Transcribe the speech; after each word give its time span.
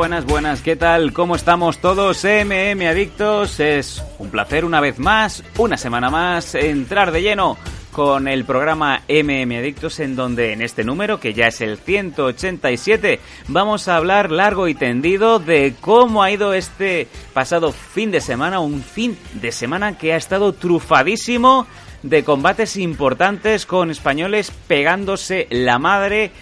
Buenas, 0.00 0.24
buenas, 0.24 0.62
¿qué 0.62 0.76
tal? 0.76 1.12
¿Cómo 1.12 1.36
estamos 1.36 1.76
todos? 1.76 2.24
MM 2.24 2.86
Adictos, 2.88 3.60
es 3.60 4.02
un 4.18 4.30
placer 4.30 4.64
una 4.64 4.80
vez 4.80 4.98
más, 4.98 5.44
una 5.58 5.76
semana 5.76 6.08
más, 6.08 6.54
entrar 6.54 7.12
de 7.12 7.20
lleno 7.20 7.58
con 7.92 8.26
el 8.26 8.46
programa 8.46 9.02
MM 9.10 9.58
Adictos 9.58 10.00
en 10.00 10.16
donde 10.16 10.54
en 10.54 10.62
este 10.62 10.84
número, 10.84 11.20
que 11.20 11.34
ya 11.34 11.48
es 11.48 11.60
el 11.60 11.76
187, 11.76 13.20
vamos 13.48 13.88
a 13.88 13.96
hablar 13.96 14.30
largo 14.30 14.68
y 14.68 14.74
tendido 14.74 15.38
de 15.38 15.74
cómo 15.82 16.22
ha 16.22 16.30
ido 16.30 16.54
este 16.54 17.06
pasado 17.34 17.70
fin 17.70 18.10
de 18.10 18.22
semana, 18.22 18.58
un 18.58 18.82
fin 18.82 19.18
de 19.34 19.52
semana 19.52 19.98
que 19.98 20.14
ha 20.14 20.16
estado 20.16 20.54
trufadísimo 20.54 21.66
de 22.02 22.24
combates 22.24 22.78
importantes 22.78 23.66
con 23.66 23.90
españoles 23.90 24.50
pegándose 24.66 25.46
la 25.50 25.78
madre 25.78 26.32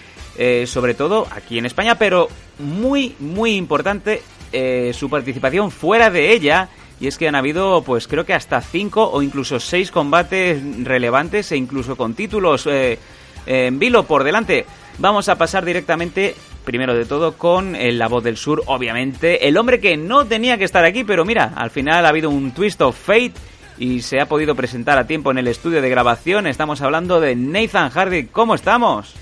eh, 0.41 0.69
sobre 0.69 0.95
todo 0.95 1.27
aquí 1.33 1.59
en 1.59 1.67
España, 1.67 1.97
pero 1.97 2.29
muy, 2.61 3.17
muy 3.19 3.57
importante 3.57 4.23
eh, 4.53 4.93
su 4.95 5.11
participación 5.11 5.73
fuera 5.73 6.11
de 6.11 6.33
ella. 6.33 6.69
Y 7.01 7.09
es 7.09 7.19
que 7.19 7.27
han 7.27 7.35
habido, 7.35 7.83
pues 7.83 8.07
creo 8.07 8.25
que 8.25 8.35
hasta 8.35 8.61
cinco 8.61 9.11
o 9.11 9.21
incluso 9.21 9.59
seis 9.59 9.91
combates 9.91 10.61
relevantes 10.85 11.51
e 11.51 11.57
incluso 11.57 11.97
con 11.97 12.15
títulos 12.15 12.69
eh, 12.69 13.01
en 13.47 13.81
vilo 13.81 14.05
por 14.05 14.23
delante. 14.23 14.65
Vamos 14.99 15.29
a 15.29 15.37
pasar 15.37 15.65
directamente, 15.65 16.37
primero 16.65 16.95
de 16.95 17.05
todo, 17.05 17.37
con 17.37 17.77
La 17.77 18.07
Voz 18.07 18.23
del 18.23 18.37
Sur, 18.37 18.63
obviamente. 18.67 19.49
El 19.49 19.57
hombre 19.57 19.81
que 19.81 19.97
no 19.97 20.25
tenía 20.25 20.57
que 20.57 20.65
estar 20.65 20.85
aquí, 20.85 21.03
pero 21.03 21.25
mira, 21.25 21.53
al 21.57 21.71
final 21.71 22.07
ha 22.07 22.11
habido 22.11 22.31
un 22.31 22.53
twist 22.53 22.81
of 22.81 22.97
fate 22.97 23.35
y 23.77 24.03
se 24.03 24.21
ha 24.21 24.27
podido 24.27 24.55
presentar 24.55 24.99
a 24.99 25.07
tiempo 25.07 25.33
en 25.33 25.39
el 25.39 25.49
estudio 25.49 25.83
de 25.83 25.91
grabación. 25.91 26.47
Estamos 26.47 26.81
hablando 26.81 27.21
de 27.21 27.35
Nathan 27.35 27.91
Hardy. 27.91 28.27
¿Cómo 28.27 28.57
estamos? 28.57 29.15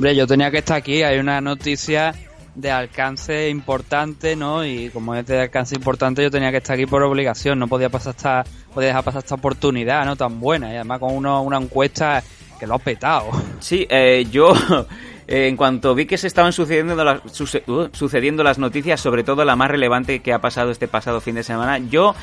Hombre, 0.00 0.16
yo 0.16 0.26
tenía 0.26 0.50
que 0.50 0.56
estar 0.56 0.78
aquí, 0.78 1.02
hay 1.02 1.18
una 1.18 1.42
noticia 1.42 2.14
de 2.54 2.70
alcance 2.70 3.50
importante, 3.50 4.34
¿no? 4.34 4.64
Y 4.64 4.88
como 4.88 5.14
es 5.14 5.26
de 5.26 5.42
alcance 5.42 5.76
importante, 5.76 6.22
yo 6.22 6.30
tenía 6.30 6.50
que 6.50 6.56
estar 6.56 6.72
aquí 6.72 6.86
por 6.86 7.02
obligación, 7.02 7.58
no 7.58 7.68
podía 7.68 7.90
pasar 7.90 8.14
esta, 8.16 8.44
podía 8.72 8.88
dejar 8.88 9.04
pasar 9.04 9.18
esta 9.18 9.34
oportunidad, 9.34 10.06
¿no? 10.06 10.16
Tan 10.16 10.40
buena, 10.40 10.72
y 10.72 10.76
además 10.76 11.00
con 11.00 11.14
uno, 11.14 11.42
una 11.42 11.58
encuesta 11.58 12.24
que 12.58 12.66
lo 12.66 12.76
ha 12.76 12.78
petado. 12.78 13.26
Sí, 13.58 13.86
eh, 13.90 14.26
yo 14.30 14.54
en 15.26 15.54
cuanto 15.58 15.94
vi 15.94 16.06
que 16.06 16.16
se 16.16 16.28
estaban 16.28 16.54
sucediendo 16.54 17.04
las, 17.04 17.20
uh, 17.38 17.88
sucediendo 17.92 18.42
las 18.42 18.58
noticias, 18.58 19.02
sobre 19.02 19.22
todo 19.22 19.44
la 19.44 19.54
más 19.54 19.70
relevante 19.70 20.20
que 20.20 20.32
ha 20.32 20.38
pasado 20.38 20.70
este 20.70 20.88
pasado 20.88 21.20
fin 21.20 21.34
de 21.34 21.42
semana, 21.42 21.76
yo 21.76 22.14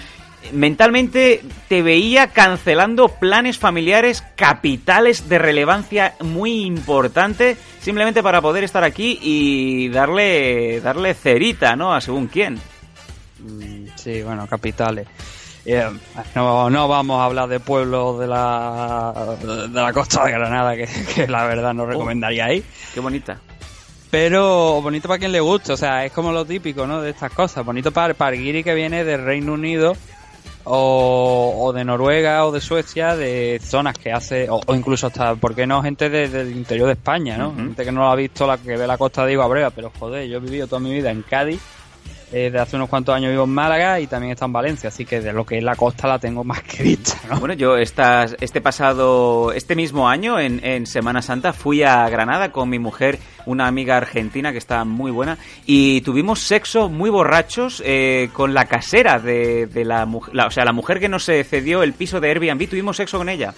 mentalmente 0.53 1.43
te 1.67 1.81
veía 1.81 2.27
cancelando 2.27 3.09
planes 3.09 3.57
familiares 3.57 4.23
capitales 4.35 5.27
de 5.29 5.39
relevancia 5.39 6.15
muy 6.21 6.61
importante 6.63 7.57
simplemente 7.81 8.23
para 8.23 8.41
poder 8.41 8.63
estar 8.63 8.83
aquí 8.83 9.19
y 9.21 9.89
darle 9.89 10.79
darle 10.81 11.13
cerita, 11.13 11.75
¿no? 11.75 11.93
A 11.93 12.01
según 12.01 12.27
quién. 12.27 12.59
Mm, 13.39 13.87
Sí, 13.95 14.21
bueno, 14.23 14.47
capitales. 14.47 15.07
Eh, 15.65 15.85
no, 16.33 16.69
no 16.69 16.87
vamos 16.87 17.19
a 17.19 17.25
hablar 17.25 17.49
de 17.49 17.59
pueblos 17.59 18.19
de 18.19 18.27
la, 18.27 19.35
de 19.41 19.81
la 19.81 19.91
costa 19.91 20.23
de 20.23 20.31
Granada, 20.31 20.77
que, 20.77 20.87
que 21.13 21.27
la 21.27 21.45
verdad 21.45 21.73
no 21.73 21.85
recomendaría 21.85 22.53
ir. 22.53 22.63
Qué 22.93 23.01
bonita. 23.01 23.39
Pero 24.09 24.81
bonito 24.81 25.09
para 25.09 25.19
quien 25.19 25.33
le 25.33 25.41
guste, 25.41 25.73
o 25.73 25.77
sea, 25.77 26.05
es 26.05 26.13
como 26.13 26.31
lo 26.31 26.45
típico, 26.45 26.87
¿no? 26.87 27.01
De 27.01 27.09
estas 27.09 27.33
cosas. 27.33 27.65
Bonito 27.65 27.91
para, 27.91 28.13
para 28.13 28.35
el 28.37 28.41
guiri 28.41 28.63
que 28.63 28.73
viene 28.73 29.03
del 29.03 29.25
Reino 29.25 29.53
Unido 29.53 29.97
o, 30.69 31.53
o 31.65 31.73
de 31.73 31.83
Noruega 31.85 32.45
o 32.45 32.51
de 32.51 32.61
Suecia, 32.61 33.15
de 33.15 33.59
zonas 33.63 33.97
que 33.97 34.11
hace, 34.11 34.49
o, 34.49 34.59
o 34.65 34.75
incluso 34.75 35.07
hasta, 35.07 35.35
¿por 35.35 35.55
qué 35.55 35.65
no? 35.65 35.81
Gente 35.81 36.09
de- 36.09 36.27
del 36.29 36.51
interior 36.55 36.87
de 36.87 36.93
España, 36.93 37.37
¿no? 37.37 37.55
Gente 37.55 37.85
que 37.85 37.91
no 37.91 38.01
lo 38.01 38.07
ha 38.09 38.15
visto, 38.15 38.45
la 38.45 38.57
que 38.57 38.75
ve 38.77 38.85
la 38.87 38.97
costa 38.97 39.25
de 39.25 39.31
Iguabrega, 39.33 39.69
pero 39.71 39.91
joder, 39.97 40.27
yo 40.27 40.37
he 40.37 40.41
vivido 40.41 40.67
toda 40.67 40.79
mi 40.79 40.91
vida 40.93 41.09
en 41.11 41.21
Cádiz. 41.23 41.59
Eh, 42.31 42.49
de 42.51 42.59
hace 42.59 42.75
unos 42.75 42.89
cuantos 42.89 43.15
años 43.15 43.31
vivo 43.31 43.45
en 43.45 43.51
Málaga 43.51 43.99
y 43.99 44.07
también 44.07 44.33
está 44.33 44.45
en 44.45 44.53
Valencia, 44.53 44.89
así 44.89 45.05
que 45.05 45.21
de 45.21 45.31
lo 45.31 45.45
que 45.45 45.57
es 45.57 45.63
la 45.63 45.75
costa 45.75 46.07
la 46.07 46.19
tengo 46.19 46.43
más 46.43 46.61
que 46.61 46.83
vista, 46.83 47.13
¿no? 47.29 47.39
Bueno, 47.39 47.53
yo 47.53 47.77
estas, 47.77 48.35
este 48.41 48.59
pasado, 48.59 49.51
este 49.53 49.75
mismo 49.75 50.09
año, 50.09 50.39
en, 50.39 50.63
en 50.63 50.85
Semana 50.85 51.21
Santa, 51.21 51.53
fui 51.53 51.83
a 51.83 52.07
Granada 52.09 52.51
con 52.51 52.69
mi 52.69 52.79
mujer, 52.79 53.19
una 53.45 53.67
amiga 53.67 53.97
argentina 53.97 54.51
que 54.51 54.57
está 54.57 54.83
muy 54.83 55.11
buena, 55.11 55.37
y 55.65 56.01
tuvimos 56.01 56.41
sexo 56.41 56.89
muy 56.89 57.09
borrachos 57.09 57.81
eh, 57.85 58.29
con 58.33 58.53
la 58.53 58.65
casera 58.65 59.19
de, 59.19 59.67
de 59.67 59.85
la 59.85 60.05
mujer, 60.05 60.37
o 60.39 60.51
sea, 60.51 60.65
la 60.65 60.73
mujer 60.73 60.99
que 60.99 61.09
nos 61.09 61.25
cedió 61.25 61.83
el 61.83 61.93
piso 61.93 62.19
de 62.19 62.29
Airbnb, 62.29 62.67
tuvimos 62.67 62.97
sexo 62.97 63.17
con 63.17 63.29
ella. 63.29 63.53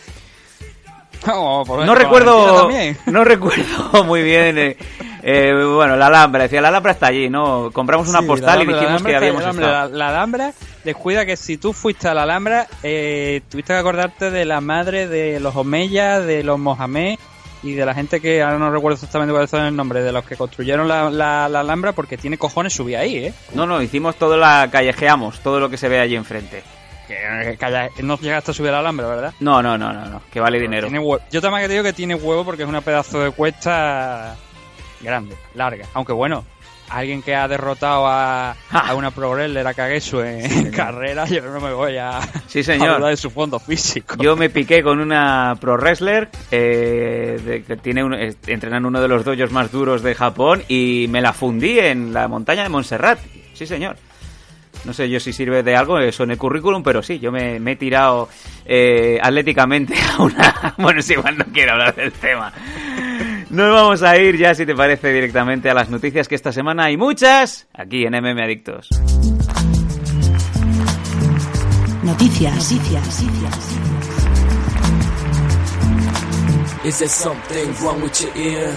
Oh, 1.27 1.63
por 1.65 1.85
No 1.85 1.95
recuerdo, 1.95 2.61
también. 2.61 2.97
no 3.07 3.23
recuerdo 3.23 4.03
muy 4.05 4.23
bien. 4.23 4.57
eh, 4.57 4.77
eh, 5.21 5.51
bueno, 5.75 5.95
la 5.97 6.07
Alhambra, 6.07 6.43
decía, 6.43 6.61
la 6.61 6.69
Alhambra 6.69 6.93
está 6.93 7.07
allí, 7.07 7.29
¿no? 7.29 7.71
Compramos 7.73 8.07
una 8.07 8.19
Sí, 8.19 8.25
postal 8.25 8.63
y 8.63 8.65
dijimos 8.65 9.03
que 9.03 9.15
habíamos 9.15 9.43
la, 9.43 9.49
estado. 9.49 9.67
Alhambra, 9.67 9.89
la, 9.89 9.97
la 9.97 10.09
Alhambra, 10.09 10.53
descuida 10.85 11.25
que 11.25 11.35
si 11.35 11.57
tú 11.57 11.73
fuiste 11.73 12.07
a 12.07 12.13
la 12.13 12.23
Alhambra, 12.23 12.67
eh, 12.83 13.41
tuviste 13.49 13.73
que 13.73 13.79
acordarte 13.79 14.31
de 14.31 14.45
la 14.45 14.61
madre 14.61 15.07
de 15.07 15.39
los 15.41 15.55
Omeyas, 15.57 16.25
de 16.25 16.43
los 16.43 16.57
Mohamed 16.57 17.17
y 17.61 17.73
de 17.73 17.85
la 17.85 17.93
gente 17.93 18.21
que 18.21 18.41
ahora 18.41 18.57
no 18.57 18.71
recuerdo 18.71 18.93
exactamente 18.95 19.33
cuál 19.33 19.43
es 19.43 19.51
el 19.53 19.75
nombre, 19.75 20.01
de 20.01 20.13
los 20.13 20.23
que 20.23 20.37
construyeron 20.37 20.87
la, 20.87 21.09
la- 21.09 21.49
la 21.49 21.59
Alhambra, 21.59 21.91
porque 21.91 22.15
tiene 22.17 22.37
cojones 22.37 22.71
subir 22.73 22.95
ahí, 22.95 23.17
¿eh? 23.17 23.33
No, 23.53 23.65
no, 23.65 23.81
hicimos 23.81 24.15
todo 24.15 24.37
la 24.37 24.69
callejeamos, 24.71 25.41
todo 25.41 25.59
lo 25.59 25.69
que 25.69 25.75
se 25.75 25.89
ve 25.89 25.99
allí 25.99 26.15
enfrente. 26.15 26.63
Que, 27.09 27.17
que 27.51 27.57
calla- 27.57 27.89
no 28.03 28.17
llegaste 28.19 28.51
a 28.51 28.53
subir 28.53 28.69
a 28.69 28.73
la 28.73 28.79
Alhambra, 28.79 29.07
¿verdad? 29.07 29.33
No, 29.39 29.61
no, 29.63 29.77
no, 29.77 29.91
no, 29.91 30.05
no, 30.05 30.21
que 30.31 30.39
vale 30.39 30.59
dinero. 30.59 30.87
Tiene 30.87 31.03
Yo 31.31 31.41
también 31.41 31.65
te 31.67 31.73
digo 31.73 31.83
que 31.83 31.91
tiene 31.93 32.13
huevo 32.15 32.45
porque 32.45 32.63
es 32.63 32.69
una 32.69 32.81
pedazo 32.81 33.19
de 33.21 33.31
cuesta 33.31 34.35
grande, 35.01 35.35
larga. 35.55 35.85
Aunque 35.95 36.13
bueno, 36.13 36.45
alguien 36.89 37.21
que 37.23 37.35
ha 37.35 37.47
derrotado 37.47 38.05
a, 38.07 38.51
a 38.71 38.93
una 38.95 39.09
pro 39.11 39.31
wrestler, 39.31 39.65
a 39.65 39.73
Kagesu 39.73 40.21
en 40.21 40.71
carrera, 40.71 41.25
yo 41.25 41.41
no 41.41 41.59
me 41.59 41.73
voy 41.73 41.97
a, 41.97 42.19
Sí, 42.47 42.59
a 42.59 42.63
señor. 42.63 42.97
dudar 42.99 43.09
de 43.11 43.17
su 43.17 43.31
fondo 43.31 43.59
físico. 43.59 44.15
Yo 44.19 44.35
me 44.35 44.49
piqué 44.51 44.83
con 44.83 44.99
una 44.99 45.55
pro 45.59 45.77
wrestler 45.77 46.29
eh, 46.51 47.39
de- 47.43 47.63
que 47.63 47.75
tiene 47.77 48.03
un, 48.03 48.13
eh, 48.13 48.35
entrena 48.47 48.77
en 48.77 48.85
uno 48.85 49.01
de 49.01 49.07
los 49.07 49.23
dojos 49.25 49.51
más 49.51 49.71
duros 49.71 50.03
de 50.03 50.13
Japón 50.15 50.63
y 50.67 51.07
me 51.09 51.21
la 51.21 51.33
fundí 51.33 51.79
en 51.79 52.13
la 52.13 52.27
montaña 52.27 52.63
de 52.63 52.69
Montserrat. 52.69 53.19
Sí, 53.53 53.65
señor. 53.65 53.97
No 54.85 54.93
sé 54.93 55.09
yo 55.09 55.19
si 55.19 55.33
sirve 55.33 55.63
de 55.63 55.75
algo 55.75 55.99
eso 55.99 56.23
en 56.23 56.31
el 56.31 56.37
currículum, 56.37 56.83
pero 56.83 57.03
sí, 57.03 57.19
yo 57.19 57.31
me, 57.31 57.59
me 57.59 57.73
he 57.73 57.75
tirado 57.75 58.29
eh, 58.65 59.19
atléticamente 59.21 59.93
a 60.17 60.21
una... 60.23 60.75
Bueno, 60.77 60.99
es 60.99 61.09
igual, 61.09 61.37
no 61.37 61.45
quiero 61.51 61.73
hablar 61.73 61.95
del 61.95 62.11
tema. 62.11 62.53
Nos 63.49 63.73
vamos 63.73 64.03
a 64.03 64.17
ir 64.17 64.37
ya, 64.37 64.53
si 64.53 64.65
te 64.65 64.75
parece, 64.75 65.11
directamente 65.11 65.69
a 65.69 65.73
las 65.73 65.89
noticias 65.89 66.27
que 66.27 66.35
esta 66.35 66.51
semana 66.51 66.85
hay 66.85 66.97
muchas 66.97 67.67
aquí 67.73 68.05
en 68.05 68.13
MM 68.13 68.39
Adictos. 68.41 68.89
Noticias. 72.03 72.71
Noticias. 72.71 73.21
Is 76.85 76.97
there 76.97 77.09
something 77.09 77.73
wrong 77.83 78.01
with 78.01 78.21
your 78.21 78.31
ear? 78.37 78.73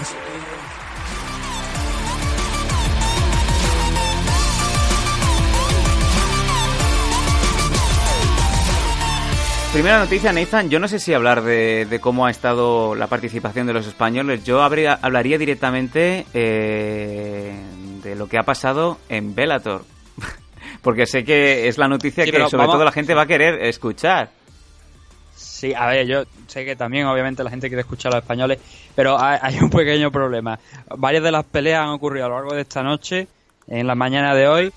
Primera 9.73 9.97
noticia, 9.97 10.31
Nathan. 10.31 10.69
Yo 10.69 10.79
no 10.79 10.87
sé 10.87 10.99
si 10.99 11.15
hablar 11.15 11.41
de, 11.41 11.87
de 11.89 11.99
cómo 11.99 12.27
ha 12.27 12.31
estado 12.31 12.93
la 12.93 13.07
participación 13.07 13.65
de 13.65 13.73
los 13.73 13.87
españoles. 13.87 14.43
Yo 14.43 14.61
habría- 14.61 14.99
hablaría 15.01 15.39
directamente 15.39 16.27
eh, 16.33 17.55
de 18.03 18.15
lo 18.15 18.27
que 18.27 18.37
ha 18.37 18.43
pasado 18.43 18.99
en 19.09 19.33
Bellator. 19.33 19.83
Porque 20.83 21.07
sé 21.07 21.23
que 21.23 21.67
es 21.67 21.79
la 21.79 21.87
noticia 21.87 22.23
Sí, 22.23 22.31
que 22.31 22.37
sobre 22.41 22.57
vamos- 22.57 22.75
todo 22.75 22.85
la 22.85 22.91
gente 22.91 23.15
va 23.15 23.23
a 23.23 23.25
querer 23.25 23.63
escuchar. 23.63 24.29
Sí, 25.35 25.73
a 25.73 25.87
ver, 25.87 26.05
yo 26.05 26.23
sé 26.45 26.65
que 26.65 26.75
también 26.75 27.07
obviamente 27.07 27.43
la 27.43 27.49
gente 27.49 27.67
quiere 27.67 27.81
escuchar 27.81 28.11
a 28.11 28.17
los 28.17 28.23
españoles, 28.23 28.59
pero 28.95 29.17
hay 29.19 29.57
un 29.59 29.71
pequeño 29.71 30.11
problema. 30.11 30.59
Varias 30.97 31.23
de 31.23 31.31
las 31.31 31.45
peleas 31.45 31.81
han 31.81 31.89
ocurrido 31.89 32.27
a 32.27 32.29
lo 32.29 32.35
largo 32.35 32.53
de 32.53 32.61
esta 32.61 32.83
noche, 32.83 33.27
en 33.67 33.87
la 33.87 33.95
mañana 33.95 34.35
de 34.35 34.47
hoy, 34.47 34.73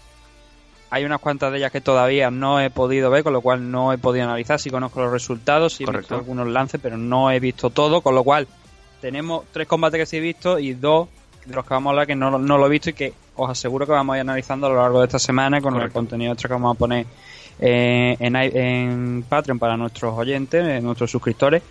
Hay 0.90 1.04
unas 1.04 1.20
cuantas 1.20 1.50
de 1.52 1.58
ellas 1.58 1.72
que 1.72 1.80
todavía 1.80 2.30
no 2.30 2.60
he 2.60 2.70
podido 2.70 3.10
ver, 3.10 3.24
con 3.24 3.32
lo 3.32 3.40
cual 3.40 3.70
no 3.70 3.92
he 3.92 3.98
podido 3.98 4.24
analizar. 4.24 4.60
Sí 4.60 4.70
conozco 4.70 5.02
los 5.02 5.10
resultados, 5.12 5.74
sí 5.74 5.82
he 5.82 5.86
Correcto. 5.86 6.02
visto 6.02 6.14
algunos 6.16 6.46
lances, 6.48 6.80
pero 6.82 6.96
no 6.96 7.30
he 7.30 7.40
visto 7.40 7.70
todo, 7.70 8.00
con 8.00 8.14
lo 8.14 8.22
cual 8.22 8.46
tenemos 9.00 9.44
tres 9.52 9.66
combates 9.66 9.98
que 9.98 10.06
sí 10.06 10.16
he 10.18 10.20
visto 10.20 10.58
y 10.58 10.74
dos 10.74 11.08
de 11.44 11.54
los 11.54 11.64
que 11.64 11.74
vamos 11.74 11.90
a 11.90 11.92
hablar 11.92 12.06
que 12.06 12.16
no, 12.16 12.38
no 12.38 12.58
lo 12.58 12.66
he 12.66 12.70
visto 12.70 12.90
y 12.90 12.92
que 12.92 13.14
os 13.36 13.50
aseguro 13.50 13.86
que 13.86 13.92
vamos 13.92 14.14
a 14.14 14.16
ir 14.16 14.20
analizando 14.22 14.66
a 14.66 14.70
lo 14.70 14.76
largo 14.76 15.00
de 15.00 15.06
esta 15.06 15.18
semana 15.18 15.60
con 15.60 15.76
el 15.80 15.90
contenido 15.92 16.32
extra 16.32 16.48
que 16.48 16.54
vamos 16.54 16.74
a 16.74 16.78
poner 16.78 17.06
eh, 17.60 18.16
en, 18.18 18.36
en 18.36 19.24
Patreon 19.28 19.58
para 19.58 19.76
nuestros 19.76 20.16
oyentes, 20.16 20.64
eh, 20.66 20.80
nuestros 20.80 21.10
suscriptores. 21.10 21.62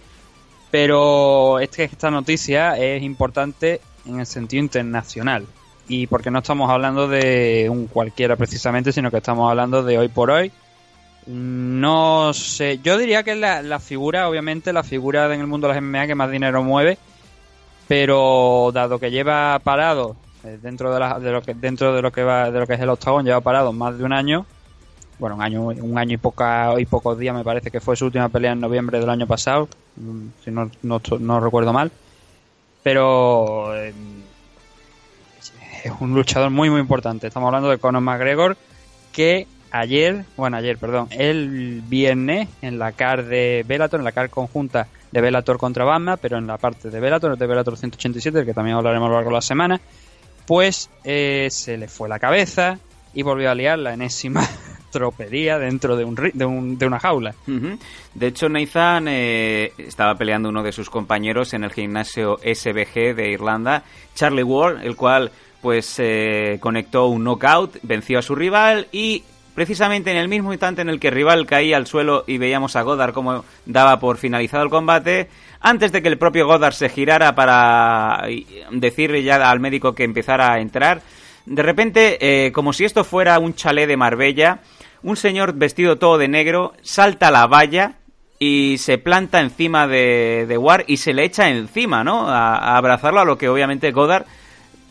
Pero 0.71 1.59
es 1.59 1.69
que 1.69 1.83
esta 1.83 2.11
noticia 2.11 2.77
es 2.77 3.01
importante 3.01 3.79
en 4.05 4.19
el 4.19 4.25
sentido 4.25 4.63
internacional. 4.63 5.45
Y 5.87 6.07
porque 6.07 6.31
no 6.31 6.39
estamos 6.39 6.69
hablando 6.69 7.07
de 7.07 7.67
un 7.69 7.87
cualquiera 7.87 8.35
precisamente, 8.35 8.91
sino 8.91 9.11
que 9.11 9.17
estamos 9.17 9.49
hablando 9.49 9.83
de 9.83 9.97
hoy 9.97 10.07
por 10.07 10.31
hoy. 10.31 10.51
No 11.27 12.33
sé, 12.33 12.79
yo 12.83 12.97
diría 12.97 13.23
que 13.23 13.31
es 13.31 13.37
la, 13.37 13.61
la 13.61 13.79
figura, 13.79 14.29
obviamente, 14.29 14.73
la 14.73 14.83
figura 14.83 15.33
en 15.33 15.41
el 15.41 15.47
mundo 15.47 15.67
de 15.67 15.73
las 15.73 15.77
MMA 15.77 16.07
que 16.07 16.15
más 16.15 16.31
dinero 16.31 16.63
mueve. 16.63 16.97
Pero 17.87 18.71
dado 18.73 18.99
que 18.99 19.11
lleva 19.11 19.59
parado 19.59 20.15
eh, 20.43 20.57
dentro 20.61 20.93
de, 20.93 20.99
la- 20.99 21.19
de 21.19 21.31
lo 21.31 21.41
que 21.41 21.53
dentro 21.53 21.93
de 21.93 22.01
lo 22.01 22.11
que 22.11 22.23
va 22.23 22.49
de 22.49 22.59
lo 22.59 22.65
que 22.67 22.73
es 22.73 22.79
el 22.79 22.89
octagón 22.89 23.25
lleva 23.25 23.41
parado 23.41 23.73
más 23.73 23.97
de 23.97 24.03
un 24.03 24.11
año 24.13 24.45
bueno 25.19 25.35
un 25.35 25.41
año 25.43 25.61
un 25.63 25.97
año 25.97 26.13
y 26.13 26.17
poca 26.17 26.73
y 26.79 26.85
pocos 26.85 27.17
días 27.19 27.35
me 27.35 27.43
parece 27.43 27.69
que 27.71 27.79
fue 27.79 27.95
su 27.95 28.05
última 28.05 28.29
pelea 28.29 28.53
en 28.53 28.59
noviembre 28.59 28.99
del 28.99 29.09
año 29.09 29.27
pasado 29.27 29.69
mm, 29.97 30.27
si 30.43 30.51
no, 30.51 30.69
no, 30.81 31.39
recuerdo 31.39 31.73
mal 31.73 31.91
pero 32.83 33.75
eh, 33.75 33.93
es 35.85 35.93
un 35.99 36.13
luchador 36.13 36.49
muy 36.49 36.69
muy 36.69 36.79
importante 36.81 37.27
estamos 37.27 37.47
hablando 37.47 37.69
de 37.69 37.77
Conor 37.77 38.01
McGregor 38.01 38.57
que 39.13 39.47
ayer 39.71 40.25
bueno 40.35 40.57
ayer 40.57 40.77
perdón 40.77 41.07
el 41.11 41.81
viernes 41.87 42.49
en 42.61 42.79
la 42.79 42.91
car 42.93 43.25
de 43.25 43.63
Bellator 43.67 43.99
en 43.99 44.03
la 44.03 44.11
car 44.11 44.29
conjunta 44.29 44.87
de 45.11 45.21
Bellator 45.21 45.57
contra 45.57 45.85
Bama 45.85 46.17
pero 46.17 46.37
en 46.37 46.47
la 46.47 46.57
parte 46.57 46.89
de 46.89 46.99
Bellator 46.99 47.37
de 47.37 47.47
Bellator 47.47 47.77
187 47.77 48.37
del 48.39 48.45
que 48.45 48.53
también 48.53 48.77
hablaremos 48.77 49.07
a 49.07 49.09
lo 49.09 49.15
largo 49.15 49.29
de 49.29 49.35
la 49.35 49.41
semana 49.41 49.79
pues 50.45 50.89
eh, 51.03 51.47
se 51.51 51.77
le 51.77 51.87
fue 51.87 52.07
la 52.09 52.19
cabeza 52.19 52.77
y 53.13 53.23
volvió 53.23 53.49
a 53.49 53.55
liar 53.55 53.79
la 53.79 53.93
enésima 53.93 54.41
tropería 54.91 55.57
dentro 55.57 55.95
de, 55.97 56.03
un, 56.05 56.15
de, 56.15 56.45
un- 56.45 56.77
de 56.77 56.85
una 56.85 56.99
jaula. 56.99 57.33
De 58.13 58.27
hecho, 58.27 58.47
Nathan 58.47 59.07
eh, 59.09 59.71
estaba 59.77 60.15
peleando 60.15 60.47
uno 60.49 60.63
de 60.63 60.71
sus 60.71 60.89
compañeros 60.89 61.53
en 61.53 61.63
el 61.65 61.71
gimnasio 61.73 62.37
SBG 62.37 63.15
de 63.15 63.29
Irlanda, 63.31 63.83
Charlie 64.13 64.43
Ward, 64.43 64.83
el 64.85 64.95
cual 64.95 65.31
pues 65.65 65.95
eh, 65.97 66.59
conectó 66.59 67.07
un 67.07 67.23
knockout, 67.23 67.79
venció 67.81 68.19
a 68.19 68.21
su 68.21 68.35
rival 68.35 68.87
y 68.91 69.23
precisamente 69.55 70.11
en 70.11 70.17
el 70.17 70.27
mismo 70.27 70.53
instante 70.53 70.83
en 70.83 70.89
el 70.89 70.99
que 70.99 71.07
el 71.07 71.15
rival 71.15 71.47
caía 71.47 71.75
al 71.77 71.87
suelo 71.87 72.23
y 72.27 72.37
veíamos 72.37 72.75
a 72.75 72.83
Goddard 72.83 73.13
como 73.13 73.43
daba 73.65 73.99
por 73.99 74.17
finalizado 74.17 74.63
el 74.63 74.69
combate, 74.69 75.27
antes 75.61 75.91
de 75.91 76.03
que 76.03 76.07
el 76.07 76.19
propio 76.19 76.45
Goddard 76.45 76.75
se 76.75 76.87
girara 76.87 77.33
para 77.33 78.27
decirle 78.69 79.23
ya 79.23 79.37
al 79.49 79.59
médico 79.59 79.95
que 79.95 80.03
empezara 80.03 80.53
a 80.53 80.59
entrar, 80.59 81.01
de 81.47 81.63
repente, 81.63 82.19
eh, 82.45 82.51
como 82.51 82.71
si 82.71 82.85
esto 82.85 83.03
fuera 83.03 83.39
un 83.39 83.55
chalet 83.55 83.87
de 83.87 83.97
Marbella, 83.97 84.59
un 85.01 85.17
señor 85.17 85.53
vestido 85.53 85.97
todo 85.97 86.19
de 86.19 86.27
negro 86.27 86.73
salta 86.83 87.29
a 87.29 87.31
la 87.31 87.47
valla 87.47 87.93
y 88.37 88.77
se 88.77 88.99
planta 88.99 89.41
encima 89.41 89.87
de, 89.87 90.45
de 90.47 90.57
Ward 90.59 90.83
y 90.85 90.97
se 90.97 91.15
le 91.15 91.23
echa 91.23 91.49
encima, 91.49 92.03
¿no? 92.03 92.29
A, 92.29 92.77
abrazarlo, 92.77 93.19
a 93.19 93.25
lo 93.25 93.39
que 93.39 93.49
obviamente 93.49 93.91
Goddard 93.91 94.27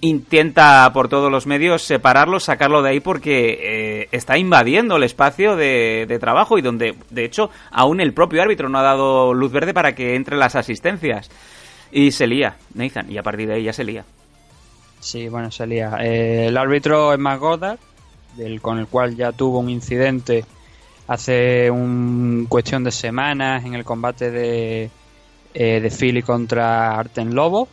intenta 0.00 0.90
por 0.92 1.08
todos 1.08 1.30
los 1.30 1.46
medios 1.46 1.82
separarlo, 1.82 2.40
sacarlo 2.40 2.82
de 2.82 2.90
ahí 2.90 3.00
porque 3.00 3.58
eh, 3.60 4.08
está 4.12 4.36
invadiendo 4.36 4.96
el 4.96 5.02
espacio 5.02 5.56
de, 5.56 6.18
trabajo 6.20 6.58
y 6.58 6.62
donde, 6.62 6.94
de 7.10 7.24
hecho, 7.24 7.50
aún 7.70 8.00
el 8.00 8.12
propio 8.12 8.42
árbitro 8.42 8.68
no 8.68 8.78
ha 8.78 8.82
dado 8.82 9.34
luz 9.34 9.52
verde 9.52 9.72
para 9.72 9.94
que 9.94 10.14
entre 10.14 10.36
las 10.36 10.56
asistencias. 10.56 11.30
Y 11.90 12.10
se 12.10 12.26
lía, 12.26 12.56
Nathan, 12.74 13.10
y 13.10 13.18
a 13.18 13.22
partir 13.22 13.48
de 13.48 13.54
ahí 13.54 13.64
ya 13.64 13.72
se 13.72 13.84
lía. 13.84 14.04
Sí, 15.00 15.28
bueno, 15.28 15.50
salía. 15.50 15.96
Eh, 16.00 16.46
el 16.48 16.56
árbitro 16.56 17.12
es 17.12 17.18
Matt 17.18 17.38
Goddard, 17.38 17.78
del, 18.36 18.60
con 18.60 18.78
el 18.78 18.86
cual 18.86 19.14
ya 19.16 19.32
tuvo 19.32 19.58
un 19.58 19.70
incidente 19.70 20.44
hace 21.06 21.70
un 21.70 22.46
cuestión 22.48 22.84
de 22.84 22.90
semanas 22.90 23.64
en 23.64 23.74
el 23.74 23.84
combate 23.84 24.30
de, 24.30 24.90
eh, 25.52 25.80
de 25.80 25.90
Philly 25.90 26.22
contra 26.22 26.98
Arten 26.98 27.34
Lobo, 27.34 27.68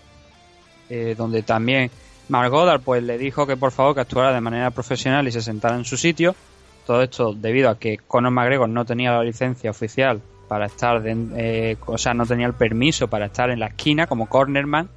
eh, 0.89 1.15
donde 1.17 1.43
también 1.43 1.89
Goddard 2.49 2.81
pues, 2.81 3.03
le 3.03 3.17
dijo 3.17 3.45
que 3.47 3.57
por 3.57 3.71
favor 3.71 3.95
que 3.95 4.01
actuara 4.01 4.33
de 4.33 4.41
manera 4.41 4.71
profesional 4.71 5.27
y 5.27 5.31
se 5.31 5.41
sentara 5.41 5.75
en 5.75 5.85
su 5.85 5.97
sitio. 5.97 6.35
Todo 6.85 7.01
esto 7.03 7.33
debido 7.33 7.69
a 7.69 7.77
que 7.77 7.97
Conor 8.07 8.31
McGregor 8.31 8.67
no 8.69 8.85
tenía 8.85 9.11
la 9.11 9.23
licencia 9.23 9.69
oficial 9.69 10.21
para 10.47 10.65
estar, 10.65 11.01
de- 11.01 11.27
eh, 11.35 11.77
o 11.85 11.97
sea, 11.97 12.13
no 12.13 12.25
tenía 12.25 12.47
el 12.47 12.53
permiso 12.53 13.07
para 13.07 13.27
estar 13.27 13.49
en 13.49 13.59
la 13.59 13.67
esquina 13.67 14.07
como 14.07 14.27
cornerman 14.27 14.89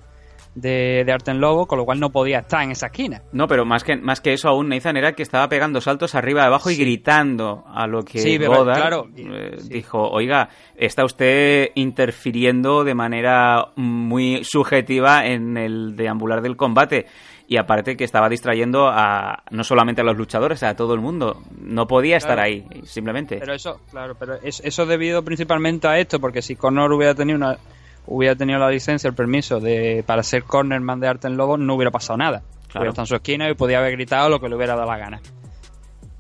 de, 0.55 1.03
de 1.05 1.13
Arten 1.13 1.41
Lobo, 1.41 1.67
con 1.67 1.79
lo 1.79 1.85
cual 1.85 2.01
no 2.01 2.11
podía 2.11 2.41
estar 2.41 2.63
en 2.63 2.71
esa 2.71 2.87
esquina. 2.87 3.23
No, 3.33 3.47
pero 3.49 3.65
más 3.65 3.85
que, 3.85 3.97
más 3.97 4.21
que 4.21 4.33
eso 4.33 4.49
aún, 4.49 4.69
Nathan, 4.69 4.97
era 4.97 5.13
que 5.13 5.23
estaba 5.23 5.49
pegando 5.49 5.81
saltos 5.81 6.15
arriba 6.15 6.43
y 6.43 6.47
abajo 6.47 6.71
y 6.71 6.77
gritando 6.77 7.65
a 7.73 7.87
lo 7.87 8.05
que 8.05 8.19
Sí, 8.19 8.39
pero, 8.39 8.55
Goddard 8.57 8.77
claro, 8.77 9.09
eh, 9.17 9.57
sí. 9.59 9.69
dijo, 9.69 10.09
oiga, 10.09 10.49
está 10.77 11.05
usted 11.05 11.71
interfiriendo 11.75 12.85
de 12.85 12.95
manera 12.95 13.69
muy 13.77 14.45
subjetiva 14.45 15.27
en 15.27 15.57
el 15.57 15.97
deambular 15.97 16.43
del 16.43 16.57
combate. 16.57 17.07
Y 17.47 17.59
aparte 17.59 17.95
que 17.95 18.05
estaba 18.05 18.31
distrayendo 18.31 18.89
a 18.89 19.43
no 19.51 19.65
solamente 19.65 20.01
a 20.01 20.05
los 20.05 20.17
luchadores, 20.17 20.63
a 20.63 20.75
todo 20.75 20.95
el 20.95 21.01
mundo. 21.01 21.43
No 21.61 21.87
podía 21.87 22.17
estar 22.17 22.41
ahí, 22.41 22.65
simplemente. 22.85 23.37
Pero 23.39 23.53
eso, 23.53 23.81
claro, 23.91 24.15
pero 24.19 24.37
es, 24.43 24.61
eso 24.65 24.87
debido 24.87 25.23
principalmente 25.23 25.87
a 25.87 25.99
esto, 25.99 26.21
porque 26.21 26.41
si 26.41 26.57
Conor 26.57 26.91
hubiera 26.95 27.15
tenido 27.15 27.37
una 27.37 27.59
hubiera 28.07 28.37
tenido 28.37 28.59
la 28.59 28.71
licencia, 28.71 29.09
el 29.09 29.15
permiso 29.15 29.61
de 29.61 30.05
para 30.07 30.23
ser 30.23 30.45
cornerman 30.45 31.01
de 31.01 31.09
Arten 31.09 31.37
Lobo, 31.37 31.57
no 31.57 31.75
hubiera 31.75 31.91
pasado 31.91 32.17
nada. 32.17 32.43
Hubiera 32.71 32.91
estado 32.91 33.05
en 33.05 33.07
su 33.07 33.15
esquina 33.15 33.49
y 33.49 33.55
podía 33.55 33.79
haber 33.79 33.93
gritado 33.93 34.29
lo 34.29 34.41
que 34.41 34.49
le 34.49 34.57
hubiera 34.57 34.75
dado 34.75 34.91
la 34.91 34.99
gana. 34.99 35.21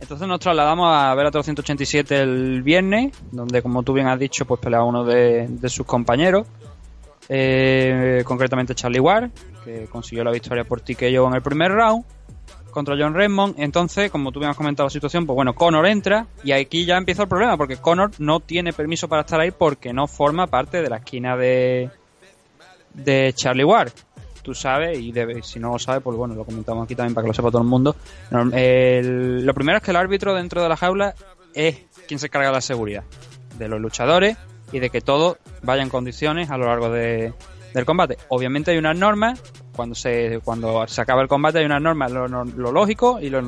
Entonces 0.00 0.28
nos 0.28 0.38
trasladamos 0.38 0.86
a 0.88 1.14
Bellator 1.14 1.42
187 1.42 2.20
el 2.20 2.62
viernes, 2.62 3.12
donde 3.32 3.62
como 3.62 3.82
tú 3.82 3.92
bien 3.92 4.06
has 4.06 4.18
dicho, 4.18 4.44
pues 4.44 4.60
peleaba 4.60 4.84
uno 4.84 5.04
de, 5.04 5.46
de 5.48 5.68
sus 5.68 5.86
compañeros, 5.86 6.46
eh, 7.28 8.22
concretamente 8.24 8.74
Charlie 8.74 9.00
Ward, 9.00 9.30
que 9.64 9.86
consiguió 9.86 10.22
la 10.24 10.30
victoria 10.30 10.64
por 10.64 10.80
TKO 10.80 11.26
en 11.26 11.34
el 11.34 11.42
primer 11.42 11.72
round 11.72 12.04
contra 12.74 12.96
John 12.98 13.14
Redmond. 13.14 13.54
Entonces, 13.58 14.10
como 14.10 14.32
tú 14.32 14.40
bien 14.40 14.50
has 14.50 14.56
comentado 14.56 14.86
la 14.86 14.90
situación, 14.90 15.24
pues 15.24 15.34
bueno, 15.34 15.54
Conor 15.54 15.86
entra 15.86 16.26
y 16.42 16.52
aquí 16.52 16.84
ya 16.84 16.96
empieza 16.98 17.22
el 17.22 17.28
problema, 17.28 17.56
porque 17.56 17.76
Conor 17.78 18.10
no 18.18 18.40
tiene 18.40 18.72
permiso 18.74 19.08
para 19.08 19.22
estar 19.22 19.40
ahí 19.40 19.50
porque 19.52 19.92
no 19.94 20.06
forma 20.06 20.46
parte 20.48 20.82
de 20.82 20.90
la 20.90 20.96
esquina 20.98 21.36
de, 21.36 21.88
de 22.92 23.32
Charlie 23.34 23.64
Ward. 23.64 23.92
Tú 24.42 24.54
sabes, 24.54 24.98
y 24.98 25.10
debe- 25.10 25.42
si 25.42 25.58
no 25.58 25.70
lo 25.72 25.78
sabes, 25.78 26.02
pues 26.02 26.16
bueno, 26.18 26.34
lo 26.34 26.44
comentamos 26.44 26.84
aquí 26.84 26.94
también 26.94 27.14
para 27.14 27.24
que 27.24 27.28
lo 27.28 27.34
sepa 27.34 27.50
todo 27.50 27.62
el 27.62 27.68
mundo. 27.68 27.96
El- 28.52 29.46
lo 29.46 29.54
primero 29.54 29.78
es 29.78 29.82
que 29.84 29.90
el 29.90 29.96
árbitro 29.96 30.34
dentro 30.34 30.62
de 30.62 30.68
la 30.68 30.76
jaula 30.76 31.14
es 31.54 31.80
quien 32.06 32.18
se 32.20 32.26
encarga 32.26 32.48
de 32.48 32.54
la 32.54 32.60
seguridad 32.60 33.04
de 33.56 33.68
los 33.68 33.80
luchadores 33.80 34.36
y 34.72 34.80
de 34.80 34.90
que 34.90 35.00
todo 35.00 35.38
vaya 35.62 35.82
en 35.82 35.88
condiciones 35.88 36.50
a 36.50 36.58
lo 36.58 36.66
largo 36.66 36.90
de- 36.90 37.32
del 37.72 37.84
combate. 37.86 38.18
Obviamente 38.28 38.72
hay 38.72 38.78
unas 38.78 38.98
normas, 38.98 39.40
cuando 39.74 39.94
se 39.94 40.40
cuando 40.44 40.86
se 40.86 41.00
acaba 41.00 41.20
el 41.22 41.28
combate 41.28 41.58
hay 41.58 41.66
unas 41.66 41.82
normas, 41.82 42.10
lo, 42.12 42.26
lo- 42.28 42.44
lo 42.44 42.72
lógico 42.72 43.18
y 43.20 43.28
lo, 43.28 43.42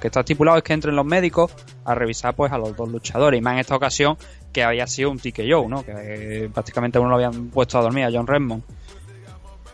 que 0.00 0.06
está 0.08 0.20
estipulado 0.20 0.58
es 0.58 0.62
que 0.64 0.72
entren 0.72 0.94
los 0.94 1.04
médicos 1.06 1.50
a 1.84 1.94
revisar 1.94 2.34
pues 2.34 2.52
a 2.52 2.58
los 2.58 2.76
dos 2.76 2.88
luchadores 2.88 3.38
y 3.38 3.42
más 3.42 3.54
en 3.54 3.60
esta 3.60 3.74
ocasión 3.76 4.16
que 4.52 4.62
había 4.62 4.86
sido 4.86 5.10
un 5.10 5.18
TKO, 5.18 5.68
¿no? 5.68 5.84
que 5.84 5.92
eh, 6.44 6.50
prácticamente 6.52 6.98
uno 6.98 7.08
lo 7.10 7.14
habían 7.16 7.48
puesto 7.48 7.78
a 7.78 7.82
dormir 7.82 8.04
a 8.04 8.10
John 8.12 8.26
Redmond. 8.26 8.62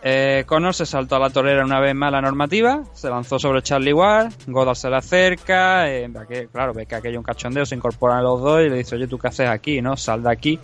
Eh, 0.02 0.44
Connor 0.46 0.72
se 0.72 0.86
saltó 0.86 1.16
a 1.16 1.18
la 1.18 1.28
torera 1.28 1.62
una 1.62 1.78
vez 1.78 1.94
más 1.94 2.10
la 2.10 2.22
normativa, 2.22 2.84
se 2.94 3.10
lanzó 3.10 3.38
sobre 3.38 3.60
Charlie 3.60 3.92
Ward, 3.92 4.32
Goddard 4.46 4.74
se 4.76 4.88
le 4.88 4.96
acerca, 4.96 5.90
eh, 5.94 6.10
claro, 6.50 6.72
ve 6.72 6.86
que 6.86 6.94
aquello 6.94 7.16
es 7.16 7.18
un 7.18 7.22
cachondeo, 7.24 7.66
se 7.66 7.74
incorporan 7.74 8.24
los 8.24 8.40
dos 8.40 8.62
y 8.62 8.70
le 8.70 8.76
dice, 8.76 8.94
oye, 8.96 9.06
¿tú 9.06 9.18
qué 9.18 9.28
haces 9.28 9.48
aquí? 9.50 9.82
no 9.82 9.98
Sal 9.98 10.22
de 10.22 10.30
aquí. 10.30 10.58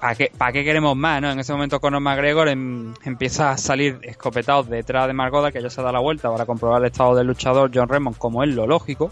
¿Para 0.00 0.14
qué, 0.14 0.30
¿Para 0.36 0.52
qué 0.52 0.62
queremos 0.64 0.94
más? 0.96 1.20
no 1.22 1.30
En 1.30 1.38
ese 1.38 1.52
momento 1.52 1.80
Conor 1.80 2.00
McGregor 2.00 2.48
em- 2.48 2.94
empieza 3.04 3.50
a 3.50 3.56
salir 3.58 3.98
escopetado 4.02 4.62
detrás 4.62 5.06
de 5.06 5.12
Mark 5.14 5.32
Goddard, 5.32 5.52
que 5.52 5.62
ya 5.62 5.70
se 5.70 5.82
da 5.82 5.90
la 5.90 6.00
vuelta 6.00 6.30
para 6.30 6.44
comprobar 6.46 6.80
el 6.82 6.86
estado 6.90 7.14
del 7.14 7.26
luchador 7.26 7.70
John 7.74 7.88
Redmond, 7.88 8.16
como 8.18 8.42
es 8.44 8.50
lo 8.54 8.66
lógico. 8.66 9.10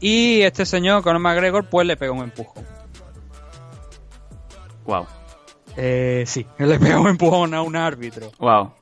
Y 0.00 0.42
este 0.42 0.66
señor, 0.66 1.02
Conor 1.02 1.20
McGregor, 1.20 1.64
pues 1.64 1.86
le 1.86 1.96
pega 1.96 2.12
un 2.12 2.22
empujón. 2.24 2.64
Wow, 4.84 5.06
Eh, 5.76 6.24
sí, 6.26 6.44
le 6.58 6.78
pega 6.78 7.00
un 7.00 7.08
empujón 7.08 7.54
a 7.54 7.62
un 7.62 7.76
árbitro. 7.76 8.30
wow. 8.38 8.72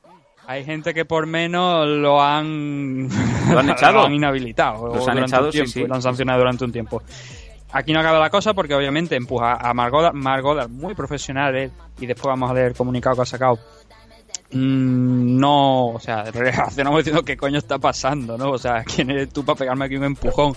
Hay 0.47 0.65
gente 0.65 0.93
que 0.93 1.05
por 1.05 1.27
menos 1.27 1.87
lo 1.87 2.21
han, 2.21 3.07
¿Lo 3.49 3.59
han 3.59 3.69
echado? 3.69 3.99
lo 3.99 4.05
han 4.07 4.13
inhabilitado. 4.13 4.87
Los 4.93 5.07
han 5.07 5.19
echado, 5.19 5.49
sí. 5.51 5.85
Lo 5.85 5.95
han 5.95 6.01
sancionado 6.01 6.39
durante 6.39 6.65
un 6.65 6.71
tiempo. 6.73 7.01
Aquí 7.73 7.93
no 7.93 7.99
acaba 8.01 8.19
la 8.19 8.29
cosa 8.29 8.53
porque 8.53 8.75
obviamente 8.75 9.15
empuja 9.15 9.53
a 9.53 9.73
Margot, 9.73 10.13
Margot 10.13 10.67
muy 10.69 10.93
profesional 10.93 11.55
él, 11.55 11.71
y 11.99 12.05
después 12.05 12.25
vamos 12.27 12.51
a 12.51 12.53
leer 12.53 12.67
el 12.67 12.73
comunicado 12.75 13.15
que 13.15 13.21
ha 13.21 13.25
sacado 13.25 13.59
mm, 14.51 15.39
no, 15.39 15.87
o 15.87 15.99
sea, 15.99 16.23
reaccionamos 16.31 16.99
diciendo 17.03 17.23
qué 17.23 17.37
coño 17.37 17.57
está 17.57 17.79
pasando, 17.79 18.37
¿no? 18.37 18.51
O 18.51 18.57
sea, 18.57 18.83
¿quién 18.83 19.09
eres 19.11 19.29
tú 19.29 19.45
para 19.45 19.57
pegarme 19.57 19.85
aquí 19.85 19.95
un 19.95 20.03
empujón? 20.03 20.53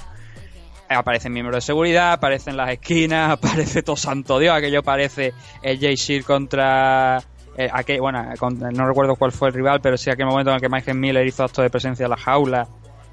Aparecen 0.88 1.32
miembros 1.32 1.56
de 1.56 1.60
seguridad, 1.66 2.12
aparecen 2.12 2.56
las 2.56 2.70
esquinas, 2.70 3.30
aparece 3.38 3.82
todo 3.82 3.96
santo 3.96 4.38
Dios, 4.38 4.54
aquello 4.54 4.82
parece 4.82 5.32
el 5.62 5.78
J-Shield 5.78 6.24
contra... 6.24 7.18
eh, 7.56 7.70
bueno, 8.00 8.24
con- 8.38 8.58
no 8.58 8.86
recuerdo 8.86 9.16
cuál 9.16 9.32
fue 9.32 9.48
el 9.48 9.54
rival, 9.54 9.80
pero 9.80 9.96
sí 9.96 10.10
aquel 10.10 10.26
momento 10.26 10.50
en 10.50 10.56
el 10.56 10.60
que 10.60 10.68
Michael 10.68 10.98
Miller 10.98 11.26
hizo 11.26 11.44
acto 11.44 11.62
de 11.62 11.70
presencia 11.70 12.04
en 12.04 12.10
la 12.10 12.16
jaula, 12.16 12.68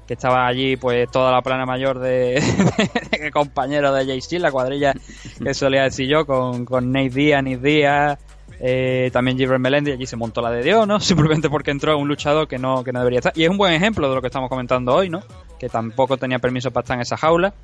que 0.06 0.14
estaba 0.14 0.46
allí 0.46 0.76
pues 0.76 1.10
toda 1.10 1.30
la 1.30 1.42
plana 1.42 1.64
mayor 1.64 1.98
de, 1.98 2.42
de 3.10 3.30
compañeros 3.30 3.94
de 3.94 4.04
J-Shield, 4.04 4.42
la 4.42 4.50
cuadrilla 4.50 4.94
que 5.42 5.54
solía 5.54 5.84
decir 5.84 6.08
yo, 6.08 6.26
con, 6.26 6.64
con 6.64 6.92
Nate 6.92 7.10
Díaz, 7.10 7.42
Nate 7.42 7.56
Díaz, 7.58 8.18
eh, 8.64 9.10
también 9.12 9.36
Gilbert 9.36 9.60
Melendi, 9.60 9.90
allí 9.90 10.06
se 10.06 10.14
montó 10.16 10.40
la 10.40 10.50
de 10.50 10.62
Dios, 10.62 10.86
¿no? 10.86 11.00
Simplemente 11.00 11.50
porque 11.50 11.72
entró 11.72 11.98
un 11.98 12.06
luchador 12.06 12.46
que 12.46 12.58
no, 12.58 12.84
que 12.84 12.92
no 12.92 13.00
debería 13.00 13.18
estar. 13.18 13.32
Y 13.36 13.42
es 13.42 13.50
un 13.50 13.58
buen 13.58 13.72
ejemplo 13.72 14.08
de 14.08 14.14
lo 14.14 14.20
que 14.20 14.28
estamos 14.28 14.48
comentando 14.48 14.94
hoy, 14.94 15.08
¿no? 15.08 15.20
Que 15.58 15.68
tampoco 15.68 16.16
tenía 16.16 16.38
permiso 16.38 16.70
para 16.70 16.82
estar 16.84 16.96
en 16.96 17.02
esa 17.02 17.16
jaula. 17.16 17.54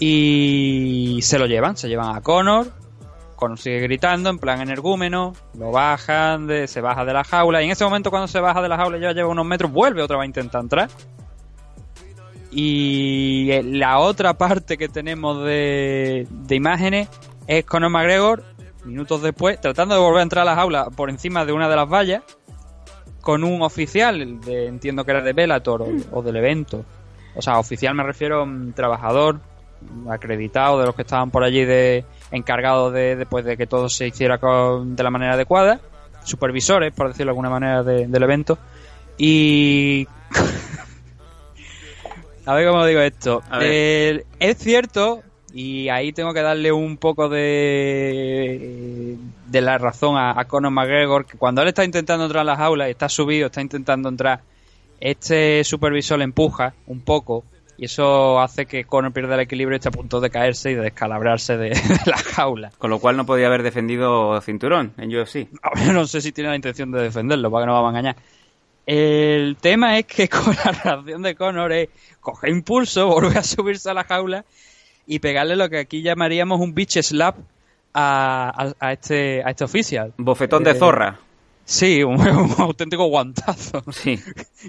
Y 0.00 1.20
se 1.22 1.38
lo 1.38 1.46
llevan, 1.46 1.76
se 1.76 1.88
llevan 1.88 2.16
a 2.16 2.22
Connor. 2.22 2.72
Connor 3.36 3.58
sigue 3.58 3.80
gritando 3.80 4.30
en 4.30 4.38
plan 4.38 4.60
energúmeno, 4.60 5.34
lo 5.56 5.70
bajan, 5.70 6.46
de, 6.46 6.66
se 6.66 6.80
baja 6.80 7.04
de 7.04 7.12
la 7.12 7.22
jaula. 7.22 7.62
Y 7.62 7.66
en 7.66 7.70
ese 7.70 7.84
momento 7.84 8.10
cuando 8.10 8.26
se 8.26 8.40
baja 8.40 8.60
de 8.60 8.68
la 8.68 8.76
jaula 8.76 8.98
ya 8.98 9.12
lleva 9.12 9.28
unos 9.28 9.46
metros, 9.46 9.70
vuelve 9.70 10.02
otra 10.02 10.16
vez 10.16 10.24
a 10.24 10.26
intentar 10.26 10.60
entrar. 10.62 10.90
Y 12.50 13.62
la 13.62 13.98
otra 13.98 14.34
parte 14.34 14.76
que 14.76 14.88
tenemos 14.88 15.44
de, 15.44 16.26
de 16.30 16.54
imágenes 16.56 17.08
es 17.46 17.64
Conor 17.64 17.90
McGregor, 17.90 18.42
minutos 18.84 19.22
después, 19.22 19.60
tratando 19.60 19.94
de 19.94 20.00
volver 20.00 20.20
a 20.20 20.22
entrar 20.22 20.42
a 20.42 20.50
la 20.50 20.56
jaula 20.56 20.86
por 20.90 21.10
encima 21.10 21.44
de 21.44 21.52
una 21.52 21.68
de 21.68 21.76
las 21.76 21.88
vallas, 21.88 22.22
con 23.20 23.44
un 23.44 23.62
oficial, 23.62 24.40
de, 24.40 24.66
entiendo 24.66 25.04
que 25.04 25.10
era 25.12 25.20
de 25.22 25.32
Bellator 25.32 25.84
o, 26.12 26.22
del 26.22 26.36
evento. 26.36 26.84
O 27.36 27.42
sea, 27.42 27.58
oficial 27.58 27.94
me 27.94 28.02
refiero 28.02 28.40
a 28.40 28.42
un 28.42 28.72
trabajador 28.72 29.40
acreditado 30.10 30.80
de 30.80 30.86
los 30.86 30.94
que 30.94 31.02
estaban 31.02 31.30
por 31.30 31.44
allí 31.44 31.64
de 31.64 32.04
encargados 32.32 32.92
de, 32.92 33.16
de, 33.16 33.26
pues, 33.26 33.44
de 33.44 33.56
que 33.56 33.66
todo 33.66 33.88
se 33.88 34.08
hiciera 34.08 34.38
con- 34.38 34.96
de 34.96 35.02
la 35.02 35.10
manera 35.10 35.34
adecuada, 35.34 35.80
supervisores, 36.24 36.92
por 36.92 37.08
decirlo 37.08 37.26
de 37.26 37.30
alguna 37.30 37.50
manera, 37.50 37.82
de- 37.82 38.06
del 38.06 38.22
evento. 38.22 38.58
Y 39.18 40.06
a 42.50 42.54
ver 42.54 42.66
cómo 42.66 42.84
digo 42.84 43.00
esto. 43.00 43.42
Eh, 43.60 44.24
es 44.40 44.58
cierto, 44.58 45.22
y 45.52 45.88
ahí 45.88 46.12
tengo 46.12 46.34
que 46.34 46.42
darle 46.42 46.72
un 46.72 46.96
poco 46.96 47.28
de, 47.28 49.16
de 49.46 49.60
la 49.60 49.78
razón 49.78 50.16
a, 50.16 50.38
a 50.38 50.46
Conor 50.46 50.72
McGregor, 50.72 51.26
que 51.26 51.38
cuando 51.38 51.62
él 51.62 51.68
está 51.68 51.84
intentando 51.84 52.24
entrar 52.24 52.40
a 52.40 52.44
las 52.44 52.58
aulas, 52.58 52.88
está 52.88 53.08
subido, 53.08 53.46
está 53.46 53.60
intentando 53.60 54.08
entrar, 54.08 54.40
este 54.98 55.62
supervisor 55.62 56.18
le 56.18 56.24
empuja 56.24 56.74
un 56.86 57.02
poco, 57.02 57.44
y 57.78 57.84
eso 57.84 58.40
hace 58.40 58.66
que 58.66 58.84
Conor 58.84 59.12
pierda 59.12 59.36
el 59.36 59.42
equilibrio 59.42 59.76
y 59.76 59.78
esté 59.78 59.90
a 59.90 59.92
punto 59.92 60.20
de 60.20 60.28
caerse 60.28 60.72
y 60.72 60.74
de 60.74 60.82
descalabrarse 60.82 61.56
de, 61.56 61.70
de 61.70 62.00
la 62.04 62.18
jaula. 62.18 62.72
Con 62.78 62.90
lo 62.90 62.98
cual 62.98 63.16
no 63.16 63.24
podía 63.24 63.46
haber 63.46 63.62
defendido 63.62 64.40
cinturón 64.40 64.92
en 64.98 65.16
UFC. 65.16 65.48
Ver, 65.76 65.94
no 65.94 66.04
sé 66.06 66.20
si 66.20 66.32
tiene 66.32 66.50
la 66.50 66.56
intención 66.56 66.90
de 66.90 67.00
defenderlo, 67.00 67.48
para 67.48 67.62
que 67.62 67.66
no 67.68 67.74
vamos 67.74 67.94
a 67.94 67.98
engañar. 67.98 68.16
El 68.92 69.56
tema 69.60 69.98
es 69.98 70.06
que 70.06 70.28
con 70.28 70.52
la 70.64 70.72
reacción 70.72 71.22
de 71.22 71.36
Conor 71.36 71.72
es 71.72 71.88
coger 72.20 72.50
impulso, 72.50 73.06
volver 73.06 73.38
a 73.38 73.42
subirse 73.44 73.88
a 73.88 73.94
la 73.94 74.02
jaula 74.02 74.44
y 75.06 75.20
pegarle 75.20 75.54
lo 75.54 75.68
que 75.70 75.78
aquí 75.78 76.02
llamaríamos 76.02 76.60
un 76.60 76.74
bitch 76.74 77.00
slap 77.02 77.36
a, 77.94 78.50
a- 78.80 78.86
a 78.88 78.92
este, 78.92 79.42
a 79.44 79.50
este 79.50 79.62
oficial. 79.62 80.12
Bofetón 80.18 80.64
de 80.64 80.72
Eh, 80.72 80.74
zorra. 80.74 81.18
Sí, 81.64 82.02
un, 82.02 82.20
un 82.20 82.54
auténtico 82.58 83.04
guantazo. 83.04 83.84
Sí. 83.92 84.18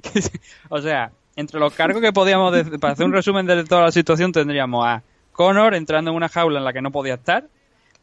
o 0.70 0.80
sea, 0.82 1.12
entre 1.36 1.60
los 1.60 1.74
cargos 1.74 2.00
que 2.02 2.14
podíamos, 2.14 2.54
para 2.80 2.94
hacer 2.94 3.08
un 3.08 3.14
resumen 3.14 3.48
de 3.48 3.64
toda 3.64 3.82
la 3.86 3.92
situación, 3.92 4.32
tendríamos 4.32 4.86
a 4.86 5.02
Conor 5.32 5.74
entrando 5.74 6.12
en 6.12 6.18
una 6.18 6.30
jaula 6.30 6.60
en 6.60 6.66
la 6.66 6.74
que 6.74 6.82
no 6.84 6.92
podía 6.92 7.16
estar, 7.16 7.46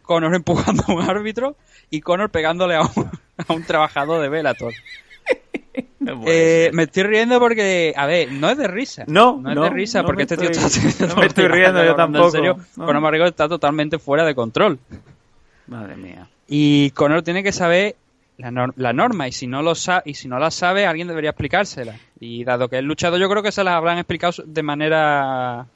Conor 0.03 0.35
empujando 0.35 0.83
a 0.89 0.93
un 0.93 1.03
árbitro 1.03 1.55
y 1.91 2.01
Conor 2.01 2.31
pegándole 2.31 2.75
a 2.75 2.81
un, 2.83 3.09
a 3.47 3.53
un 3.53 3.63
trabajador 3.63 4.21
de 4.21 4.29
Bellator. 4.29 4.73
No 6.15 6.23
Eh, 6.27 6.71
me 6.73 6.85
estoy 6.85 7.03
riendo 7.03 7.41
porque, 7.41 7.93
a 7.97 8.07
ver, 8.07 8.31
no 8.31 8.49
es 8.51 8.57
de 8.59 8.69
risa. 8.69 9.05
No, 9.09 9.39
no 9.41 9.51
es 9.51 9.57
no, 9.57 9.63
de 9.65 9.71
risa 9.71 10.01
no 10.03 10.07
porque 10.07 10.23
este 10.23 10.37
tío 10.37 10.51
está. 10.51 11.07
no 11.09 11.17
me 11.17 11.27
estoy 11.27 11.49
riendo 11.49 11.85
yo 11.85 11.95
tampoco, 11.97 12.27
En 12.27 12.31
serio, 12.33 12.57
no. 12.77 12.87
Conor 12.87 13.03
McGregor 13.03 13.29
está 13.29 13.49
totalmente 13.49 13.99
fuera 13.99 14.25
de 14.25 14.35
control. 14.35 14.79
Madre 15.67 15.97
mía. 15.97 16.29
Y 16.47 16.91
Conor 16.93 17.23
tiene 17.23 17.43
que 17.43 17.51
saber 17.53 17.97
la, 18.37 18.51
nor- 18.53 18.73
la 18.77 18.93
norma 18.93 19.27
y 19.27 19.33
si 19.33 19.47
no 19.49 19.61
lo 19.63 19.75
sa 19.75 20.03
y 20.05 20.15
si 20.15 20.29
no 20.29 20.39
la 20.39 20.51
sabe 20.53 20.87
alguien 20.87 21.09
debería 21.09 21.31
explicársela. 21.31 21.97
Y 22.21 22.45
dado 22.45 22.69
que 22.69 22.79
es 22.79 22.85
luchado 22.85 23.19
yo 23.19 23.29
creo 23.29 23.43
que 23.43 23.51
se 23.53 23.65
las 23.65 23.75
habrán 23.75 23.99
explicado 23.99 24.33
de 24.47 24.63
manera 24.63 25.67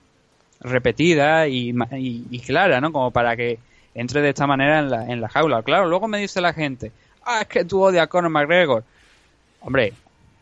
repetida 0.61 1.49
y, 1.49 1.73
ma- 1.73 1.89
y- 1.93 2.25
y 2.31 2.39
clara, 2.41 2.81
¿no? 2.81 2.93
Como 2.93 3.11
para 3.11 3.37
que 3.37 3.59
entre 3.95 4.23
de 4.23 4.31
esta 4.31 4.47
manera 4.47 4.79
en 4.79 4.91
la, 4.91 5.07
en 5.07 5.21
la 5.21 5.29
jaula. 5.29 5.63
Claro, 5.63 5.89
luego 5.89 6.09
me 6.09 6.19
dice 6.19 6.41
la 6.41 6.53
gente, 6.53 6.93
ah, 7.25 7.41
es 7.43 7.49
que 7.49 7.65
tú 7.65 7.83
odias 7.83 8.05
a 8.05 8.07
Conor 8.07 8.31
McGregor. 8.31 8.85
Hombre, 9.61 9.93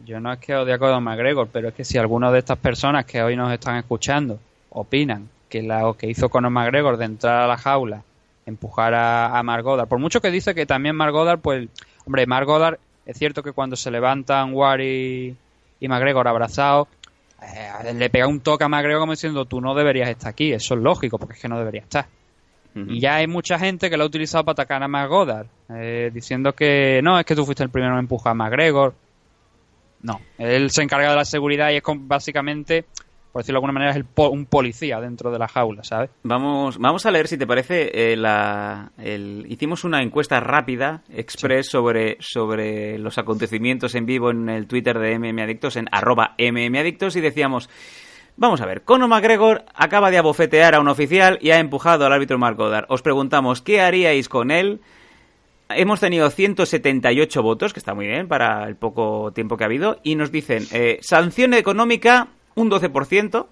yo 0.05 0.21
no 0.21 0.33
es 0.33 0.39
que 0.39 0.55
odie 0.55 0.75
a 0.75 0.79
Conor 0.79 1.01
McGregor, 1.01 1.49
pero 1.53 1.69
es 1.69 1.75
que 1.75 1.85
si 1.85 1.99
alguna 1.99 2.31
de 2.31 2.39
estas 2.39 2.59
personas 2.59 3.05
que 3.05 3.23
hoy 3.23 3.37
nos 3.37 3.53
están 3.53 3.77
escuchando 3.77 4.39
opinan 4.71 5.29
que 5.49 5.63
lo 5.63 5.95
que 5.95 6.09
hizo 6.09 6.29
Conor 6.29 6.51
McGregor 6.51 6.97
de 6.97 7.07
entrar 7.07 7.43
a 7.43 7.47
la 7.47 7.57
jaula, 7.57 8.03
empujar 8.47 8.95
a, 8.95 9.39
a 9.39 9.43
Mark 9.43 9.65
Goddard, 9.65 9.89
por 9.89 9.99
mucho 9.99 10.21
que 10.21 10.31
dice 10.31 10.55
que 10.55 10.67
también 10.67 10.97
Mark 10.97 11.13
Goddard, 11.13 11.41
pues, 11.41 11.69
hombre, 12.07 12.27
Mark 12.27 12.47
Goddard, 12.47 12.79
es 13.07 13.19
cierto 13.19 13.43
que 13.43 13.53
cuando 13.53 13.77
se 13.77 13.91
levantan 13.91 14.55
War 14.55 14.81
y, 14.81 15.37
y 15.81 15.89
McGregor 15.89 16.29
abrazados, 16.29 16.89
eh, 17.43 17.93
le 17.95 18.11
pega 18.11 18.27
un 18.27 18.41
toque 18.41 18.65
a 18.65 18.69
McGregor 18.69 19.01
como 19.01 19.13
diciendo, 19.13 19.45
tú 19.45 19.61
no 19.61 19.75
deberías 19.75 20.09
estar 20.09 20.31
aquí, 20.31 20.53
eso 20.53 20.75
es 20.75 20.81
lógico, 20.81 21.19
porque 21.19 21.35
es 21.35 21.41
que 21.41 21.49
no 21.49 21.59
debería 21.59 21.83
estar. 21.83 22.07
Y 22.73 23.01
ya 23.01 23.17
hay 23.17 23.27
mucha 23.27 23.59
gente 23.59 23.91
que 23.91 23.97
lo 23.97 24.05
ha 24.05 24.07
utilizado 24.07 24.45
para 24.45 24.53
atacar 24.53 24.83
a 24.83 24.89
McGoddard, 24.89 25.47
eh, 25.71 26.11
diciendo 26.15 26.53
que 26.53 27.01
no, 27.03 27.19
es 27.19 27.27
que 27.27 27.35
tú 27.35 27.45
fuiste 27.45 27.65
el 27.65 27.71
primero 27.71 27.95
en 27.95 28.01
empujar 28.01 28.31
a 28.31 28.35
McGregor. 28.35 28.95
No, 30.03 30.21
él 30.39 30.71
se 30.71 30.83
encarga 30.83 31.11
de 31.11 31.17
la 31.17 31.25
seguridad 31.25 31.71
y 31.71 31.77
es 31.77 31.83
con- 31.83 32.09
básicamente, 32.09 32.85
por 33.33 33.43
decirlo 33.43 33.57
de 33.57 33.59
alguna 33.59 33.73
manera, 33.75 33.91
es 33.91 33.97
el 33.97 34.05
po- 34.07 34.31
un 34.31 34.47
policía 34.47 34.99
dentro 35.01 35.31
de 35.31 35.39
la 35.39 35.47
jaula, 35.47 35.85
¿sabes? 35.85 36.11
Vamos, 36.23 36.79
vamos 36.79 37.05
a 37.07 37.11
leer, 37.11 37.29
si 37.29 37.37
te 37.37 37.47
parece, 37.47 38.13
eh, 38.13 38.17
la, 38.17 38.93
el- 38.99 39.45
hicimos 39.49 39.85
una 39.85 40.03
encuesta 40.03 40.41
rápida, 40.41 41.03
express, 41.11 41.69
sobre, 41.69 42.17
sobre 42.21 42.99
los 42.99 43.19
acontecimientos 43.19 43.95
en 43.95 44.07
vivo 44.07 44.31
en 44.31 44.49
el 44.49 44.67
Twitter 44.67 44.99
de 44.99 45.19
MM 45.19 45.43
Adictos, 45.43 45.77
en 45.77 45.87
arroba 45.93 46.35
MM 46.39 46.79
Adictos, 46.79 47.15
y 47.17 47.21
decíamos, 47.21 47.69
vamos 48.37 48.63
a 48.63 48.67
ver, 48.67 48.83
Conor 48.83 49.09
McGregor 49.09 49.65
acaba 49.75 50.11
de 50.11 50.17
abofetear 50.19 50.75
a 50.75 50.81
un 50.81 50.89
oficial 50.89 51.39
y 51.43 51.51
ha 51.51 51.59
empujado 51.59 52.07
al 52.07 52.13
árbitro 52.15 52.39
Mark 52.39 52.57
Goddard. 52.57 52.87
Os 52.89 53.03
preguntamos, 53.03 53.61
¿qué 53.61 53.81
haríais 53.83 54.29
con 54.31 54.51
él? 54.51 54.81
Hemos 55.75 56.01
tenido 56.01 56.29
178 56.31 57.43
votos, 57.43 57.73
que 57.73 57.79
está 57.79 57.95
muy 57.95 58.07
bien 58.07 58.29
para 58.29 58.67
el 58.67 58.77
poco 58.77 59.33
tiempo 59.33 59.57
que 59.57 59.65
ha 59.65 59.67
habido, 59.67 59.99
y 60.03 60.15
nos 60.15 60.33
dicen, 60.33 60.67
eh, 60.73 60.99
sanción 61.01 61.55
económica 61.55 62.29
un 62.55 62.71
12%, 62.71 63.47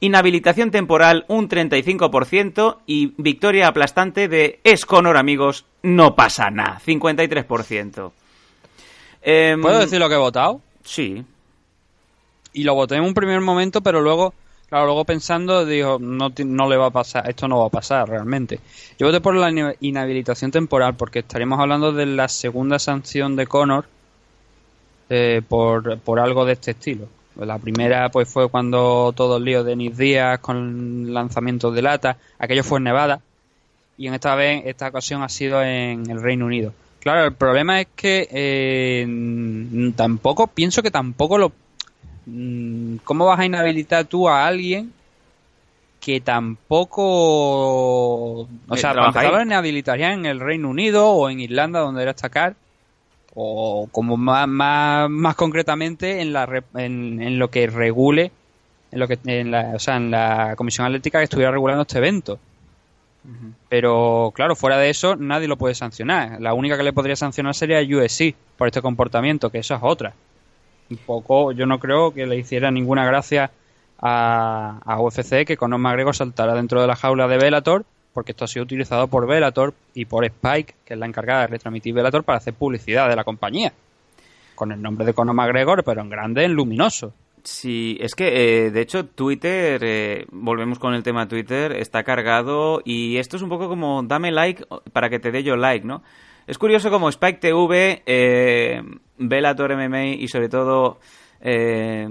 inhabilitación 0.00 0.70
temporal 0.70 1.24
un 1.28 1.48
35% 1.48 2.78
y 2.86 3.14
victoria 3.16 3.68
aplastante 3.68 4.28
de 4.28 4.60
es 4.64 4.84
Conor, 4.84 5.16
amigos, 5.16 5.66
no 5.82 6.14
pasa 6.14 6.50
nada, 6.50 6.80
53%. 6.84 8.12
Em, 9.22 9.60
¿Puedo 9.60 9.80
decir 9.80 9.98
lo 9.98 10.08
que 10.08 10.14
he 10.14 10.18
votado? 10.18 10.60
Sí. 10.84 11.24
Y 12.52 12.64
lo 12.64 12.74
voté 12.74 12.96
en 12.96 13.02
un 13.02 13.14
primer 13.14 13.40
momento, 13.40 13.82
pero 13.82 14.00
luego, 14.00 14.34
claro, 14.68 14.86
luego 14.86 15.04
pensando, 15.04 15.64
digo, 15.64 15.98
no, 16.00 16.32
no 16.44 16.68
le 16.68 16.76
va 16.76 16.86
a 16.86 16.90
pasar, 16.90 17.28
esto 17.28 17.48
no 17.48 17.60
va 17.60 17.66
a 17.66 17.70
pasar 17.70 18.08
realmente. 18.08 18.60
Yo 18.98 19.06
voté 19.06 19.20
por 19.20 19.34
la 19.34 19.74
inhabilitación 19.80 20.50
temporal, 20.50 20.94
porque 20.94 21.20
estaríamos 21.20 21.58
hablando 21.60 21.92
de 21.92 22.06
la 22.06 22.28
segunda 22.28 22.78
sanción 22.78 23.36
de 23.36 23.46
Conor 23.46 23.86
eh, 25.08 25.42
por, 25.48 25.98
por 26.00 26.20
algo 26.20 26.44
de 26.44 26.54
este 26.54 26.72
estilo. 26.72 27.08
La 27.36 27.58
primera 27.58 28.08
pues 28.08 28.28
fue 28.28 28.48
cuando 28.48 29.12
todo 29.14 29.36
el 29.36 29.44
lío 29.44 29.62
de 29.62 29.70
Denis 29.70 29.96
Díaz 29.96 30.38
con 30.40 31.12
lanzamientos 31.12 31.74
de 31.74 31.82
lata, 31.82 32.16
aquello 32.38 32.64
fue 32.64 32.78
en 32.78 32.84
Nevada, 32.84 33.20
y 33.98 34.08
en 34.08 34.14
esta 34.14 34.34
vez, 34.34 34.62
esta 34.66 34.88
ocasión 34.88 35.22
ha 35.22 35.28
sido 35.28 35.62
en 35.62 36.10
el 36.10 36.22
Reino 36.22 36.46
Unido. 36.46 36.72
Claro, 37.00 37.24
el 37.24 37.34
problema 37.34 37.80
es 37.80 37.88
que 37.94 38.28
eh, 38.30 39.92
tampoco, 39.94 40.48
pienso 40.48 40.82
que 40.82 40.90
tampoco 40.90 41.38
lo... 41.38 41.52
mm, 42.26 42.96
¿Cómo 43.04 43.26
vas 43.26 43.38
a 43.40 43.46
inhabilitar 43.46 44.04
tú 44.04 44.28
a 44.28 44.46
alguien 44.46 44.92
que 46.00 46.20
tampoco... 46.20 47.02
O 48.42 48.48
Eh, 48.72 48.76
sea, 48.76 48.92
lo 48.94 49.42
inhabilitarían 49.42 50.20
en 50.20 50.26
el 50.26 50.40
Reino 50.40 50.68
Unido 50.68 51.08
o 51.08 51.28
en 51.30 51.40
Irlanda, 51.40 51.80
donde 51.80 52.02
era 52.02 52.12
estacar, 52.12 52.54
o 53.34 53.88
como 53.90 54.16
más, 54.16 54.46
más, 54.48 55.10
más 55.10 55.34
concretamente 55.34 56.20
en, 56.20 56.32
la, 56.32 56.62
en, 56.74 57.20
en 57.20 57.38
lo 57.38 57.50
que 57.50 57.66
regule, 57.66 58.30
en 58.92 58.98
lo 59.00 59.08
que 59.08 59.18
en 59.24 59.50
la, 59.50 59.72
o 59.74 59.78
sea, 59.78 59.96
en 59.96 60.10
la 60.10 60.54
Comisión 60.56 60.86
Atlética 60.86 61.18
que 61.18 61.24
estuviera 61.24 61.50
regulando 61.50 61.82
este 61.82 61.98
evento. 61.98 62.38
Pero 63.68 64.32
claro, 64.36 64.54
fuera 64.54 64.78
de 64.78 64.88
eso, 64.88 65.16
nadie 65.16 65.48
lo 65.48 65.56
puede 65.56 65.74
sancionar. 65.74 66.40
La 66.40 66.54
única 66.54 66.76
que 66.76 66.84
le 66.84 66.92
podría 66.92 67.16
sancionar 67.16 67.56
sería 67.56 67.80
USC 67.80 68.36
por 68.56 68.68
este 68.68 68.80
comportamiento, 68.80 69.50
que 69.50 69.58
eso 69.58 69.74
es 69.74 69.80
otra. 69.82 70.14
Un 70.90 70.96
poco, 70.98 71.52
yo 71.52 71.66
no 71.66 71.78
creo 71.78 72.12
que 72.12 72.26
le 72.26 72.36
hiciera 72.36 72.70
ninguna 72.70 73.04
gracia 73.04 73.50
a, 73.98 74.80
a 74.84 75.00
UFC 75.00 75.44
que 75.44 75.56
Conor 75.56 75.80
McGregor 75.80 76.14
saltara 76.14 76.54
dentro 76.54 76.80
de 76.80 76.86
la 76.86 76.96
jaula 76.96 77.26
de 77.26 77.38
Bellator, 77.38 77.84
porque 78.12 78.32
esto 78.32 78.44
ha 78.44 78.48
sido 78.48 78.64
utilizado 78.64 79.08
por 79.08 79.26
Bellator 79.26 79.74
y 79.94 80.04
por 80.04 80.24
Spike, 80.24 80.74
que 80.84 80.94
es 80.94 81.00
la 81.00 81.06
encargada 81.06 81.42
de 81.42 81.46
retransmitir 81.48 81.92
Bellator, 81.92 82.24
para 82.24 82.38
hacer 82.38 82.54
publicidad 82.54 83.08
de 83.08 83.16
la 83.16 83.24
compañía. 83.24 83.72
Con 84.54 84.72
el 84.72 84.80
nombre 84.80 85.04
de 85.04 85.12
Conor 85.12 85.34
McGregor, 85.34 85.84
pero 85.84 86.00
en 86.00 86.08
grande, 86.08 86.44
en 86.44 86.52
luminoso. 86.54 87.12
Sí, 87.46 87.96
es 88.00 88.16
que 88.16 88.66
eh, 88.66 88.70
de 88.72 88.80
hecho 88.80 89.06
Twitter, 89.06 89.80
eh, 89.84 90.26
volvemos 90.32 90.80
con 90.80 90.94
el 90.94 91.04
tema 91.04 91.28
Twitter, 91.28 91.72
está 91.72 92.02
cargado 92.02 92.82
y 92.84 93.18
esto 93.18 93.36
es 93.36 93.42
un 93.42 93.48
poco 93.48 93.68
como 93.68 94.02
dame 94.02 94.32
like 94.32 94.64
para 94.92 95.08
que 95.08 95.20
te 95.20 95.30
dé 95.30 95.44
yo 95.44 95.54
like, 95.56 95.86
¿no? 95.86 96.02
Es 96.46 96.58
curioso 96.58 96.90
como 96.90 97.08
Spike 97.08 97.40
TV, 97.40 98.02
eh, 98.06 98.80
Bellator 99.18 99.74
MMA 99.76 100.06
y 100.06 100.28
sobre 100.28 100.48
todo 100.48 101.00
eh, 101.40 102.08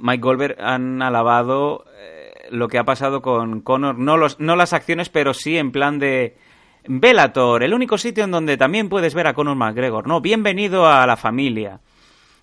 Mike 0.00 0.20
Goldberg 0.20 0.56
han 0.60 1.00
alabado 1.00 1.86
eh, 1.98 2.32
lo 2.50 2.68
que 2.68 2.78
ha 2.78 2.84
pasado 2.84 3.22
con 3.22 3.62
Conor, 3.62 3.98
no, 3.98 4.18
los, 4.18 4.38
no 4.38 4.54
las 4.54 4.74
acciones, 4.74 5.08
pero 5.08 5.32
sí 5.32 5.56
en 5.56 5.72
plan 5.72 5.98
de 5.98 6.36
Bellator, 6.86 7.62
el 7.62 7.72
único 7.72 7.96
sitio 7.96 8.24
en 8.24 8.32
donde 8.32 8.58
también 8.58 8.90
puedes 8.90 9.14
ver 9.14 9.26
a 9.26 9.32
Conor 9.32 9.56
McGregor, 9.56 10.06
¿no? 10.06 10.20
Bienvenido 10.20 10.86
a 10.86 11.06
la 11.06 11.16
familia. 11.16 11.80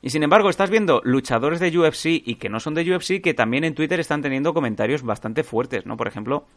Y 0.01 0.09
sin 0.09 0.23
embargo, 0.23 0.49
estás 0.49 0.71
viendo 0.71 1.01
luchadores 1.03 1.59
de 1.59 1.77
UFC 1.77 2.05
y 2.25 2.35
que 2.35 2.49
no 2.49 2.59
son 2.59 2.73
de 2.73 2.95
UFC 2.95 3.21
que 3.21 3.35
también 3.35 3.63
en 3.63 3.75
Twitter 3.75 3.99
están 3.99 4.23
teniendo 4.23 4.55
comentarios 4.55 5.03
bastante 5.03 5.43
fuertes, 5.43 5.85
¿no? 5.85 5.95
Por 5.97 6.07
ejemplo, 6.07 6.47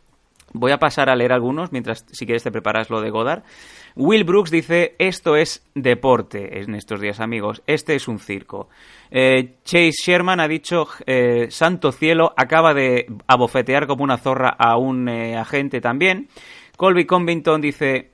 voy 0.52 0.72
a 0.72 0.78
pasar 0.78 1.10
a 1.10 1.16
leer 1.16 1.32
algunos 1.32 1.72
mientras, 1.72 2.04
si 2.10 2.26
quieres, 2.26 2.42
te 2.42 2.52
preparas 2.52 2.90
lo 2.90 3.00
de 3.00 3.10
Godard. 3.10 3.42
Will 3.96 4.24
Brooks 4.24 4.50
dice: 4.50 4.96
Esto 4.98 5.36
es 5.36 5.64
deporte 5.74 6.60
en 6.60 6.74
estos 6.74 7.00
días, 7.00 7.20
amigos. 7.20 7.62
Este 7.66 7.94
es 7.94 8.08
un 8.08 8.18
circo. 8.18 8.68
Eh, 9.10 9.54
Chase 9.64 9.92
Sherman 9.92 10.40
ha 10.40 10.48
dicho: 10.48 10.88
eh, 11.06 11.46
Santo 11.50 11.92
cielo, 11.92 12.32
acaba 12.36 12.74
de 12.74 13.06
abofetear 13.26 13.86
como 13.86 14.02
una 14.02 14.18
zorra 14.18 14.50
a 14.50 14.76
un 14.76 15.08
eh, 15.08 15.36
agente 15.36 15.80
también. 15.80 16.28
Colby 16.76 17.04
Covington 17.04 17.60
dice: 17.60 18.10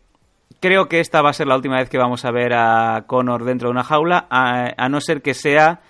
creo 0.60 0.86
que 0.86 1.00
esta 1.00 1.22
va 1.22 1.30
a 1.30 1.34
ser 1.34 1.46
la 1.46 1.56
última 1.56 1.78
vez 1.78 1.88
que 1.88 1.98
vamos 1.98 2.24
a 2.26 2.30
ver 2.30 2.52
a 2.52 3.04
Conor 3.06 3.44
dentro 3.44 3.68
de 3.68 3.72
una 3.72 3.84
jaula, 3.84 4.26
a, 4.28 4.74
a 4.76 4.88
no 4.88 5.00
ser 5.00 5.22
que 5.22 5.34
sea 5.34 5.80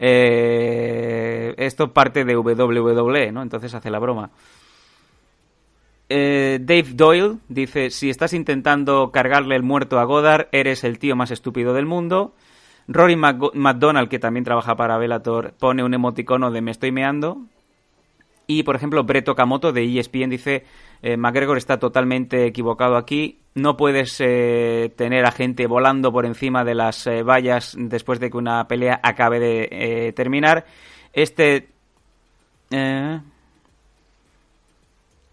esto 0.00 1.92
parte 1.92 2.24
de 2.24 2.36
WWE, 2.36 3.32
¿no? 3.32 3.42
Entonces 3.42 3.74
hace 3.74 3.90
la 3.90 3.98
broma. 3.98 4.30
Eh, 6.08 6.58
Dave 6.62 6.94
Doyle 6.94 7.36
dice, 7.48 7.90
si 7.90 8.08
estás 8.08 8.32
intentando 8.32 9.10
cargarle 9.12 9.56
el 9.56 9.62
muerto 9.62 9.98
a 9.98 10.04
Goddard, 10.04 10.48
eres 10.52 10.84
el 10.84 10.98
tío 10.98 11.16
más 11.16 11.30
estúpido 11.30 11.74
del 11.74 11.86
mundo. 11.86 12.34
Rory 12.86 13.16
McDonald, 13.16 14.08
que 14.08 14.18
también 14.18 14.44
trabaja 14.44 14.74
para 14.74 14.96
Bellator, 14.96 15.52
pone 15.58 15.84
un 15.84 15.92
emoticono 15.92 16.50
de 16.50 16.62
me 16.62 16.70
estoy 16.70 16.90
meando. 16.90 17.42
Y, 18.46 18.62
por 18.62 18.76
ejemplo, 18.76 19.04
Brett 19.04 19.28
Okamoto 19.28 19.72
de 19.72 19.84
ESPN 19.84 20.30
dice, 20.30 20.64
eh, 21.02 21.18
McGregor 21.18 21.58
está 21.58 21.78
totalmente 21.78 22.46
equivocado 22.46 22.96
aquí. 22.96 23.40
No 23.54 23.76
puedes 23.76 24.16
eh, 24.20 24.90
tener 24.96 25.26
a 25.26 25.32
gente 25.32 25.66
volando 25.66 26.10
por 26.10 26.24
encima 26.24 26.64
de 26.64 26.74
las 26.74 27.06
vallas 27.26 27.76
después 27.78 28.20
de 28.20 28.30
que 28.30 28.38
una 28.38 28.66
pelea 28.66 28.98
acabe 29.02 29.38
de 29.38 30.12
terminar. 30.14 30.64
Este... 31.12 31.68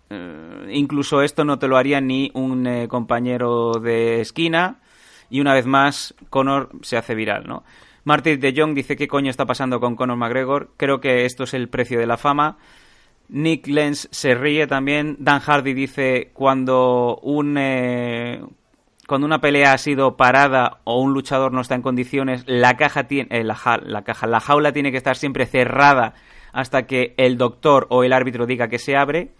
eh, 0.10 0.68
incluso 0.72 1.22
esto 1.22 1.44
no 1.46 1.60
te 1.60 1.68
lo 1.68 1.78
haría 1.78 2.02
ni 2.02 2.32
un 2.34 2.68
eh, 2.68 2.88
compañero 2.88 3.74
de 3.74 4.22
esquina. 4.22 4.80
Y 5.30 5.42
una 5.42 5.54
vez 5.54 5.66
más, 5.66 6.14
Conor 6.30 6.70
se 6.82 6.98
hace 6.98 7.16
viral, 7.16 7.46
¿no? 7.48 7.64
Martin 8.04 8.40
de 8.40 8.54
Jong 8.56 8.76
dice 8.76 8.96
qué 8.96 9.08
coño 9.08 9.32
está 9.32 9.46
pasando 9.46 9.80
con 9.80 9.96
Conor 9.96 10.18
McGregor. 10.18 10.70
Creo 10.78 11.00
que 11.00 11.26
esto 11.26 11.44
es 11.46 11.56
el 11.56 11.70
precio 11.70 12.00
de 12.00 12.06
la 12.06 12.18
fama. 12.18 12.58
Nick 13.30 13.66
Lenz 13.68 14.08
se 14.12 14.36
ríe 14.36 14.68
también. 14.68 15.18
Dan 15.20 15.40
Hardy 15.40 15.74
dice 15.74 16.30
cuando 16.34 17.18
un 17.24 17.58
eh, 17.58 18.44
cuando 19.08 19.26
una 19.26 19.42
pelea 19.42 19.74
ha 19.74 19.78
sido 19.80 20.18
parada 20.18 20.82
o 20.84 21.02
un 21.02 21.14
luchador 21.14 21.52
no 21.52 21.62
está 21.62 21.76
en 21.76 21.82
condiciones, 21.82 22.44
la 22.48 22.76
caja 22.76 23.06
tiene 23.06 23.44
la, 23.44 23.58
la 23.84 24.04
caja, 24.04 24.28
la 24.28 24.40
jaula 24.40 24.72
tiene 24.72 24.92
que 24.92 24.98
estar 24.98 25.16
siempre 25.16 25.46
cerrada 25.46 26.14
hasta 26.54 26.86
que 26.86 27.14
el 27.18 27.38
doctor 27.38 27.88
o 27.90 28.04
el 28.04 28.14
árbitro 28.14 28.46
diga 28.46 28.68
que 28.68 28.80
se 28.80 28.96
abre. 28.96 29.32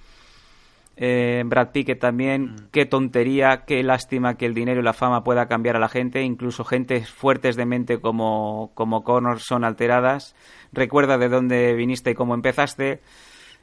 Eh, 0.98 1.44
Brad 1.46 1.72
Pickett 1.72 2.00
también, 2.00 2.56
qué 2.72 2.86
tontería, 2.86 3.64
qué 3.68 3.84
lástima 3.84 4.36
que 4.36 4.46
el 4.46 4.54
dinero 4.54 4.80
y 4.80 4.84
la 4.84 4.94
fama 4.94 5.24
pueda 5.24 5.48
cambiar 5.48 5.76
a 5.76 5.80
la 5.80 5.90
gente, 5.90 6.22
incluso 6.22 6.64
gente 6.64 7.04
fuertes 7.04 7.58
de 7.58 7.66
mente 7.66 8.00
como, 8.00 8.72
como 8.76 9.04
Connor 9.04 9.40
son 9.40 9.66
alteradas. 9.66 10.36
Recuerda 10.72 11.18
de 11.18 11.28
dónde 11.28 11.74
viniste 11.74 12.12
y 12.12 12.16
cómo 12.16 12.34
empezaste, 12.34 13.02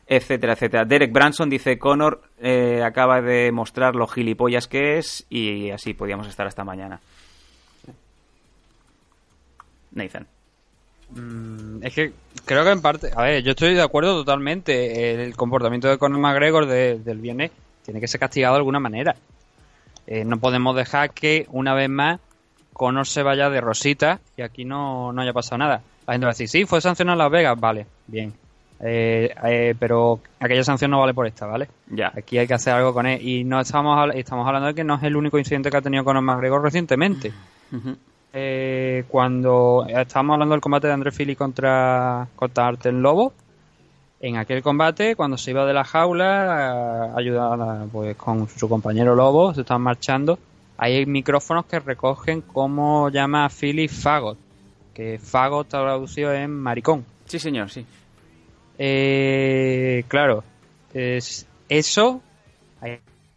etcétera, 0.06 0.52
etcétera. 0.52 0.84
Derek 0.84 1.12
Branson 1.12 1.48
dice, 1.48 1.78
Connor 1.78 2.22
eh, 2.38 2.82
acaba 2.84 3.22
de 3.22 3.50
mostrar 3.50 3.94
lo 3.94 4.06
gilipollas 4.06 4.68
que 4.68 4.98
es 4.98 5.26
y 5.30 5.70
así 5.70 5.94
podíamos 5.94 6.28
estar 6.28 6.46
hasta 6.46 6.64
mañana. 6.64 7.00
Nathan. 9.92 10.31
Mm, 11.14 11.84
Es 11.84 11.94
que 11.94 12.12
creo 12.44 12.64
que 12.64 12.70
en 12.70 12.80
parte, 12.82 13.10
a 13.14 13.22
ver, 13.22 13.42
yo 13.42 13.50
estoy 13.50 13.74
de 13.74 13.82
acuerdo 13.82 14.14
totalmente. 14.14 15.24
El 15.24 15.34
comportamiento 15.36 15.88
de 15.88 15.98
Conor 15.98 16.18
McGregor 16.20 16.66
de- 16.66 16.98
del 16.98 17.18
viernes 17.18 17.50
tiene 17.84 18.00
que 18.00 18.08
ser 18.08 18.20
castigado 18.20 18.54
de 18.54 18.58
alguna 18.58 18.80
manera. 18.80 19.16
Eh, 20.06 20.24
no 20.24 20.38
podemos 20.38 20.74
dejar 20.76 21.10
que 21.10 21.46
una 21.50 21.74
vez 21.74 21.88
más 21.88 22.20
Conor 22.72 23.06
se 23.06 23.22
vaya 23.22 23.50
de 23.50 23.60
rosita 23.60 24.20
y 24.36 24.42
aquí 24.42 24.64
no, 24.64 25.12
no 25.12 25.22
haya 25.22 25.32
pasado 25.32 25.58
nada. 25.58 25.82
La 26.06 26.14
gente 26.14 26.26
va 26.26 26.30
a 26.30 26.34
decir, 26.34 26.48
sí, 26.48 26.64
fue 26.64 26.80
sancionado 26.80 27.14
en 27.14 27.18
Las 27.18 27.30
Vegas, 27.30 27.58
vale, 27.60 27.86
bien. 28.06 28.32
Eh, 28.84 29.32
eh, 29.44 29.74
pero 29.78 30.18
aquella 30.40 30.64
sanción 30.64 30.90
no 30.90 30.98
vale 30.98 31.14
por 31.14 31.26
esta, 31.26 31.46
¿vale? 31.46 31.68
Ya. 31.88 32.10
Aquí 32.16 32.38
hay 32.38 32.48
que 32.48 32.54
hacer 32.54 32.72
algo 32.74 32.92
con 32.92 33.06
él. 33.06 33.20
Y 33.22 33.44
no 33.44 33.60
estamos, 33.60 34.10
estamos 34.14 34.44
hablando 34.46 34.68
de 34.68 34.74
que 34.74 34.82
no 34.82 34.96
es 34.96 35.02
el 35.04 35.14
único 35.16 35.38
incidente 35.38 35.70
que 35.70 35.76
ha 35.76 35.82
tenido 35.82 36.02
Conor 36.04 36.22
McGregor 36.22 36.62
recientemente. 36.62 37.32
Ujú. 37.70 37.96
Eh, 38.34 39.04
cuando 39.08 39.84
estábamos 39.88 40.34
hablando 40.34 40.54
del 40.54 40.62
combate 40.62 40.86
de 40.86 40.92
André 40.94 41.12
Fili 41.12 41.36
contra, 41.36 42.28
contra 42.34 42.66
Arten 42.66 43.02
Lobo, 43.02 43.34
en 44.20 44.36
aquel 44.36 44.62
combate, 44.62 45.16
cuando 45.16 45.36
se 45.36 45.50
iba 45.50 45.66
de 45.66 45.74
la 45.74 45.84
jaula, 45.84 47.10
eh, 47.10 47.12
ayudada 47.16 47.86
pues, 47.92 48.16
con 48.16 48.48
su 48.48 48.68
compañero 48.68 49.14
Lobo, 49.14 49.52
se 49.52 49.62
estaban 49.62 49.82
marchando, 49.82 50.38
hay 50.78 51.04
micrófonos 51.06 51.66
que 51.66 51.80
recogen 51.80 52.40
cómo 52.40 53.10
llama 53.10 53.44
a 53.44 53.50
Philly 53.50 53.88
Fagot, 53.88 54.38
que 54.94 55.18
Fagot 55.18 55.68
traducido 55.68 56.32
en 56.32 56.52
maricón. 56.52 57.04
Sí, 57.26 57.38
señor, 57.38 57.70
sí. 57.70 57.84
Eh, 58.78 60.04
claro, 60.08 60.42
es, 60.94 61.46
eso 61.68 62.22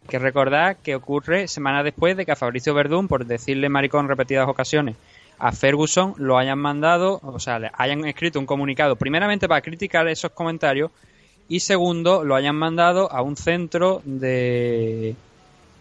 que 0.06 0.18
recordar 0.18 0.76
que 0.76 0.94
ocurre 0.94 1.48
semanas 1.48 1.84
después 1.84 2.16
de 2.16 2.24
que 2.24 2.32
a 2.32 2.36
Fabricio 2.36 2.74
Verdún, 2.74 3.08
por 3.08 3.26
decirle 3.26 3.68
maricón 3.68 4.08
repetidas 4.08 4.48
ocasiones, 4.48 4.96
a 5.38 5.52
Ferguson 5.52 6.14
lo 6.16 6.38
hayan 6.38 6.58
mandado, 6.58 7.20
o 7.22 7.38
sea, 7.38 7.58
le 7.58 7.70
hayan 7.74 8.04
escrito 8.06 8.38
un 8.38 8.46
comunicado, 8.46 8.96
primeramente 8.96 9.48
para 9.48 9.60
criticar 9.60 10.08
esos 10.08 10.32
comentarios 10.32 10.90
y 11.48 11.60
segundo, 11.60 12.24
lo 12.24 12.34
hayan 12.34 12.56
mandado 12.56 13.10
a 13.12 13.22
un 13.22 13.36
centro 13.36 14.02
de 14.04 15.14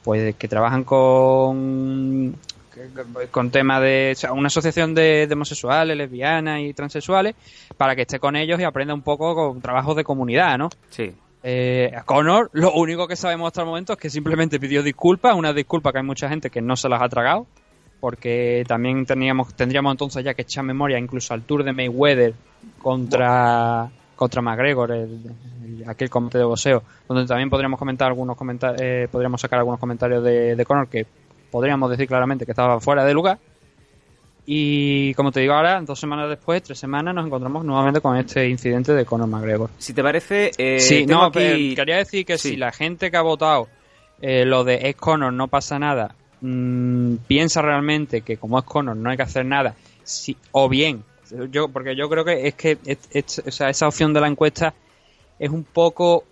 pues 0.03 0.35
que 0.35 0.47
trabajan 0.47 0.83
con 0.83 2.35
con 3.31 3.51
temas 3.51 3.81
de 3.81 4.15
o 4.29 4.33
una 4.33 4.47
asociación 4.47 4.93
de, 4.93 5.27
de 5.27 5.33
homosexuales, 5.33 5.95
lesbianas 5.95 6.59
y 6.61 6.73
transexuales 6.73 7.35
para 7.77 7.95
que 7.95 8.01
esté 8.01 8.19
con 8.19 8.35
ellos 8.35 8.59
y 8.59 8.63
aprenda 8.63 8.93
un 8.93 9.01
poco 9.01 9.33
con 9.33 9.61
trabajos 9.61 9.95
de 9.95 10.03
comunidad, 10.03 10.57
¿no? 10.57 10.69
Sí. 10.89 11.13
Eh, 11.47 11.91
Connor, 12.05 12.49
lo 12.53 12.73
único 12.73 13.08
que 13.08 13.15
sabemos 13.15 13.45
hasta 13.47 13.62
el 13.62 13.67
momento 13.67 13.93
es 13.93 13.99
que 13.99 14.10
simplemente 14.10 14.60
pidió 14.60 14.81
disculpas, 14.81 15.36
una 15.36 15.53
disculpa 15.53 15.91
que 15.91 15.99
hay 15.99 16.03
mucha 16.03 16.27
gente 16.27 16.49
que 16.49 16.60
no 16.60 16.75
se 16.75 16.89
las 16.89 17.03
ha 17.03 17.08
tragado, 17.08 17.45
porque 17.99 18.63
también 18.67 19.05
teníamos, 19.05 19.53
tendríamos 19.53 19.91
entonces 19.91 20.23
ya 20.25 20.34
que 20.34 20.41
echar 20.41 20.63
memoria 20.63 20.97
incluso 20.97 21.36
al 21.36 21.43
tour 21.43 21.63
de 21.63 21.71
Mayweather 21.71 22.34
contra, 22.81 23.89
contra 24.15 24.41
McGregor, 24.41 24.91
el- 24.91 25.19
el- 25.63 25.84
aquel 25.89 26.10
combate 26.10 26.39
de 26.39 26.45
boxeo, 26.45 26.81
donde 27.08 27.27
también 27.27 27.49
podríamos 27.51 27.77
comentar 27.77 28.08
algunos 28.08 28.36
comentarios, 28.38 28.81
eh, 28.81 29.08
podríamos 29.12 29.39
sacar 29.39 29.60
algunos 29.60 29.79
comentarios 29.79 30.23
de, 30.23 30.55
de 30.55 30.65
Connor 30.65 30.88
que 30.88 31.05
podríamos 31.51 31.91
decir 31.91 32.08
claramente 32.08 32.45
que 32.45 32.53
estaba 32.53 32.79
fuera 32.79 33.05
de 33.05 33.13
lugar. 33.13 33.38
Y 34.47 35.13
como 35.15 35.31
te 35.31 35.39
digo 35.39 35.53
ahora, 35.53 35.81
dos 35.81 35.99
semanas 35.99 36.29
después, 36.29 36.62
tres 36.62 36.77
semanas, 36.77 37.15
nos 37.15 37.25
encontramos 37.25 37.65
nuevamente 37.65 37.99
con 38.01 38.15
este 38.15 38.47
incidente 38.47 38.93
de 38.93 39.03
Conor 39.05 39.27
McGregor. 39.27 39.69
Si 39.79 39.93
te 39.93 40.03
parece, 40.03 40.51
eh, 40.58 40.79
Sí, 40.79 41.05
no, 41.08 41.23
aquí- 41.25 41.73
quería 41.75 41.97
decir 41.97 42.25
que 42.25 42.38
Sí. 42.38 42.49
si 42.51 42.55
la 42.58 42.71
gente 42.71 43.10
que 43.10 43.17
ha 43.17 43.21
votado 43.21 43.67
eh, 44.21 44.45
lo 44.45 44.63
de 44.63 44.88
es 44.89 44.95
Conor 44.95 45.34
no 45.34 45.47
pasa 45.49 45.77
nada, 45.77 46.15
mm, 46.41 47.15
piensa 47.27 47.62
realmente 47.62 48.21
que 48.21 48.38
como 48.38 48.58
es 48.58 48.63
Conor 48.65 48.95
no 48.95 49.10
hay 49.10 49.17
que 49.17 49.23
hacer 49.23 49.45
nada, 49.45 49.75
si, 50.03 50.38
o 50.51 50.69
bien, 50.69 51.03
yo 51.51 51.67
porque 51.67 51.95
yo 51.97 52.08
creo 52.08 52.23
que 52.23 52.47
es 52.47 52.53
que 52.55 52.77
es- 52.86 53.10
es- 53.12 53.43
o 53.45 53.51
sea, 53.51 53.69
esa 53.69 53.88
opción 53.88 54.13
de 54.13 54.21
la 54.21 54.27
encuesta 54.27 54.73
es 55.38 55.49
un 55.49 55.63
poco 55.65 56.23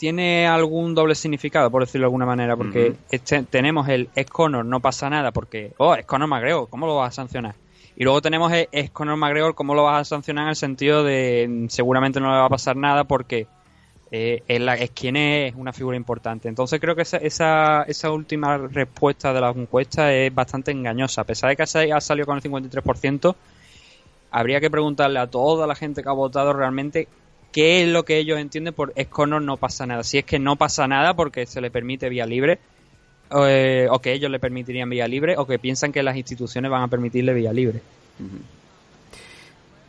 tiene 0.00 0.46
algún 0.48 0.94
doble 0.94 1.14
significado, 1.14 1.70
por 1.70 1.82
decirlo 1.82 2.04
de 2.04 2.06
alguna 2.06 2.24
manera, 2.24 2.56
porque 2.56 2.88
este- 3.10 3.42
tenemos 3.42 3.86
el 3.88 4.08
es 4.14 4.24
Conor, 4.26 4.64
no 4.64 4.80
pasa 4.80 5.10
nada, 5.10 5.30
porque, 5.30 5.72
oh, 5.76 5.94
es 5.94 6.06
Conor 6.06 6.26
McGregor, 6.28 6.68
¿cómo 6.70 6.86
lo 6.86 6.96
vas 6.96 7.10
a 7.10 7.12
sancionar? 7.16 7.54
Y 7.96 8.04
luego 8.04 8.22
tenemos 8.22 8.50
el 8.50 8.66
es 8.72 8.88
Conor 8.90 9.16
McGregor, 9.18 9.54
¿cómo 9.54 9.74
lo 9.74 9.84
vas 9.84 10.00
a 10.00 10.04
sancionar 10.06 10.44
en 10.44 10.48
el 10.48 10.56
sentido 10.56 11.04
de 11.04 11.46
mm, 11.48 11.68
seguramente 11.68 12.18
no 12.18 12.30
le 12.32 12.38
va 12.38 12.46
a 12.46 12.48
pasar 12.48 12.76
nada 12.76 13.04
porque 13.04 13.46
eh, 14.10 14.42
es, 14.48 14.60
la- 14.60 14.74
es 14.74 14.90
quien 14.90 15.16
es 15.16 15.54
una 15.54 15.72
figura 15.72 15.96
importante. 15.96 16.48
Entonces 16.48 16.80
creo 16.80 16.96
que 16.96 17.02
esa, 17.02 17.18
esa, 17.18 17.82
esa 17.82 18.10
última 18.10 18.56
respuesta 18.58 19.32
de 19.34 19.40
la 19.40 19.50
encuesta 19.50 20.12
es 20.12 20.34
bastante 20.34 20.72
engañosa. 20.72 21.20
A 21.20 21.24
pesar 21.24 21.50
de 21.50 21.56
que 21.56 21.62
ha 21.62 21.96
ha 21.96 22.00
salido 22.00 22.26
con 22.26 22.36
el 22.36 22.42
53%, 22.42 23.36
habría 24.32 24.60
que 24.60 24.70
preguntarle 24.70 25.18
a 25.20 25.26
toda 25.28 25.66
la 25.66 25.74
gente 25.74 26.02
que 26.02 26.08
ha 26.08 26.12
votado 26.12 26.52
realmente 26.52 27.06
qué 27.52 27.82
es 27.82 27.88
lo 27.88 28.04
que 28.04 28.18
ellos 28.18 28.38
entienden 28.38 28.74
por 28.74 28.92
es 28.96 29.08
Conor 29.08 29.42
no 29.42 29.56
pasa 29.56 29.86
nada. 29.86 30.02
Si 30.04 30.18
es 30.18 30.24
que 30.24 30.38
no 30.38 30.56
pasa 30.56 30.86
nada 30.86 31.14
porque 31.14 31.46
se 31.46 31.60
le 31.60 31.70
permite 31.70 32.08
vía 32.08 32.26
libre, 32.26 32.58
eh, 33.30 33.86
o 33.90 33.98
que 34.00 34.12
ellos 34.12 34.30
le 34.30 34.38
permitirían 34.38 34.90
vía 34.90 35.06
libre, 35.06 35.36
o 35.36 35.46
que 35.46 35.58
piensan 35.58 35.92
que 35.92 36.02
las 36.02 36.16
instituciones 36.16 36.70
van 36.70 36.82
a 36.82 36.88
permitirle 36.88 37.34
vía 37.34 37.52
libre. 37.52 37.80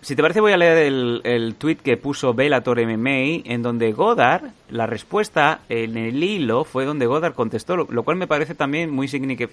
Si 0.03 0.15
te 0.15 0.23
parece, 0.23 0.41
voy 0.41 0.51
a 0.51 0.57
leer 0.57 0.77
el, 0.79 1.21
el 1.23 1.53
tweet 1.55 1.75
que 1.75 1.95
puso 1.95 2.33
Bellator 2.33 2.83
MMA, 2.83 3.43
en 3.45 3.61
donde 3.61 3.91
Godard, 3.91 4.45
la 4.71 4.87
respuesta 4.87 5.59
en 5.69 5.95
el 5.95 6.23
hilo 6.23 6.63
fue 6.63 6.85
donde 6.85 7.05
Godard 7.05 7.35
contestó, 7.35 7.77
lo, 7.77 8.03
cual 8.03 8.17
me 8.17 8.25
parece 8.25 8.55
también 8.55 8.89
muy, 8.89 9.07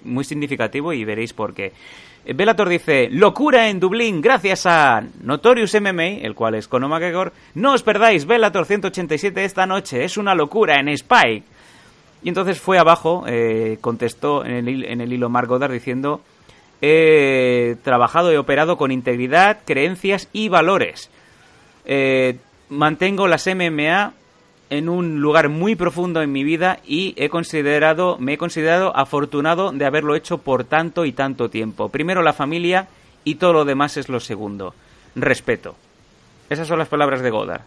muy 0.05 0.25
significativo 0.25 0.95
y 0.95 1.05
veréis 1.05 1.35
por 1.35 1.53
qué. 1.53 1.75
Eh, 2.25 2.33
Bellator 2.33 2.67
dice, 2.71 3.11
locura 3.11 3.69
en 3.69 3.79
Dublín 3.79 4.23
gracias 4.23 4.65
a 4.65 5.03
Notorious 5.23 5.79
MMA, 5.79 6.23
el 6.23 6.35
cual 6.35 6.55
es 6.55 6.67
Conor 6.67 6.89
McGregor. 6.89 7.35
No 7.55 7.75
os 7.75 7.83
perdáis 7.83 8.25
Bellator 8.25 8.65
187 8.65 9.45
esta 9.45 9.67
noche, 9.67 10.03
es 10.03 10.17
una 10.17 10.35
locura 10.35 10.81
en 10.81 10.89
Spike. 10.89 11.45
Y 12.23 12.29
entonces 12.31 12.59
fue 12.59 12.79
abajo, 12.79 13.25
eh, 13.29 13.77
contestó 13.83 14.47
en 14.47 14.67
el, 14.67 14.85
en 14.87 15.03
el 15.03 15.13
hilo 15.13 15.29
Mark 15.29 15.49
Goddard 15.49 15.73
diciendo, 15.73 16.23
he 16.81 17.77
trabajado 17.83 18.33
y 18.33 18.37
operado 18.37 18.77
con 18.77 18.93
integridad, 18.93 19.59
creencias 19.65 20.29
y 20.33 20.49
valores. 20.49 21.11
Eh, 21.85 22.39
mantengo 22.69 23.27
las 23.27 23.47
MMA 23.47 24.13
en 24.71 24.89
un 24.89 25.21
lugar 25.21 25.49
muy 25.49 25.77
profundo 25.77 26.21
en 26.23 26.31
mi 26.31 26.45
vida 26.45 26.81
y 26.87 27.15
he 27.17 27.29
considerado, 27.29 28.19
me 28.19 28.35
he 28.35 28.39
considerado 28.39 28.95
afortunado 28.97 29.73
de 29.73 29.87
haberlo 29.87 30.15
hecho 30.15 30.39
por 30.39 30.65
tanto 30.65 31.05
y 31.05 31.13
tanto 31.13 31.49
tiempo. 31.49 31.89
Primero 31.89 32.23
la 32.23 32.33
familia 32.33 32.89
y 33.25 33.37
todo 33.37 33.53
lo 33.53 33.65
demás 33.65 33.97
es 33.97 34.09
lo 34.09 34.21
segundo. 34.21 34.75
Respeto. 35.17 35.75
Esas 36.51 36.69
son 36.69 36.79
las 36.79 36.89
palabras 36.89 37.23
de 37.23 37.31
Godard. 37.31 37.63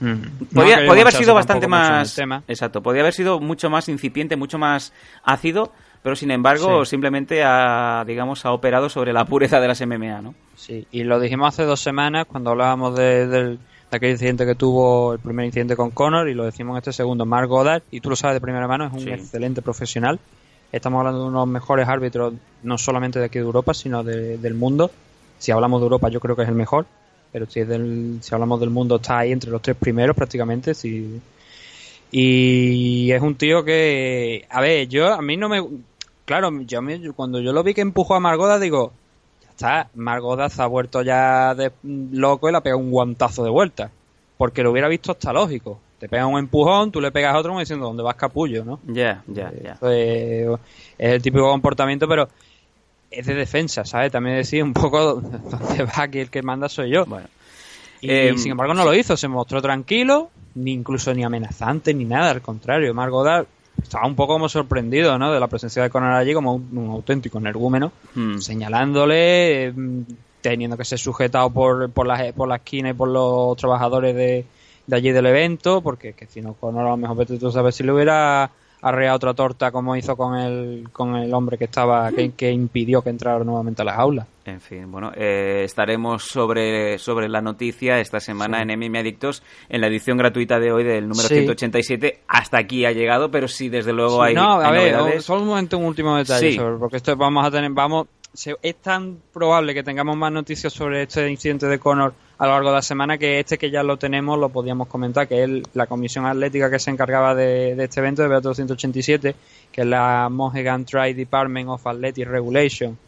No 0.00 0.18
Podía, 0.52 0.84
podía 0.86 1.02
haber 1.02 1.14
sido 1.14 1.32
bastante 1.32 1.68
más. 1.68 2.16
tema. 2.16 2.42
Exacto, 2.48 2.82
podía 2.82 3.02
haber 3.02 3.14
sido 3.14 3.38
mucho 3.38 3.70
más 3.70 3.88
incipiente, 3.88 4.34
mucho 4.34 4.58
más 4.58 4.92
ácido, 5.22 5.72
pero 6.02 6.16
sin 6.16 6.30
embargo, 6.30 6.84
Sí. 6.84 6.90
simplemente 6.90 7.42
ha, 7.44 8.04
digamos, 8.06 8.44
ha 8.44 8.52
operado 8.52 8.88
sobre 8.88 9.12
la 9.12 9.24
pureza 9.24 9.60
de 9.60 9.68
las 9.68 9.80
MMA, 9.80 10.20
¿no? 10.22 10.34
Sí, 10.56 10.86
y 10.92 11.04
lo 11.04 11.20
dijimos 11.20 11.48
hace 11.48 11.64
dos 11.64 11.80
semanas 11.80 12.26
cuando 12.26 12.50
hablábamos 12.50 12.96
de, 12.96 13.26
del- 13.26 13.58
de 13.90 13.96
aquel 13.96 14.10
incidente 14.12 14.46
que 14.46 14.54
tuvo, 14.54 15.12
el 15.12 15.18
primer 15.18 15.44
incidente 15.46 15.76
con 15.76 15.90
Conor, 15.90 16.28
y 16.28 16.34
lo 16.34 16.44
decimos 16.44 16.74
en 16.74 16.78
este 16.78 16.92
segundo, 16.92 17.26
Mark 17.26 17.48
Goddard, 17.48 17.82
y 17.90 18.00
tú 18.00 18.08
lo 18.10 18.16
sabes 18.16 18.34
de 18.36 18.40
primera 18.40 18.66
mano, 18.66 18.86
es 18.86 18.92
un 18.92 19.00
Sí. 19.00 19.10
excelente 19.10 19.60
profesional. 19.62 20.18
Estamos 20.72 20.98
hablando 21.00 21.20
de 21.20 21.28
uno 21.28 21.40
de 21.40 21.46
los 21.46 21.52
mejores 21.52 21.86
árbitros, 21.86 22.32
no 22.62 22.78
solamente 22.78 23.18
de 23.18 23.26
aquí 23.26 23.38
de 23.38 23.44
Europa, 23.44 23.74
sino 23.74 24.02
de- 24.02 24.38
del 24.38 24.54
mundo. 24.54 24.90
Si 25.38 25.52
hablamos 25.52 25.80
de 25.80 25.84
Europa, 25.84 26.08
yo 26.08 26.20
creo 26.20 26.34
que 26.34 26.42
es 26.42 26.48
el 26.48 26.54
mejor, 26.54 26.86
pero 27.32 27.44
si, 27.50 27.60
es 27.60 27.68
del, 27.68 28.18
si 28.22 28.34
hablamos 28.34 28.58
del 28.60 28.70
mundo, 28.70 28.96
está 28.96 29.18
ahí 29.18 29.32
entre 29.32 29.50
los 29.50 29.60
tres 29.60 29.76
primeros 29.76 30.16
prácticamente. 30.16 30.72
Si, 30.74 31.20
y 32.10 33.10
es 33.10 33.20
un 33.22 33.34
tío 33.36 33.64
que, 33.64 34.46
a 34.50 34.60
ver, 34.60 34.88
yo, 34.88 35.12
a 35.12 35.22
mí 35.22 35.36
no 35.36 35.48
me. 35.48 35.62
Claro, 36.24 36.50
yo 36.62 36.82
me- 36.82 37.10
cuando 37.12 37.40
yo 37.40 37.52
lo 37.52 37.62
vi 37.62 37.74
que 37.74 37.80
empujó 37.80 38.14
a 38.14 38.20
Margoda, 38.20 38.58
digo, 38.58 38.92
ya 39.42 39.48
está, 39.50 39.88
Margoda 39.94 40.48
se 40.48 40.62
ha 40.62 40.66
vuelto 40.66 41.02
ya 41.02 41.54
de 41.54 41.72
loco 41.82 42.48
y 42.48 42.52
le 42.52 42.58
ha 42.58 42.62
pegado 42.62 42.78
un 42.80 42.90
guantazo 42.90 43.44
de 43.44 43.50
vuelta. 43.50 43.90
Porque 44.36 44.62
lo 44.62 44.70
hubiera 44.72 44.88
visto 44.88 45.12
hasta 45.12 45.32
lógico. 45.32 45.78
Te 45.98 46.08
pega 46.08 46.26
un 46.26 46.38
empujón, 46.38 46.90
tú 46.90 47.00
le 47.00 47.12
pegas 47.12 47.34
a 47.34 47.38
otro 47.38 47.56
diciendo, 47.58 47.86
¿dónde 47.86 48.02
vas 48.02 48.16
capullo, 48.16 48.64
no? 48.64 48.80
Ya, 48.86 49.22
ya, 49.28 49.52
ya. 49.62 49.72
Eso 49.74 49.90
es, 49.90 50.58
el 50.98 51.22
típico 51.22 51.48
comportamiento, 51.48 52.08
pero 52.08 52.28
es 53.10 53.26
de 53.26 53.34
defensa, 53.34 53.84
¿sabes? 53.84 54.10
También 54.10 54.36
decir 54.36 54.62
un 54.64 54.72
poco 54.72 55.14
dónde 55.50 55.84
va 55.84 56.02
aquí 56.04 56.20
el 56.20 56.30
que 56.30 56.42
manda 56.42 56.68
soy 56.68 56.90
yo. 56.90 57.04
Bueno. 57.06 57.28
Y 58.00 58.10
Em, 58.10 58.36
sin 58.36 58.50
embargo 58.52 58.74
no 58.74 58.84
lo 58.84 58.94
hizo, 58.94 59.16
se 59.16 59.28
mostró 59.28 59.62
tranquilo, 59.62 60.30
ni 60.56 60.72
incluso 60.72 61.14
ni 61.14 61.22
amenazante 61.22 61.94
ni 61.94 62.04
nada, 62.04 62.30
al 62.32 62.42
contrario, 62.42 62.92
Margot 62.94 63.46
estaba 63.80 64.06
un 64.06 64.14
poco 64.14 64.34
como 64.34 64.48
sorprendido, 64.48 65.18
¿no? 65.18 65.32
De 65.32 65.40
la 65.40 65.46
presencia 65.48 65.82
de 65.82 65.90
Conor 65.90 66.12
allí 66.12 66.34
como 66.34 66.54
un, 66.54 66.76
un 66.76 66.90
auténtico 66.90 67.38
energúmeno, 67.38 67.92
Hmm. 68.14 68.38
señalándole, 68.38 69.66
eh, 69.68 69.74
teniendo 70.40 70.76
que 70.76 70.84
ser 70.84 70.98
sujetado 70.98 71.50
por, 71.50 71.90
por, 71.90 72.06
la, 72.06 72.32
por 72.32 72.48
la 72.48 72.56
esquina 72.56 72.90
y 72.90 72.94
por 72.94 73.08
los 73.08 73.56
trabajadores 73.56 74.14
de, 74.14 74.44
de 74.86 74.96
allí 74.96 75.12
del 75.12 75.26
evento, 75.26 75.80
porque 75.80 76.12
que 76.14 76.26
si 76.26 76.40
no 76.40 76.54
Conor 76.54 76.86
a 76.86 76.90
lo 76.90 76.96
mejor 76.96 77.24
tú 77.26 77.48
a 77.48 77.52
saber 77.52 77.72
si 77.72 77.84
le 77.84 77.92
hubiera 77.92 78.50
arreado 78.82 79.16
otra 79.16 79.32
torta 79.34 79.70
como 79.70 79.96
hizo 79.96 80.16
con 80.16 80.36
el, 80.36 80.88
con 80.92 81.16
el 81.16 81.32
hombre 81.32 81.56
que 81.56 81.64
estaba 81.64 82.10
que, 82.12 82.32
que 82.32 82.50
impidió 82.50 83.00
que 83.02 83.10
entrara 83.10 83.42
nuevamente 83.44 83.82
a 83.82 83.84
las 83.84 83.96
aulas. 83.98 84.26
En 84.44 84.60
fin, 84.60 84.90
bueno, 84.90 85.12
eh, 85.14 85.62
estaremos 85.64 86.24
sobre, 86.24 86.98
sobre 86.98 87.28
la 87.28 87.40
noticia 87.40 88.00
esta 88.00 88.18
semana 88.18 88.60
en 88.60 88.76
MMA 88.76 88.98
Adictos 88.98 89.42
en 89.68 89.80
la 89.80 89.86
edición 89.86 90.18
gratuita 90.18 90.58
de 90.58 90.72
hoy 90.72 90.82
del 90.82 91.08
número 91.08 91.28
Sí. 91.28 91.34
187. 91.36 92.22
Hasta 92.26 92.58
aquí 92.58 92.84
ha 92.84 92.90
llegado, 92.92 93.30
pero 93.30 93.46
sí, 93.46 93.68
desde 93.68 93.92
luego 93.92 94.16
Sí, 94.16 94.30
hay, 94.30 94.34
no, 94.34 94.60
a 94.60 94.66
hay 94.68 94.72
ver, 94.72 94.92
novedades. 94.96 95.24
solo 95.24 95.42
un 95.42 95.48
momento, 95.48 95.78
un 95.78 95.84
último 95.84 96.16
detalle, 96.16 96.50
Sí. 96.50 96.56
sobre- 96.56 96.76
porque 96.78 96.96
esto 96.96 97.16
vamos 97.16 97.46
a 97.46 97.50
tener, 97.52 97.70
vamos, 97.70 98.08
se- 98.34 98.56
es 98.62 98.76
tan 98.76 99.18
probable 99.32 99.74
que 99.74 99.82
tengamos 99.82 100.16
más 100.16 100.32
noticias 100.32 100.72
sobre 100.72 101.02
este 101.02 101.28
incidente 101.30 101.66
de 101.66 101.78
Conor 101.78 102.14
a 102.38 102.46
lo 102.46 102.52
largo 102.52 102.70
de 102.70 102.74
la 102.76 102.82
semana 102.82 103.18
que 103.18 103.38
este 103.38 103.56
que 103.58 103.70
ya 103.70 103.82
lo 103.82 103.96
tenemos 103.98 104.38
lo 104.38 104.48
podíamos 104.48 104.88
comentar, 104.88 105.28
que 105.28 105.44
es 105.44 105.50
la 105.74 105.86
comisión 105.86 106.26
atlética 106.26 106.70
que 106.70 106.78
se 106.78 106.90
encargaba 106.90 107.34
de, 107.34 107.72
este 107.82 108.00
evento 108.00 108.22
de 108.22 108.28
Beato 108.28 108.52
187, 108.54 109.34
que 109.70 109.80
es 109.82 109.86
la 109.86 110.28
Mohegan 110.30 110.84
Tri 110.84 111.12
Department 111.12 111.68
of 111.68 111.86
Athletic 111.86 112.26
Regulation, 112.26 112.98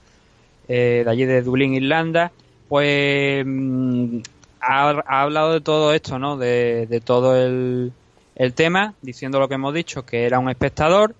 eh, 0.68 1.02
de 1.04 1.10
allí 1.10 1.24
de 1.24 1.42
Dublín, 1.42 1.74
Irlanda, 1.74 2.30
pues 2.68 3.44
mm, 3.44 4.18
ha, 4.60 4.90
ha 5.06 5.22
hablado 5.22 5.52
de 5.52 5.60
todo 5.60 5.92
esto, 5.92 6.18
¿no? 6.18 6.36
De, 6.36 7.02
todo 7.04 7.36
el 7.36 7.92
tema, 8.54 8.94
diciendo 9.02 9.40
lo 9.40 9.48
que 9.48 9.54
hemos 9.54 9.74
dicho, 9.74 10.06
que 10.06 10.26
era 10.26 10.38
un 10.38 10.48
espectador, 10.48 11.14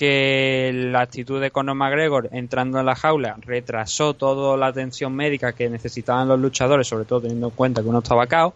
que 0.00 0.70
la 0.74 1.02
actitud 1.02 1.42
de 1.42 1.50
Conor 1.50 1.74
McGregor 1.74 2.30
entrando 2.32 2.80
en 2.80 2.86
la 2.86 2.94
jaula 2.96 3.36
retrasó 3.42 4.14
toda 4.14 4.56
la 4.56 4.68
atención 4.68 5.14
médica 5.14 5.52
que 5.52 5.68
necesitaban 5.68 6.26
los 6.26 6.40
luchadores, 6.40 6.86
sobre 6.88 7.04
todo 7.04 7.20
teniendo 7.20 7.48
en 7.48 7.54
cuenta 7.54 7.82
que 7.82 7.88
uno 7.88 7.98
estaba 7.98 8.26
cao, 8.26 8.54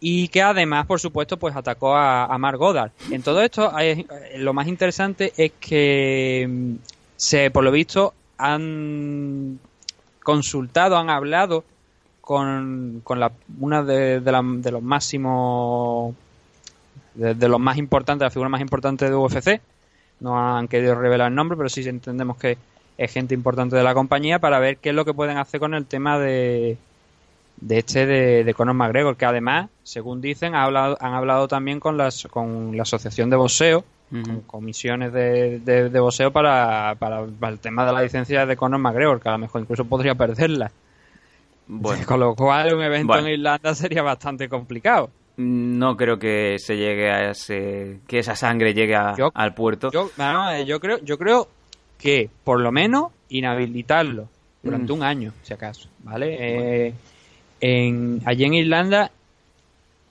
y 0.00 0.26
que 0.26 0.42
además, 0.42 0.84
por 0.86 0.98
supuesto, 0.98 1.36
pues 1.36 1.54
atacó 1.54 1.94
a, 1.94 2.24
a 2.24 2.38
Mark 2.38 2.58
Goddard. 2.58 2.90
En 3.12 3.22
todo 3.22 3.40
esto, 3.40 3.70
hay- 3.72 4.04
lo 4.38 4.52
más 4.52 4.66
interesante 4.66 5.32
es 5.36 5.52
que 5.60 6.44
mm, 6.50 6.74
se, 7.16 7.52
por 7.52 7.62
lo 7.62 7.70
visto, 7.70 8.12
han 8.36 9.60
consultado, 10.24 10.96
han 10.98 11.08
hablado 11.08 11.62
con, 12.20 13.00
con 13.04 13.20
la, 13.20 13.30
una 13.60 13.84
de, 13.84 14.18
de 14.20 14.32
la- 14.32 14.42
de 14.44 14.72
los 14.72 14.82
máximos, 14.82 16.16
de 17.14 17.48
los 17.48 17.60
más 17.60 17.76
importantes, 17.78 18.26
la 18.26 18.30
figura 18.30 18.48
más 18.48 18.60
importante 18.60 19.08
de 19.08 19.14
UFC. 19.14 19.60
No 20.20 20.38
han 20.56 20.68
querido 20.68 20.94
revelar 20.94 21.28
el 21.28 21.34
nombre, 21.34 21.56
pero 21.56 21.68
sí 21.68 21.86
entendemos 21.88 22.36
que 22.36 22.58
es 22.96 23.12
gente 23.12 23.34
importante 23.34 23.76
de 23.76 23.82
la 23.84 23.94
compañía 23.94 24.38
para 24.40 24.58
ver 24.58 24.78
qué 24.78 24.88
es 24.90 24.94
lo 24.94 25.04
que 25.04 25.14
pueden 25.14 25.38
hacer 25.38 25.60
con 25.60 25.74
el 25.74 25.86
tema 25.86 26.18
de, 26.18 26.76
de 27.60 27.78
este 27.78 28.06
de, 28.06 28.44
de 28.44 28.54
Conor 28.54 28.74
McGregor, 28.74 29.16
que 29.16 29.24
además, 29.24 29.68
según 29.84 30.20
dicen, 30.20 30.54
ha 30.54 30.64
hablado, 30.64 30.96
han 31.00 31.14
hablado 31.14 31.46
también 31.46 31.78
con, 31.78 31.96
las, 31.96 32.26
con 32.30 32.76
la 32.76 32.82
Asociación 32.82 33.30
de 33.30 33.36
Boxeo, 33.36 33.84
con 34.10 34.40
comisiones 34.40 35.12
de, 35.12 35.60
de, 35.60 35.90
de 35.90 36.00
boxeo 36.00 36.32
para, 36.32 36.96
para, 36.98 37.26
para 37.26 37.52
el 37.52 37.58
tema 37.58 37.84
de 37.84 37.92
la 37.92 38.02
licencia 38.02 38.46
de 38.46 38.56
Conor 38.56 38.80
McGregor, 38.80 39.20
que 39.20 39.28
a 39.28 39.32
lo 39.32 39.38
mejor 39.38 39.60
incluso 39.60 39.84
podría 39.84 40.14
perderla. 40.14 40.72
Bueno, 41.66 42.02
Con 42.06 42.20
lo 42.20 42.34
cual, 42.34 42.74
un 42.74 42.82
evento 42.82 43.08
Bueno. 43.08 43.26
en 43.26 43.34
Irlanda 43.34 43.74
sería 43.74 44.02
bastante 44.02 44.48
complicado. 44.48 45.10
No 45.38 45.96
creo 45.96 46.18
que 46.18 46.56
se 46.58 46.76
llegue 46.76 47.10
a 47.10 47.30
ese, 47.30 48.00
que 48.06 48.18
esa 48.18 48.36
sangre 48.36 48.74
llegue 48.74 48.94
a- 48.96 49.14
Yo- 49.16 49.30
al 49.34 49.54
puerto. 49.54 49.90
Yo, 49.92 50.10
vamos 50.16 50.48
a 50.48 50.52
ver, 50.52 50.66
yo 50.66 50.78
creo, 50.80 50.98
yo 50.98 51.16
creo 51.16 51.48
que 51.96 52.28
por 52.44 52.60
lo 52.60 52.70
menos 52.72 53.12
inhabilitarlo 53.28 54.28
durante 54.62 54.92
Mm. 54.92 54.96
un 54.96 55.02
año, 55.02 55.32
si 55.42 55.54
acaso, 55.54 55.88
¿vale? 56.02 56.36
Eh, 56.88 56.94
en, 57.60 58.20
allí 58.26 58.44
en 58.44 58.54
Irlanda, 58.54 59.10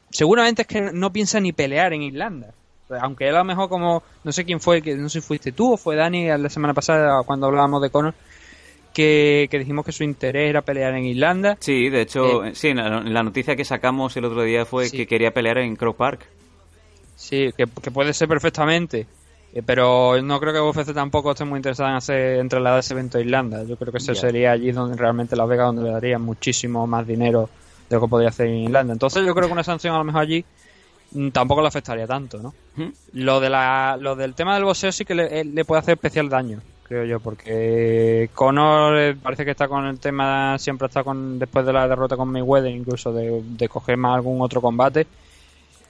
seguramente 0.10 0.64
es 0.64 0.68
que 0.68 0.82
no 0.94 1.12
piensa 1.12 1.40
ni 1.40 1.52
pelear 1.52 1.94
en 1.94 2.04
Irlanda. 2.04 2.54
Aunque 3.02 3.28
a 3.28 3.34
lo 3.34 3.44
mejor 3.44 3.68
como, 3.68 4.02
no 4.24 4.32
sé 4.32 4.46
quién 4.46 4.62
fue, 4.62 4.82
que 4.82 4.96
no 4.96 5.10
sé 5.10 5.20
si 5.20 5.28
fuiste 5.28 5.52
tú 5.52 5.74
o 5.74 5.78
fue 5.78 5.98
Dani 5.98 6.28
la 6.38 6.50
semana 6.50 6.74
pasada 6.74 7.22
cuando 7.24 7.48
hablábamos 7.48 7.82
de 7.82 7.90
Conor, 7.90 8.14
que, 8.98 9.48
que 9.52 9.60
dijimos 9.60 9.86
que 9.86 9.92
su 9.92 10.04
interés 10.04 10.50
era 10.50 10.64
pelear 10.64 10.96
en 10.96 11.06
Irlanda. 11.06 11.56
Sí, 11.60 11.90
de 11.90 12.02
hecho, 12.02 12.42
sí, 12.54 12.70
en 12.70 12.78
la, 12.78 12.98
en 12.98 13.14
la 13.14 13.22
noticia 13.22 13.56
que 13.56 13.64
sacamos 13.64 14.18
el 14.18 14.26
otro 14.26 14.42
día 14.42 14.66
fue 14.66 14.90
Sí. 14.90 14.98
que 14.98 15.06
quería 15.06 15.32
pelear 15.32 15.60
en 15.60 15.76
Crow 15.76 15.94
Park. 15.96 16.22
Sí, 17.16 17.52
que, 17.56 17.66
que 17.82 17.92
puede 17.92 18.12
ser 18.14 18.28
perfectamente. 18.28 19.06
Eh, 19.54 19.62
pero 19.66 20.20
no 20.22 20.40
creo 20.40 20.52
que 20.52 20.60
UFC 20.80 20.94
tampoco 20.94 21.32
esté 21.32 21.46
muy 21.46 21.58
interesada 21.58 21.92
en 21.92 21.96
hacer 21.98 22.40
en 22.40 22.50
trasladar 22.50 22.80
ese 22.80 22.94
evento 22.96 23.18
a 23.18 23.22
Irlanda. 23.22 23.64
Yo 23.64 23.78
creo 23.78 23.92
que 23.92 24.00
eso 24.00 24.16
sería 24.16 24.52
allí 24.52 24.72
donde 24.72 24.98
realmente 24.98 25.36
Las 25.36 25.48
Vegas 25.48 25.68
donde 25.68 25.84
le 25.84 25.92
darían 25.92 26.22
muchísimo 26.24 26.86
más 26.88 27.06
dinero 27.06 27.50
de 27.90 27.96
lo 27.96 28.02
que 28.02 28.08
podría 28.08 28.30
hacer 28.30 28.48
en 28.48 28.56
Irlanda. 28.56 28.94
Entonces 28.94 29.24
yo 29.26 29.34
creo 29.36 29.48
que 29.48 29.54
una 29.54 29.64
sanción 29.64 29.94
a 29.96 30.00
lo 30.00 30.04
mejor 30.04 30.22
allí 30.24 30.44
mm, 31.12 31.30
tampoco 31.30 31.62
le 31.62 31.68
afectaría 31.70 32.06
tanto, 32.08 32.40
¿no? 32.40 32.54
Lo 33.14 33.40
de 33.40 33.50
la, 33.50 33.98
lo 34.00 34.16
del 34.16 34.34
tema 34.34 34.56
del 34.56 34.64
boxeo 34.66 34.92
sí 34.92 35.06
que 35.06 35.16
le, 35.16 35.40
eh, 35.40 35.46
le 35.46 35.66
puede 35.66 35.80
hacer 35.80 35.94
especial 35.94 36.28
daño, 36.30 36.60
creo 36.88 37.06
yo, 37.06 37.20
porque 37.20 38.30
Conor 38.34 38.98
eh, 38.98 39.16
parece 39.16 39.46
que 39.46 39.52
está 39.52 39.68
con 39.68 39.86
el 39.86 40.00
tema, 40.00 40.58
siempre 40.58 40.88
está 40.88 41.04
con 41.04 41.38
después 41.40 41.66
de 41.66 41.74
la 41.74 41.88
derrota 41.88 42.16
con 42.16 42.30
Mayweather, 42.30 42.72
incluso 42.72 43.12
de, 43.12 43.42
de 43.44 43.70
coger 43.70 43.98
más 43.98 44.16
algún 44.16 44.42
otro 44.42 44.62
combate. 44.62 45.06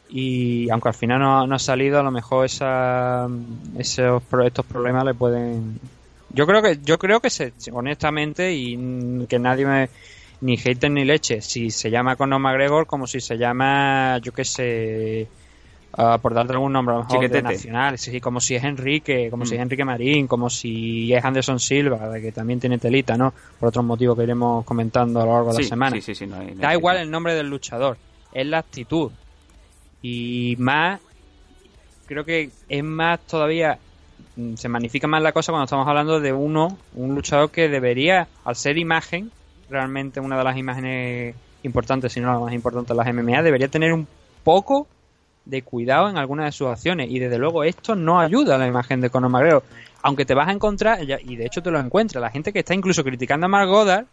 Y 0.09 0.69
aunque 0.69 0.89
al 0.89 0.93
final 0.93 1.19
no, 1.19 1.47
no 1.47 1.55
ha 1.55 1.59
salido, 1.59 1.99
a 1.99 2.03
lo 2.03 2.11
mejor 2.11 2.45
esa, 2.45 3.27
esos, 3.77 4.23
estos 4.45 4.65
problemas 4.65 5.03
le 5.05 5.13
pueden. 5.13 5.79
Yo 6.29 6.47
creo 6.47 6.61
que, 6.61 6.79
yo 6.83 6.97
creo 6.97 7.19
que 7.19 7.29
se, 7.29 7.53
honestamente, 7.71 8.53
y 8.53 9.25
que 9.27 9.39
nadie 9.39 9.65
me, 9.65 9.89
ni 10.41 10.57
hater 10.57 10.91
ni 10.91 11.03
leche, 11.03 11.41
si 11.41 11.71
se 11.71 11.89
llama 11.89 12.15
Conor 12.15 12.39
McGregor 12.39 12.85
como 12.85 13.07
si 13.07 13.19
se 13.19 13.37
llama, 13.37 14.19
yo 14.19 14.31
qué 14.31 14.45
sé, 14.45 15.27
ah, 15.97 16.17
por 16.21 16.33
darte 16.33 16.53
algún 16.53 16.71
nombre, 16.71 16.93
a 16.95 16.99
lo 16.99 17.03
mejor 17.05 17.29
de 17.29 17.41
nacional, 17.41 17.97
sí, 17.97 18.21
como 18.21 18.39
si 18.39 18.55
es 18.55 18.63
Enrique, 18.63 19.29
como 19.29 19.45
si 19.45 19.53
Mm. 19.53 19.57
es 19.57 19.61
Enrique 19.63 19.85
Marín, 19.85 20.27
como 20.27 20.49
si 20.49 21.13
es 21.13 21.23
Anderson 21.25 21.59
Silva, 21.59 22.19
que 22.19 22.31
también 22.31 22.59
tiene 22.59 22.77
telita, 22.77 23.17
¿no? 23.17 23.33
Por 23.59 23.69
otros 23.69 23.83
motivos 23.83 24.15
que 24.17 24.23
iremos 24.23 24.63
comentando 24.65 25.21
a 25.21 25.25
lo 25.25 25.33
largo 25.33 25.53
de 25.53 25.61
la 25.63 25.67
semana. 25.67 25.95
sí, 25.95 26.01
sí, 26.01 26.15
sí, 26.15 26.27
no 26.27 26.37
hay- 26.37 26.53
no 26.55 26.61
Da 26.61 26.73
igual 26.73 26.97
el 26.97 27.09
nombre 27.11 27.33
del 27.35 27.49
luchador, 27.49 27.97
es 28.31 28.45
la 28.45 28.59
actitud. 28.59 29.11
Y 30.01 30.55
más, 30.59 31.01
creo 32.05 32.23
que 32.23 32.49
es 32.69 32.83
más 32.83 33.19
todavía, 33.25 33.79
mm, 34.35 34.53
se 34.55 34.69
magnifica 34.69 35.07
más 35.07 35.21
la 35.21 35.31
cosa 35.31 35.51
cuando 35.51 35.65
estamos 35.65 35.87
hablando 35.87 36.19
de 36.19 36.33
uno, 36.33 36.77
un 36.93 37.15
luchador 37.15 37.49
que 37.51 37.67
debería, 37.69 38.27
al 38.45 38.55
ser 38.55 38.77
imagen, 38.77 39.31
realmente 39.69 40.19
una 40.19 40.37
de 40.37 40.43
las 40.43 40.57
imágenes 40.57 41.35
importantes, 41.63 42.13
si 42.13 42.19
no 42.21 42.31
la 42.31 42.39
más 42.39 42.53
importante 42.53 42.93
de 42.93 42.97
las 42.97 43.07
MMA, 43.07 43.41
debería 43.41 43.67
tener 43.67 43.91
un 43.91 44.07
poco 44.43 44.87
de 45.49 45.61
cuidado 45.61 46.09
en 46.09 46.17
algunas 46.17 46.45
de 46.45 46.51
sus 46.51 46.67
acciones. 46.67 47.09
Y 47.09 47.19
desde 47.19 47.37
luego 47.37 47.63
esto 47.63 47.95
no 47.95 48.19
ayuda 48.19 48.55
a 48.55 48.57
la 48.57 48.67
imagen 48.67 49.01
de 49.01 49.09
Conor 49.09 49.29
McGregor. 49.31 49.63
Aunque 50.03 50.25
te 50.25 50.33
vas 50.33 50.47
a 50.47 50.51
encontrar, 50.51 50.99
y 51.03 51.35
de 51.35 51.45
hecho 51.45 51.61
te 51.61 51.71
lo 51.71 51.79
encuentras, 51.79 52.21
la 52.21 52.29
gente 52.29 52.53
que 52.53 52.59
está 52.59 52.73
incluso 52.73 53.03
criticando 53.03 53.45
a 53.45 53.49
Mark 53.49 53.67
Goddard 53.69 54.05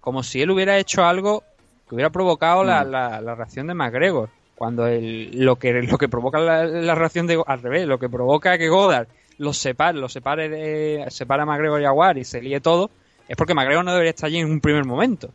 como 0.00 0.22
si 0.22 0.40
él 0.42 0.50
hubiera 0.50 0.78
hecho 0.78 1.04
algo 1.04 1.42
que 1.88 1.94
hubiera 1.94 2.10
provocado 2.10 2.62
la, 2.64 2.84
Mm. 2.84 2.90
la- 2.90 3.20
la 3.20 3.34
reacción 3.34 3.66
de 3.66 3.74
McGregor. 3.74 4.28
Cuando 4.54 4.86
el, 4.86 5.30
lo 5.44 5.56
que 5.56 5.72
lo 5.82 5.98
que 5.98 6.08
provoca 6.08 6.38
la, 6.38 6.64
la 6.64 6.94
reacción 6.94 7.26
de 7.26 7.42
al 7.46 7.60
revés, 7.62 7.86
lo 7.86 7.98
que 7.98 8.08
provoca 8.08 8.56
que 8.56 8.68
Goddard 8.68 9.08
los 9.38 9.56
separe, 9.58 9.98
los 9.98 10.12
separe 10.12 10.48
de, 10.48 11.04
separe 11.10 11.42
a 11.42 11.46
McGregor 11.46 11.80
y 11.80 11.84
a 11.86 11.92
War 11.92 12.16
y 12.18 12.24
se 12.24 12.40
líe 12.40 12.60
todo, 12.60 12.90
es 13.28 13.36
porque 13.36 13.52
McGregor 13.54 13.84
no 13.84 13.90
debería 13.92 14.10
estar 14.10 14.28
allí 14.28 14.38
en 14.38 14.50
un 14.50 14.60
primer 14.60 14.84
momento. 14.84 15.30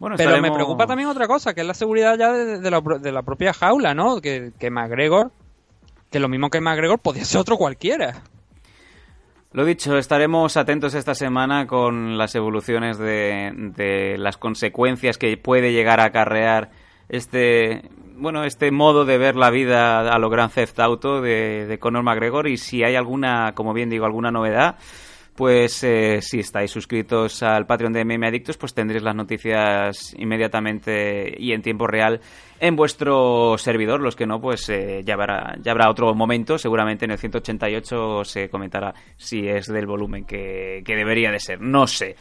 Bueno, 0.00 0.16
Pero 0.16 0.40
me 0.42 0.50
preocupa 0.50 0.86
también 0.86 1.08
otra 1.08 1.28
cosa, 1.28 1.54
que 1.54 1.60
es 1.60 1.66
la 1.66 1.74
seguridad 1.74 2.18
ya 2.18 2.32
de, 2.32 2.58
de 2.58 2.70
la, 2.70 2.80
pro- 2.82 2.98
de 2.98 3.12
la 3.12 3.22
propia 3.22 3.52
jaula, 3.52 3.94
¿no? 3.94 4.20
Que, 4.20 4.50
que 4.58 4.70
McGregor, 4.70 5.30
que 6.10 6.18
lo 6.18 6.28
mismo 6.28 6.50
que 6.50 6.60
McGregor 6.60 6.98
podía 6.98 7.24
ser 7.24 7.40
otro 7.42 7.56
cualquiera. 7.56 8.22
Lo 9.52 9.64
dicho, 9.64 9.98
estaremos 9.98 10.56
atentos 10.56 10.94
esta 10.94 11.14
semana 11.14 11.66
con 11.66 12.16
las 12.16 12.34
evoluciones 12.34 12.98
de, 12.98 13.52
de 13.76 14.16
las 14.16 14.36
consecuencias 14.36 15.18
que 15.18 15.36
puede 15.36 15.72
llegar 15.72 16.00
a 16.00 16.04
acarrear 16.06 16.70
este 17.08 17.82
bueno 18.16 18.44
este 18.44 18.70
modo 18.70 19.04
de 19.04 19.18
ver 19.18 19.34
la 19.34 19.50
vida 19.50 20.00
a 20.14 20.18
lo 20.18 20.30
Grand 20.30 20.52
Theft 20.52 20.78
Auto 20.78 21.20
de, 21.20 21.66
de 21.66 21.78
Conor 21.78 22.04
McGregor 22.04 22.46
y 22.48 22.58
si 22.58 22.84
hay 22.84 22.94
alguna, 22.94 23.52
como 23.54 23.72
bien 23.72 23.90
digo, 23.90 24.04
alguna 24.06 24.30
novedad, 24.30 24.76
pues 25.40 25.82
eh, 25.84 26.18
si 26.20 26.40
estáis 26.40 26.70
suscritos 26.70 27.42
al 27.42 27.64
Patreon 27.64 27.94
de 27.94 28.04
MM 28.04 28.26
Adictos, 28.26 28.58
pues 28.58 28.74
tendréis 28.74 29.02
las 29.02 29.14
noticias 29.14 30.14
inmediatamente 30.18 31.34
y 31.38 31.52
en 31.52 31.62
tiempo 31.62 31.86
real 31.86 32.20
en 32.58 32.76
vuestro 32.76 33.56
servidor. 33.56 34.02
Los 34.02 34.16
que 34.16 34.26
no, 34.26 34.38
pues 34.38 34.68
eh, 34.68 35.00
ya, 35.02 35.14
habrá, 35.14 35.88
otro 35.88 36.14
momento. 36.14 36.58
Seguramente 36.58 37.06
en 37.06 37.12
el 37.12 37.18
188 37.18 38.22
se 38.22 38.50
comentará 38.50 38.92
si 39.16 39.48
es 39.48 39.66
del 39.68 39.86
volumen 39.86 40.26
que, 40.26 40.82
que 40.84 40.94
debería 40.94 41.30
de 41.30 41.40
ser. 41.40 41.58
No 41.58 41.86
sé. 41.86 42.16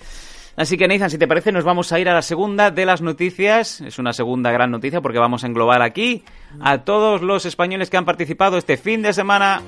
Así 0.55 0.77
que 0.77 0.87
Nathan, 0.87 1.09
si 1.09 1.17
te 1.17 1.27
parece, 1.27 1.51
nos 1.51 1.65
vamos 1.65 1.91
a 1.91 1.99
ir 1.99 2.07
a 2.07 2.13
la 2.13 2.21
segunda 2.21 2.71
de 2.71 2.85
las 2.85 3.01
noticias. 3.01 3.81
Es 3.81 3.99
una 3.99 4.13
segunda 4.13 4.49
gran 4.53 4.71
noticia 4.71 5.01
porque 5.01 5.19
vamos 5.19 5.43
a 5.43 5.47
englobar 5.47 5.81
aquí 5.81 6.23
a 6.61 6.85
todos 6.85 7.21
los 7.21 7.45
españoles 7.45 7.89
que 7.89 7.97
han 7.97 8.05
participado 8.05 8.57
este 8.57 8.77
fin 8.77 9.01
de 9.01 9.11
semana 9.11 9.61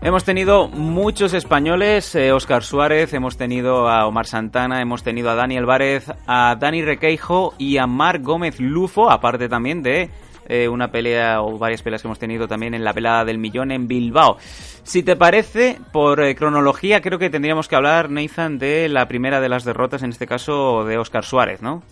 Hemos 0.00 0.24
tenido 0.24 0.68
muchos 0.68 1.34
españoles, 1.34 2.14
eh, 2.14 2.32
Oscar 2.32 2.64
Suárez, 2.64 3.12
hemos 3.12 3.36
tenido 3.36 3.88
a 3.88 4.06
Omar 4.06 4.24
Santana, 4.24 4.80
hemos 4.80 5.02
tenido 5.02 5.28
a 5.28 5.34
Dani 5.34 5.58
Álvarez, 5.58 6.10
a 6.26 6.56
Dani 6.58 6.82
Requeijo 6.82 7.52
y 7.58 7.76
a 7.76 7.86
Marc 7.86 8.22
Gómez 8.22 8.58
Lufo, 8.58 9.10
aparte 9.10 9.50
también 9.50 9.82
de 9.82 10.08
eh, 10.48 10.66
una 10.66 10.90
pelea 10.90 11.42
o 11.42 11.58
varias 11.58 11.82
peleas 11.82 12.00
que 12.00 12.08
hemos 12.08 12.18
tenido 12.18 12.48
también 12.48 12.72
en 12.72 12.84
la 12.84 12.94
pelada 12.94 13.26
del 13.26 13.36
millón 13.36 13.70
en 13.70 13.86
Bilbao. 13.86 14.38
Si 14.82 15.02
te 15.02 15.14
parece, 15.14 15.78
por 15.92 16.22
eh, 16.22 16.34
cronología 16.34 17.02
creo 17.02 17.18
que 17.18 17.28
tendríamos 17.28 17.68
que 17.68 17.76
hablar, 17.76 18.08
Nathan, 18.08 18.58
de 18.58 18.88
la 18.88 19.08
primera 19.08 19.42
de 19.42 19.50
las 19.50 19.64
derrotas, 19.64 20.02
en 20.02 20.08
este 20.10 20.26
caso 20.26 20.84
de 20.84 20.96
Oscar 20.96 21.24
Suárez, 21.24 21.60
¿no? 21.60 21.82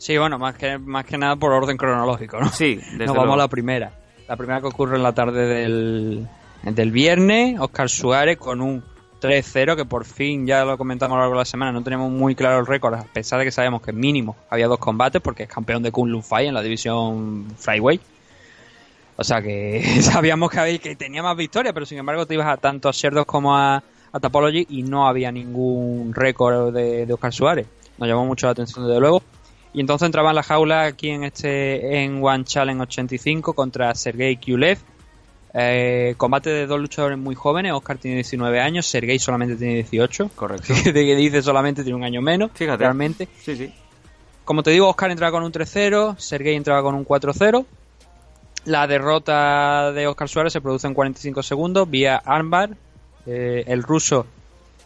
Sí, 0.00 0.16
bueno, 0.16 0.38
más 0.38 0.54
que, 0.54 0.78
más 0.78 1.04
que 1.04 1.18
nada 1.18 1.36
por 1.36 1.52
orden 1.52 1.76
cronológico, 1.76 2.40
¿no? 2.40 2.48
Sí, 2.48 2.76
desde 2.76 3.04
Nos 3.04 3.08
vamos 3.08 3.16
luego. 3.16 3.34
a 3.34 3.36
la 3.36 3.48
primera. 3.48 3.92
La 4.26 4.34
primera 4.34 4.58
que 4.62 4.68
ocurre 4.68 4.96
en 4.96 5.02
la 5.02 5.12
tarde 5.12 5.46
del, 5.46 6.26
del 6.62 6.90
viernes, 6.90 7.60
Oscar 7.60 7.90
Suárez 7.90 8.38
con 8.38 8.62
un 8.62 8.82
3-0, 9.20 9.76
que 9.76 9.84
por 9.84 10.06
fin, 10.06 10.46
ya 10.46 10.64
lo 10.64 10.78
comentamos 10.78 11.16
a 11.16 11.18
lo 11.18 11.22
largo 11.24 11.34
de 11.34 11.40
la 11.40 11.44
semana, 11.44 11.70
no 11.70 11.82
tenemos 11.82 12.10
muy 12.10 12.34
claro 12.34 12.60
el 12.60 12.66
récord, 12.66 12.94
a 12.94 13.04
pesar 13.04 13.40
de 13.40 13.44
que 13.44 13.50
sabemos 13.50 13.82
que 13.82 13.92
mínimo 13.92 14.36
había 14.48 14.68
dos 14.68 14.78
combates, 14.78 15.20
porque 15.20 15.42
es 15.42 15.50
campeón 15.50 15.82
de 15.82 15.92
Kunlun 15.92 16.22
Fight 16.22 16.48
en 16.48 16.54
la 16.54 16.62
división 16.62 17.52
Flyweight. 17.58 18.00
O 19.16 19.22
sea 19.22 19.42
que 19.42 19.82
sabíamos 20.00 20.50
que, 20.50 20.60
había, 20.60 20.78
que 20.78 20.96
tenía 20.96 21.22
más 21.22 21.36
victorias, 21.36 21.74
pero 21.74 21.84
sin 21.84 21.98
embargo 21.98 22.24
te 22.24 22.32
ibas 22.32 22.46
a 22.48 22.56
tanto 22.56 22.88
a 22.88 22.92
Sherdock 22.92 23.26
como 23.26 23.54
a, 23.54 23.82
a 24.12 24.18
Tapology 24.18 24.66
y 24.70 24.82
no 24.82 25.06
había 25.06 25.30
ningún 25.30 26.14
récord 26.14 26.72
de, 26.72 27.04
de 27.04 27.12
Oscar 27.12 27.34
Suárez. 27.34 27.66
Nos 27.98 28.08
llamó 28.08 28.24
mucho 28.24 28.46
la 28.46 28.52
atención 28.52 28.86
desde 28.86 28.98
luego. 28.98 29.22
Y 29.72 29.80
entonces 29.80 30.06
entraba 30.06 30.30
en 30.30 30.36
la 30.36 30.42
jaula 30.42 30.84
aquí 30.84 31.10
en 31.10 31.24
este 31.24 32.02
en 32.02 32.22
One 32.22 32.44
Challenge 32.44 32.82
85 32.82 33.52
contra 33.54 33.94
Sergei 33.94 34.36
Kulev. 34.36 34.78
Eh, 35.52 36.14
combate 36.16 36.50
de 36.50 36.66
dos 36.66 36.80
luchadores 36.80 37.18
muy 37.18 37.34
jóvenes. 37.34 37.72
Oscar 37.72 37.98
tiene 37.98 38.16
19 38.16 38.60
años, 38.60 38.86
Sergei 38.86 39.18
solamente 39.18 39.56
tiene 39.56 39.74
18. 39.74 40.30
Correcto. 40.34 40.74
de 40.84 40.92
que 40.92 41.16
dice 41.16 41.42
solamente 41.42 41.82
tiene 41.82 41.96
un 41.96 42.04
año 42.04 42.20
menos. 42.20 42.50
Fíjate. 42.54 42.78
Realmente. 42.78 43.28
Sí, 43.40 43.56
sí. 43.56 43.72
Como 44.44 44.62
te 44.62 44.70
digo, 44.70 44.88
Oscar 44.88 45.10
entraba 45.10 45.30
con 45.30 45.44
un 45.44 45.52
3-0, 45.52 46.16
Sergei 46.18 46.56
entraba 46.56 46.82
con 46.82 46.94
un 46.94 47.06
4-0. 47.06 47.64
La 48.64 48.86
derrota 48.86 49.92
de 49.92 50.06
Oscar 50.06 50.28
Suárez 50.28 50.52
se 50.52 50.60
produce 50.60 50.86
en 50.86 50.94
45 50.94 51.42
segundos 51.42 51.88
vía 51.88 52.16
armbar. 52.16 52.76
Eh, 53.26 53.64
el 53.66 53.82
ruso, 53.82 54.26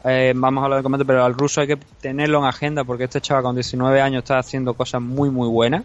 eh, 0.04 0.32
vamos 0.36 0.62
a 0.62 0.64
hablar 0.64 0.78
del 0.78 0.82
combate, 0.82 1.04
pero 1.04 1.24
al 1.24 1.34
ruso 1.34 1.60
hay 1.60 1.66
que 1.66 1.76
tenerlo 2.00 2.38
en 2.38 2.44
agenda 2.44 2.84
porque 2.84 3.04
este 3.04 3.20
chaval 3.20 3.42
con 3.42 3.54
19 3.54 4.00
años 4.00 4.22
está 4.22 4.38
haciendo 4.38 4.74
cosas 4.74 5.00
muy 5.00 5.30
muy 5.30 5.48
buenas. 5.48 5.84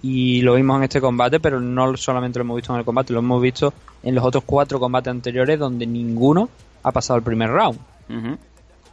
Y 0.00 0.42
lo 0.42 0.54
vimos 0.54 0.78
en 0.78 0.84
este 0.84 1.00
combate, 1.00 1.40
pero 1.40 1.60
no 1.60 1.96
solamente 1.96 2.38
lo 2.38 2.44
hemos 2.44 2.56
visto 2.56 2.72
en 2.72 2.78
el 2.78 2.84
combate, 2.84 3.12
lo 3.12 3.18
hemos 3.18 3.42
visto 3.42 3.74
en 4.02 4.14
los 4.14 4.24
otros 4.24 4.44
cuatro 4.46 4.78
combates 4.78 5.10
anteriores 5.10 5.58
donde 5.58 5.86
ninguno 5.86 6.48
ha 6.84 6.92
pasado 6.92 7.18
el 7.18 7.24
primer 7.24 7.50
round. 7.50 7.78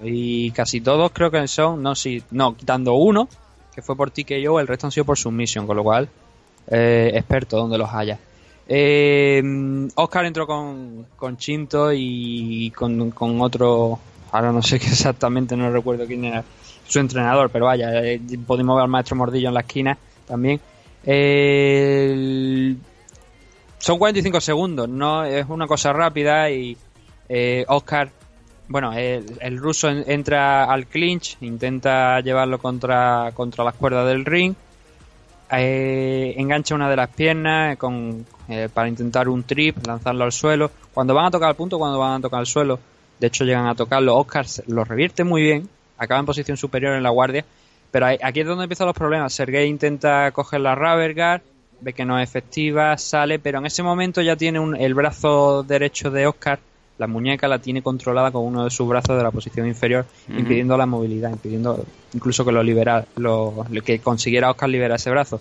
Y 0.03 0.51
casi 0.51 0.81
todos 0.81 1.11
creo 1.13 1.31
que 1.31 1.47
son, 1.47 1.81
no, 1.81 1.95
sí, 1.95 2.23
no, 2.31 2.55
quitando 2.55 2.95
uno, 2.95 3.29
que 3.73 3.81
fue 3.81 3.95
por 3.95 4.11
TKO, 4.11 4.59
el 4.59 4.67
resto 4.67 4.88
han 4.88 4.91
sido 4.91 5.05
por 5.05 5.17
submission, 5.17 5.67
con 5.67 5.77
lo 5.77 5.83
cual, 5.83 6.09
eh, 6.67 7.11
experto 7.13 7.57
donde 7.57 7.77
los 7.77 7.93
haya. 7.93 8.19
Eh, 8.67 9.43
Oscar 9.95 10.25
entró 10.25 10.47
con, 10.47 11.05
con 11.15 11.38
Chinto 11.38 11.93
y 11.93 12.71
con, 12.71 13.11
con 13.11 13.39
otro, 13.41 13.99
ahora 14.36 14.52
no 14.52 14.62
sé 14.62 14.76
exactamente, 14.78 15.56
no 15.56 15.69
recuerdo 15.71 16.06
quién 16.06 16.26
era 16.26 16.43
su 16.88 17.00
entrenador, 17.00 17.50
pero 17.50 17.65
vaya, 17.65 17.89
eh, 18.04 18.19
pudimos 18.45 18.76
ver 18.76 18.84
al 18.84 18.89
maestro 18.89 19.15
Mordillo 19.15 19.48
en 19.48 19.54
la 19.56 19.62
esquina 19.62 19.98
también. 20.28 20.60
Eh, 21.04 22.10
el- 22.13 22.78
son 23.80 23.98
45 24.00 24.41
segundos, 24.41 24.89
no 24.89 25.24
es 25.26 25.45
una 25.48 25.67
cosa 25.67 25.93
rápida 25.93 26.50
y 26.50 26.76
eh, 27.30 27.63
Oscar, 27.67 28.10
bueno, 28.67 28.91
el, 28.93 29.58
ruso 29.58 29.89
en- 29.89 30.04
entra 30.10 30.63
al 30.65 30.88
clinch, 30.88 31.38
intenta 31.41 32.19
llevarlo 32.21 32.58
contra, 32.60 33.32
contra 33.36 33.63
las 33.63 33.76
cuerdas 33.76 34.08
del 34.08 34.26
ring, 34.26 34.56
eh, 35.52 36.34
engancha 36.38 36.74
una 36.74 36.89
de 36.89 36.95
las 36.95 37.10
piernas 37.10 37.78
con, 37.78 38.26
para 38.74 38.88
intentar 38.88 39.30
un 39.30 39.43
trip, 39.43 39.86
lanzarlo 39.86 40.24
al 40.24 40.32
suelo. 40.32 40.71
Cuando 40.93 41.13
van 41.13 41.26
a 41.26 41.32
tocar 41.32 41.50
el 41.50 41.56
punto, 41.56 41.78
cuando 41.78 42.00
van 42.00 42.13
a 42.13 42.21
tocar 42.21 42.39
el 42.39 42.48
suelo, 42.48 42.80
de 43.19 43.28
hecho 43.28 43.43
llegan 43.45 43.67
a 43.67 43.75
tocarlo, 43.75 44.17
Oscar 44.17 44.47
se- 44.47 44.63
lo 44.67 44.84
revierte 44.84 45.23
muy 45.23 45.41
bien 45.41 45.69
acaba 45.97 46.19
en 46.19 46.25
posición 46.25 46.58
superior 46.58 46.93
en 46.95 47.04
la 47.04 47.10
guardia. 47.10 47.45
Pero 47.89 48.08
aquí 48.08 48.41
es 48.41 48.45
donde 48.45 48.65
empiezan 48.65 48.88
los 48.88 48.95
problemas. 48.95 49.32
Sergei 49.34 49.69
intenta 49.69 50.30
coger 50.32 50.60
la 50.60 50.75
Raverguard, 50.75 51.41
ve 51.80 51.93
que 51.93 52.04
no 52.04 52.19
es 52.19 52.28
efectiva, 52.30 52.97
sale, 52.97 53.39
pero 53.39 53.60
en 53.60 53.65
ese 53.67 53.82
momento 53.84 54.21
ya 54.21 54.36
tiene 54.36 54.60
un- 54.60 54.75
el 54.75 54.93
brazo 54.93 55.63
derecho 55.63 56.12
de 56.12 56.28
Oscar, 56.28 56.60
la 56.97 57.08
muñeca 57.08 57.47
la 57.47 57.60
tiene 57.60 57.82
controlada 57.82 58.32
con 58.32 58.43
uno 58.45 58.65
de 58.65 58.69
sus 58.71 58.88
brazos 58.89 59.15
de 59.15 59.23
la 59.23 59.32
posición 59.32 59.65
inferior, 59.67 60.06
impidiendo 60.28 60.75
la 60.78 60.86
movilidad, 60.86 61.30
impidiendo 61.32 61.86
incluso 62.13 62.43
que 62.43 62.51
lo 62.51 62.62
libera, 62.63 63.06
lo, 63.15 63.65
que 63.86 63.99
consiguiera 63.99 64.51
Oscar 64.51 64.67
liberar 64.67 64.97
ese 64.97 65.12
brazo. 65.12 65.39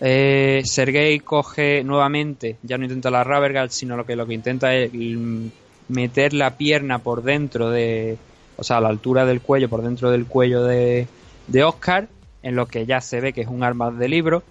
Eh, 0.00 0.62
Sergei 0.64 1.20
coge 1.20 1.84
nuevamente, 1.84 2.56
ya 2.62 2.76
no 2.76 2.84
intenta 2.84 3.10
la 3.10 3.24
Raverguard, 3.24 3.70
sino 3.70 3.96
lo 3.96 4.04
que 4.04 4.16
lo 4.16 4.26
que 4.26 4.34
intenta 4.34 4.74
es 4.74 4.90
mm, 4.92 5.46
meter 5.92 6.32
la 6.32 6.56
pierna 6.56 6.98
por 6.98 7.22
dentro 7.22 7.70
de, 7.70 8.16
o 8.56 8.64
sea, 8.64 8.78
a 8.78 8.80
la 8.80 8.88
altura 8.88 9.24
del 9.24 9.40
cuello, 9.40 9.68
por 9.68 9.82
dentro 9.82 10.10
del 10.10 10.26
cuello 10.26 10.64
de, 10.64 11.06
de 11.46 11.64
Oscar, 11.64 12.08
en 12.42 12.56
lo 12.56 12.66
que 12.66 12.86
ya 12.86 13.00
se 13.00 13.20
ve 13.20 13.32
que 13.32 13.42
es 13.42 13.48
un 13.48 13.62
arma 13.62 13.90
de 13.90 14.08
libro, 14.08 14.42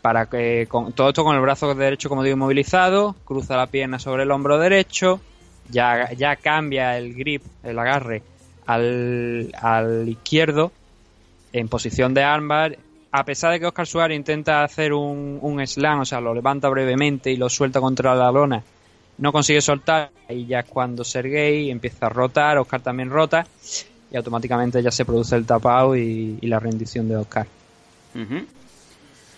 para 0.00 0.26
que 0.26 0.66
con, 0.68 0.92
todo 0.92 1.08
esto 1.08 1.24
con 1.24 1.34
el 1.34 1.42
brazo 1.42 1.74
derecho, 1.74 2.08
como 2.08 2.22
digo, 2.22 2.36
inmovilizado, 2.36 3.16
cruza 3.24 3.56
la 3.56 3.66
pierna 3.66 3.98
sobre 3.98 4.22
el 4.22 4.30
hombro 4.30 4.58
derecho, 4.58 5.20
ya, 5.68 6.12
ya 6.12 6.36
cambia 6.36 6.96
el 6.96 7.14
grip, 7.14 7.42
el 7.64 7.78
agarre, 7.78 8.22
al, 8.66 9.52
al 9.60 10.08
izquierdo, 10.08 10.72
en 11.52 11.68
posición 11.68 12.14
de 12.14 12.22
armbar, 12.22 12.78
a 13.10 13.24
pesar 13.24 13.52
de 13.52 13.60
que 13.60 13.66
Oscar 13.66 13.86
Suárez 13.86 14.16
intenta 14.16 14.62
hacer 14.62 14.92
un, 14.92 15.38
un 15.40 15.66
slam, 15.66 16.00
o 16.00 16.04
sea, 16.04 16.20
lo 16.20 16.34
levanta 16.34 16.68
brevemente 16.68 17.30
y 17.30 17.36
lo 17.36 17.48
suelta 17.48 17.80
contra 17.80 18.14
la 18.14 18.30
lona, 18.30 18.62
no 19.18 19.32
consigue 19.32 19.60
soltar, 19.60 20.10
y 20.28 20.46
ya 20.46 20.60
es 20.60 20.66
cuando 20.66 21.04
Sergei 21.04 21.70
empieza 21.70 22.06
a 22.06 22.08
rotar, 22.08 22.58
Oscar 22.58 22.80
también 22.80 23.10
rota, 23.10 23.46
y 24.10 24.16
automáticamente 24.16 24.82
ya 24.82 24.90
se 24.90 25.04
produce 25.04 25.36
el 25.36 25.46
tapado 25.46 25.96
y, 25.96 26.38
y 26.40 26.46
la 26.46 26.60
rendición 26.60 27.08
de 27.08 27.16
Oscar. 27.16 27.46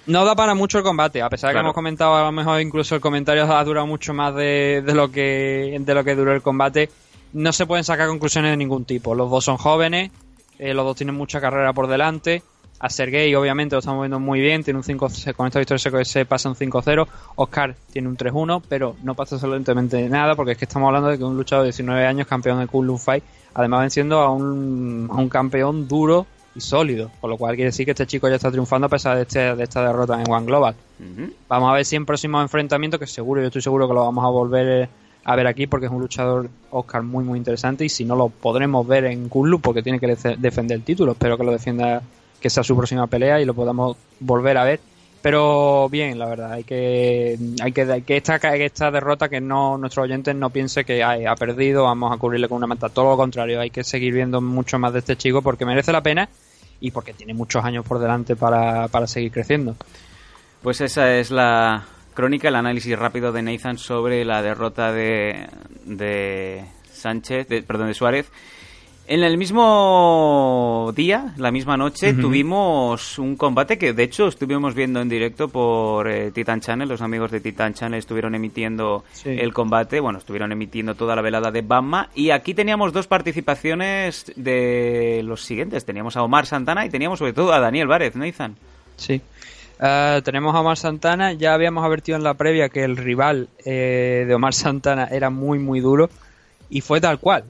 No 0.07 0.25
da 0.25 0.35
para 0.35 0.55
mucho 0.55 0.79
el 0.79 0.85
combate, 0.85 1.21
a 1.21 1.29
pesar 1.29 1.51
de 1.51 1.55
que 1.55 1.61
hemos 1.61 1.75
comentado, 1.75 2.17
a 2.17 2.23
lo 2.23 2.33
mejor 2.33 2.61
incluso 2.61 2.95
el 2.95 3.01
comentario 3.01 3.45
ha 3.45 3.62
durado 3.64 3.87
mucho 3.87 4.14
más 4.14 4.35
de, 4.35 4.83
de 4.85 4.95
lo 4.95 5.11
que 5.11 5.77
de 5.79 5.95
lo 5.95 6.03
que 6.03 6.14
duró 6.14 6.33
el 6.33 6.41
combate. 6.41 6.88
No 7.35 7.53
se 7.53 7.67
pueden 7.67 7.85
sacar 7.85 8.09
conclusiones 8.09 8.53
de 8.53 8.57
ningún 8.57 8.87
tipo. 8.87 9.14
Los 9.14 9.31
dos 9.31 9.45
son 9.45 9.59
jóvenes, 9.59 10.11
eh, 10.59 10.73
los 10.73 10.87
dos 10.87 10.97
tienen 10.97 11.14
mucha 11.14 11.43
carrera 11.43 11.75
por 11.75 11.88
delante. 11.88 12.43
A 12.81 12.88
Sergei, 12.91 13.35
obviamente, 13.35 13.75
lo 13.75 13.81
estamos 13.81 14.03
viendo 14.03 14.21
muy 14.21 14.41
bien, 14.41 14.62
tiene 14.62 14.79
un 14.79 14.85
5 14.85 15.09
con 15.37 15.47
esta 15.49 15.59
victoria 15.59 16.05
se- 16.05 16.25
pasa 16.27 16.49
un 16.49 16.55
5-0. 16.55 17.09
Oscar 17.37 17.75
tiene 17.93 18.07
un 18.09 18.17
3-1, 18.17 18.62
pero 18.69 18.95
no 19.03 19.14
pasa 19.14 19.35
absolutamente 19.35 20.09
nada, 20.09 20.37
porque 20.37 20.53
es 20.53 20.59
que 20.59 20.64
estamos 20.64 20.87
hablando 20.87 21.09
de 21.09 21.19
que 21.19 21.25
un 21.25 21.37
luchador 21.37 21.64
de 21.64 21.69
19 21.73 22.07
años, 22.07 22.27
campeón 22.29 22.61
de 22.61 22.69
Kunlun 22.69 22.99
Fight, 22.99 23.25
además 23.55 23.81
venciendo 23.81 24.21
a 24.21 24.31
un, 24.31 25.09
a 25.11 25.14
un 25.17 25.29
campeón 25.29 25.88
duro 25.88 26.27
y 26.55 26.61
sólido, 26.61 27.11
por 27.21 27.31
lo 27.31 27.37
cual 27.37 27.57
quiere 27.57 27.71
decir 27.71 27.85
que 27.85 27.91
este 27.93 28.07
chico 28.07 28.29
ya 28.29 28.37
está 28.37 28.51
triunfando 28.51 28.87
a 28.87 28.91
pesar 28.91 29.17
de, 29.17 29.23
este- 29.23 29.57
de 29.57 29.64
esta 29.64 29.83
derrota 29.85 30.21
en 30.23 30.31
One 30.31 30.47
Global. 30.47 30.75
Vamos 31.49 31.71
a 31.71 31.75
ver 31.75 31.85
si 31.85 31.97
en 31.97 32.07
próximos 32.07 32.43
enfrentamientos, 32.43 33.01
que 33.01 33.07
seguro, 33.09 33.41
yo 33.41 33.49
estoy 33.49 33.62
seguro 33.62 33.88
que 33.88 33.95
lo 33.95 34.05
vamos 34.05 34.25
a 34.25 34.29
volver 34.29 34.83
eh, 34.85 34.88
a 35.25 35.35
ver 35.37 35.47
aquí 35.49 35.67
porque 35.67 35.87
es 35.87 35.93
un 35.93 36.01
luchador 36.01 36.49
Oscar 36.71 37.03
muy 37.03 37.25
muy 37.25 37.38
interesante 37.38 37.85
y 37.85 37.88
si 37.88 38.05
no 38.05 38.14
lo 38.17 38.29
podremos 38.29 38.87
ver 38.87 39.05
en 39.07 39.29
Kunlu 39.29 39.61
porque 39.61 39.83
tiene 39.83 39.99
que 39.99 40.07
defender 40.38 40.77
el 40.79 40.85
título. 40.85 41.12
Espero 41.12 41.37
que 41.37 41.45
lo 41.45 41.53
defienda, 41.53 42.03
que 42.40 42.51
sea 42.51 42.62
su 42.62 42.77
próxima 42.77 43.07
pelea 43.07 43.40
y 43.40 43.44
lo 43.44 43.55
podamos 43.55 43.96
volver 44.20 44.57
a 44.59 44.64
ver. 44.64 44.81
Pero 45.20 45.88
bien, 45.88 46.16
la 46.18 46.27
verdad, 46.27 46.53
hay 46.53 46.62
que 46.62 47.37
hay 47.61 47.72
que, 47.72 48.03
que 48.07 48.16
esta 48.16 48.38
que 48.38 48.64
esta 48.64 48.90
derrota 48.92 49.29
que 49.29 49.40
no 49.40 49.77
nuestros 49.77 50.05
oyentes 50.05 50.35
no 50.37 50.51
piense 50.51 50.85
que 50.85 51.03
ay, 51.03 51.27
ha 51.27 51.35
perdido, 51.35 51.85
vamos 51.85 52.12
a 52.14 52.18
cubrirle 52.18 52.48
con 52.48 52.59
una 52.59 52.68
manta. 52.68 52.88
Todo 52.88 53.11
lo 53.11 53.16
contrario, 53.16 53.61
hay 53.61 53.70
que 53.70 53.83
seguir 53.83 54.14
viendo 54.14 54.40
mucho 54.40 54.79
más 54.79 54.92
de 54.92 55.01
este 55.01 55.16
chico 55.16 55.42
porque 55.42 55.64
merece 55.66 55.90
la 55.92 56.03
pena 56.03 56.29
y 56.81 56.92
porque 56.92 57.12
tiene 57.14 57.35
muchos 57.35 57.64
años 57.64 57.85
por 57.85 57.98
delante 57.98 58.37
para, 58.37 58.87
para 58.88 59.09
seguir 59.09 59.33
creciendo. 59.33 59.74
Pues 60.62 60.81
esa 60.81 61.12
es 61.16 61.33
la 61.33 61.85
crónica, 62.14 62.48
el 62.48 62.55
análisis 62.55 62.96
rápido 62.96 63.33
de 63.33 63.42
Nathan 63.42 63.77
sobre 63.77 64.24
la 64.24 64.40
derrota 64.40 64.92
de, 64.92 65.48
de 65.85 66.64
Sánchez, 66.92 67.48
de- 67.48 67.62
perdón, 67.64 67.88
de 67.88 67.94
Suárez. 67.94 68.31
En 69.11 69.23
el 69.23 69.38
mismo 69.38 70.92
día, 70.94 71.33
la 71.38 71.51
misma 71.51 71.79
noche, 71.79 72.12
tuvimos 72.12 73.18
un 73.18 73.37
combate 73.37 73.79
que 73.79 73.94
de 73.94 74.03
hecho 74.03 74.29
estuvimos 74.29 74.75
viendo 74.75 75.01
en 75.01 75.09
directo 75.09 75.49
por 75.49 76.09
eh, 76.11 76.31
Titan 76.31 76.61
Channel. 76.61 76.87
Los 76.87 77.01
amigos 77.01 77.31
de 77.31 77.40
Titan 77.40 77.73
Channel 77.73 77.99
estuvieron 77.99 78.35
emitiendo 78.35 79.05
Sí. 79.12 79.31
el 79.31 79.55
combate, 79.55 80.01
bueno, 80.01 80.18
estuvieron 80.18 80.53
emitiendo 80.53 80.94
toda 80.94 81.16
la 81.16 81.23
velada 81.23 81.51
de 81.51 81.62
Bama. 81.62 82.11
Y 82.14 82.29
aquí 82.31 82.53
teníamos 82.53 82.92
dos 82.92 83.07
participaciones 83.07 84.31
de 84.37 85.23
los 85.25 85.40
siguientes. 85.42 85.87
Teníamos 85.87 86.18
a 86.18 86.23
Omar 86.23 86.44
Santana 86.44 86.85
y 86.85 86.90
teníamos 86.90 87.18
sobre 87.18 87.33
todo 87.33 87.55
a 87.55 87.61
Daniel 87.61 87.87
Várez, 87.87 88.14
Nathan. 88.14 88.57
Sí. 88.97 89.23
Eh, 89.81 90.21
tenemos 90.23 90.55
a 90.55 90.61
Omar 90.61 90.77
Santana. 90.77 91.33
Ya 91.33 91.55
habíamos 91.55 91.83
advertido 91.83 92.18
en 92.18 92.25
la 92.25 92.35
previa 92.35 92.68
que 92.68 92.85
el 92.85 92.99
rival 92.99 93.49
eh, 93.64 94.25
de 94.29 94.35
Omar 94.35 94.53
Santana 94.53 95.05
era 95.11 95.31
muy, 95.31 95.59
muy 95.59 95.81
duro. 95.81 96.11
Y 96.68 96.83
fue 96.83 97.01
tal 97.01 97.18
cual. 97.18 97.44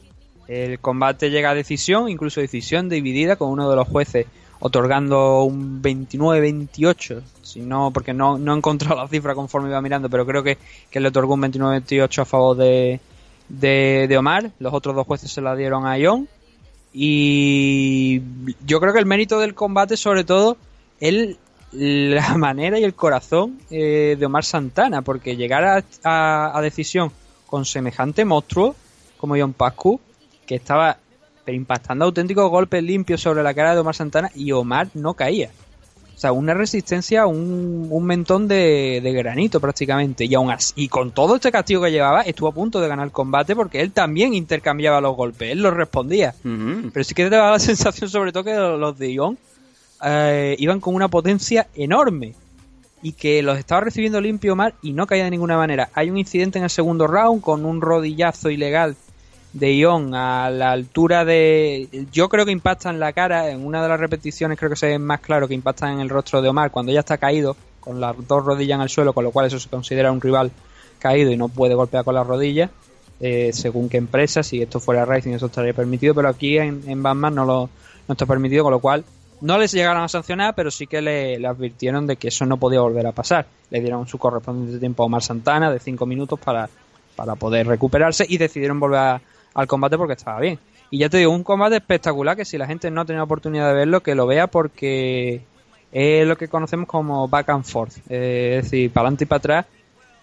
El 0.49 0.79
combate 0.81 1.31
llega 1.31 1.51
a 1.51 1.55
decisión, 1.55 2.09
incluso 2.09 2.41
decisión 2.41 2.89
dividida 2.89 3.37
con 3.37 3.51
uno 3.51 3.69
de 3.69 3.77
los 3.77 3.87
jueces 3.87 4.27
otorgando 4.61 5.43
un 5.45 5.81
29-28. 5.83 7.23
Si 7.43 7.61
no, 7.61 7.91
porque 7.93 8.13
no, 8.15 8.39
no 8.39 8.55
he 8.55 8.57
encontrado 8.57 8.97
la 8.97 9.07
cifra 9.09 9.35
conforme 9.35 9.69
iba 9.69 9.81
mirando, 9.81 10.09
pero 10.11 10.27
creo 10.27 10.43
que, 10.43 10.59
que 10.91 11.01
le 11.01 11.09
otorgó 11.09 11.35
un 11.35 11.43
29-28 11.43 12.23
a 12.23 12.25
favor 12.25 12.57
de, 12.57 12.99
de, 13.49 14.07
de 14.09 14.19
Omar. 14.19 14.51
Los 14.59 14.73
otros 14.75 14.97
dos 14.97 15.07
jueces 15.07 15.31
se 15.31 15.41
la 15.43 15.55
dieron 15.55 15.87
a 15.87 15.99
Ion. 15.99 16.27
Y 16.93 18.23
yo 18.67 18.81
creo 18.81 18.93
que 18.93 18.99
el 18.99 19.07
mérito 19.07 19.39
del 19.39 19.55
combate, 19.55 19.97
sobre 19.97 20.25
todo, 20.25 20.57
es 21.01 21.37
la 21.73 22.35
manera 22.37 22.79
y 22.79 22.85
el 22.85 22.95
corazón 22.95 23.59
eh, 23.71 24.17
de 24.19 24.27
Omar 24.27 24.45
Santana, 24.45 25.03
porque 25.03 25.37
llegar 25.37 25.65
a, 25.65 25.85
a- 26.05 26.59
a 26.59 26.61
decisión 26.63 27.13
con 27.47 27.65
semejante 27.65 28.25
monstruo 28.25 28.75
como 29.19 29.37
John 29.39 29.53
Pascu, 29.53 30.01
que 30.49 30.57
estaba 30.57 30.97
impactando 31.47 32.07
auténticos 32.07 32.51
golpes 32.51 32.83
limpios 32.83 33.21
sobre 33.21 33.43
la 33.43 33.55
cara 33.55 33.75
de 33.75 33.81
Omar 33.81 33.95
Santana 33.95 34.31
y 34.35 34.51
Omar 34.53 34.89
no 34.95 35.15
caía. 35.15 35.51
O 36.17 36.21
sea, 36.21 36.33
una 36.33 36.53
resistencia, 36.53 37.27
un, 37.27 37.87
un 37.91 38.05
mentón 38.05 38.49
de, 38.49 39.01
de 39.01 39.13
granito 39.13 39.61
prácticamente. 39.61 40.25
Y 40.25 40.35
aún 40.35 40.51
así, 40.51 40.73
y 40.75 40.89
con 40.89 41.13
todo 41.13 41.37
este 41.37 41.53
castigo 41.53 41.83
que 41.83 41.93
llevaba, 41.93 42.23
estuvo 42.23 42.49
a 42.49 42.53
punto 42.53 42.81
de 42.81 42.89
ganar 42.89 43.07
el 43.07 43.13
combate 43.13 43.55
porque 43.55 43.81
él 43.81 43.93
también 43.93 44.35
intercambiaba 44.35 45.01
los 45.01 45.15
golpes, 45.15 45.53
él 45.53 45.63
los 45.63 45.75
respondía. 45.75 46.35
Pero 46.43 47.05
sí 47.05 47.15
que 47.15 47.25
te 47.25 47.31
daba 47.31 47.53
la 47.53 47.59
sensación, 47.61 48.11
sobre 48.11 48.33
todo, 48.33 48.43
que 48.43 48.55
los 48.55 48.99
de 48.99 49.13
Ion 49.13 49.39
eh, 50.05 50.57
iban 50.59 50.81
con 50.81 50.97
una 50.97 51.07
potencia 51.07 51.69
enorme 51.77 52.35
y 53.01 53.13
que 53.13 53.43
los 53.45 53.57
estaba 53.57 53.83
recibiendo 53.83 54.21
limpio 54.21 54.55
Omar 54.55 54.75
y 54.83 54.95
no 54.95 55.07
caía 55.07 55.23
de 55.23 55.31
ninguna 55.31 55.57
manera. 55.57 55.89
Hay 55.95 56.11
un 56.11 56.19
incidente 56.19 56.59
en 56.59 56.65
el 56.65 56.71
segundo 56.71 57.07
round 57.07 57.43
con 57.43 57.65
un 57.65 57.81
rodillazo 57.81 58.51
ilegal 58.51 58.97
de 59.53 59.75
Ion 59.77 60.15
a 60.15 60.51
la 60.51 60.73
altura 60.73 61.25
de. 61.25 61.89
Yo 62.13 62.29
creo 62.29 62.45
que 62.45 62.53
impacta 62.53 62.91
en 62.91 63.01
la 63.01 63.13
cara. 63.13 63.51
En 63.51 63.65
una 63.65 63.83
de 63.83 63.89
las 63.89 63.99
repeticiones, 64.01 64.59
creo 64.59 64.71
que 64.71 64.77
se 64.77 64.87
ve 64.89 64.99
más 64.99 65.21
claro 65.21 65.49
que 65.49 65.55
impacta 65.55 65.91
en 65.93 66.01
el 66.01 66.09
rostro 66.09 66.43
de 66.43 66.49
Omar 66.49 66.71
cuando 66.71 66.93
ya 66.93 67.01
está 67.01 67.19
caído, 67.19 67.57
con 67.81 68.01
las 68.01 68.15
dos 68.29 68.45
rodillas 68.45 68.77
en 68.77 68.83
el 68.83 68.89
suelo, 68.89 69.13
con 69.13 69.25
lo 69.25 69.31
cual 69.31 69.47
eso 69.47 69.59
se 69.59 69.69
considera 69.69 70.13
un 70.13 70.21
rival 70.21 70.51
caído 70.99 71.31
y 71.31 71.37
no 71.37 71.49
puede 71.49 71.75
golpear 71.75 72.05
con 72.05 72.15
las 72.15 72.27
rodillas. 72.27 72.71
eh, 73.21 73.51
según 73.53 73.89
qué 73.89 73.97
empresa, 73.97 74.43
si 74.45 74.63
esto 74.63 74.79
fuera 74.79 75.05
Racing 75.05 75.33
eso 75.33 75.47
estaría 75.47 75.73
permitido, 75.73 76.15
pero 76.15 76.29
aquí 76.29 76.57
en, 76.59 76.83
en 76.87 77.03
Batman 77.03 77.35
no 77.35 77.45
lo 77.45 77.71
no 78.07 78.13
está 78.13 78.27
permitido, 78.27 78.63
con 78.65 78.73
lo 78.73 78.79
cual 78.81 79.05
no 79.41 79.59
les 79.59 79.73
llegaron 79.73 80.03
a 80.03 80.09
sancionar, 80.09 80.55
pero 80.55 80.71
sí 80.71 80.87
que 80.87 81.03
le, 81.03 81.45
advirtieron 81.47 82.07
de 82.07 82.17
que 82.17 82.29
eso 82.29 82.47
no 82.47 82.57
podía 82.59 82.81
volver 82.81 83.07
a 83.07 83.13
pasar. 83.13 83.47
Le 83.71 83.81
dieron 83.81 84.07
su 84.09 84.19
correspondiente 84.19 84.79
tiempo 84.79 85.03
a 85.03 85.07
Omar 85.07 85.23
Santana 85.23 85.71
de 85.71 85.79
5 85.81 86.07
minutos 86.07 86.39
para, 86.39 86.69
para 87.17 87.35
poder 87.35 87.67
recuperarse 87.67 88.25
y 88.29 88.39
decidieron 88.39 88.79
volver 88.81 88.99
a- 89.01 89.21
al 89.61 89.67
combate 89.67 89.97
porque 89.99 90.15
estaba 90.15 90.41
bien. 90.41 90.59
Y 90.91 90.99
ya 90.99 91.09
te 91.09 91.19
digo, 91.19 91.33
un 91.33 91.43
combate 91.43 91.77
espectacular 91.77 92.37
que 92.37 92.45
si 92.45 92.57
la 92.57 92.67
gente 92.67 92.91
no 92.91 93.03
ha 93.03 93.05
tenido 93.05 93.25
oportunidad 93.25 93.69
de 93.69 93.75
verlo, 93.75 94.01
que 94.03 94.15
lo 94.15 94.27
vea 94.27 94.47
porque 94.47 95.43
es 95.93 96.27
lo 96.27 96.37
que 96.37 96.49
conocemos 96.49 96.87
como 96.87 97.29
back 97.29 97.49
and 97.51 97.65
forth. 97.65 97.93
Eh, 98.09 98.57
es 98.59 98.65
decir, 98.65 98.91
para 98.91 99.07
adelante 99.09 99.25
y 99.25 99.27
para 99.27 99.39
atrás, 99.39 99.67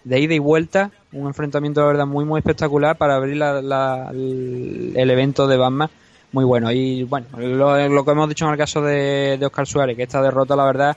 de 0.04 0.20
ida 0.20 0.34
y 0.34 0.38
vuelta, 0.38 0.90
un 1.12 1.26
enfrentamiento 1.26 1.80
de 1.80 1.86
verdad 1.88 2.06
muy 2.06 2.24
muy 2.24 2.38
espectacular 2.38 2.96
para 2.96 3.16
abrir 3.16 3.36
la- 3.36 3.60
la- 3.62 4.10
el, 4.12 5.10
evento 5.10 5.46
de 5.46 5.56
Batman 5.56 5.90
muy 6.32 6.44
bueno. 6.44 6.70
Y 6.72 7.02
bueno, 7.04 7.26
lo, 7.38 7.88
lo 7.88 8.04
que 8.04 8.10
hemos 8.10 8.28
dicho 8.28 8.44
en 8.46 8.52
el 8.52 8.58
caso 8.58 8.82
de, 8.82 9.36
de 9.38 9.46
Oscar 9.46 9.66
Suárez, 9.66 9.96
que 9.96 10.02
esta 10.04 10.22
derrota, 10.22 10.54
la 10.56 10.64
verdad, 10.64 10.96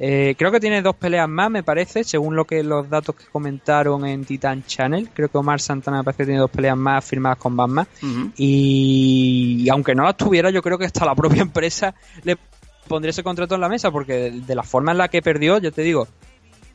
eh, 0.00 0.36
creo 0.38 0.52
que 0.52 0.60
tiene 0.60 0.80
dos 0.80 0.94
peleas 0.94 1.28
más, 1.28 1.50
me 1.50 1.64
parece, 1.64 2.04
según 2.04 2.36
lo 2.36 2.44
que 2.44 2.62
los 2.62 2.88
datos 2.88 3.16
que 3.16 3.24
comentaron 3.26 4.06
en 4.06 4.24
Titan 4.24 4.64
Channel. 4.64 5.10
Creo 5.12 5.28
que 5.28 5.38
Omar 5.38 5.60
Santana 5.60 5.98
me 5.98 6.04
parece 6.04 6.22
que 6.22 6.26
tiene 6.26 6.40
dos 6.40 6.50
peleas 6.50 6.76
más 6.76 7.04
firmadas 7.04 7.38
con 7.38 7.56
Batman. 7.56 7.86
Y 8.36 9.68
aunque 9.70 9.94
no 9.94 10.04
las 10.04 10.16
tuviera, 10.16 10.50
yo 10.50 10.62
creo 10.62 10.78
que 10.78 10.86
hasta 10.86 11.04
la 11.04 11.14
propia 11.16 11.42
empresa 11.42 11.94
le 12.22 12.36
pondría 12.86 13.10
ese 13.10 13.24
contrato 13.24 13.56
en 13.56 13.60
la 13.60 13.68
mesa, 13.68 13.90
porque 13.90 14.14
de, 14.14 14.30
de 14.40 14.54
la 14.54 14.62
forma 14.62 14.92
en 14.92 14.98
la 14.98 15.08
que 15.08 15.20
perdió, 15.20 15.58
yo 15.58 15.72
te 15.72 15.82
digo, 15.82 16.06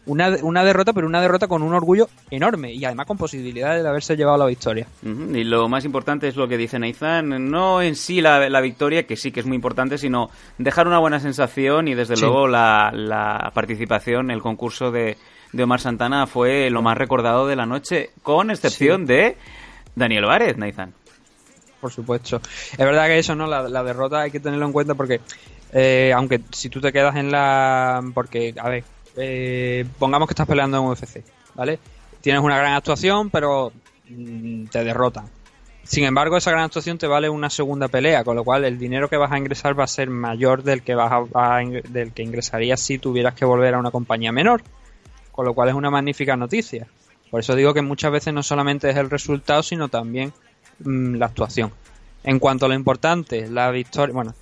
una, 0.06 0.30
una 0.42 0.64
derrota, 0.64 0.92
pero 0.94 1.08
una 1.08 1.22
derrota 1.22 1.48
con 1.48 1.64
un 1.64 1.74
orgullo 1.74 2.10
enorme 2.30 2.74
y 2.74 2.84
además 2.86 3.06
con 3.06 3.18
posibilidades 3.18 3.84
de 3.84 3.90
haberse 3.90 4.16
llevado 4.18 4.38
la 4.38 4.46
victoria. 4.46 4.86
Y 5.04 5.44
lo 5.44 5.70
más 5.70 5.86
importante 5.86 6.28
es 6.28 6.36
lo 6.36 6.48
que 6.48 6.58
dice 6.58 6.78
Nathan, 6.80 7.50
no 7.50 7.82
en 7.82 7.96
sí 7.96 8.20
la, 8.22 8.50
la 8.50 8.62
victoria, 8.62 9.04
que 9.08 9.16
sí 9.16 9.32
que 9.32 9.40
es 9.40 9.46
muy 9.46 9.56
importante, 9.56 9.98
sino 9.98 10.30
dejar 10.58 10.88
una 10.88 11.00
buena 11.00 11.20
sensación 11.20 11.88
y 11.88 11.94
desde 11.96 12.16
Sí. 12.16 12.22
luego 12.24 12.48
la, 12.48 12.92
la 12.94 13.52
participación, 13.54 14.30
el 14.32 14.42
concurso 14.42 14.92
de, 14.92 15.18
de 15.52 15.64
Omar 15.64 15.80
Santana 15.80 16.28
fue 16.28 16.70
lo 16.70 16.82
más 16.82 16.98
recordado 16.98 17.48
de 17.48 17.56
la 17.56 17.66
noche, 17.66 18.10
con 18.22 18.52
excepción 18.52 19.06
de 19.06 19.38
Daniel 19.96 20.26
Várez, 20.26 20.58
Nathan. 20.58 20.94
por 21.80 21.92
supuesto. 21.92 22.42
Es 22.72 22.78
verdad 22.78 23.08
que 23.08 23.20
eso, 23.20 23.36
¿no? 23.36 23.46
La, 23.48 23.68
la 23.70 23.84
derrota 23.84 24.22
hay 24.22 24.32
que 24.32 24.40
tenerlo 24.40 24.66
en 24.66 24.72
cuenta 24.74 24.96
porque, 24.96 25.22
eh, 25.72 26.12
aunque 26.16 26.42
si 26.52 26.70
tú 26.70 26.80
te 26.82 26.92
quedas 26.92 27.16
en 27.16 27.32
la. 27.32 28.02
Porque, 28.14 28.54
a 28.58 28.70
ver, 28.70 28.84
eh, 29.18 29.86
pongamos 30.00 30.28
que 30.28 30.34
estás 30.34 30.48
peleando 30.48 30.78
en 30.78 30.84
UFC, 30.86 31.24
¿vale? 31.56 31.80
Tienes 32.22 32.42
una 32.42 32.58
gran 32.58 32.74
actuación, 32.74 33.30
pero 33.30 33.72
mm, 34.10 34.66
te 34.66 34.84
derrotan. 34.84 35.26
Sin 35.84 36.06
embargo, 36.06 36.38
esa 36.38 36.52
gran 36.52 36.64
actuación 36.64 36.98
te 36.98 37.08
vale 37.08 37.30
una 37.30 37.50
segunda 37.50 37.90
pelea, 37.90 38.24
con 38.24 38.38
lo 38.38 38.44
cual 38.46 38.64
el 38.64 38.80
dinero 38.80 39.10
que 39.10 39.18
vas 39.18 39.32
a 39.32 39.38
ingresar 39.38 39.78
va 39.78 39.84
a 39.84 39.88
ser 39.88 40.10
mayor 40.10 40.64
del 40.64 40.82
que 40.82 40.96
vas 40.96 41.12
a, 41.34 41.60
del 41.90 42.14
que 42.14 42.24
ingresarías 42.24 42.80
si 42.80 42.98
tuvieras 42.98 43.34
que 43.34 43.44
volver 43.44 43.74
a 43.74 43.80
una 43.80 43.92
compañía 43.92 44.32
menor. 44.32 44.64
Con 45.34 45.46
lo 45.46 45.54
cual 45.54 45.70
es 45.70 45.76
una 45.76 45.90
magnífica 45.90 46.38
noticia. 46.38 46.88
Por 47.30 47.40
eso 47.40 47.56
digo 47.56 47.74
que 47.74 47.82
muchas 47.82 48.12
veces 48.12 48.34
no 48.34 48.44
solamente 48.44 48.90
es 48.90 48.96
el 48.96 49.10
resultado, 49.10 49.62
sino 49.64 49.90
también 49.90 50.32
mm, 50.80 51.16
la 51.16 51.26
actuación. 51.26 51.72
En 52.24 52.40
cuanto 52.40 52.66
a 52.66 52.70
lo 52.70 52.76
importante, 52.76 53.50
la 53.50 53.70
victoria, 53.72 54.14
bueno, 54.14 54.34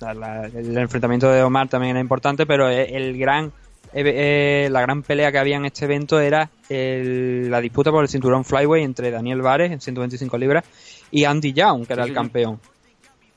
el 0.54 0.78
enfrentamiento 0.78 1.28
de 1.28 1.42
Omar 1.42 1.68
también 1.68 1.92
era 1.92 2.00
importante, 2.00 2.46
pero 2.46 2.68
el 2.68 3.18
gran, 3.18 3.52
eh, 3.94 4.68
la 4.70 4.80
gran 4.80 5.02
pelea 5.02 5.30
que 5.32 5.38
había 5.38 5.56
en 5.56 5.64
este 5.66 5.84
evento 5.84 6.18
era 6.20 6.50
el- 6.68 7.50
la 7.50 7.60
disputa 7.60 7.90
por 7.90 8.02
el 8.02 8.08
cinturón 8.08 8.44
flyweight 8.44 8.84
entre 8.84 9.10
Daniel 9.10 9.42
Vares 9.42 9.70
en 9.72 9.80
125 9.80 10.38
libras 10.38 10.64
y 11.10 11.24
Andy 11.24 11.52
Young, 11.52 11.86
que 11.86 11.92
era 11.92 12.04
el 12.04 12.12
campeón. 12.14 12.58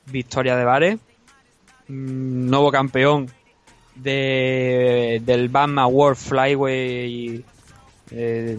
Victoria 0.06 0.56
de 0.56 0.64
Vares, 0.64 0.98
mm, 1.88 2.48
nuevo 2.48 2.70
campeón 2.70 3.28
de, 3.94 5.20
del 5.24 5.48
Bama 5.48 5.86
World 5.86 6.16
Flyweight, 6.18 7.44
eh, 8.10 8.56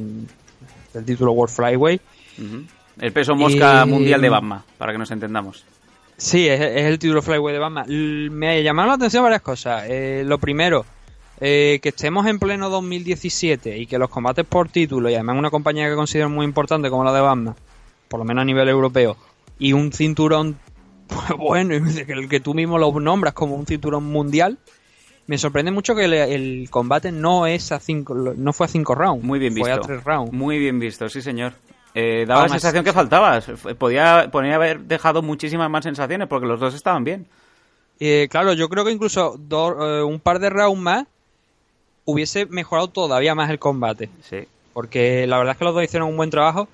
del 0.94 1.06
título 1.06 1.32
World. 1.32 2.00
Ujú. 2.40 2.64
El 3.00 3.12
peso 3.12 3.36
mosca 3.36 3.84
Y- 3.86 3.90
mundial 3.90 4.22
de 4.22 4.30
Batman, 4.30 4.62
para 4.78 4.92
que 4.92 4.98
nos 4.98 5.12
entendamos. 5.12 5.64
Sí, 6.18 6.48
es, 6.48 6.60
es 6.60 6.84
el 6.86 6.98
título 6.98 7.22
Flyweight 7.22 7.54
de 7.54 7.60
Batman. 7.60 7.86
Me 8.36 8.64
llamaron 8.64 8.90
la 8.90 8.96
atención 8.96 9.24
varias 9.24 9.42
cosas. 9.44 9.84
Eh, 9.88 10.24
lo 10.26 10.40
primero, 10.40 10.84
eh, 11.40 11.80
que 11.82 11.90
estemos 11.90 12.26
en 12.28 12.40
pleno 12.40 12.70
2017 12.70 13.78
y 13.78 13.86
que 13.88 13.98
los 13.98 14.10
combates 14.10 14.46
por 14.46 14.70
título, 14.70 15.10
y 15.10 15.16
además 15.16 15.38
una 15.38 15.50
compañía 15.52 15.88
que 15.90 15.96
considero 15.96 16.30
muy 16.30 16.46
importante 16.46 16.90
como 16.90 17.04
la 17.04 17.14
de 17.14 17.22
Batman, 17.22 17.56
por 18.08 18.20
lo 18.20 18.26
menos 18.26 18.42
a 18.42 18.46
nivel 18.46 18.68
europeo, 18.70 19.18
y 19.60 19.74
un 19.74 19.92
cinturón 19.92 20.58
pues 21.08 21.38
bueno, 21.38 21.74
el 21.76 22.28
que 22.28 22.40
tú 22.40 22.54
mismo 22.54 22.78
lo 22.78 22.92
nombras 23.00 23.34
como 23.34 23.56
un 23.56 23.66
cinturón 23.66 24.04
mundial, 24.04 24.58
me 25.28 25.38
sorprende 25.38 25.72
mucho 25.72 25.96
que 25.96 26.06
el, 26.06 26.14
el 26.14 26.68
combate 26.70 27.12
no 27.12 27.48
es 27.48 27.72
a 27.72 27.80
cinco, 27.80 28.14
no 28.14 28.54
fue 28.54 28.66
a 28.66 28.70
cinco 28.70 28.96
rounds, 28.96 29.24
Muy 29.24 29.40
bien 29.40 29.56
fue 29.56 29.70
visto. 29.70 29.84
a 29.84 29.88
tres 29.88 30.04
rounds. 30.04 30.32
Muy 30.34 30.58
bien 30.58 30.80
visto, 30.80 31.08
sí 31.10 31.22
señor. 31.22 31.54
Eh, 31.94 32.26
daba 32.28 32.44
la 32.44 32.50
sensación 32.50 32.84
que 32.84 32.94
faltaba. 32.94 33.42
Podía, 33.78 34.30
podía 34.32 34.56
haber 34.56 34.82
dejado 34.82 35.22
muchísimas 35.22 35.70
más 35.70 35.84
sensaciones 35.84 36.28
porque 36.28 36.46
los 36.46 36.60
dos 36.60 36.74
estaban 36.76 37.04
bien. 37.04 37.26
Eh, 38.00 38.28
claro, 38.30 38.54
yo 38.54 38.70
creo 38.70 38.86
que 38.86 38.92
incluso 38.92 39.36
do- 39.40 40.00
eh, 40.00 40.04
un 40.04 40.20
par 40.20 40.40
de 40.40 40.50
rounds 40.50 40.80
más 40.82 41.08
hubiese 42.08 42.46
mejorado 42.48 42.88
todavía 42.88 43.36
más 43.36 43.50
el 43.52 43.60
combate. 43.60 44.10
Sí. 44.28 44.38
Porque 44.74 45.28
la 45.28 45.38
verdad 45.38 45.52
es 45.52 45.58
que 45.60 45.66
los 45.66 45.74
dos 45.76 45.84
hicieron 45.84 46.10
un 46.10 46.18
buen 46.18 46.30
trabajo. 46.30 46.68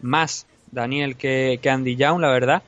Más 0.00 0.46
Daniel 0.72 1.16
que, 1.16 1.58
que 1.62 1.70
Andy 1.70 1.96
Young, 1.96 2.20
la 2.20 2.30
verdad. 2.30 2.62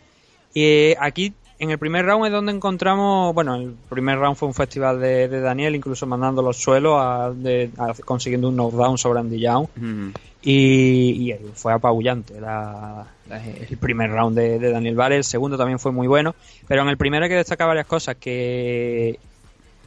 Y 0.54 0.62
eh, 0.64 0.96
aquí, 1.00 1.34
en 1.59 1.70
el 1.70 1.78
primer 1.78 2.04
round 2.07 2.26
es 2.26 2.32
donde 2.32 2.52
encontramos... 2.52 3.34
Bueno, 3.34 3.57
el 3.57 3.74
primer 3.88 4.18
round 4.18 4.36
fue 4.36 4.46
un 4.48 4.54
festival 4.54 5.00
de, 5.00 5.26
de 5.28 5.40
Daniel, 5.40 5.74
incluso 5.74 6.07
mandando 6.07 6.40
los 6.42 6.57
suelos, 6.57 6.94
a- 6.98 7.32
de- 7.34 7.70
a- 7.78 7.94
consiguiendo 8.04 8.48
un 8.48 8.57
knockdown 8.57 8.96
sobre 8.98 9.20
Andy 9.20 9.40
Young. 9.40 9.66
Mm. 9.76 10.09
Y, 10.42 11.32
y 11.32 11.36
fue 11.54 11.72
apabullante 11.72 12.40
la- 12.40 13.07
la- 13.28 13.44
el 13.44 13.76
primer 13.78 14.11
round 14.12 14.36
de, 14.38 14.59
de 14.61 14.70
Daniel 14.70 14.94
Vare. 14.94 15.16
El 15.16 15.24
segundo 15.24 15.57
también 15.59 15.78
fue 15.80 15.90
muy 15.90 16.07
bueno. 16.07 16.34
Pero 16.68 16.82
en 16.82 16.88
el 16.88 16.96
primero 16.96 17.24
hay 17.24 17.30
que 17.30 17.36
destacar 17.36 17.66
varias 17.66 17.86
cosas. 17.86 18.16
Que 18.16 19.18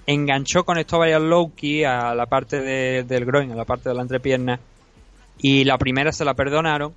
enganchó, 0.08 0.64
conectó 0.64 1.00
varias 1.00 1.22
low 1.22 1.54
key 1.56 1.84
a 1.84 2.14
la 2.16 2.26
parte 2.26 2.62
de- 2.62 3.04
del 3.04 3.26
groin, 3.26 3.52
a 3.52 3.56
la 3.56 3.66
parte 3.66 3.90
de 3.90 3.96
la 3.96 4.02
entrepierna. 4.02 4.60
Y 5.42 5.64
la 5.64 5.78
primera 5.78 6.12
se 6.12 6.26
la 6.26 6.34
perdonaron. 6.34 6.94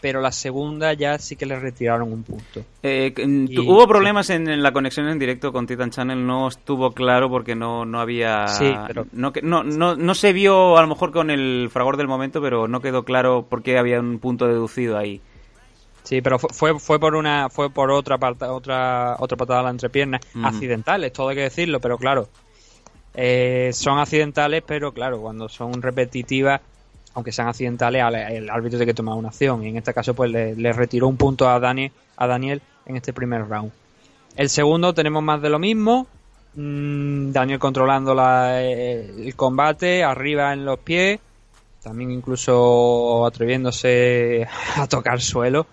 Pero 0.00 0.20
la 0.20 0.30
segunda 0.30 0.92
ya 0.92 1.18
sí 1.18 1.34
que 1.34 1.44
le 1.44 1.58
retiraron 1.58 2.12
un 2.12 2.22
punto. 2.22 2.62
Eh, 2.84 3.12
Y- 3.16 3.58
hubo 3.58 3.84
problemas 3.88 4.30
en, 4.30 4.48
en 4.48 4.62
la 4.62 4.70
conexión 4.72 5.08
en 5.08 5.18
directo 5.18 5.52
con 5.52 5.66
Titan 5.66 5.90
Channel, 5.90 6.24
no 6.24 6.46
estuvo 6.46 6.92
claro 6.92 7.28
porque 7.28 7.56
no, 7.56 7.84
no 7.84 7.98
había... 7.98 8.46
Sí, 8.46 8.72
pero- 8.86 9.06
No, 9.10 9.32
no, 9.42 9.64
no, 9.64 9.96
no 9.96 10.14
se 10.14 10.32
vio 10.32 10.78
a 10.78 10.82
lo 10.82 10.86
mejor 10.86 11.10
con 11.10 11.30
el 11.30 11.68
fragor 11.72 11.96
del 11.96 12.06
momento, 12.06 12.40
pero 12.40 12.68
no 12.68 12.80
quedó 12.80 13.02
claro 13.02 13.46
por 13.50 13.64
qué 13.64 13.76
había 13.76 13.98
un 13.98 14.20
punto 14.20 14.46
deducido 14.46 14.96
ahí. 14.96 15.20
Sí, 16.08 16.22
pero 16.22 16.38
fue, 16.38 16.78
fue, 16.78 16.98
por 16.98 17.14
una 17.14 17.50
fue 17.50 17.68
por 17.68 17.90
otra 17.90 18.16
otra 18.48 19.16
otra 19.18 19.36
patada 19.36 19.60
a 19.60 19.64
la 19.64 19.68
entrepierna, 19.70 20.18
Ujú. 20.34 20.46
accidentales, 20.46 21.12
todo 21.12 21.28
hay 21.28 21.36
que 21.36 21.42
decirlo, 21.42 21.80
pero 21.80 21.98
claro, 21.98 22.30
eh, 23.12 23.72
son 23.74 23.98
accidentales, 23.98 24.62
pero 24.66 24.92
claro, 24.92 25.20
cuando 25.20 25.50
son 25.50 25.82
repetitivas, 25.82 26.62
aunque 27.12 27.30
sean 27.30 27.48
accidentales, 27.48 28.02
al- 28.02 28.14
el 28.14 28.48
árbitro 28.48 28.78
tiene 28.78 28.86
que 28.90 28.94
tomar 28.94 29.16
una 29.16 29.28
acción 29.28 29.62
y 29.62 29.68
en 29.68 29.76
este 29.76 29.92
caso 29.92 30.14
pues 30.14 30.30
le, 30.30 30.56
le 30.56 30.72
retiró 30.72 31.08
un 31.08 31.18
punto 31.18 31.46
a 31.46 31.60
Daniel 31.60 31.92
a 32.16 32.26
Daniel 32.26 32.62
en 32.86 32.96
este 32.96 33.12
primer 33.12 33.46
round. 33.46 33.70
El 34.34 34.48
segundo 34.48 34.94
tenemos 34.94 35.22
más 35.22 35.42
de 35.42 35.50
lo 35.50 35.58
mismo. 35.58 36.06
Mm, 36.54 37.32
Daniel 37.32 37.58
controlando 37.58 38.14
la- 38.14 38.62
eh, 38.62 39.10
el 39.26 39.36
combate, 39.36 40.02
arriba 40.04 40.54
en 40.54 40.64
los 40.64 40.78
pies, 40.78 41.20
también 41.82 42.10
incluso 42.12 43.26
atreviéndose 43.26 44.46
a 44.76 44.86
tocar 44.86 45.20
suelo. 45.20 45.66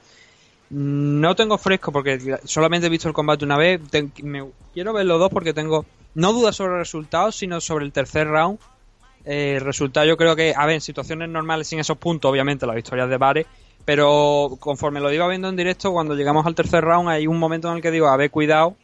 No 0.69 1.35
tengo 1.35 1.57
fresco 1.57 1.91
porque 1.91 2.37
solamente 2.43 2.87
he 2.87 2.89
visto 2.89 3.07
el 3.07 3.13
combate 3.13 3.45
una 3.45 3.57
vez. 3.57 3.81
Ten- 3.89 4.11
me- 4.23 4.49
quiero 4.73 4.93
ver 4.93 5.05
los 5.05 5.19
dos 5.19 5.29
porque 5.29 5.53
tengo 5.53 5.85
no 6.15 6.33
dudas 6.33 6.55
sobre 6.55 6.73
el 6.73 6.79
resultado, 6.79 7.31
sino 7.31 7.61
sobre 7.61 7.85
el 7.85 7.91
tercer 7.91 8.27
round. 8.27 8.57
Eh, 9.25 9.55
el 9.57 9.61
resultado 9.61 10.05
yo 10.05 10.17
creo 10.17 10.35
que, 10.35 10.53
a 10.55 10.65
ver, 10.65 10.75
en 10.75 10.81
situaciones 10.81 11.29
normales 11.29 11.67
sin 11.67 11.79
esos 11.79 11.97
puntos, 11.97 12.29
obviamente 12.31 12.65
la 12.65 12.73
victoria 12.73 13.03
es 13.05 13.09
de 13.09 13.17
Bares, 13.17 13.45
pero 13.85 14.55
conforme 14.59 14.99
lo 14.99 15.11
iba 15.11 15.27
viendo 15.27 15.49
en 15.49 15.55
directo, 15.55 15.91
cuando 15.91 16.15
llegamos 16.15 16.45
al 16.45 16.55
tercer 16.55 16.83
round 16.83 17.09
hay 17.09 17.27
un 17.27 17.37
momento 17.39 17.69
en 17.69 17.77
el 17.77 17.81
que 17.81 17.91
digo, 17.91 18.07
a 18.07 18.17
ver, 18.17 18.29
cuidado, 18.31 18.75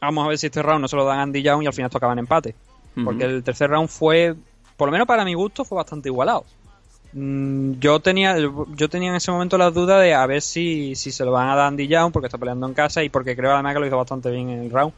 vamos 0.00 0.24
a 0.24 0.28
ver 0.28 0.38
si 0.38 0.46
este 0.46 0.62
round 0.62 0.80
no 0.82 0.88
se 0.88 0.96
lo 0.96 1.04
dan 1.04 1.18
a 1.18 1.22
Andy 1.22 1.42
Young 1.42 1.62
y 1.62 1.66
al 1.66 1.72
final 1.72 1.90
en 2.12 2.18
empate. 2.18 2.54
Porque 3.04 3.24
el 3.24 3.42
tercer 3.44 3.70
round 3.70 3.88
fue, 3.88 4.34
por 4.76 4.88
lo 4.88 4.92
menos 4.92 5.06
para 5.06 5.24
mi 5.24 5.34
gusto, 5.34 5.64
fue 5.64 5.76
bastante 5.76 6.08
igualado. 6.08 6.44
Mm, 7.12 7.72
Yo 7.80 8.00
tenía, 8.00 8.36
yo 8.38 8.88
tenía 8.88 9.10
en 9.10 9.16
ese 9.16 9.32
momento 9.32 9.58
la 9.58 9.70
duda 9.70 9.98
de 9.98 10.14
a 10.14 10.24
ver 10.26 10.42
si, 10.42 10.94
si 10.94 11.10
se 11.10 11.24
lo 11.24 11.32
van 11.32 11.48
a 11.48 11.56
dar 11.56 11.66
Andy 11.66 11.88
Young 11.88 12.12
porque 12.12 12.26
está 12.26 12.38
peleando 12.38 12.66
en 12.66 12.74
casa 12.74 13.02
y 13.02 13.08
porque 13.08 13.34
creo 13.36 13.52
además 13.52 13.74
que 13.74 13.80
lo 13.80 13.86
hizo 13.86 13.96
bastante 13.96 14.30
bien 14.30 14.50
en 14.50 14.60
el 14.60 14.70
round. 14.70 14.92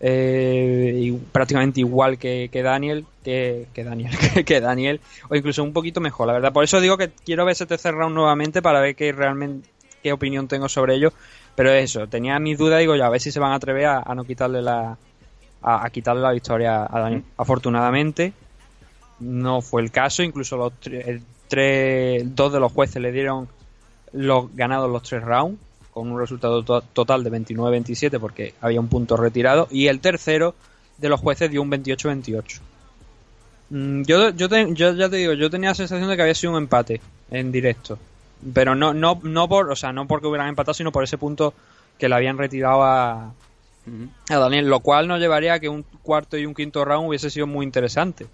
Eh, 0.00 0.94
y 0.96 1.12
prácticamente 1.12 1.80
igual 1.80 2.18
que, 2.18 2.48
que 2.52 2.62
Daniel, 2.62 3.04
que, 3.24 3.66
que 3.74 3.82
Daniel, 3.84 4.12
que, 4.34 4.44
que 4.44 4.60
Daniel, 4.60 5.00
o 5.28 5.34
incluso 5.36 5.62
un 5.64 5.72
poquito 5.72 6.00
mejor, 6.00 6.26
la 6.28 6.34
verdad. 6.34 6.52
Por 6.52 6.64
eso 6.64 6.80
digo 6.80 6.96
que 6.98 7.10
quiero 7.24 7.44
ver 7.44 7.52
ese 7.52 7.66
tercer 7.66 7.94
round 7.94 8.14
nuevamente 8.14 8.62
para 8.62 8.80
ver 8.80 8.94
qué 8.94 9.12
realmente 9.12 9.68
qué 10.02 10.12
opinión 10.12 10.48
tengo 10.48 10.68
sobre 10.68 10.94
ello. 10.94 11.12
Pero 11.56 11.72
eso, 11.72 12.06
tenía 12.06 12.38
mis 12.38 12.56
dudas, 12.58 12.78
digo, 12.78 12.94
ya 12.94 13.06
a 13.06 13.10
ver 13.10 13.20
si 13.20 13.32
se 13.32 13.40
van 13.40 13.52
a 13.52 13.56
atrever 13.56 13.86
a, 13.86 14.02
a 14.06 14.14
no 14.14 14.24
quitarle 14.24 14.62
la, 14.62 14.96
a, 15.62 15.86
a 15.86 15.90
quitarle 15.90 16.22
la 16.22 16.32
victoria 16.32 16.84
a 16.88 17.00
Daniel. 17.00 17.24
Afortunadamente, 17.36 18.32
no 19.20 19.60
fue 19.60 19.82
el 19.82 19.90
caso, 19.90 20.22
incluso 20.22 20.56
los 20.56 20.72
el 20.86 21.22
tres, 21.48 22.34
dos 22.36 22.52
de 22.52 22.60
los 22.60 22.72
jueces 22.72 23.00
le 23.02 23.10
dieron 23.12 23.48
los 24.12 24.54
ganados 24.54 24.90
los 24.90 25.02
tres 25.02 25.22
rounds, 25.22 25.58
con 25.92 26.10
un 26.12 26.18
resultado 26.18 26.62
to- 26.62 26.82
total 26.92 27.24
de 27.24 27.30
29-27 27.30 28.18
porque 28.20 28.54
había 28.60 28.80
un 28.80 28.88
punto 28.88 29.16
retirado, 29.16 29.66
y 29.70 29.88
el 29.88 30.00
tercero 30.00 30.54
de 30.98 31.08
los 31.08 31.20
jueces 31.20 31.50
dio 31.50 31.62
un 31.62 31.70
28-28. 31.70 32.60
Mm, 33.70 34.02
Yo, 34.02 34.30
yo, 34.30 34.48
te- 34.48 34.72
yo 34.74 34.94
ya 34.94 35.08
te 35.08 35.16
digo, 35.16 35.32
yo 35.34 35.50
tenía 35.50 35.70
la 35.70 35.74
sensación 35.74 36.08
de 36.08 36.16
que 36.16 36.22
había 36.22 36.34
sido 36.34 36.52
un 36.52 36.58
empate 36.58 37.00
en 37.30 37.52
directo. 37.52 37.98
Pero 38.54 38.74
no, 38.74 38.94
no, 38.94 39.18
no 39.22 39.48
por, 39.48 39.70
o 39.70 39.76
sea, 39.76 39.92
no 39.92 40.06
porque 40.06 40.26
hubieran 40.28 40.48
empatado, 40.48 40.74
sino 40.74 40.92
por 40.92 41.02
ese 41.04 41.18
punto 41.18 41.52
que 41.98 42.08
le 42.08 42.14
habían 42.14 42.38
retirado 42.38 42.82
a, 42.84 43.32
a 44.30 44.36
Daniel, 44.36 44.68
lo 44.68 44.80
cual 44.80 45.08
nos 45.08 45.18
llevaría 45.18 45.54
a 45.54 45.60
que 45.60 45.68
un 45.68 45.84
cuarto 46.02 46.38
y 46.38 46.46
un 46.46 46.54
quinto 46.54 46.84
round 46.84 47.08
hubiese 47.08 47.30
sido 47.30 47.46
muy 47.48 47.66
interesante. 47.66 48.26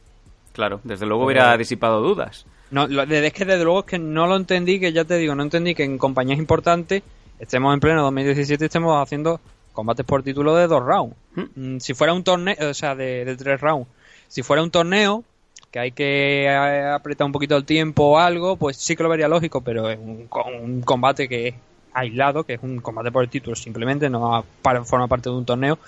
Claro, 0.52 0.80
desde 0.84 1.06
luego 1.06 1.24
hubiera 1.24 1.56
disipado 1.58 2.00
dudas. 2.02 2.44
No, 2.70 2.86
lo- 2.86 3.02
es 3.02 3.32
que 3.32 3.44
desde 3.44 3.62
luego 3.64 3.80
es 3.80 3.86
que 3.86 3.98
no 3.98 4.26
lo 4.26 4.36
entendí, 4.36 4.80
que 4.80 4.92
ya 4.92 5.04
te 5.04 5.16
digo, 5.16 5.34
no 5.34 5.42
entendí 5.42 5.74
que 5.74 5.84
en 5.84 5.98
compañías 5.98 6.38
importantes 6.38 7.02
estemos 7.38 7.72
en 7.74 7.80
pleno 7.80 8.02
2017 8.02 8.64
y 8.64 8.66
estemos 8.66 9.00
haciendo 9.02 9.40
combates 9.72 10.06
por 10.06 10.22
título 10.22 10.54
de 10.56 10.66
dos 10.66 10.82
rounds. 10.82 11.14
Mm, 11.56 11.78
Si 11.78 11.94
fuera 11.94 12.12
un 12.12 12.24
torneo, 12.24 12.56
o 12.70 12.74
sea, 12.74 12.94
de, 12.94 13.24
de 13.24 13.36
tres 13.36 13.60
rounds. 13.60 13.88
Si 14.28 14.42
fuera 14.42 14.62
un 14.62 14.70
torneo, 14.70 15.24
que 15.70 15.78
hay 15.80 15.92
que 15.92 16.44
eh, 16.44 16.84
apretar 16.86 17.26
un 17.26 17.32
poquito 17.32 17.56
el 17.56 17.64
tiempo 17.64 18.04
o 18.04 18.18
algo, 18.18 18.56
pues 18.56 18.76
sí 18.76 18.94
que 18.96 19.02
lo 19.02 19.08
vería 19.08 19.28
lógico, 19.28 19.60
pero 19.60 19.90
es 19.90 19.98
un, 19.98 20.28
un 20.62 20.80
combate 20.82 21.28
que 21.28 21.48
es 21.48 21.54
aislado, 21.92 22.44
que 22.44 22.54
es 22.54 22.60
un 22.62 22.80
combate 22.80 23.10
por 23.12 23.22
el 23.24 23.28
título 23.30 23.54
simplemente, 23.56 24.08
no 24.10 24.44
para- 24.62 24.84
forma 24.84 25.06
parte 25.08 25.28
de 25.30 25.36
un 25.36 25.44
torneo, 25.44 25.78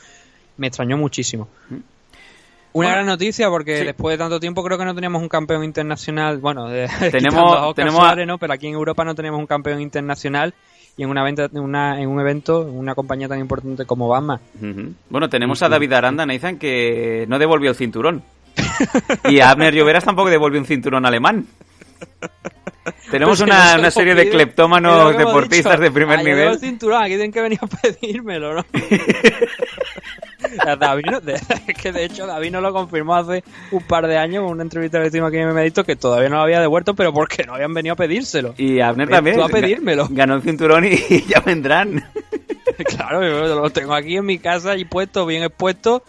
me 0.57 0.67
extrañó 0.69 0.97
muchísimo. 0.97 1.49
Una 2.77 2.89
Bueno, 2.89 2.93
gran 2.97 3.07
noticia 3.07 3.49
porque 3.49 3.79
sí. 3.79 3.85
después 3.85 4.15
de 4.15 4.19
tanto 4.23 4.39
tiempo 4.39 4.63
creo 4.63 4.77
que 4.77 4.85
no 4.85 4.95
teníamos 4.95 5.23
un 5.23 5.29
campeón 5.31 5.65
internacional, 5.65 6.39
bueno, 6.39 6.69
de, 6.69 6.87
Tenemos- 7.11 7.75
tenemos 7.75 8.01
a- 8.01 8.07
Suárez, 8.09 8.27
¿no? 8.27 8.37
pero 8.39 8.53
aquí 8.53 8.67
en 8.67 8.75
Europa 8.75 9.03
no 9.05 9.15
tenemos 9.15 9.41
un 9.41 9.47
campeón 9.47 9.81
internacional 9.81 10.53
y 10.97 11.03
en 11.03 11.09
una 11.11 11.23
venta, 11.25 11.45
en, 11.53 11.59
una, 11.61 12.01
en 12.01 12.09
un 12.09 12.21
evento, 12.21 12.69
en 12.69 12.77
una 12.77 12.95
compañía 12.95 13.29
tan 13.29 13.39
importante 13.41 13.85
como 13.87 14.09
Batman. 14.09 14.41
Ujú. 14.61 14.93
Bueno, 15.09 15.29
tenemos 15.31 15.63
a 15.63 15.69
David 15.71 15.93
Aranda, 15.95 16.27
Nathan, 16.27 16.59
que 16.59 17.25
no 17.29 17.39
devolvió 17.39 17.71
el 17.71 17.77
cinturón. 17.77 18.23
Y 19.29 19.41
a 19.41 19.51
Abner 19.51 19.75
Lloveras 19.75 20.05
tampoco 20.05 20.29
devolvió 20.31 20.61
un 20.61 20.67
cinturón 20.67 21.07
alemán. 21.07 21.47
Tenemos 23.11 23.39
Pues 23.39 23.49
una, 23.49 23.75
no 23.75 23.81
una 23.81 23.91
serie 23.91 24.15
de 24.15 24.29
cleptómanos 24.31 25.17
deportistas 25.17 25.73
dicho. 25.73 25.83
de 25.83 25.91
primer 25.91 26.25
nivel. 26.25 26.49
el 26.49 26.59
cinturón, 26.59 27.03
aquí 27.03 27.11
tienen 27.11 27.33
que 27.33 27.41
venir 27.41 27.59
a 27.63 27.67
pedírmelo, 27.67 28.55
¿no? 28.55 28.65
David 30.79 31.05
es 31.29 31.77
que 31.77 31.93
de 31.93 32.05
hecho 32.05 32.27
David 32.27 32.53
nos 32.53 32.63
lo 32.63 32.73
confirmó 32.73 33.15
hace 33.15 33.43
un 33.71 33.83
par 33.83 34.07
de 34.07 34.19
años 34.19 34.45
en 34.45 34.51
una 34.51 34.63
entrevista 34.63 35.01
que 35.01 35.09
hicimos 35.09 35.29
aquí 35.29 35.39
en 35.39 35.53
Medito 35.55 35.85
que 35.85 35.97
todavía 35.97 36.29
no 36.29 36.37
lo 36.37 36.43
había 36.43 36.61
devuelto, 36.61 36.95
pero 36.95 37.13
porque 37.13 37.45
no 37.45 37.55
habían 37.55 37.75
venido 37.75 37.95
a 37.95 37.97
pedírselo. 37.97 38.55
Y 38.57 38.81
Abner 38.81 39.09
también. 39.09 39.37
tú 39.37 39.43
a 39.43 39.49
pedírmelo. 39.49 40.09
Ganó 40.11 40.35
el 40.35 40.43
cinturón 40.43 40.85
y, 40.85 40.91
y 41.09 41.25
ya 41.27 41.41
vendrán. 41.41 42.05
claro, 42.85 43.23
yo 43.23 43.61
lo 43.61 43.71
tengo 43.71 43.95
aquí 43.95 44.17
en 44.17 44.27
mi 44.27 44.39
casa 44.39 44.77
y 44.77 44.85
puesto, 44.85 45.27
bien 45.27 45.43
expuesto. 45.43 46.03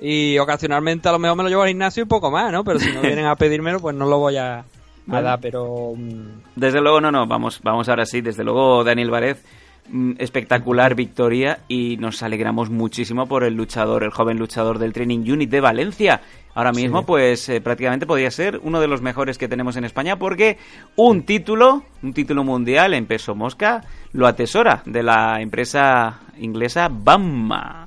Y 0.00 0.38
ocasionalmente 0.38 1.08
a 1.08 1.12
lo 1.12 1.18
mejor 1.18 1.36
me 1.36 1.42
lo 1.42 1.48
llevo 1.48 1.62
al 1.62 1.68
gimnasio 1.68 2.04
y 2.04 2.06
poco 2.06 2.30
más, 2.30 2.52
¿no? 2.52 2.62
Pero 2.62 2.78
si 2.78 2.92
no 2.92 3.00
vienen 3.00 3.26
a 3.26 3.34
pedírmelo, 3.34 3.80
pues 3.80 3.96
no 3.96 4.06
lo 4.06 4.18
voy 4.18 4.36
a, 4.36 4.64
a 5.08 5.12
Bueno. 5.12 5.28
dar. 5.28 5.40
Pero 5.40 5.92
mm, 5.96 6.42
Desde 6.56 6.80
luego, 6.80 7.00
no, 7.00 7.10
no, 7.10 7.26
vamos, 7.26 7.60
vamos 7.62 7.88
ahora 7.88 8.04
sí. 8.06 8.20
Desde 8.20 8.44
luego, 8.44 8.84
Daniel 8.84 9.10
Varez, 9.10 9.44
mm, 9.90 10.12
espectacular 10.18 10.94
victoria 10.94 11.60
y 11.68 11.96
nos 11.98 12.22
alegramos 12.22 12.70
muchísimo 12.70 13.26
por 13.26 13.44
el 13.44 13.54
luchador, 13.54 14.04
el 14.04 14.10
joven 14.10 14.38
luchador 14.38 14.78
del 14.78 14.92
Training 14.92 15.20
Unit 15.30 15.50
de 15.50 15.60
Valencia. 15.60 16.20
Ahora 16.54 16.72
mismo, 16.72 17.00
Sí. 17.00 17.04
pues 17.06 17.48
eh, 17.50 17.60
prácticamente 17.60 18.04
podría 18.04 18.30
ser 18.32 18.58
uno 18.64 18.80
de 18.80 18.88
los 18.88 19.00
mejores 19.00 19.38
que 19.38 19.46
tenemos 19.46 19.76
en 19.76 19.84
España 19.84 20.18
porque 20.18 20.58
un 20.96 21.22
título, 21.22 21.84
un 22.02 22.12
título 22.12 22.42
mundial 22.42 22.94
en 22.94 23.06
peso 23.06 23.36
mosca, 23.36 23.84
lo 24.12 24.26
atesora 24.26 24.82
de 24.84 25.04
la 25.04 25.40
empresa 25.40 26.18
inglesa 26.40 26.88
Bamma. 26.90 27.86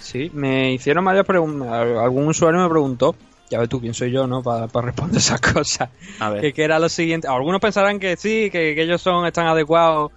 Sí, 0.00 0.30
me 0.34 0.74
hicieron 0.74 1.06
varias 1.06 1.24
preguntas. 1.24 1.68
Algún 1.70 2.26
usuario 2.26 2.60
me 2.60 2.68
preguntó, 2.68 3.14
ya 3.52 3.58
ves 3.60 3.68
tú 3.68 3.80
quién 3.80 3.94
soy 3.94 4.10
yo, 4.10 4.26
¿no? 4.26 4.42
Para 4.42 4.66
responder 4.80 5.18
esas 5.18 5.40
cosas. 5.52 5.88
A 6.18 6.30
ver. 6.30 6.40
Que, 6.40 6.52
que 6.52 6.64
era 6.64 6.78
lo 6.78 6.88
siguiente. 6.88 7.28
Algunos 7.28 7.60
pensarán 7.60 8.00
que 8.00 8.16
sí, 8.16 8.50
que, 8.50 8.74
que 8.74 8.82
ellos 8.82 9.00
son 9.00 9.24
están 9.26 9.46
adecuados. 9.46 10.10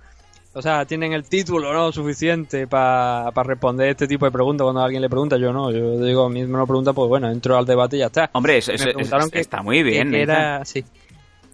O 0.57 0.61
sea, 0.61 0.85
tienen 0.85 1.11
el 1.11 1.25
título, 1.25 1.73
¿no? 1.73 1.91
Suficiente 1.91 2.65
para 2.65 3.29
responder 3.43 3.89
este 3.89 4.07
tipo 4.07 4.23
de 4.25 4.31
preguntas 4.31 4.63
cuando 4.63 4.81
alguien 4.81 5.01
le 5.01 5.09
pregunta. 5.09 5.35
Yo 5.37 5.51
no, 5.51 5.69
yo 5.69 5.99
digo, 5.99 6.25
a 6.25 6.29
mí 6.29 6.45
me 6.45 6.57
lo 6.57 6.65
pregunta, 6.65 6.93
pues 6.93 7.09
bueno, 7.09 7.29
entro 7.29 7.57
al 7.57 7.65
debate 7.65 7.97
y 7.97 7.99
ya 7.99 8.05
está. 8.05 8.29
Hombre, 8.31 8.59
eso 8.59 8.71
que- 9.31 9.39
está 9.41 9.61
muy 9.61 9.83
bien. 9.83 10.11
que, 10.11 10.21
era, 10.21 10.63
sí, 10.63 10.85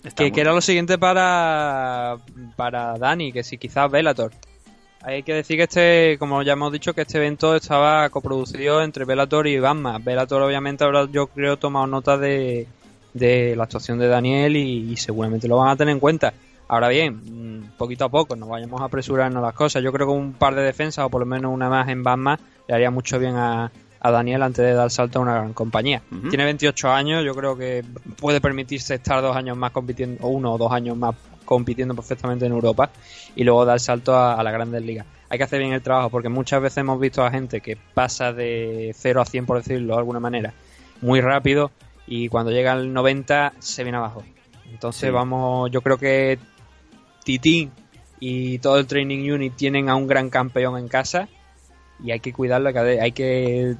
Está 0.04 0.18
que, 0.18 0.24
muy- 0.26 0.32
que 0.34 0.42
era 0.42 0.54
lo 0.54 0.62
siguiente 0.62 1.00
para, 1.00 2.18
para 2.56 2.96
Dani, 3.00 3.32
que 3.34 3.44
si 3.44 3.58
quizás 3.58 3.90
Velator. 3.90 4.32
Hay 5.04 5.24
que 5.24 5.34
decir 5.34 5.58
que 5.58 5.64
este, 5.64 6.18
como 6.20 6.44
ya 6.44 6.54
hemos 6.54 6.72
dicho, 6.72 6.94
que 6.94 7.02
este 7.02 7.18
evento 7.18 7.56
estaba 7.56 8.08
coproducido 8.10 8.84
entre 8.84 9.06
Velator 9.06 9.48
y 9.48 9.60
Batman. 9.60 10.04
Velator 10.04 10.44
obviamente 10.44 10.84
habrá, 10.84 11.08
yo 11.12 11.28
creo, 11.28 11.58
tomado 11.58 11.88
nota 11.88 12.18
de, 12.18 12.68
de 13.14 13.56
la 13.56 13.64
actuación 13.64 13.98
de 13.98 14.08
Daniel 14.08 14.56
y, 14.56 14.92
y 14.92 14.98
seguramente 14.98 15.48
lo 15.48 15.58
van 15.58 15.70
a 15.70 15.76
tener 15.76 15.94
en 15.94 16.00
cuenta. 16.00 16.34
Ahora 16.68 16.88
bien, 16.88 17.60
mm, 17.60 17.78
poquito 17.78 18.06
a 18.06 18.10
poco, 18.10 18.36
no 18.36 18.48
vayamos 18.48 18.80
a 18.80 18.86
apresurarnos 18.86 19.42
las 19.42 19.54
cosas. 19.54 19.84
Yo 19.84 19.92
creo 19.92 20.08
que 20.08 20.14
un 20.14 20.34
par 20.34 20.56
de 20.56 20.62
defensas, 20.62 21.06
o 21.06 21.10
por 21.10 21.22
lo 21.22 21.26
menos 21.26 21.52
una 21.52 21.68
más 21.68 21.90
en 21.90 22.04
Batman, 22.04 22.40
le 22.68 22.76
haría 22.76 22.92
mucho 22.92 23.18
bien 23.18 23.36
a, 23.36 23.72
a 24.00 24.12
Daniel 24.12 24.42
antes 24.42 24.64
de 24.64 24.74
dar 24.74 24.90
salto 24.90 25.20
a 25.20 25.22
una 25.22 25.34
gran 25.34 25.54
compañía. 25.54 26.02
Tiene 26.30 26.46
28 26.46 26.92
años, 26.92 27.24
yo 27.26 27.36
creo 27.36 27.58
que 27.58 27.84
puede 28.18 28.40
permitirse 28.40 28.96
estar 28.96 29.22
dos 29.22 29.36
años 29.36 29.58
más 29.58 29.72
compitiendo, 29.72 30.24
o 30.24 30.30
uno 30.30 30.54
o 30.54 30.58
dos 30.58 30.72
años 30.72 30.98
más 30.98 31.16
compitiendo 31.46 31.96
perfectamente 31.96 32.46
en 32.46 32.52
Europa 32.52 32.90
y 33.36 33.44
luego 33.44 33.66
dar 33.66 33.80
salto 33.80 34.16
a, 34.16 34.34
a 34.36 34.44
las 34.44 34.54
grandes 34.54 34.84
ligas. 34.84 35.06
Hay 35.30 35.38
que 35.38 35.44
hacer 35.46 35.60
bien 35.60 35.72
el 35.74 35.82
trabajo 35.82 36.10
porque 36.10 36.30
muchas 36.30 36.62
veces 36.62 36.78
hemos 36.80 37.00
visto 37.00 37.24
a 37.24 37.32
gente 37.32 37.62
que 37.62 37.78
pasa 37.94 38.34
de 38.34 38.94
0 38.98 39.22
a 39.22 39.26
100, 39.26 39.46
por 39.46 39.58
decirlo 39.58 39.94
de 39.94 40.00
alguna 40.00 40.20
manera, 40.20 40.54
muy 41.02 41.22
rápido 41.22 41.72
y 42.08 42.28
cuando 42.30 42.52
llega 42.52 42.74
al 42.74 42.92
90 42.94 43.54
se 43.60 43.84
viene 43.84 43.98
abajo. 43.98 44.24
Entonces 44.72 45.10
Sí. 45.10 45.14
vamos, 45.14 45.70
yo 45.72 45.82
creo 45.82 45.98
que 45.98 46.38
Titín 47.24 47.72
y 48.20 48.60
todo 48.60 48.78
el 48.80 48.88
Training 48.88 49.32
Unit 49.32 49.56
tienen 49.56 49.90
a 49.90 49.96
un 49.96 50.08
gran 50.08 50.30
campeón 50.30 50.78
en 50.78 50.88
casa 50.88 51.28
y 52.04 52.12
hay 52.12 52.20
que 52.20 52.34
cuidarlo, 52.34 52.72
que 52.74 52.80
hay 52.80 53.12
que 53.12 53.76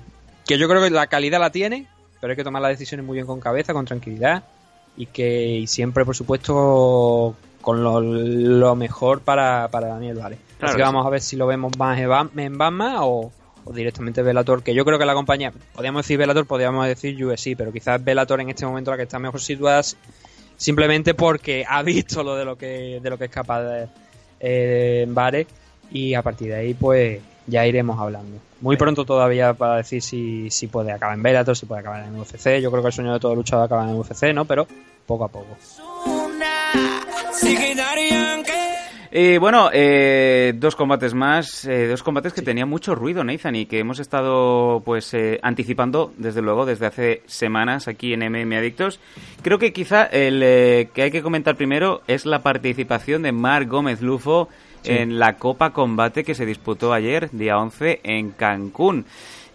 que 0.48 0.58
yo 0.58 0.68
creo 0.68 0.82
que 0.82 0.90
la 0.90 1.08
calidad 1.08 1.40
la 1.40 1.52
tiene, 1.52 1.88
pero 2.20 2.32
hay 2.32 2.38
que 2.38 2.44
tomar 2.44 2.62
las 2.62 2.72
decisiones 2.72 3.06
muy 3.06 3.16
bien 3.16 3.26
con 3.28 3.40
cabeza, 3.40 3.74
con 3.74 3.86
tranquilidad 3.86 4.44
y 4.98 5.06
que 5.06 5.46
y 5.60 5.68
siempre, 5.68 6.04
por 6.06 6.16
supuesto, 6.16 7.36
con 7.62 7.84
lo, 7.84 8.02
lo 8.02 8.76
mejor 8.76 9.22
para, 9.22 9.70
para 9.70 9.88
Daniel 9.88 10.18
Vale. 10.18 10.38
Claro 10.58 10.72
Así 10.72 10.78
que 10.78 10.78
que 10.78 10.84
sí. 10.84 10.94
vamos 10.94 11.06
a 11.06 11.10
ver 11.10 11.22
si 11.22 11.36
lo 11.36 11.48
vemos 11.48 11.78
más 11.78 12.00
en 12.00 12.58
Batman 12.58 12.98
o, 13.00 13.32
o 13.64 13.74
directamente 13.74 14.22
Velator, 14.22 14.64
que 14.64 14.74
yo 14.74 14.86
creo 14.86 15.00
que 15.00 15.06
la 15.06 15.14
compañía, 15.14 15.52
podríamos 15.74 16.04
decir 16.04 16.18
Velator, 16.18 16.46
podríamos 16.46 16.86
decir 16.86 17.24
USC, 17.24 17.56
pero 17.58 17.72
quizás 17.72 18.04
Velator 18.04 18.42
en 18.42 18.50
este 18.50 18.66
momento 18.66 18.92
la 18.92 18.98
que 18.98 19.04
está 19.04 19.20
mejor 19.20 19.42
situada 19.42 19.82
simplemente 20.58 21.14
porque 21.14 21.66
ha 21.68 21.82
visto 21.84 22.24
lo 22.24 22.36
de 22.36 22.46
lo 22.46 22.58
que 22.58 23.00
de 23.02 23.10
lo 23.10 23.18
que 23.18 23.26
es 23.26 23.32
capaz 23.32 23.64
de 23.64 23.88
eh, 24.40 25.06
Vare 25.10 25.48
y 25.92 26.14
a 26.14 26.22
partir 26.22 26.50
de 26.50 26.56
ahí 26.56 26.74
pues 26.74 27.22
ya 27.48 27.66
iremos 27.66 28.00
hablando. 28.00 28.38
Muy 28.62 28.78
pronto 28.78 29.04
todavía 29.06 29.54
para 29.56 29.78
decir 29.78 30.02
si, 30.04 30.50
si 30.52 30.68
puede 30.68 30.92
acabar 30.92 31.16
en 31.16 31.24
Bellator, 31.24 31.58
si 31.58 31.66
puede 31.66 31.82
acabar 31.82 32.04
en 32.04 32.16
UFC. 32.16 32.60
Yo 32.62 32.70
creo 32.70 32.84
que 32.84 32.88
el 32.88 32.94
sueño 32.94 33.14
de 33.14 33.20
todo 33.20 33.34
luchador 33.34 33.66
acaba 33.66 33.90
en 33.90 33.96
UFC, 33.96 34.34
¿no? 34.34 34.46
Pero 34.46 34.68
poco 35.08 35.26
a 35.26 35.28
poco. 35.28 35.58
Y 39.14 39.38
bueno, 39.40 39.70
eh, 39.74 40.54
dos 40.56 40.78
combates 40.78 41.14
más, 41.14 41.66
eh, 41.66 41.88
dos 41.88 42.02
combates 42.02 42.32
que 42.32 42.42
tenían 42.42 42.70
mucho 42.70 42.96
ruido, 42.96 43.26
Nathan, 43.26 43.56
y 43.58 43.66
que 43.66 43.80
hemos 43.80 44.00
estado 44.00 44.82
pues 44.86 45.14
eh, 45.14 45.38
anticipando, 45.44 46.14
desde 46.18 46.42
luego, 46.42 46.66
desde 46.66 46.86
hace 46.86 47.22
semanas 47.26 47.90
aquí 47.90 48.14
en 48.14 48.22
MM 48.22 48.56
Adictos. 48.56 49.02
Creo 49.42 49.60
que 49.60 49.74
quizá 49.74 50.06
el 50.06 50.42
eh, 50.42 50.90
que 50.94 51.02
hay 51.02 51.12
que 51.12 51.22
comentar 51.22 51.58
primero 51.58 52.02
es 52.08 52.26
la 52.26 52.42
participación 52.42 53.24
de 53.24 53.34
Marc 53.34 53.68
Gómez 53.68 54.02
Lufo 54.02 54.48
en 54.86 55.20
la 55.20 55.36
Copa 55.36 55.72
Combate 55.72 56.24
que 56.24 56.34
se 56.34 56.46
disputó 56.46 56.94
ayer, 56.94 57.30
día 57.32 57.58
11, 57.58 58.00
en 58.04 58.32
Cancún. 58.32 59.06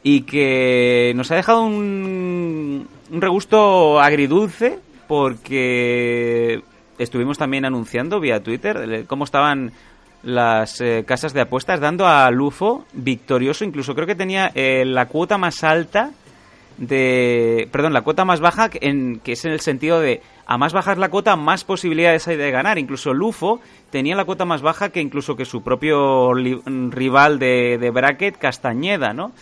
Y 0.03 0.21
que 0.21 1.15
nos 1.17 1.31
ha 1.31 1.37
dejado 1.37 1.63
un, 1.65 2.87
un 3.11 3.21
regusto 3.23 4.01
agridulce 4.01 4.79
porque 5.09 6.63
estuvimos 6.99 7.39
también 7.39 7.65
anunciando 7.65 8.21
vía 8.21 8.43
Twitter 8.43 8.77
eh, 8.77 9.05
cómo 9.07 9.25
estaban 9.25 9.73
las 10.23 10.81
eh, 10.81 11.05
casas 11.07 11.33
de 11.33 11.43
apuestas 11.43 11.81
dando 11.81 12.07
a 12.07 12.31
Lufo 12.31 12.85
victorioso, 12.93 13.65
incluso 13.65 13.95
creo 13.95 14.07
que 14.07 14.15
tenía 14.15 14.51
eh, 14.55 14.85
la 14.85 15.07
cuota 15.07 15.39
más 15.39 15.63
alta 15.63 16.11
de, 16.79 17.69
perdón, 17.73 17.93
la 17.93 18.03
cuota 18.03 18.25
más 18.25 18.41
baja 18.41 18.69
en 18.81 19.21
que 19.21 19.33
es 19.33 19.45
en 19.45 19.53
el 19.53 19.61
sentido 19.61 20.01
de 20.01 20.21
a 20.47 20.59
más 20.59 20.73
bajar 20.73 20.99
la 20.99 21.09
cuota 21.09 21.37
más 21.37 21.65
posibilidades 21.65 22.29
hay 22.29 22.37
de 22.37 22.51
ganar. 22.51 22.79
Incluso 22.79 23.15
Lufo 23.15 23.61
tenía 23.91 24.15
la 24.15 24.25
cuota 24.25 24.45
más 24.45 24.63
baja 24.63 24.91
que 24.91 25.01
incluso 25.01 25.37
que 25.37 25.45
su 25.45 25.63
propio 25.63 26.35
rival 26.35 27.39
de, 27.39 27.79
de 27.79 27.91
bracket 27.91 28.37
Castañeda, 28.39 29.13
¿no? 29.13 29.33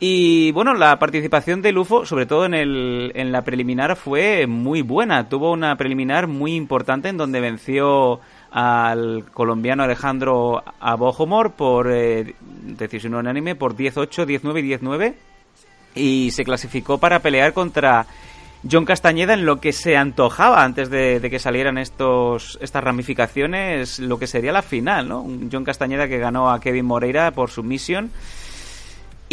Y 0.00 0.52
bueno, 0.52 0.74
la 0.74 0.98
participación 0.98 1.62
de 1.62 1.72
Lufo, 1.72 2.04
sobre 2.04 2.26
todo 2.26 2.44
en, 2.44 2.54
el, 2.54 3.12
en 3.14 3.32
la 3.32 3.42
preliminar, 3.42 3.96
fue 3.96 4.46
muy 4.46 4.82
buena. 4.82 5.28
Tuvo 5.28 5.52
una 5.52 5.76
preliminar 5.76 6.26
muy 6.26 6.54
importante 6.54 7.08
en 7.08 7.16
donde 7.16 7.40
venció 7.40 8.20
al 8.50 9.24
colombiano 9.32 9.82
Alejandro 9.82 10.62
Abojomor 10.78 11.52
por 11.52 11.90
eh, 11.90 12.34
decisión 12.40 13.14
unánime 13.14 13.56
por 13.56 13.74
18, 13.74 14.26
19 14.26 14.60
y 14.60 14.62
19 14.62 15.14
y 15.96 16.30
se 16.30 16.44
clasificó 16.44 16.98
para 16.98 17.20
pelear 17.20 17.52
contra 17.52 18.06
John 18.70 18.84
Castañeda 18.84 19.34
en 19.34 19.44
lo 19.44 19.60
que 19.60 19.72
se 19.72 19.96
antojaba 19.96 20.64
antes 20.64 20.88
de, 20.88 21.20
que 21.28 21.38
salieran 21.38 21.78
estos 21.78 22.58
estas 22.62 22.82
ramificaciones, 22.82 23.98
lo 23.98 24.18
que 24.18 24.26
sería 24.26 24.52
la 24.52 24.62
final, 24.62 25.08
¿no? 25.08 25.26
John 25.52 25.64
Castañeda 25.64 26.08
que 26.08 26.18
ganó 26.18 26.50
a 26.50 26.60
Kevin 26.60 26.86
Moreira 26.86 27.30
por 27.32 27.50
sumisión. 27.50 28.10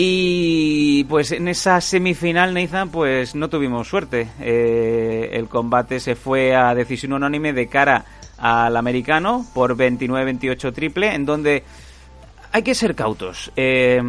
Y 0.03 1.03
pues 1.03 1.31
en 1.31 1.47
esa 1.47 1.79
semifinal, 1.79 2.55
Nathan, 2.55 2.89
pues 2.89 3.35
no 3.35 3.49
tuvimos 3.49 3.87
suerte. 3.87 4.29
Eh, 4.39 5.29
el 5.33 5.47
combate 5.47 5.99
se 5.99 6.15
fue 6.15 6.55
a 6.55 6.73
decisión 6.73 7.13
unánime 7.13 7.53
de 7.53 7.67
cara 7.67 8.03
al 8.39 8.75
americano 8.77 9.45
por 9.53 9.77
29-28 9.77 10.73
triple, 10.73 11.13
en 11.13 11.27
donde 11.27 11.63
hay 12.51 12.63
que 12.63 12.73
ser 12.73 12.95
cautos. 12.95 13.51
Eh, 13.55 14.01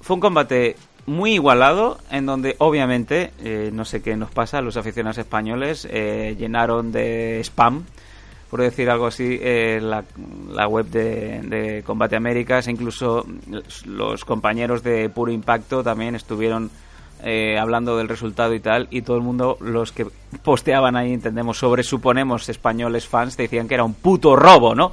fue 0.00 0.14
un 0.14 0.20
combate 0.20 0.76
muy 1.04 1.34
igualado, 1.34 1.98
en 2.10 2.24
donde 2.24 2.56
obviamente, 2.56 3.32
eh, 3.42 3.68
no 3.70 3.84
sé 3.84 4.00
qué 4.00 4.16
nos 4.16 4.30
pasa, 4.30 4.62
los 4.62 4.78
aficionados 4.78 5.18
españoles 5.18 5.86
llenaron 5.86 6.90
de 6.90 7.40
spam, 7.40 7.84
por 8.54 8.62
decir 8.62 8.88
algo 8.88 9.08
así, 9.08 9.36
eh, 9.42 9.80
la, 9.82 10.68
web 10.68 10.86
de, 10.86 11.82
Combate 11.84 12.14
Américas, 12.14 12.68
incluso 12.68 13.26
los 13.84 14.24
compañeros 14.24 14.84
de 14.84 15.08
Puro 15.08 15.32
Impacto 15.32 15.82
también 15.82 16.14
estuvieron 16.14 16.70
eh, 17.24 17.58
hablando 17.58 17.96
del 17.96 18.08
resultado 18.08 18.54
y 18.54 18.60
tal, 18.60 18.86
y 18.92 19.02
todo 19.02 19.16
el 19.16 19.24
mundo, 19.24 19.58
los 19.60 19.90
que 19.90 20.06
posteaban 20.44 20.94
ahí, 20.94 21.12
entendemos, 21.12 21.58
sobre 21.58 21.82
suponemos 21.82 22.48
españoles 22.48 23.08
fans, 23.08 23.36
decían 23.36 23.66
que 23.66 23.74
era 23.74 23.82
un 23.82 23.94
puto 23.94 24.36
robo, 24.36 24.72
¿no? 24.72 24.92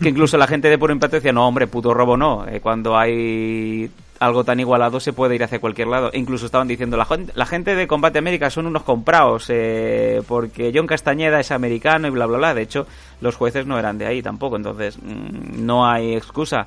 Que 0.00 0.08
incluso 0.08 0.38
la 0.38 0.46
gente 0.46 0.70
de 0.70 0.78
Puro 0.78 0.94
Impacto 0.94 1.16
decía, 1.16 1.34
no, 1.34 1.46
hombre, 1.46 1.66
puto 1.66 1.92
robo 1.92 2.16
no, 2.16 2.48
eh, 2.48 2.60
cuando 2.62 2.96
hay 2.96 3.90
algo 4.18 4.44
tan 4.44 4.60
igualado 4.60 5.00
se 5.00 5.12
puede 5.12 5.34
ir 5.34 5.44
hacia 5.44 5.60
cualquier 5.60 5.88
lado. 5.88 6.10
E 6.12 6.18
incluso 6.18 6.46
estaban 6.46 6.68
diciendo, 6.68 6.96
la, 6.96 7.06
la 7.34 7.46
gente 7.46 7.74
de 7.74 7.86
Combate 7.86 8.18
América 8.18 8.50
son 8.50 8.66
unos 8.66 8.82
comprados, 8.82 9.46
eh, 9.48 10.22
porque 10.26 10.72
John 10.74 10.86
Castañeda 10.86 11.40
es 11.40 11.50
americano 11.50 12.08
y 12.08 12.10
bla, 12.10 12.26
bla, 12.26 12.38
bla. 12.38 12.54
De 12.54 12.62
hecho, 12.62 12.86
los 13.20 13.36
jueces 13.36 13.66
no 13.66 13.78
eran 13.78 13.98
de 13.98 14.06
ahí 14.06 14.22
tampoco, 14.22 14.56
entonces 14.56 14.98
mm, 14.98 15.64
no 15.64 15.88
hay 15.88 16.14
excusa. 16.14 16.66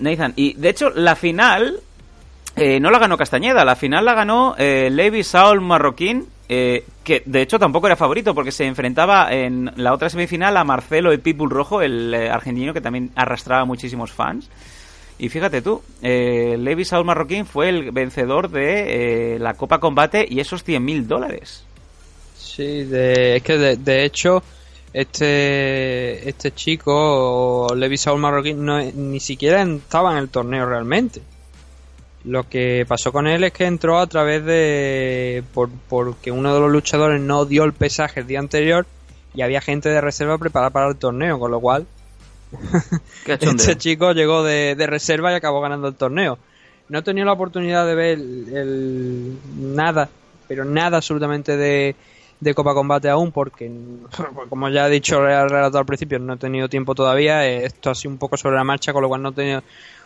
Nathan, 0.00 0.32
y 0.36 0.54
de 0.54 0.68
hecho, 0.68 0.90
la 0.90 1.14
final 1.14 1.80
eh, 2.56 2.80
no 2.80 2.90
la 2.90 2.98
ganó 2.98 3.16
Castañeda, 3.16 3.64
la 3.64 3.76
final 3.76 4.04
la 4.04 4.14
ganó 4.14 4.54
eh, 4.58 4.90
Levi 4.90 5.22
Saul 5.22 5.60
Marroquín, 5.60 6.26
eh, 6.48 6.84
que 7.02 7.22
de 7.24 7.40
hecho 7.40 7.58
tampoco 7.58 7.86
era 7.86 7.96
favorito 7.96 8.34
porque 8.34 8.52
se 8.52 8.66
enfrentaba 8.66 9.32
en 9.32 9.72
la 9.76 9.94
otra 9.94 10.10
semifinal 10.10 10.54
a 10.58 10.64
Marcelo 10.64 11.10
el 11.10 11.20
Pitbull 11.20 11.48
Rojo, 11.48 11.80
el 11.80 12.12
eh, 12.12 12.28
argentino 12.28 12.74
que 12.74 12.82
también 12.82 13.10
arrastraba 13.16 13.64
muchísimos 13.64 14.12
fans. 14.12 14.50
Y 15.22 15.28
fíjate 15.28 15.62
tú, 15.62 15.80
eh, 16.02 16.56
Levi 16.58 16.84
Saul 16.84 17.04
Marroquín 17.04 17.46
fue 17.46 17.68
el 17.68 17.92
vencedor 17.92 18.50
de 18.50 19.34
eh, 19.34 19.38
la 19.38 19.54
Copa 19.54 19.78
Combate 19.78 20.26
y 20.28 20.40
esos 20.40 20.66
100.000 20.66 21.06
dólares. 21.06 21.62
Sí, 22.36 22.82
de, 22.82 23.36
es 23.36 23.42
que 23.44 23.56
de, 23.56 24.04
hecho 24.04 24.42
este 24.92 26.28
este 26.28 26.50
chico, 26.50 27.68
Levi 27.76 27.98
Saul 27.98 28.18
Marroquín, 28.18 28.64
no, 28.64 28.82
ni 28.82 29.20
siquiera 29.20 29.62
estaba 29.62 30.10
en 30.10 30.18
el 30.18 30.28
torneo 30.28 30.66
realmente. 30.66 31.22
Lo 32.24 32.48
que 32.48 32.84
pasó 32.88 33.12
con 33.12 33.28
él 33.28 33.44
es 33.44 33.52
que 33.52 33.66
entró 33.66 34.00
a 34.00 34.08
través 34.08 34.44
de... 34.44 35.44
Por, 35.54 35.70
porque 35.88 36.32
uno 36.32 36.52
de 36.52 36.58
los 36.58 36.72
luchadores 36.72 37.20
no 37.20 37.44
dio 37.44 37.62
el 37.62 37.74
pesaje 37.74 38.18
el 38.18 38.26
día 38.26 38.40
anterior 38.40 38.86
y 39.34 39.42
había 39.42 39.60
gente 39.60 39.88
de 39.88 40.00
reserva 40.00 40.36
preparada 40.36 40.70
para 40.70 40.88
el 40.88 40.96
torneo, 40.96 41.38
con 41.38 41.52
lo 41.52 41.60
cual. 41.60 41.86
este 43.26 43.76
chico 43.78 44.12
llegó 44.12 44.42
de, 44.42 44.74
de 44.76 44.86
reserva 44.86 45.32
y 45.32 45.34
acabó 45.36 45.60
ganando 45.60 45.88
el 45.88 45.94
torneo. 45.94 46.38
No 46.88 46.98
he 46.98 47.02
tenido 47.02 47.26
la 47.26 47.32
oportunidad 47.32 47.86
de 47.86 47.94
ver 47.94 48.18
el, 48.18 48.56
el- 48.56 49.38
nada, 49.74 50.08
pero 50.48 50.64
nada 50.64 50.98
absolutamente 50.98 51.56
de, 51.56 51.94
de 52.40 52.54
Copa 52.54 52.74
Combate 52.74 53.08
aún, 53.08 53.32
porque 53.32 53.70
como 54.48 54.68
ya 54.68 54.88
he 54.88 54.90
dicho, 54.90 55.20
relatado 55.22 55.78
al 55.78 55.86
principio, 55.86 56.18
no 56.18 56.34
he 56.34 56.38
tenido 56.38 56.68
tiempo 56.68 56.94
todavía. 56.94 57.46
eh, 57.48 57.64
Esto 57.64 57.90
ha 57.90 57.94
sido 57.94 58.10
un 58.12 58.18
poco 58.18 58.36
sobre 58.36 58.56
la 58.56 58.64
marcha, 58.64 58.92
con 58.92 59.02
lo 59.02 59.08
cual 59.08 59.22
no 59.22 59.30
he 59.30 59.32
tenido 59.32 59.62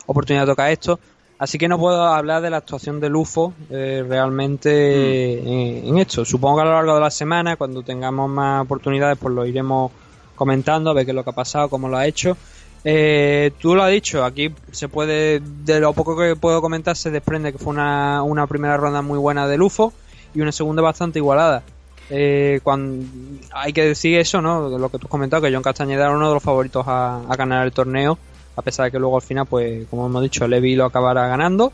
oportunidad 0.06 0.44
de 0.44 0.52
tocar 0.52 0.70
esto. 0.70 1.00
Así 1.38 1.58
que 1.58 1.68
no 1.68 1.78
puedo 1.78 2.02
hablar 2.06 2.40
de 2.40 2.48
la 2.48 2.58
actuación 2.58 2.98
del 2.98 3.14
UFO 3.14 3.52
eh, 3.70 4.02
realmente 4.08 5.38
en, 5.38 5.88
en 5.88 5.98
esto. 5.98 6.24
Supongo 6.24 6.56
que 6.56 6.62
a 6.62 6.64
lo 6.66 6.72
largo 6.72 6.94
de 6.94 7.00
la 7.00 7.10
semana, 7.10 7.56
cuando 7.56 7.82
tengamos 7.82 8.30
más 8.30 8.62
oportunidades, 8.64 9.18
pues 9.18 9.34
lo 9.34 9.44
iremos 9.44 9.90
comentando, 10.36 10.90
a 10.90 10.94
ver 10.94 11.04
qué 11.04 11.10
es 11.10 11.14
lo 11.14 11.24
que 11.24 11.30
ha 11.30 11.34
pasado, 11.34 11.68
cómo 11.68 11.88
lo 11.88 11.96
ha 11.96 12.06
hecho. 12.06 12.36
Eh, 12.84 13.50
tú 13.58 13.74
lo 13.74 13.82
has 13.82 13.90
dicho, 13.90 14.24
aquí 14.24 14.54
se 14.70 14.88
puede, 14.88 15.40
de 15.40 15.80
lo 15.80 15.92
poco 15.92 16.16
que 16.16 16.36
puedo 16.36 16.60
comentar, 16.60 16.96
se 16.96 17.10
desprende 17.10 17.50
que 17.50 17.58
fue 17.58 17.72
una, 17.72 18.22
una 18.22 18.46
primera 18.46 18.76
ronda 18.76 19.02
muy 19.02 19.18
buena 19.18 19.48
del 19.48 19.62
UFO 19.62 19.92
y 20.34 20.40
una 20.40 20.52
segunda 20.52 20.82
bastante 20.82 21.18
igualada. 21.18 21.64
Eh, 22.08 22.60
cuando, 22.62 23.04
hay 23.52 23.72
que 23.72 23.84
decir 23.84 24.18
eso, 24.18 24.40
¿no? 24.40 24.68
Lo 24.78 24.88
que 24.90 24.98
tú 24.98 25.06
has 25.06 25.10
comentado, 25.10 25.42
que 25.42 25.52
John 25.52 25.62
Castañeda 25.62 26.04
era 26.04 26.14
uno 26.14 26.28
de 26.28 26.34
los 26.34 26.42
favoritos 26.42 26.84
a, 26.86 27.22
ganar 27.36 27.66
el 27.66 27.72
torneo, 27.72 28.18
a 28.54 28.62
pesar 28.62 28.86
de 28.86 28.92
que 28.92 28.98
luego 28.98 29.16
al 29.16 29.22
final, 29.22 29.46
pues, 29.46 29.86
como 29.88 30.06
hemos 30.06 30.22
dicho, 30.22 30.46
Levi 30.46 30.76
lo 30.76 30.84
acabará 30.84 31.26
ganando, 31.26 31.72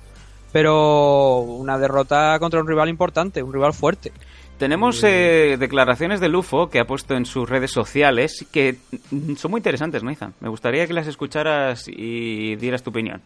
pero 0.51 1.41
una 1.41 1.79
derrota 1.79 2.39
contra 2.39 2.61
un 2.61 2.67
rival 2.67 2.89
importante, 2.89 3.43
un 3.43 3.53
rival 3.53 3.75
fuerte. 3.75 4.13
Tenemos 4.63 5.03
eh, 5.03 5.57
declaraciones 5.59 6.21
de 6.21 6.29
Lufo 6.29 6.71
que 6.71 6.79
ha 6.79 6.85
puesto 6.85 7.17
en 7.17 7.27
sus 7.27 7.51
redes 7.51 7.73
sociales 7.73 8.47
que 8.53 8.77
son 9.37 9.51
muy 9.51 9.59
interesantes, 9.59 10.05
Nathan. 10.05 10.35
Me 10.39 10.49
gustaría 10.49 10.87
que 10.87 10.93
las 10.93 11.09
escucharas 11.09 11.89
y 11.89 12.55
dieras 12.55 12.85
tu 12.85 12.91
opinión. 12.91 13.21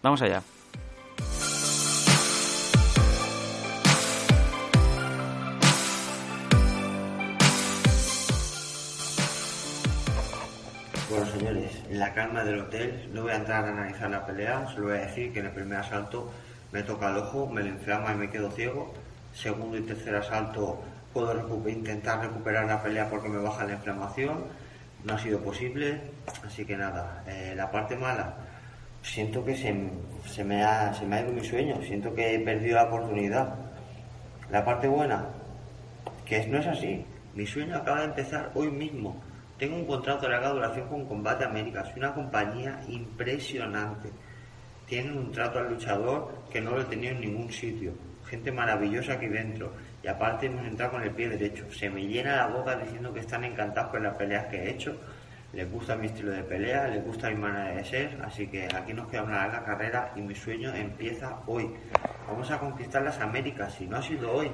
Vamos 0.00 0.22
allá. 0.22 0.44
Bueno, 11.10 11.26
señores, 11.36 11.72
en 11.90 11.98
la 11.98 12.14
calma 12.14 12.44
del 12.44 12.60
hotel 12.60 13.10
no 13.12 13.22
voy 13.22 13.32
a 13.32 13.36
entrar 13.38 13.64
a 13.64 13.70
analizar 13.70 14.08
la 14.08 14.24
pelea, 14.24 14.68
solo 14.72 14.90
voy 14.90 14.98
a 14.98 15.00
decir 15.00 15.32
que 15.32 15.40
en 15.40 15.46
el 15.46 15.52
primer 15.52 15.78
asalto 15.78 16.30
me 16.70 16.84
toca 16.84 17.10
el 17.10 17.16
ojo, 17.16 17.48
me 17.48 17.64
lo 17.64 17.70
inflama 17.70 18.12
y 18.12 18.18
me 18.18 18.30
quedo 18.30 18.52
ciego. 18.52 18.94
Segundo 19.34 19.76
y 19.76 19.82
tercer 19.82 20.14
asalto 20.16 20.80
puedo 21.12 21.34
recu- 21.34 21.70
intentar 21.70 22.20
recuperar 22.20 22.64
la 22.66 22.82
pelea 22.82 23.08
porque 23.10 23.28
me 23.28 23.38
baja 23.42 23.64
la 23.64 23.72
inflamación. 23.74 24.44
No 25.04 25.14
ha 25.14 25.18
sido 25.18 25.40
posible, 25.40 26.00
así 26.46 26.64
que 26.64 26.76
nada. 26.76 27.22
Eh, 27.26 27.52
la 27.54 27.70
parte 27.70 27.94
mala, 27.96 28.34
siento 29.02 29.44
que 29.44 29.54
se 29.54 29.72
me 30.44 30.62
ha, 30.64 30.94
se 30.94 31.04
me 31.04 31.16
ha 31.16 31.20
ido 31.22 31.32
mi 31.32 31.44
sueño, 31.44 31.78
siento 31.82 32.14
que 32.14 32.34
he 32.34 32.38
perdido 32.38 32.76
la 32.76 32.84
oportunidad. 32.84 33.54
La 34.50 34.64
parte 34.64 34.88
buena, 34.88 35.26
que 36.24 36.46
no 36.46 36.58
es 36.58 36.66
así. 36.66 37.04
Mi 37.34 37.46
sueño 37.46 37.76
acaba 37.76 37.98
de 38.00 38.04
empezar 38.06 38.50
hoy 38.54 38.70
mismo. 38.70 39.20
Tengo 39.58 39.76
un 39.76 39.84
contrato 39.84 40.22
de 40.26 40.32
larga 40.32 40.50
duración 40.50 40.88
con 40.88 41.04
Combate 41.06 41.44
América. 41.44 41.82
Es 41.88 41.96
una 41.96 42.14
compañía 42.14 42.80
impresionante. 42.88 44.10
Tienen 44.86 45.18
un 45.18 45.32
trato 45.32 45.58
al 45.58 45.70
luchador 45.70 46.44
que 46.50 46.60
no 46.60 46.70
lo 46.72 46.80
he 46.82 46.84
tenido 46.84 47.12
en 47.14 47.20
ningún 47.20 47.52
sitio. 47.52 47.92
Gente 48.28 48.50
maravillosa 48.52 49.14
aquí 49.14 49.28
dentro. 49.28 49.72
Y 50.02 50.08
aparte 50.08 50.46
hemos 50.46 50.66
entrado 50.66 50.92
con 50.92 51.02
el 51.02 51.10
pie 51.10 51.28
derecho. 51.28 51.70
Se 51.72 51.90
me 51.90 52.06
llena 52.06 52.36
la 52.36 52.46
boca 52.46 52.76
diciendo 52.76 53.12
que 53.12 53.20
están 53.20 53.44
encantados 53.44 53.90
con 53.90 54.02
las 54.02 54.14
peleas 54.16 54.46
que 54.46 54.56
he 54.56 54.70
hecho. 54.70 54.96
Les 55.52 55.70
gusta 55.70 55.94
mi 55.94 56.06
estilo 56.06 56.32
de 56.32 56.42
pelea, 56.42 56.88
les 56.88 57.04
gusta 57.04 57.30
mi 57.30 57.36
manera 57.36 57.76
de 57.76 57.84
ser. 57.84 58.20
Así 58.24 58.48
que 58.48 58.66
aquí 58.74 58.92
nos 58.92 59.06
queda 59.08 59.22
una 59.22 59.36
larga 59.36 59.64
carrera 59.64 60.12
y 60.16 60.20
mi 60.20 60.34
sueño 60.34 60.74
empieza 60.74 61.38
hoy. 61.46 61.70
Vamos 62.26 62.50
a 62.50 62.58
conquistar 62.58 63.02
las 63.02 63.20
Américas. 63.20 63.74
Si 63.74 63.86
no 63.86 63.98
ha 63.98 64.02
sido 64.02 64.32
hoy, 64.32 64.50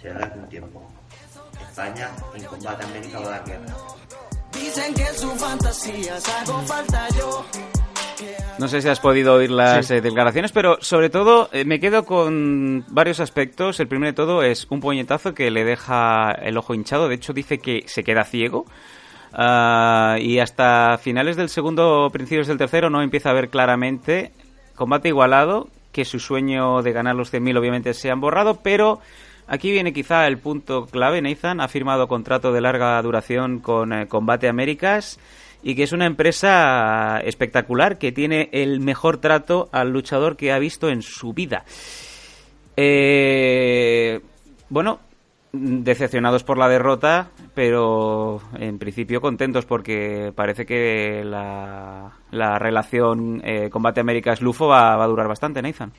será 0.00 0.18
de 0.18 0.24
algún 0.24 0.48
tiempo. 0.48 0.88
España 1.60 2.10
en 2.34 2.44
Combate 2.44 2.84
América 2.84 3.20
va 3.20 3.26
a 3.26 3.30
dar 3.30 3.44
guerra. 3.44 3.74
Dicen 4.52 4.94
que 4.94 5.02
en 5.02 5.14
sus 5.14 5.34
fantasías 5.34 6.28
hago 6.28 6.60
falta 6.62 7.08
yo. 7.16 7.46
No 8.58 8.68
sé 8.68 8.82
si 8.82 8.88
has 8.88 9.00
podido 9.00 9.34
oír 9.34 9.50
las 9.50 9.90
eh, 9.90 10.00
declaraciones, 10.02 10.52
pero 10.52 10.76
sobre 10.82 11.08
todo 11.08 11.48
eh, 11.52 11.64
me 11.64 11.80
quedo 11.80 12.04
con 12.04 12.84
varios 12.88 13.18
aspectos. 13.20 13.80
El 13.80 13.88
primero 13.88 14.10
de 14.10 14.16
todo 14.16 14.42
es 14.42 14.66
un 14.68 14.80
puñetazo 14.80 15.32
que 15.32 15.50
le 15.50 15.64
deja 15.64 16.32
el 16.32 16.58
ojo 16.58 16.74
hinchado. 16.74 17.08
De 17.08 17.14
hecho, 17.14 17.32
dice 17.32 17.58
que 17.58 17.84
se 17.86 18.04
queda 18.04 18.24
ciego. 18.24 18.66
Ah, 19.32 20.16
y 20.20 20.40
hasta 20.40 20.98
finales 20.98 21.36
del 21.36 21.48
segundo, 21.48 22.10
principios 22.12 22.48
del 22.48 22.58
tercero, 22.58 22.90
no 22.90 23.00
empieza 23.00 23.30
a 23.30 23.34
ver 23.34 23.48
claramente. 23.48 24.32
Combate 24.74 25.08
igualado, 25.08 25.68
que 25.92 26.04
su 26.04 26.18
sueño 26.18 26.82
de 26.82 26.92
ganar 26.92 27.14
los 27.14 27.32
100.000 27.32 27.58
obviamente 27.58 27.94
se 27.94 28.10
han 28.10 28.20
borrado, 28.20 28.60
pero 28.62 29.00
aquí 29.46 29.70
viene 29.70 29.92
quizá 29.92 30.26
el 30.26 30.38
punto 30.38 30.86
clave. 30.86 31.22
Nathan 31.22 31.60
ha 31.60 31.68
firmado 31.68 32.08
contrato 32.08 32.52
de 32.52 32.60
larga 32.60 33.00
duración 33.02 33.60
con 33.60 33.92
eh, 33.92 34.06
Combate 34.06 34.48
Américas 34.48 35.18
y 35.62 35.74
que 35.74 35.82
es 35.82 35.92
una 35.92 36.06
empresa 36.06 37.20
espectacular 37.24 37.98
que 37.98 38.12
tiene 38.12 38.48
el 38.52 38.80
mejor 38.80 39.18
trato 39.18 39.68
al 39.72 39.90
luchador 39.90 40.36
que 40.36 40.52
ha 40.52 40.58
visto 40.58 40.88
en 40.88 41.02
su 41.02 41.32
vida. 41.32 41.64
Eh, 42.76 44.20
bueno, 44.68 45.00
decepcionados 45.52 46.44
por 46.44 46.56
la 46.58 46.68
derrota, 46.68 47.28
pero 47.54 48.40
en 48.58 48.78
principio 48.78 49.20
contentos 49.20 49.66
porque 49.66 50.32
parece 50.34 50.64
que 50.64 51.22
la, 51.24 52.12
la 52.30 52.58
relación 52.58 53.42
eh, 53.44 53.68
Combate 53.70 54.00
Américas-Lufo 54.00 54.68
va, 54.68 54.96
va 54.96 55.04
a 55.04 55.08
durar 55.08 55.28
bastante, 55.28 55.60
Nathan. 55.60 55.92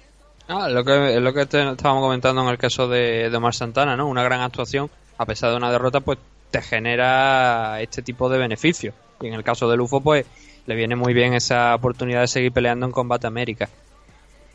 Ah, 0.47 0.67
lo 0.69 0.83
que, 0.83 1.19
lo 1.19 1.33
que 1.33 1.45
te- 1.45 1.69
estábamos 1.71 2.03
comentando 2.03 2.41
en 2.41 2.49
el 2.49 2.57
caso 2.57 2.87
de, 2.87 3.29
de 3.29 3.37
Omar 3.37 3.53
Santana, 3.53 3.95
¿no? 3.95 4.07
Una 4.07 4.23
gran 4.23 4.41
actuación, 4.41 4.89
a 5.17 5.25
pesar 5.25 5.51
de 5.51 5.57
una 5.57 5.71
derrota, 5.71 5.99
pues 5.99 6.17
te 6.49 6.61
genera 6.61 7.79
este 7.81 8.01
tipo 8.01 8.27
de 8.27 8.37
beneficios. 8.39 8.93
Y 9.21 9.27
en 9.27 9.33
el 9.33 9.43
caso 9.43 9.69
de 9.69 9.77
Lufo, 9.77 10.01
pues 10.01 10.25
le 10.65 10.75
viene 10.75 10.95
muy 10.95 11.13
bien 11.13 11.33
esa 11.33 11.73
oportunidad 11.75 12.21
de 12.21 12.27
seguir 12.27 12.51
peleando 12.51 12.85
en 12.85 12.91
Combate 12.91 13.27
América. 13.27 13.69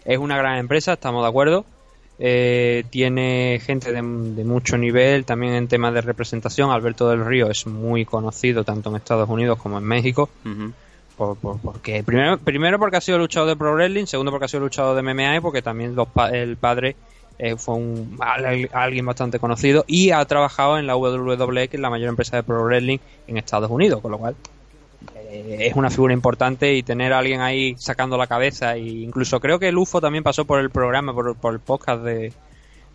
Es 0.05 0.19
una 0.19 0.37
gran 0.37 0.59
empresa, 0.59 0.95
estamos 0.95 1.23
de 1.25 1.29
acuerdo. 1.29 1.65
Eh, 2.19 2.85
tiene 2.91 3.61
gente 3.63 3.89
de, 3.93 4.01
de 4.01 4.45
mucho 4.45 4.79
nivel, 4.79 5.25
también 5.25 5.53
en 5.55 5.69
temas 5.69 5.93
de 5.93 6.01
representación. 6.01 6.71
Alberto 6.71 7.09
del 7.11 7.25
Río 7.27 7.51
es 7.51 7.67
muy 7.67 8.05
conocido 8.05 8.65
tanto 8.65 8.89
en 8.91 8.97
Estados 8.97 9.29
Unidos 9.29 9.59
como 9.61 9.79
en 9.79 9.85
México. 9.85 10.29
Por, 11.17 11.37
por- 11.39 11.59
porque 11.61 12.03
primero, 12.05 12.39
primero 12.39 12.79
porque 12.79 12.97
ha 12.99 13.01
sido 13.01 13.19
luchador 13.19 13.49
de 13.49 13.57
Pro 13.57 13.75
Wrestling, 13.75 14.05
segundo 14.07 14.31
porque 14.31 14.45
ha 14.47 14.49
sido 14.49 14.61
luchador 14.61 14.95
de 14.97 15.03
MMA 15.03 15.37
y 15.37 15.41
porque 15.41 15.63
también 15.63 15.95
los 15.95 16.09
el 16.33 16.57
padre 16.57 16.95
eh, 17.39 17.57
fue 17.57 17.75
un, 17.75 18.17
al- 18.21 18.69
alguien 18.73 19.05
bastante 19.07 19.39
conocido 19.39 19.85
y 19.87 20.11
ha 20.11 20.25
trabajado 20.27 20.79
en 20.79 20.87
la 20.87 20.95
WWE, 20.97 21.69
que 21.69 21.77
es 21.77 21.81
la 21.81 21.91
mayor 21.91 22.11
empresa 22.11 22.37
de 22.37 22.43
Pro 22.43 22.65
Wrestling 22.65 22.99
en 23.29 23.37
Estados 23.39 23.71
Unidos, 23.71 24.01
con 24.01 24.11
lo 24.13 24.19
cual 24.19 24.37
es 25.31 25.75
una 25.75 25.91
figura 25.91 26.13
importante 26.13 26.75
y 26.75 26.83
tener 26.83 27.13
a 27.13 27.19
alguien 27.19 27.41
ahí 27.41 27.75
sacando 27.79 28.17
la 28.17 28.27
cabeza. 28.27 28.77
E 28.77 28.81
incluso 28.81 29.41
creo 29.41 29.59
que 29.59 29.69
el 29.69 29.79
UFO 29.79 30.01
también 30.01 30.25
pasó 30.25 30.45
por 30.45 30.61
el 30.61 30.71
programa, 30.71 31.13
por, 31.15 31.37
por 31.37 31.55
el 31.55 31.61
podcast 31.61 32.03
de, 32.03 32.33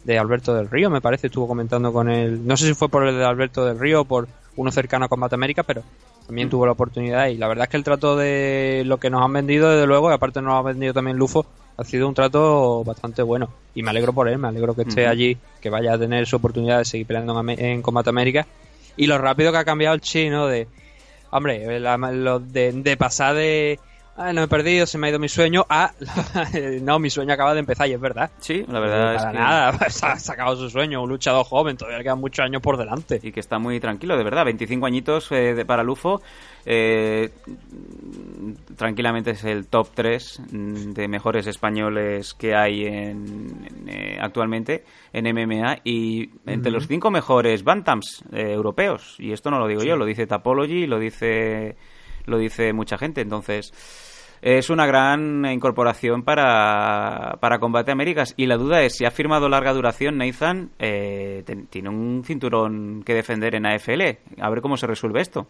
de 0.04 0.18
Alberto 0.18 0.54
del 0.54 0.70
Río, 0.70 0.90
me 0.90 1.02
parece, 1.02 1.28
estuvo 1.28 1.48
comentando 1.48 1.94
con 1.94 2.10
él, 2.10 2.46
no 2.46 2.58
sé 2.58 2.68
si 2.68 2.74
fue 2.74 2.90
por 2.90 3.08
el 3.08 3.18
de 3.18 3.26
Alberto 3.26 3.66
del 3.66 3.80
Río 3.80 4.02
o 4.02 4.06
por 4.06 4.28
uno 4.56 4.72
cercano 4.72 5.06
a 5.06 5.10
Combate 5.10 5.36
América, 5.36 5.64
pero 5.64 5.84
también 6.26 6.50
tuvo 6.50 6.66
la 6.66 6.74
oportunidad. 6.74 7.28
Y 7.28 7.38
la 7.38 7.48
verdad 7.48 7.64
es 7.64 7.70
que 7.70 7.78
el 7.78 7.84
trato 7.84 8.16
de 8.16 8.84
lo 8.86 9.00
que 9.00 9.10
nos 9.10 9.24
han 9.24 9.34
vendido, 9.34 9.70
desde 9.70 9.88
luego, 9.88 10.10
y 10.10 10.14
aparte 10.14 10.42
nos 10.42 10.54
ha 10.54 10.62
vendido 10.62 10.94
también 10.94 11.18
Lufo, 11.18 11.46
ha 11.78 11.84
sido 11.84 12.08
un 12.08 12.14
trato 12.14 12.84
bastante 12.84 13.22
bueno. 13.22 13.50
Y 13.74 13.84
me 13.84 13.90
alegro 13.90 14.14
por 14.14 14.28
él, 14.28 14.38
me 14.38 14.48
alegro 14.48 14.76
que 14.76 14.84
esté 14.84 15.08
allí, 15.08 15.38
que 15.62 15.70
vaya 15.70 15.94
a 15.94 15.98
tener 15.98 16.26
su 16.28 16.36
oportunidad 16.36 16.80
de 16.80 16.86
seguir 16.86 17.08
peleando 17.08 17.40
en, 17.40 17.50
en 17.50 17.82
Combate 17.82 18.10
América. 18.10 18.48
Y 18.98 19.08
lo 19.08 19.18
rápido 19.18 19.52
que 19.52 19.58
ha 19.58 19.64
cambiado 19.64 19.96
el 19.96 20.02
chino 20.02 20.48
de, 20.48 20.68
hombre, 21.32 21.80
la- 21.80 21.98
lo 21.98 22.40
de, 22.40 22.72
de 22.74 22.98
pasar 22.98 23.36
de, 23.36 23.80
"Ay, 24.22 24.34
no 24.34 24.44
he 24.44 24.48
perdido, 24.48 24.86
se 24.86 24.98
me 24.98 25.08
ha 25.08 25.10
ido 25.10 25.20
mi 25.20 25.30
sueño, 25.30 25.66
a, 25.70 25.92
no, 26.82 27.00
mi 27.00 27.10
sueño 27.10 27.34
acaba 27.34 27.54
de 27.54 27.60
empezar 27.62 27.88
y 27.88 27.94
es 27.94 28.00
verdad. 28.00 28.32
Sí, 28.40 28.64
la 28.68 28.80
verdad 28.80 29.16
es 29.16 29.22
Para 29.22 29.32
que... 29.32 29.38
nada, 29.38 29.90
se 29.90 30.06
ha 30.08 30.20
sacado 30.20 30.56
su 30.56 30.70
sueño, 30.70 31.02
un 31.04 31.10
luchador 31.10 31.46
joven, 31.46 31.78
todavía 31.78 31.98
le 32.00 32.04
quedan 32.04 32.20
muchos 32.20 32.44
años 32.46 32.62
por 32.62 32.78
delante. 32.78 33.20
Y 33.22 33.32
que 33.32 33.40
está 33.40 33.60
muy 33.60 33.80
tranquilo, 33.80 34.18
de 34.18 34.24
verdad. 34.24 34.46
25 34.46 34.86
añitos 34.86 35.32
eh, 35.32 35.54
de, 35.54 35.66
para 35.66 35.84
Lufo. 35.84 36.22
eh, 36.66 37.30
tranquilamente 38.78 39.32
es 39.32 39.44
el 39.44 39.68
top 39.68 39.90
3 39.94 40.42
de 40.52 41.08
mejores 41.08 41.48
españoles 41.48 42.34
que 42.34 42.56
hay 42.56 42.86
en, 42.86 43.66
en, 43.66 43.86
eh, 43.88 44.18
actualmente 44.22 44.84
en 45.14 45.26
MMA 45.34 45.80
y 45.84 46.30
entre 46.46 46.72
los 46.72 46.88
cinco 46.88 47.12
mejores 47.12 47.64
Bantams 47.64 48.24
eh, 48.32 48.52
europeos. 48.54 49.16
Y 49.20 49.32
esto 49.32 49.52
no 49.52 49.60
lo 49.60 49.68
digo 49.68 49.84
yo, 49.84 49.96
lo 49.96 50.06
dice 50.06 50.28
Tapology, 50.28 50.88
lo 50.88 51.00
dice, 51.00 51.76
lo 52.26 52.38
dice 52.38 52.74
mucha 52.74 52.98
gente. 52.98 53.22
Entonces, 53.22 53.74
es 54.42 54.70
una 54.70 54.86
gran 54.86 55.46
incorporación 55.46 56.24
para, 56.24 57.38
para 57.40 57.60
Combate 57.60 57.92
Américas. 57.92 58.34
Y 58.38 58.48
la 58.48 58.58
duda 58.58 58.82
es 58.82 58.96
si 58.96 59.06
ha 59.06 59.12
firmado 59.12 59.48
larga 59.50 59.74
duración 59.74 60.18
Nathan, 60.18 60.72
eh, 60.80 61.44
ten- 61.46 61.68
tiene 61.68 61.90
un 61.90 62.24
cinturón 62.26 63.04
que 63.06 63.14
defender 63.14 63.56
en 63.56 63.66
AFL. 63.68 64.18
A 64.40 64.50
ver 64.50 64.62
cómo 64.62 64.78
se 64.78 64.88
resuelve 64.88 65.22
esto. 65.22 65.46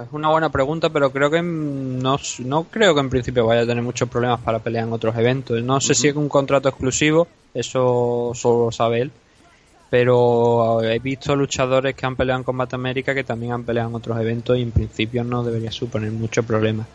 Es 0.00 0.08
una 0.12 0.28
buena 0.28 0.48
pregunta, 0.50 0.90
pero 0.90 1.10
creo 1.10 1.28
que 1.30 1.42
mm, 1.42 1.98
no, 2.00 2.18
no 2.44 2.64
creo 2.64 2.94
que 2.94 3.00
en 3.00 3.10
principio 3.10 3.46
vaya 3.46 3.62
a 3.62 3.66
tener 3.66 3.82
muchos 3.82 4.08
problemas 4.08 4.40
para 4.40 4.60
pelear 4.60 4.86
en 4.86 4.92
otros 4.92 5.16
eventos. 5.16 5.60
No 5.62 5.80
sé 5.80 5.94
si 5.94 6.06
es 6.08 6.14
un 6.14 6.28
contrato 6.28 6.68
exclusivo, 6.68 7.26
eso 7.52 8.30
solo 8.34 8.66
lo 8.66 8.72
sabe 8.72 9.00
él. 9.02 9.12
Pero 9.90 10.82
he 10.82 10.98
visto 10.98 11.34
luchadores 11.34 11.94
que 11.94 12.04
han 12.04 12.14
peleado 12.14 12.38
en 12.40 12.44
Combate 12.44 12.76
América 12.76 13.14
que 13.14 13.24
también 13.24 13.52
han 13.52 13.64
peleado 13.64 13.88
en 13.88 13.94
otros 13.94 14.20
eventos 14.20 14.58
y 14.58 14.62
en 14.62 14.70
principio 14.70 15.24
no 15.24 15.42
debería 15.42 15.70
suponer 15.72 16.10
mucho 16.10 16.42
problema. 16.42 16.86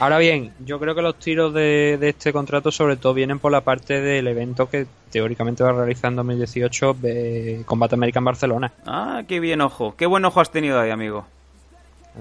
Ahora 0.00 0.18
bien, 0.18 0.52
yo 0.64 0.80
creo 0.80 0.94
que 0.94 1.02
los 1.02 1.18
tiros 1.18 1.54
de, 1.54 1.98
de 2.00 2.08
este 2.08 2.32
contrato 2.32 2.70
sobre 2.72 2.96
todo 2.96 3.14
vienen 3.14 3.38
por 3.38 3.52
la 3.52 3.60
parte 3.60 4.00
del 4.00 4.26
evento 4.26 4.68
que 4.68 4.86
teóricamente 5.12 5.62
va 5.62 5.70
a 5.70 5.72
realizar 5.72 6.10
en 6.10 6.16
2018 6.16 6.96
eh, 7.04 7.62
Combate 7.64 7.94
América 7.94 8.18
en 8.18 8.24
Barcelona. 8.24 8.72
Ah, 8.86 9.22
qué 9.28 9.38
bien 9.40 9.60
ojo. 9.60 9.94
Qué 9.96 10.06
buen 10.06 10.24
ojo 10.24 10.40
has 10.40 10.50
tenido 10.50 10.80
ahí, 10.80 10.90
amigo. 10.90 11.26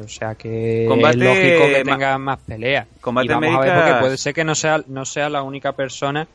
O 0.03 0.07
sea 0.07 0.35
que 0.35 0.85
Combate- 0.87 1.17
es 1.17 1.25
lógico 1.25 1.65
que 1.73 1.83
tenga 1.83 2.17
más 2.19 2.37
peleas. 2.45 2.85
Combate 3.01 3.25
y 3.25 3.29
vamos 3.29 3.55
a 3.55 3.59
ver 3.59 3.73
porque 3.75 3.99
puede 4.01 4.17
ser 4.17 4.33
que 4.35 4.43
no 4.43 4.53
sea, 4.55 4.83
no 4.87 5.03
sea 5.05 5.29
la 5.29 5.41
única 5.41 5.71
persona 5.71 6.27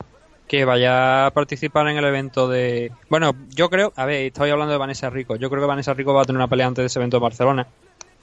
que 0.47 0.65
vaya 0.65 1.27
a 1.27 1.31
participar 1.31 1.87
en 1.87 1.97
el 1.97 2.05
evento 2.05 2.47
de... 2.47 2.91
Bueno, 3.09 3.33
yo 3.49 3.69
creo... 3.69 3.93
A 3.95 4.05
ver, 4.05 4.25
estoy 4.25 4.49
hablando 4.49 4.71
de 4.71 4.77
Vanessa 4.77 5.09
Rico. 5.09 5.35
Yo 5.35 5.49
creo 5.49 5.61
que 5.61 5.67
Vanessa 5.67 5.93
Rico 5.93 6.13
va 6.13 6.21
a 6.21 6.25
tener 6.25 6.37
una 6.37 6.47
pelea 6.47 6.67
antes 6.67 6.83
de 6.83 6.87
ese 6.87 6.99
evento 6.99 7.17
de 7.17 7.21
Barcelona. 7.21 7.67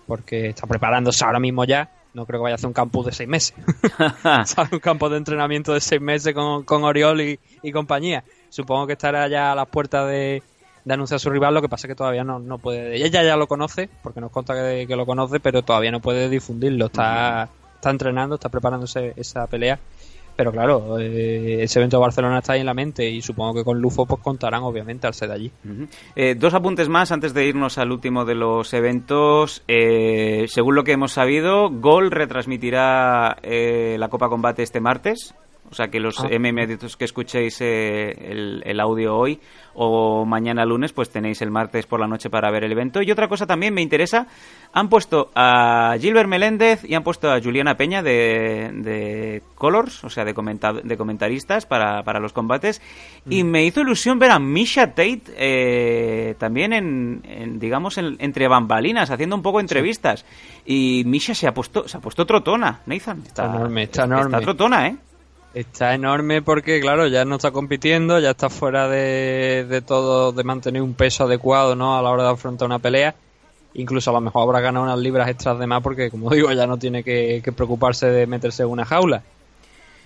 Porque 0.07 0.49
está 0.49 0.67
preparándose 0.67 1.25
ahora 1.25 1.41
mismo 1.41 1.65
ya. 1.65 1.91
No 2.15 2.27
creo 2.27 2.41
que 2.41 2.43
vaya 2.45 2.55
a 2.55 2.57
hacer 2.57 2.69
un 2.69 2.75
campus 2.75 3.07
de 3.07 3.13
seis 3.13 3.29
meses. 3.29 3.55
Un 4.73 4.79
campo 4.81 5.09
de 5.09 5.17
entrenamiento 5.17 5.73
de 5.73 5.81
seis 5.81 6.01
meses 6.01 6.35
con, 6.35 6.65
con 6.65 6.85
Oriol 6.85 7.21
y, 7.21 7.41
y 7.63 7.73
compañía. 7.73 8.23
Supongo 8.51 8.87
que 8.87 8.93
estará 8.93 9.27
ya 9.29 9.53
a 9.53 9.55
las 9.55 9.69
puertas 9.69 10.07
de, 10.09 10.43
de 10.85 10.95
anunciar 10.95 11.17
a 11.17 11.19
su 11.21 11.31
rival, 11.31 11.55
lo 11.55 11.63
que 11.63 11.69
pasa 11.69 11.87
es 11.87 11.93
que 11.93 11.97
todavía 11.97 12.25
no, 12.25 12.39
no 12.39 12.59
puede. 12.59 12.97
Ella 12.97 13.23
ya 13.23 13.37
lo 13.37 13.47
conoce, 13.47 13.89
porque 14.03 14.21
nos 14.21 14.31
consta 14.31 14.55
que, 14.55 14.87
que 14.87 14.97
lo 14.97 15.07
conoce, 15.07 15.41
pero 15.41 15.63
todavía 15.63 15.91
no 15.91 16.01
puede 16.01 16.29
difundirlo. 16.29 16.87
Está, 16.87 17.49
está 17.75 17.91
entrenando, 17.91 18.35
está 18.35 18.49
preparándose 18.49 19.13
esa 19.17 19.47
pelea. 19.47 19.79
Pero 20.37 20.51
claro, 20.51 20.99
eh, 20.99 21.63
ese 21.63 21.79
evento 21.79 21.99
de 21.99 22.03
Barcelona 22.03 22.39
está 22.39 22.55
ahí 22.55 22.61
en 22.61 22.67
la 22.67 22.75
mente 22.75 23.09
y 23.09 23.21
supongo 23.21 23.55
que 23.55 23.65
con 23.65 23.81
Lufo 23.81 24.07
pues 24.07 24.21
contarán 24.23 24.63
obviamente 24.63 25.07
al 25.07 25.15
ser 25.15 25.29
de 25.29 25.35
allí. 25.35 25.53
Eh, 26.17 26.35
dos 26.35 26.55
apuntes 26.55 26.89
más 26.89 27.13
antes 27.13 27.35
de 27.35 27.47
irnos 27.47 27.79
al 27.79 27.93
último 27.93 28.25
de 28.25 28.35
los 28.35 28.73
eventos. 28.73 29.63
Eh, 29.69 30.47
según 30.49 30.75
lo 30.75 30.85
que 30.85 30.93
hemos 30.93 31.13
sabido, 31.13 31.71
Gol 31.71 32.11
retransmitirá 32.11 33.37
eh, 33.43 33.97
la 33.99 34.09
Copa 34.09 34.29
Combate 34.29 34.63
este 34.63 34.81
martes. 34.81 35.35
O 35.73 35.75
sea 35.75 35.89
que 35.89 35.99
los 36.01 36.21
Ah. 36.21 36.29
MM 36.31 36.67
que 36.99 37.05
escuchéis 37.07 37.59
eh, 37.63 38.11
el, 38.31 38.63
el 38.65 38.79
audio 38.79 39.17
hoy 39.17 39.41
o 39.75 40.27
mañana 40.27 40.67
lunes, 40.67 40.93
pues 40.93 41.09
tenéis 41.09 41.41
el 41.41 41.51
martes 41.51 41.87
por 41.87 41.99
la 41.99 42.07
noche 42.07 42.29
para 42.29 42.51
ver 42.51 42.63
el 42.65 42.73
evento. 42.73 43.01
Y 43.01 43.11
otra 43.11 43.27
cosa 43.27 43.47
también 43.47 43.73
me 43.73 43.81
interesa, 43.81 44.27
han 44.75 44.91
puesto 44.91 45.31
a 45.35 45.97
Gilbert 45.99 46.29
Meléndez 46.29 46.85
y 46.85 46.95
han 46.95 47.03
puesto 47.03 47.33
a 47.33 47.41
Juliana 47.41 47.75
Peña 47.75 48.03
de, 48.03 48.71
de 48.75 49.43
Colors, 49.55 50.05
o 50.05 50.11
sea, 50.11 50.27
de, 50.27 50.35
comenta- 50.35 50.75
de 50.75 50.97
comentaristas 50.99 51.65
para, 51.65 52.03
para 52.03 52.21
los 52.21 52.35
combates. 52.35 52.83
Y 53.31 53.45
me 53.45 53.65
hizo 53.65 53.81
ilusión 53.81 54.19
ver 54.19 54.31
a 54.33 54.39
Misha 54.39 54.89
Tate 54.89 55.23
eh, 55.39 56.35
también 56.39 56.75
en, 56.75 57.23
en, 57.25 57.59
digamos, 57.59 57.97
en- 57.97 58.17
entre 58.19 58.47
bambalinas, 58.49 59.11
haciendo 59.11 59.37
un 59.37 59.43
poco 59.43 59.59
entrevistas. 59.59 60.27
Y 60.67 61.03
Misha 61.07 61.35
se 61.35 61.49
ha 61.49 61.55
puesto, 61.55 61.89
se 61.89 61.97
ha 61.97 62.01
puesto 62.01 62.27
trotona, 62.27 62.83
Nathan. 62.85 63.23
Está 63.27 63.47
enorme, 63.47 63.85
está 63.85 64.05
enorme. 64.05 64.25
Está 64.27 64.41
trotona, 64.43 64.87
¿eh? 64.89 64.97
Está 65.55 65.95
enorme 65.95 66.41
porque, 66.41 66.81
claro, 66.81 67.07
ya 67.09 67.25
no 67.27 67.37
está 67.37 67.51
compitiendo, 67.51 68.19
ya 68.19 68.31
está 68.31 68.49
fuera 68.49 68.89
de, 68.89 69.67
de 69.69 69.83
todo, 69.83 70.33
de 70.33 70.45
mantener 70.45 70.81
un 70.81 70.95
peso 70.95 71.25
adecuado, 71.25 71.75
¿no? 71.77 71.99
A 71.99 72.03
la 72.03 72.11
hora 72.11 72.23
de 72.25 72.31
afrontar 72.31 72.67
una 72.67 72.79
pelea. 72.79 73.15
Incluso 73.75 74.11
a 74.11 74.15
lo 74.15 74.21
mejor 74.21 74.43
habrá 74.45 74.61
ganado 74.61 74.85
unas 74.85 74.99
libras 74.99 75.29
extras 75.29 75.59
de 75.59 75.67
más 75.67 75.83
porque, 75.83 76.11
como 76.11 76.31
digo, 76.31 76.51
ya 76.53 76.67
no 76.67 76.79
tiene 76.79 77.03
que, 77.05 77.41
que 77.45 77.53
preocuparse 77.53 78.07
de 78.11 78.27
meterse 78.27 78.63
en 78.63 78.71
una 78.71 78.85
jaula. 78.87 79.23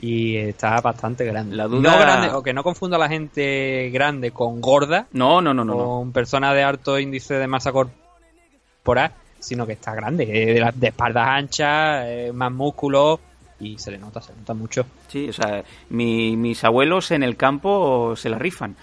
Y 0.01 0.37
está 0.37 0.81
bastante 0.81 1.25
grande. 1.25 1.57
La 1.57 1.69
duda- 1.69 1.91
No 1.93 1.99
grande, 1.99 2.29
o 2.31 2.43
que 2.43 2.53
no 2.53 2.63
confunda 2.63 2.97
a 2.97 3.01
la 3.01 3.09
gente 3.09 3.89
grande 3.93 4.31
con 4.33 4.61
gorda, 4.61 5.07
No, 5.13 5.41
no, 5.41 5.55
no, 5.55 5.65
no. 5.65 5.75
no. 5.75 5.85
con 6.01 6.13
persona 6.13 6.53
de 6.55 6.65
alto 6.65 6.99
índice 6.99 7.35
de 7.35 7.47
masa 7.47 7.73
corporal, 7.73 9.13
sino 9.39 9.67
que 9.67 9.73
está 9.75 9.95
grande, 9.95 10.25
eh, 10.25 10.71
de, 10.75 10.87
espaldas 10.89 11.29
anchas, 11.29 12.05
eh, 12.07 12.31
más 12.35 12.53
músculo 12.53 13.21
y 13.61 13.79
se 13.79 13.91
le 13.91 13.99
nota, 13.99 14.21
se 14.21 14.33
le 14.33 14.39
nota 14.41 14.55
mucho. 14.55 14.87
Sí, 15.09 15.29
o 15.29 15.33
sea, 15.33 15.63
mi- 15.91 16.37
mis 16.37 16.63
abuelos 16.65 17.11
en 17.11 17.23
el 17.23 17.37
campo 17.37 18.15
se 18.17 18.29
la 18.29 18.39
rifan. 18.39 18.77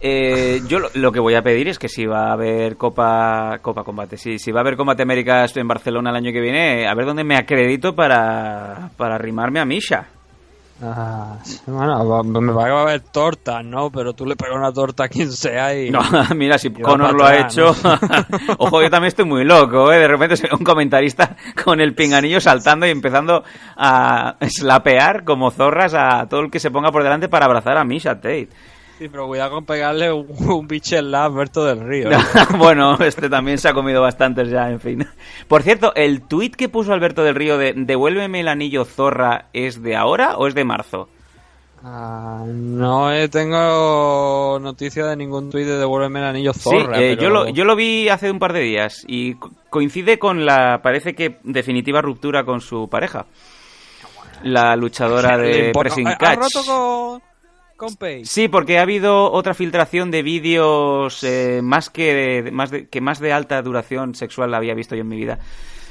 Eh, 0.00 0.60
yo 0.68 0.78
lo, 0.78 0.90
lo 0.94 1.10
que 1.10 1.20
voy 1.20 1.34
a 1.34 1.42
pedir 1.42 1.68
es 1.68 1.78
que 1.78 1.88
si 1.88 2.04
va 2.06 2.28
a 2.28 2.32
haber 2.34 2.76
Copa 2.76 3.58
Copa 3.62 3.82
Combate, 3.82 4.16
si, 4.16 4.38
si 4.38 4.52
va 4.52 4.60
a 4.60 4.62
haber 4.62 4.76
Combate 4.76 5.02
Américas 5.02 5.56
en 5.56 5.66
Barcelona 5.66 6.10
el 6.10 6.16
año 6.16 6.32
que 6.32 6.40
viene, 6.40 6.86
a 6.86 6.94
ver 6.94 7.06
dónde 7.06 7.24
me 7.24 7.36
acredito 7.36 7.94
para, 7.94 8.90
para 8.96 9.14
arrimarme 9.14 9.60
a 9.60 9.64
Misha. 9.64 10.08
Ah, 10.82 11.38
bueno, 11.66 12.22
me 12.24 12.52
va 12.52 12.66
a 12.66 12.82
haber 12.82 13.00
tortas, 13.00 13.64
¿no? 13.64 13.90
Pero 13.90 14.12
tú 14.12 14.26
le 14.26 14.36
pegas 14.36 14.56
una 14.56 14.72
torta 14.72 15.04
a 15.04 15.08
quien 15.08 15.32
sea 15.32 15.74
y... 15.74 15.90
No, 15.90 16.00
mira, 16.36 16.58
si 16.58 16.68
para 16.68 17.12
lo 17.12 17.24
ha 17.24 17.38
hecho. 17.38 17.74
Ojo, 18.58 18.82
yo 18.82 18.90
también 18.90 19.08
estoy 19.08 19.24
muy 19.24 19.44
loco, 19.44 19.90
¿eh? 19.90 19.98
De 19.98 20.08
repente 20.08 20.36
se 20.36 20.48
ve 20.48 20.54
un 20.58 20.64
comentarista 20.64 21.34
con 21.64 21.80
el 21.80 21.94
pinganillo 21.94 22.40
saltando 22.40 22.86
y 22.86 22.90
empezando 22.90 23.42
a 23.76 24.36
slapear 24.48 25.24
como 25.24 25.50
zorras 25.50 25.94
a 25.94 26.26
todo 26.28 26.40
el 26.40 26.50
que 26.50 26.60
se 26.60 26.70
ponga 26.70 26.92
por 26.92 27.02
delante 27.02 27.28
para 27.28 27.46
abrazar 27.46 27.78
a 27.78 27.84
Misha 27.84 28.16
Tate. 28.16 28.50
Sí, 28.98 29.08
pero 29.10 29.26
cuidado 29.26 29.50
con 29.50 29.66
pegarle 29.66 30.10
un, 30.10 30.26
un 30.48 30.66
bichel 30.66 31.14
a 31.14 31.24
Alberto 31.26 31.64
del 31.66 31.80
Río. 31.86 32.10
¿eh? 32.10 32.16
bueno, 32.58 32.96
este 33.00 33.28
también 33.28 33.58
se 33.58 33.68
ha 33.68 33.74
comido 33.74 34.00
bastantes 34.00 34.48
ya, 34.48 34.70
en 34.70 34.80
fin. 34.80 35.06
Por 35.48 35.62
cierto, 35.62 35.94
¿el 35.94 36.22
tuit 36.22 36.56
que 36.56 36.70
puso 36.70 36.92
Alberto 36.94 37.22
del 37.22 37.34
Río 37.34 37.58
de 37.58 37.74
devuélveme 37.76 38.40
el 38.40 38.48
anillo 38.48 38.84
zorra 38.86 39.46
es 39.52 39.82
de 39.82 39.96
ahora 39.96 40.36
o 40.38 40.46
es 40.46 40.54
de 40.54 40.64
marzo? 40.64 41.10
Ah, 41.84 42.42
no 42.48 43.12
eh, 43.12 43.28
tengo 43.28 44.58
noticia 44.62 45.04
de 45.06 45.14
ningún 45.16 45.50
tuit 45.50 45.66
de 45.66 45.76
devuélveme 45.76 46.20
el 46.20 46.24
anillo 46.26 46.52
zorra. 46.54 46.96
sí, 46.96 47.02
eh, 47.04 47.16
pero- 47.16 47.22
yo, 47.22 47.30
lo, 47.30 47.48
yo 47.50 47.64
lo 47.64 47.76
vi 47.76 48.08
hace 48.08 48.30
un 48.30 48.38
par 48.38 48.54
de 48.54 48.60
días 48.60 49.04
y 49.06 49.34
co- 49.34 49.50
coincide 49.68 50.18
con 50.18 50.46
la, 50.46 50.80
parece 50.82 51.14
que 51.14 51.38
definitiva 51.44 52.00
ruptura 52.00 52.44
con 52.44 52.62
su 52.62 52.88
pareja. 52.88 53.26
La 54.42 54.74
luchadora 54.74 55.36
de 55.38 55.70
Pressing 55.78 56.08
¿Ha- 56.08 56.12
ha 56.12 56.16
Catch. 56.18 56.38
roto 56.38 56.64
con, 56.66 57.22
Sí, 58.24 58.48
porque 58.48 58.78
ha 58.78 58.82
habido 58.82 59.30
otra 59.32 59.54
filtración 59.54 60.10
de 60.10 60.22
vídeos 60.22 61.22
eh, 61.22 61.60
más 61.62 61.90
que 61.90 62.14
de, 62.42 62.50
más 62.50 62.70
de, 62.70 62.88
que 62.88 63.00
más 63.00 63.20
de 63.20 63.32
alta 63.32 63.60
duración 63.62 64.14
sexual 64.14 64.54
había 64.54 64.74
visto 64.74 64.94
yo 64.94 65.02
en 65.02 65.08
mi 65.08 65.16
vida. 65.16 65.38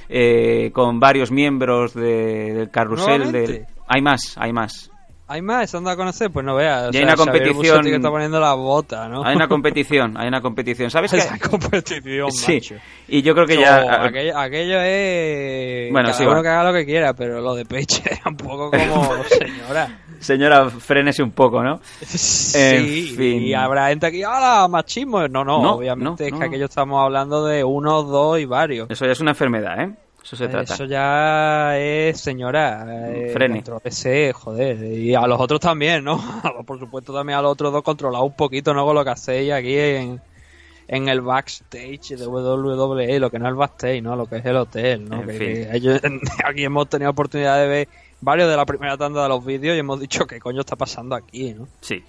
eh, 0.10 0.70
con 0.74 1.00
varios 1.00 1.32
miembros 1.32 1.94
de- 1.94 2.54
del 2.54 2.70
carrusel. 2.70 3.32
Del... 3.32 3.66
Hay 3.88 4.02
más, 4.02 4.36
hay 4.38 4.54
más. 4.54 4.92
¿Hay 5.28 5.42
más? 5.42 5.72
¿Se 5.72 5.78
han 5.78 5.84
dado 5.84 5.96
a 5.96 5.98
conocer? 5.98 6.30
Pues 6.30 6.46
no 6.46 6.54
veas. 6.54 6.94
Y 6.94 6.98
hay 6.98 7.04
sea, 7.04 7.04
una 7.06 7.16
competición- 7.16 7.82
que 7.84 7.96
está 7.96 8.12
poniendo 8.12 8.40
la 8.40 8.54
bota, 8.54 9.08
¿no? 9.10 9.26
Hay 9.26 9.36
una 9.36 9.48
competición, 9.50 10.16
hay 10.18 10.28
una 10.28 10.40
competición. 10.42 10.92
¿Sabes 10.92 11.10
qué? 11.12 11.18
Esa 11.18 11.40
competición, 11.40 12.32
Sí, 12.32 12.54
macho. 12.54 12.76
y 13.08 13.24
yo 13.24 13.34
creo 13.34 13.48
que 13.48 13.56
No, 13.56 13.62
ya... 13.62 14.04
aquello, 14.06 14.38
aquello 14.38 14.80
es. 14.82 15.92
Bueno, 15.92 16.10
cada 16.10 16.18
sí, 16.20 16.24
uno 16.26 16.36
va. 16.36 16.42
que 16.44 16.50
haga 16.50 16.64
lo 16.72 16.74
que 16.78 16.86
quiera, 16.86 17.14
pero 17.16 17.42
lo 17.42 17.56
de 17.56 17.66
Peche 17.66 18.04
un 18.28 18.38
poco 18.38 18.70
como. 18.70 19.24
señora. 19.40 20.00
Señora, 20.26 20.70
frénese 20.70 21.22
un 21.24 21.32
poco, 21.32 21.64
¿no? 21.64 21.80
Sí, 22.02 22.58
En 22.58 22.86
fin. 23.16 23.42
y 23.44 23.54
habrá 23.54 23.90
gente 23.90 24.08
aquí, 24.08 24.24
¡hala! 24.24 24.68
Machismo. 24.68 25.28
No, 25.28 25.44
no, 25.46 25.62
No, 25.62 25.74
obviamente 25.76 26.30
no, 26.32 26.36
es 26.36 26.40
que 26.42 26.48
aquello 26.48 26.66
estamos 26.66 27.02
hablando 27.04 27.46
de 27.46 27.64
uno, 27.64 28.04
dos 28.04 28.40
y 28.40 28.46
varios. 28.46 28.90
Eso 28.90 29.06
ya 29.06 29.12
es 29.12 29.20
una 29.20 29.32
enfermedad, 29.32 29.82
¿eh? 29.82 29.94
Eso 30.24 30.36
se 30.36 30.48
trata. 30.48 30.74
Eso 30.74 30.86
ya 30.86 31.78
es, 31.78 32.20
señora. 32.20 32.86
Eh, 33.14 33.30
Frene. 33.32 33.64
joder. 34.34 34.84
Y 34.84 35.14
a 35.14 35.28
los 35.28 35.40
otros 35.40 35.60
también, 35.60 36.04
¿no? 36.04 36.20
Por 36.66 36.80
supuesto, 36.80 37.14
también 37.14 37.38
a 37.38 37.42
los 37.44 37.52
otros 37.52 37.72
dos 37.72 37.84
controlad 37.84 38.24
un 38.24 38.36
poquito, 38.36 38.74
¿no? 38.74 38.84
Con 38.86 38.96
lo 38.96 39.04
que 39.04 39.12
hacéis 39.12 39.52
aquí 39.54 39.78
en, 39.78 40.20
en 40.88 41.10
el 41.10 41.22
backstage 41.22 42.16
de 42.18 42.26
WWE, 42.28 43.20
lo 43.20 43.30
que 43.30 43.38
no 43.38 43.46
es 43.46 43.50
el 43.52 43.56
backstage, 43.56 44.02
¿no? 44.02 44.16
Lo 44.16 44.26
que 44.26 44.38
es 44.38 44.46
el 44.46 44.56
hotel, 44.56 45.08
¿no? 45.08 45.22
En 45.22 45.28
Que- 45.28 45.34
fin. 45.34 45.40
que 45.40 45.70
ellos- 45.78 46.02
aquí 46.44 46.64
hemos 46.64 46.90
tenido 46.90 47.12
oportunidad 47.12 47.60
de 47.60 47.68
ver 47.68 47.88
varios 48.26 48.50
de 48.50 48.58
la 48.58 48.66
primera 48.66 48.98
tanda 48.98 49.24
de 49.24 49.30
los 49.30 49.46
vídeos 49.46 49.76
y 49.76 49.80
hemos 49.80 50.00
dicho 50.00 50.26
qué 50.26 50.40
coño 50.40 50.62
está 50.62 50.76
pasando 50.76 51.16
aquí, 51.16 51.54
¿no? 51.54 51.68
Sí. 51.80 52.04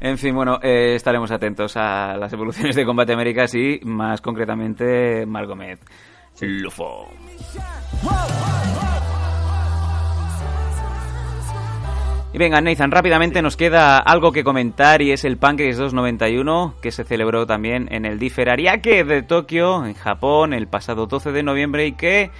En 0.00 0.18
fin, 0.18 0.34
bueno, 0.34 0.58
eh, 0.62 0.94
estaremos 0.96 1.30
atentos 1.30 1.76
a 1.76 2.16
las 2.16 2.32
evoluciones 2.32 2.74
de 2.74 2.84
Combate 2.84 3.12
Américas 3.12 3.54
y 3.54 3.80
más 3.84 4.20
concretamente 4.20 5.24
Margomet 5.26 5.78
Lufo. 6.40 7.06
Y 12.32 12.38
venga, 12.38 12.60
Nathan, 12.60 12.92
rápidamente 12.92 13.42
nos 13.42 13.56
queda 13.56 13.98
algo 13.98 14.32
que 14.32 14.44
comentar 14.44 15.02
y 15.02 15.10
es 15.10 15.24
el 15.24 15.36
Pancakes 15.36 15.76
291 15.76 16.76
que 16.80 16.92
se 16.92 17.04
celebró 17.04 17.44
también 17.44 17.88
en 17.92 18.06
el 18.06 18.18
Differ 18.18 18.50
Ariake 18.50 19.04
de 19.04 19.22
Tokio, 19.22 19.84
en 19.84 19.94
Japón, 19.94 20.54
el 20.54 20.66
pasado 20.66 21.06
12 21.06 21.32
de 21.32 21.42
noviembre 21.42 21.86
y 21.86 21.92
que 21.92 22.30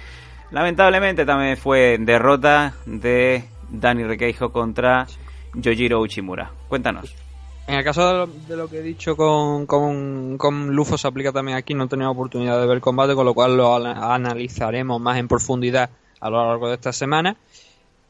lamentablemente 0.51 1.25
también 1.25 1.57
fue 1.57 1.97
derrota 1.99 2.73
de 2.85 3.45
Dani 3.69 4.03
Requeijo 4.03 4.51
contra 4.51 5.07
Yojiro 5.53 5.99
Uchimura. 6.01 6.51
Cuéntanos. 6.67 7.15
En 7.67 7.75
el 7.75 7.83
caso 7.83 8.07
de 8.07 8.13
lo, 8.13 8.27
de 8.27 8.57
lo 8.57 8.67
que 8.67 8.79
he 8.79 8.81
dicho 8.81 9.15
con, 9.15 9.65
con, 9.65 10.37
con 10.37 10.75
Lufo 10.75 10.97
se 10.97 11.07
aplica 11.07 11.31
también 11.31 11.57
aquí, 11.57 11.73
no 11.73 11.85
he 11.85 11.87
tenido 11.87 12.11
oportunidad 12.11 12.59
de 12.59 12.67
ver 12.67 12.77
el 12.77 12.81
combate, 12.81 13.15
con 13.15 13.25
lo 13.25 13.33
cual 13.33 13.55
lo 13.55 13.75
ana- 13.75 14.13
analizaremos 14.13 14.99
más 14.99 15.17
en 15.17 15.27
profundidad 15.27 15.89
a 16.19 16.29
lo 16.29 16.45
largo 16.45 16.67
de 16.67 16.75
esta 16.75 16.91
semana. 16.91 17.37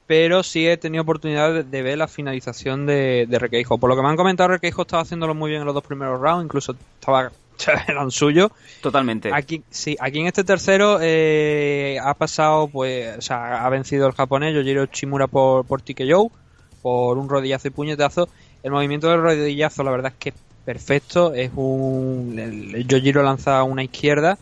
Pero 0.07 0.41
sí 0.43 0.67
he 0.67 0.77
tenido 0.77 1.03
oportunidad 1.03 1.53
de, 1.53 1.63
de 1.63 1.81
ver 1.83 1.97
la 1.97 2.07
finalización 2.07 2.85
de, 2.85 3.27
de 3.29 3.39
Requeijo. 3.39 3.77
Por 3.77 3.89
lo 3.89 3.95
que 3.95 4.01
me 4.01 4.09
han 4.09 4.17
comentado, 4.17 4.49
Requeijo 4.49 4.81
estaba 4.81 5.03
haciéndolo 5.03 5.35
muy 5.35 5.49
bien 5.49 5.61
en 5.61 5.65
los 5.65 5.75
dos 5.75 5.83
primeros 5.83 6.19
rounds, 6.19 6.45
incluso 6.45 6.75
estaba 6.99 7.31
eran 7.87 8.11
suyos. 8.11 8.51
Totalmente. 8.81 9.31
Aquí, 9.33 9.63
sí, 9.69 9.97
aquí 9.99 10.19
en 10.19 10.27
este 10.27 10.43
tercero 10.43 10.99
eh, 11.01 11.97
ha 12.03 12.13
pasado, 12.13 12.67
pues, 12.67 13.17
o 13.17 13.21
sea, 13.21 13.65
ha 13.65 13.69
vencido 13.69 14.07
el 14.07 14.13
japonés 14.13 14.55
Yojiro 14.55 14.85
Chimura 14.87 15.27
por, 15.27 15.65
por 15.65 15.81
TKO, 15.81 16.31
por 16.81 17.17
un 17.17 17.29
rodillazo 17.29 17.67
y 17.67 17.71
puñetazo. 17.71 18.29
El 18.63 18.71
movimiento 18.71 19.09
del 19.09 19.21
rodillazo, 19.21 19.83
la 19.83 19.91
verdad 19.91 20.11
es 20.13 20.17
que 20.19 20.29
es 20.29 20.35
perfecto. 20.65 21.33
Es 21.33 21.51
un. 21.55 22.35
El, 22.37 22.75
el 22.75 22.87
Yojiro 22.87 23.23
lanza 23.23 23.63
una 23.63 23.83
izquierda. 23.83 24.37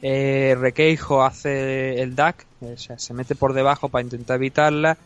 Eh, 0.00 0.56
Requeijo 0.58 1.24
hace 1.24 2.00
el 2.00 2.14
duck, 2.14 2.36
o 2.60 2.76
sea, 2.76 2.98
se 2.98 3.14
mete 3.14 3.34
por 3.34 3.52
debajo 3.52 3.88
para 3.88 4.04
intentar 4.04 4.36
evitarla. 4.36 4.96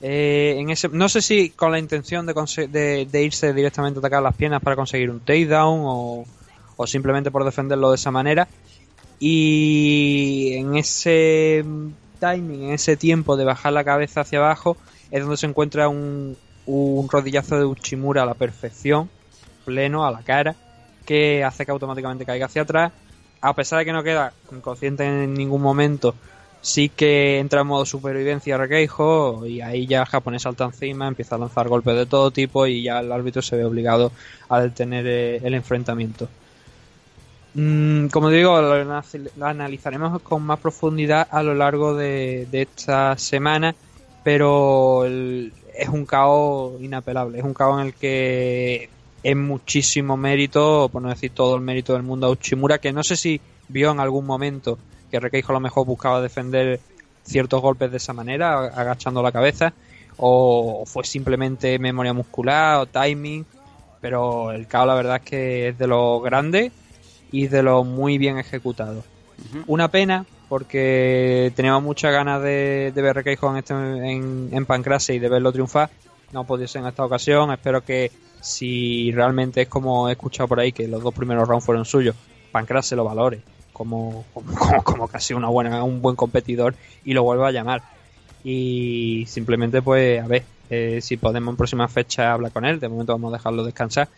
Eh, 0.00 0.54
en 0.58 0.70
ese, 0.70 0.88
no 0.90 1.08
sé 1.08 1.22
si 1.22 1.50
con 1.50 1.72
la 1.72 1.80
intención 1.80 2.24
de, 2.24 2.32
de, 2.68 3.08
de 3.10 3.22
irse 3.22 3.52
directamente 3.52 3.98
a 3.98 4.00
atacar 4.00 4.22
las 4.22 4.36
piernas 4.36 4.62
para 4.62 4.76
conseguir 4.76 5.10
un 5.10 5.18
takedown 5.18 5.80
o, 5.82 6.24
o 6.78 6.86
simplemente 6.86 7.30
por 7.30 7.44
defenderlo 7.44 7.90
de 7.90 7.96
esa 7.96 8.10
manera. 8.10 8.48
Y 9.20 10.52
en 10.54 10.76
ese 10.76 11.64
timing, 12.20 12.62
en 12.62 12.70
ese 12.70 12.96
tiempo 12.96 13.36
de 13.36 13.44
bajar 13.44 13.74
la 13.74 13.84
cabeza 13.84 14.22
hacia 14.22 14.38
abajo, 14.38 14.78
es 15.10 15.20
donde 15.20 15.36
se 15.36 15.46
encuentra 15.46 15.88
un, 15.88 16.36
un 16.66 17.08
rodillazo 17.08 17.58
de 17.58 17.64
Uchimura 17.64 18.22
a 18.22 18.26
la 18.26 18.34
perfección, 18.34 19.10
pleno, 19.64 20.06
a 20.06 20.12
la 20.12 20.22
cara, 20.22 20.54
que 21.04 21.42
hace 21.42 21.66
que 21.66 21.72
automáticamente 21.72 22.24
caiga 22.24 22.46
hacia 22.46 22.62
atrás. 22.62 22.92
A 23.40 23.54
pesar 23.54 23.80
de 23.80 23.84
que 23.84 23.92
no 23.92 24.04
queda 24.04 24.32
inconsciente 24.52 25.04
en 25.04 25.34
ningún 25.34 25.60
momento, 25.60 26.14
sí 26.60 26.88
que 26.88 27.38
entra 27.38 27.62
en 27.62 27.66
modo 27.66 27.86
supervivencia 27.86 28.56
Requeijo 28.56 29.46
y 29.46 29.60
ahí 29.60 29.86
ya 29.86 30.00
el 30.00 30.06
japonés 30.06 30.42
salta 30.42 30.64
encima, 30.64 31.08
empieza 31.08 31.34
a 31.34 31.38
lanzar 31.38 31.68
golpes 31.68 31.96
de 31.96 32.06
todo 32.06 32.30
tipo 32.30 32.66
y 32.66 32.82
ya 32.82 33.00
el 33.00 33.10
árbitro 33.10 33.42
se 33.42 33.56
ve 33.56 33.64
obligado 33.64 34.12
a 34.48 34.60
detener 34.60 35.06
eh, 35.06 35.36
el 35.42 35.54
enfrentamiento. 35.54 36.28
Mm, 37.60 38.06
como 38.10 38.30
digo, 38.30 38.60
lo, 38.62 38.72
analiz- 38.76 39.32
lo 39.36 39.46
analizaremos 39.46 40.22
con 40.22 40.44
más 40.44 40.60
profundidad 40.60 41.26
a 41.28 41.42
lo 41.42 41.54
largo 41.54 41.92
de, 41.92 42.46
esta 42.52 43.18
semana, 43.18 43.74
pero 44.22 45.04
es 45.04 45.88
un 45.88 46.06
caos 46.06 46.80
inapelable, 46.80 47.38
es 47.38 47.44
un 47.44 47.54
caos 47.54 47.80
en 47.80 47.88
el 47.88 47.94
que 47.94 48.88
es 49.24 49.36
muchísimo 49.36 50.16
mérito, 50.16 50.88
por 50.88 51.02
no 51.02 51.08
decir 51.08 51.32
todo 51.34 51.56
el 51.56 51.60
mérito 51.60 51.94
del 51.94 52.04
mundo 52.04 52.28
a 52.28 52.30
Uchimura, 52.30 52.78
que 52.78 52.92
no 52.92 53.02
sé 53.02 53.16
si 53.16 53.40
vio 53.68 53.90
en 53.90 53.98
algún 53.98 54.24
momento 54.24 54.78
que 55.10 55.18
Requeijo 55.18 55.50
a 55.50 55.54
lo 55.54 55.60
mejor 55.60 55.84
buscaba 55.84 56.22
defender 56.22 56.78
ciertos 57.24 57.60
golpes 57.60 57.90
de 57.90 57.96
esa 57.96 58.12
manera, 58.12 58.66
agachando 58.66 59.20
la 59.20 59.32
cabeza, 59.32 59.72
o 60.16 60.84
fue 60.86 61.02
simplemente 61.02 61.76
memoria 61.80 62.12
muscular 62.12 62.78
o 62.78 62.86
timing, 62.86 63.44
pero 64.00 64.52
el 64.52 64.68
KO 64.68 64.86
la 64.86 64.94
verdad 64.94 65.16
es 65.16 65.22
que 65.22 65.68
es 65.70 65.78
de 65.78 65.88
los 65.88 66.22
grandes 66.22 66.70
y 67.30 67.46
de 67.48 67.62
los 67.62 67.86
muy 67.86 68.18
bien 68.18 68.38
ejecutados. 68.38 69.04
Una 69.66 69.88
pena 69.88 70.26
porque 70.48 71.52
teníamos 71.54 71.82
muchas 71.82 72.12
ganas 72.12 72.42
de, 72.42 72.92
de 72.94 73.02
ver 73.02 73.16
Requeijo 73.16 73.50
en, 73.50 73.56
este, 73.58 73.74
en, 73.74 74.48
en 74.50 74.66
Pancrase 74.66 75.14
y 75.14 75.18
de 75.18 75.28
verlo 75.28 75.52
triunfar. 75.52 75.90
No 76.32 76.44
puede 76.44 76.66
ser 76.66 76.82
en 76.82 76.88
esta 76.88 77.04
ocasión. 77.04 77.52
Espero 77.52 77.82
que 77.82 78.10
si 78.40 79.12
realmente 79.12 79.62
es 79.62 79.68
como 79.68 80.08
he 80.08 80.12
escuchado 80.12 80.48
por 80.48 80.60
ahí 80.60 80.72
que 80.72 80.88
los 80.88 81.02
dos 81.02 81.14
primeros 81.14 81.46
rounds 81.46 81.64
fueron 81.64 81.84
suyos, 81.84 82.16
Pancrase 82.50 82.96
lo 82.96 83.04
valore 83.04 83.40
como, 83.72 84.24
como, 84.34 84.54
como, 84.54 84.82
como 84.82 85.08
casi 85.08 85.34
una 85.34 85.48
buena, 85.48 85.84
un 85.84 86.02
buen 86.02 86.16
competidor 86.16 86.74
y 87.04 87.12
lo 87.12 87.22
vuelva 87.22 87.48
a 87.48 87.52
llamar. 87.52 87.82
Y 88.44 89.24
simplemente 89.26 89.82
pues 89.82 90.22
a 90.22 90.26
ver 90.26 90.44
eh, 90.70 91.00
si 91.00 91.16
podemos 91.16 91.52
en 91.52 91.56
próxima 91.56 91.88
fecha 91.88 92.32
hablar 92.32 92.52
con 92.52 92.64
él. 92.64 92.80
De 92.80 92.88
momento 92.88 93.12
vamos 93.12 93.32
a 93.32 93.36
dejarlo 93.36 93.64
descansar. 93.64 94.08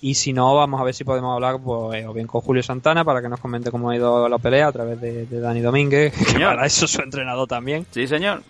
Y 0.00 0.14
si 0.14 0.32
no, 0.32 0.54
vamos 0.54 0.80
a 0.80 0.84
ver 0.84 0.94
si 0.94 1.04
podemos 1.04 1.34
hablar 1.34 1.58
pues, 1.62 2.06
o 2.06 2.12
bien 2.12 2.26
con 2.26 2.40
Julio 2.42 2.62
Santana 2.62 3.04
para 3.04 3.22
que 3.22 3.28
nos 3.28 3.40
comente 3.40 3.70
cómo 3.70 3.90
ha 3.90 3.96
ido 3.96 4.28
la 4.28 4.38
pelea 4.38 4.68
a 4.68 4.72
través 4.72 5.00
de, 5.00 5.26
de 5.26 5.40
Dani 5.40 5.60
Domínguez, 5.60 6.12
que 6.12 6.24
Señor. 6.24 6.54
para 6.54 6.66
eso 6.66 6.84
es 6.84 6.90
su 6.90 7.00
entrenador 7.02 7.48
también. 7.48 7.86
Sí, 7.90 8.06
señor. 8.06 8.42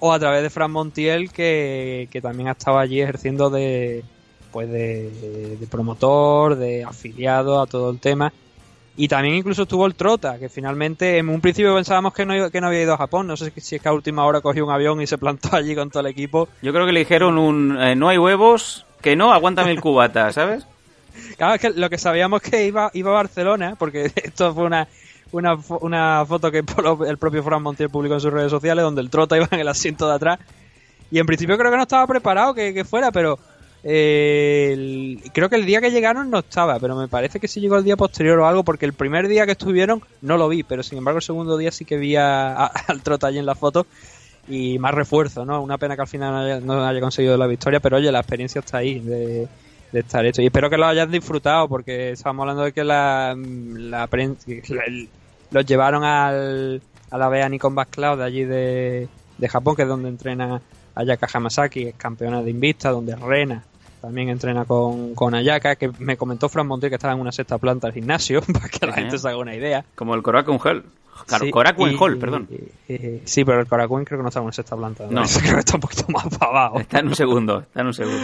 O 0.00 0.12
a 0.12 0.18
través 0.18 0.42
de 0.42 0.50
Fran 0.50 0.70
Montiel, 0.70 1.32
que, 1.32 2.08
que 2.10 2.20
también 2.20 2.48
ha 2.48 2.52
estado 2.52 2.78
allí 2.78 3.00
ejerciendo 3.00 3.48
de, 3.50 4.04
pues 4.52 4.68
de, 4.70 5.56
de 5.58 5.66
promotor, 5.66 6.56
de 6.56 6.84
afiliado 6.84 7.60
a 7.60 7.66
todo 7.66 7.90
el 7.90 8.00
tema. 8.00 8.32
Y 8.96 9.06
también 9.06 9.36
incluso 9.36 9.62
estuvo 9.62 9.86
el 9.86 9.94
Trota, 9.94 10.40
que 10.40 10.48
finalmente 10.48 11.18
en 11.18 11.28
un 11.28 11.40
principio 11.40 11.72
pensábamos 11.72 12.12
que 12.12 12.26
no, 12.26 12.50
que 12.50 12.60
no 12.60 12.66
había 12.66 12.82
ido 12.82 12.94
a 12.94 12.96
Japón. 12.96 13.28
No 13.28 13.36
sé 13.36 13.52
si 13.56 13.76
es 13.76 13.82
que 13.82 13.88
a 13.88 13.92
última 13.92 14.26
hora 14.26 14.40
cogió 14.40 14.64
un 14.64 14.72
avión 14.72 15.00
y 15.00 15.06
se 15.06 15.18
plantó 15.18 15.54
allí 15.54 15.76
con 15.76 15.88
todo 15.88 16.00
el 16.00 16.08
equipo. 16.08 16.48
Yo 16.62 16.72
creo 16.72 16.84
que 16.84 16.92
le 16.92 17.00
dijeron 17.00 17.38
un 17.38 17.80
eh, 17.80 17.94
no 17.94 18.08
hay 18.08 18.18
huevos, 18.18 18.84
que 19.00 19.14
no, 19.14 19.32
aguántame 19.32 19.70
el 19.70 19.80
cubata, 19.80 20.32
¿sabes? 20.32 20.66
Claro, 21.36 21.54
es 21.54 21.60
que 21.60 21.70
lo 21.70 21.88
que 21.90 21.98
sabíamos 21.98 22.40
que 22.42 22.66
iba, 22.66 22.90
iba 22.94 23.10
a 23.10 23.14
Barcelona, 23.14 23.74
porque 23.78 24.10
esto 24.16 24.54
fue 24.54 24.64
una, 24.64 24.88
una, 25.32 25.58
una 25.80 26.24
foto 26.26 26.50
que 26.50 26.64
el 27.06 27.18
propio 27.18 27.42
Fran 27.42 27.62
Montiel 27.62 27.90
publicó 27.90 28.14
en 28.14 28.20
sus 28.20 28.32
redes 28.32 28.50
sociales, 28.50 28.82
donde 28.82 29.00
el 29.00 29.10
Trota 29.10 29.36
iba 29.36 29.48
en 29.50 29.60
el 29.60 29.68
asiento 29.68 30.08
de 30.08 30.14
atrás. 30.14 30.38
Y 31.10 31.18
en 31.18 31.26
principio 31.26 31.56
creo 31.56 31.70
que 31.70 31.76
no 31.76 31.82
estaba 31.84 32.06
preparado 32.06 32.54
que, 32.54 32.84
fuera, 32.84 33.10
pero 33.10 33.38
eh, 33.82 35.16
creo 35.32 35.48
que 35.48 35.56
el 35.56 35.64
día 35.66 35.80
que 35.80 35.90
llegaron 35.90 36.30
no 36.30 36.38
estaba, 36.40 36.78
pero 36.78 36.96
me 36.96 37.08
parece 37.08 37.40
que 37.40 37.48
sí 37.48 37.60
llegó 37.60 37.76
el 37.76 37.84
día 37.84 37.96
posterior 37.96 38.38
o 38.40 38.46
algo, 38.46 38.62
porque 38.64 38.84
el 38.86 38.92
primer 38.92 39.28
día 39.28 39.46
que 39.46 39.52
estuvieron 39.52 40.02
no 40.20 40.36
lo 40.36 40.48
vi, 40.48 40.62
pero 40.62 40.82
sin 40.82 40.98
embargo 40.98 41.18
el 41.18 41.22
segundo 41.22 41.56
día 41.56 41.70
sí 41.72 41.84
que 41.84 41.96
vi 41.96 42.16
a- 42.16 42.66
al 42.66 43.02
Trota 43.02 43.28
allí 43.28 43.38
en 43.38 43.46
la 43.46 43.54
foto. 43.54 43.86
Y 44.50 44.78
más 44.78 44.94
refuerzo, 44.94 45.44
¿no? 45.44 45.60
Una 45.62 45.76
pena 45.76 45.94
que 45.94 46.00
al 46.02 46.08
final 46.08 46.32
no 46.32 46.38
haya, 46.40 46.60
no 46.60 46.86
haya 46.86 47.00
conseguido 47.00 47.36
la 47.36 47.46
victoria, 47.46 47.80
pero 47.80 47.98
oye, 47.98 48.10
la 48.10 48.20
experiencia 48.20 48.60
está 48.60 48.78
ahí 48.78 48.98
de, 48.98 49.46
de 49.92 50.00
estar 50.00 50.24
hecho. 50.24 50.42
Y 50.42 50.46
espero 50.46 50.70
que 50.70 50.76
lo 50.76 50.86
hayas 50.86 51.10
disfrutado, 51.10 51.68
porque 51.68 52.10
estábamos 52.12 52.42
hablando 52.42 52.64
de 52.64 52.72
que 52.72 52.84
la, 52.84 53.34
la 53.36 54.06
prensa, 54.06 54.46
los 55.50 55.66
llevaron 55.66 56.04
al, 56.04 56.82
a 57.10 57.18
la 57.18 57.28
Bea 57.28 57.48
Nikon 57.48 57.74
Back 57.74 57.90
Cloud 57.90 58.18
de 58.18 58.24
allí 58.24 58.44
de, 58.44 59.08
de 59.38 59.48
Japón, 59.48 59.76
que 59.76 59.82
es 59.82 59.88
donde 59.88 60.08
entrena 60.08 60.60
Ayaka 60.94 61.28
Hamasaki, 61.32 61.88
es 61.88 61.94
campeona 61.94 62.42
de 62.42 62.50
Invista, 62.50 62.90
donde 62.90 63.16
Rena 63.16 63.62
también 64.00 64.28
entrena 64.28 64.64
con, 64.64 65.14
con 65.14 65.34
Ayaka, 65.34 65.76
que 65.76 65.90
me 65.98 66.16
comentó 66.16 66.48
Fran 66.48 66.66
Montiel 66.66 66.90
que 66.90 66.96
estaba 66.96 67.14
en 67.14 67.20
una 67.20 67.32
sexta 67.32 67.58
planta 67.58 67.88
del 67.88 67.94
gimnasio, 67.94 68.42
para 68.52 68.68
que 68.68 68.86
la 68.86 68.92
gente 68.92 69.18
se 69.18 69.28
haga 69.28 69.38
una 69.38 69.54
idea. 69.54 69.84
Como 69.94 70.14
el 70.14 70.22
Korakuen 70.22 70.58
Hall. 70.62 70.84
Claro, 71.26 71.44
Sí, 71.44 71.50
Korakuen 71.50 71.92
y- 71.92 71.96
Hall, 71.98 72.18
perdón. 72.18 72.48
eh, 72.88 73.22
sí, 73.24 73.44
pero 73.44 73.60
el 73.60 73.66
Korakuen 73.66 74.04
creo 74.04 74.18
que 74.18 74.22
no 74.22 74.28
está 74.28 74.40
en 74.40 74.52
sexta 74.52 74.76
planta. 74.76 75.06
No. 75.10 75.22
Ese 75.24 75.40
creo 75.42 75.54
que 75.54 75.60
está 75.60 75.74
un 75.76 75.80
poquito 75.80 76.04
más 76.08 76.26
para 76.38 76.50
abajo. 76.50 76.80
Está 76.80 77.00
en 77.00 77.08
un 77.08 77.14
segundo, 77.14 77.60
está 77.60 77.80
en 77.80 77.86
un 77.88 77.94
segundo. 77.94 78.18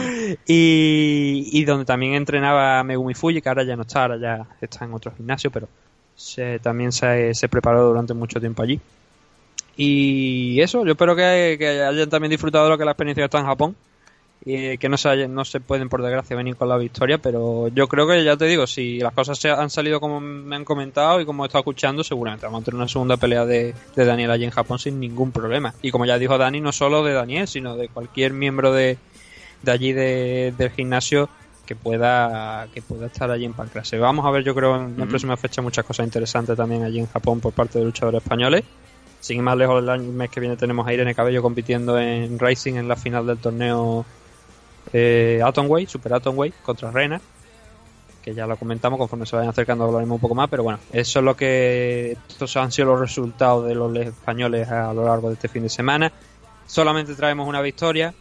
Y, 0.47 1.49
y 1.53 1.65
donde 1.65 1.85
también 1.85 2.15
entrenaba 2.15 2.83
Megumi 2.85 3.15
Fuji, 3.15 3.41
que 3.43 3.49
ahora 3.49 3.65
ya 3.65 3.77
no 3.77 3.83
está, 3.83 4.03
ahora 4.03 4.17
ya 4.19 4.47
está 4.61 4.85
en 4.85 4.95
otro 4.95 5.13
gimnasio, 5.17 5.51
pero 5.51 5.69
se, 6.17 6.59
también 6.61 6.93
se, 6.93 7.35
se 7.35 7.49
preparó 7.49 7.85
durante 7.89 8.15
mucho 8.15 8.41
tiempo 8.41 8.63
allí. 8.63 8.81
Y 9.77 10.61
eso, 10.61 10.85
yo 10.85 10.93
espero 10.93 11.17
que, 11.17 11.57
que 11.59 11.83
hayan 11.83 12.09
también 12.09 12.31
disfrutado 12.31 12.65
de 12.65 12.71
lo 12.71 12.79
que 12.79 12.85
la 12.85 12.93
experiencia 12.93 13.25
está 13.25 13.39
en 13.41 13.47
Japón. 13.47 13.77
Y 14.47 14.77
que 14.77 14.91
no 14.91 14.99
se, 14.99 15.27
no 15.27 15.43
se 15.47 15.61
pueden, 15.61 15.89
por 15.89 16.03
desgracia, 16.03 16.37
venir 16.37 16.55
con 16.57 16.69
la 16.69 16.77
victoria, 16.77 17.17
pero 17.17 17.69
yo 17.69 17.89
creo 17.89 18.07
que 18.07 18.23
ya 18.23 18.37
te 18.37 18.45
digo, 18.45 18.67
si 18.67 18.99
las 18.99 19.15
cosas 19.15 19.39
se 19.39 19.49
han 19.49 19.71
salido 19.71 20.01
como 20.01 20.21
me 20.21 20.55
han 20.55 20.67
comentado 20.67 21.19
y 21.19 21.25
como 21.25 21.45
he 21.45 21.47
estado 21.47 21.61
escuchando, 21.61 22.05
seguramente 22.05 22.45
vamos 22.45 22.61
a 22.61 22.65
tener 22.67 22.77
una 22.77 22.89
segunda 22.89 23.17
pelea 23.17 23.47
de, 23.47 23.75
de 23.97 24.05
Daniel 24.05 24.31
allí 24.31 24.45
en 24.45 24.51
Japón 24.51 24.79
sin 24.79 25.01
ningún 25.01 25.33
problema. 25.33 25.73
Y 25.81 25.91
como 25.91 26.05
ya 26.05 26.19
dijo 26.19 26.37
Dani, 26.37 26.61
no 26.61 26.73
solo 26.73 27.03
de 27.03 27.15
Daniel, 27.15 27.49
sino 27.49 27.75
de 27.77 27.89
cualquier 27.89 28.35
miembro 28.35 28.71
de, 28.71 28.99
de 29.63 29.73
allí 29.73 29.95
de- 29.95 30.53
del 30.59 30.71
gimnasio 30.71 31.31
que 31.65 31.75
pueda 31.75 32.69
que 32.75 32.83
pueda 32.83 33.07
estar 33.07 33.31
allí 33.31 33.47
en 33.47 33.55
Pancrase. 33.55 33.97
Vamos 33.97 34.27
a 34.27 34.31
ver, 34.31 34.45
yo 34.45 34.55
creo, 34.55 34.77
en 34.77 34.99
la 34.99 35.07
próxima 35.07 35.39
fecha 35.39 35.63
muchas 35.63 35.87
cosas 35.87 36.05
interesantes 36.05 36.55
también 36.55 36.83
allí 36.85 36.99
en 36.99 37.07
Japón 37.07 37.41
por 37.41 37.55
parte 37.55 37.79
de 37.79 37.87
luchadores 37.87 38.23
españoles. 38.23 38.63
Sin 39.21 39.39
ir 39.39 39.43
más 39.43 39.57
lejos, 39.57 39.83
el 39.89 40.01
mes 40.03 40.29
que 40.29 40.41
viene 40.41 40.59
tenemos 40.59 40.87
a 40.87 40.93
Irene 40.93 41.15
Cabello 41.15 41.41
compitiendo 41.41 41.99
en 41.99 42.39
Racing 42.39 42.75
en 42.75 42.89
la 42.89 42.97
final 42.97 43.27
del 43.27 43.39
torneo 43.39 44.05
eh, 44.93 45.41
Atomway, 45.45 45.87
Super 45.87 46.15
Atomway, 46.15 46.53
contra 46.63 46.91
Rena. 46.91 47.21
Que 48.23 48.35
ya 48.35 48.47
lo 48.47 48.57
comentamos, 48.57 48.99
conforme 48.99 49.27
se 49.27 49.37
vayan 49.37 49.51
acercando 49.51 49.85
hablaremos 49.85 50.15
un 50.15 50.21
poco 50.21 50.35
más, 50.35 50.49
pero 50.49 50.63
bueno, 50.63 50.79
eso 50.93 51.19
es 51.19 51.25
lo 51.25 51.37
que. 51.37 52.17
Estos 52.29 52.57
han 52.57 52.73
sido 52.73 52.89
los 52.89 53.01
resultados 53.01 53.67
de 53.67 53.75
los 53.75 53.95
españoles 53.97 54.69
a 54.71 54.95
lo 54.95 55.05
largo 55.05 55.29
de 55.29 55.35
este 55.35 55.49
fin 55.49 55.63
de 55.63 55.69
semana. 55.69 56.11
Solamente 56.67 57.15
traemos 57.15 57.47
una 57.47 57.61
victoria, 57.61 58.15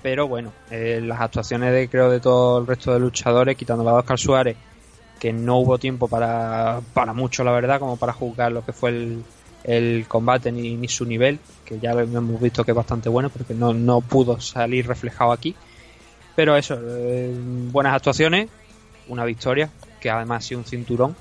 pero 0.00 0.28
bueno, 0.28 0.52
eh, 0.70 1.00
las 1.02 1.20
actuaciones 1.20 1.72
de 1.72 1.88
creo 1.88 2.08
de 2.08 2.20
todo 2.20 2.60
el 2.60 2.68
resto 2.68 2.92
de 2.92 3.00
luchadores, 3.00 3.56
quitando 3.56 3.88
a 3.88 3.94
Oscar 3.94 4.18
Suárez, 4.18 4.56
que 5.18 5.32
no 5.32 5.58
hubo 5.58 5.76
tiempo 5.76 6.06
para, 6.06 6.80
para 6.94 7.12
mucho, 7.12 7.42
la 7.42 7.50
verdad, 7.50 7.80
como 7.80 7.96
para 7.96 8.12
juzgar 8.12 8.52
lo 8.52 8.64
que 8.64 8.72
fue 8.72 8.90
el, 8.90 9.24
el 9.64 10.06
combate 10.06 10.52
ni 10.52 10.86
su 10.86 11.04
nivel, 11.04 11.40
que 11.70 11.78
ya 11.78 11.92
hemos 11.92 12.40
visto 12.40 12.64
que 12.64 12.72
es 12.72 12.76
bastante 12.76 13.08
bueno, 13.08 13.30
porque 13.30 13.54
no, 13.54 13.72
no 13.72 14.00
pudo 14.00 14.40
salir 14.40 14.88
reflejado 14.88 15.30
aquí. 15.30 15.54
Pero 16.34 16.56
eso, 16.56 16.76
eh, 16.82 17.32
buenas 17.70 17.94
actuaciones, 17.94 18.48
una 19.06 19.24
victoria, 19.24 19.70
que 20.00 20.10
además 20.10 20.44
ha 20.44 20.48
sido 20.48 20.60
un 20.60 20.66
cinturón. 20.66 21.16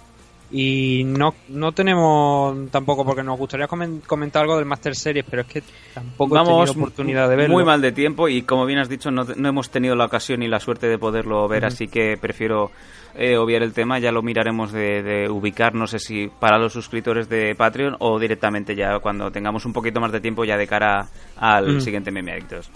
Y 0.51 1.03
no, 1.05 1.35
no 1.49 1.71
tenemos 1.73 2.71
tampoco, 2.71 3.05
porque 3.05 3.21
nos 3.21 3.37
gustaría 3.37 3.67
comen- 3.67 4.01
comentar 4.07 4.41
algo 4.41 4.55
del 4.57 4.65
Master 4.65 4.95
Series, 4.95 5.23
pero 5.29 5.43
es 5.43 5.47
que 5.47 5.61
tampoco 5.93 6.35
he 6.35 6.39
Vamos 6.39 6.65
tenido 6.69 6.81
oportunidad 6.83 7.29
de 7.29 7.35
verlo. 7.35 7.53
muy 7.53 7.63
mal 7.63 7.81
de 7.81 7.91
tiempo 7.91 8.27
y 8.27 8.41
como 8.41 8.65
bien 8.65 8.79
has 8.79 8.89
dicho 8.89 9.11
no, 9.11 9.23
no 9.35 9.49
hemos 9.49 9.69
tenido 9.69 9.95
la 9.95 10.05
ocasión 10.05 10.39
ni 10.39 10.47
la 10.47 10.59
suerte 10.59 10.87
de 10.87 10.97
poderlo 10.97 11.47
ver, 11.47 11.65
así 11.65 11.87
que 11.87 12.17
prefiero 12.19 12.71
eh, 13.15 13.37
obviar 13.37 13.61
el 13.61 13.73
tema, 13.73 13.99
ya 13.99 14.11
lo 14.11 14.23
miraremos 14.23 14.71
de, 14.71 15.03
de 15.03 15.29
ubicar, 15.29 15.75
no 15.75 15.85
sé 15.85 15.99
si 15.99 16.29
para 16.39 16.57
los 16.57 16.73
suscriptores 16.73 17.29
de 17.29 17.53
Patreon 17.55 17.97
o 17.99 18.17
directamente 18.17 18.75
ya 18.75 18.97
cuando 18.99 19.29
tengamos 19.31 19.65
un 19.67 19.73
poquito 19.73 19.99
más 19.99 20.11
de 20.11 20.19
tiempo 20.19 20.45
ya 20.45 20.57
de 20.57 20.65
cara 20.65 21.07
al 21.37 21.79
siguiente 21.81 22.09
Meme 22.11 22.31
Adictos. 22.31 22.71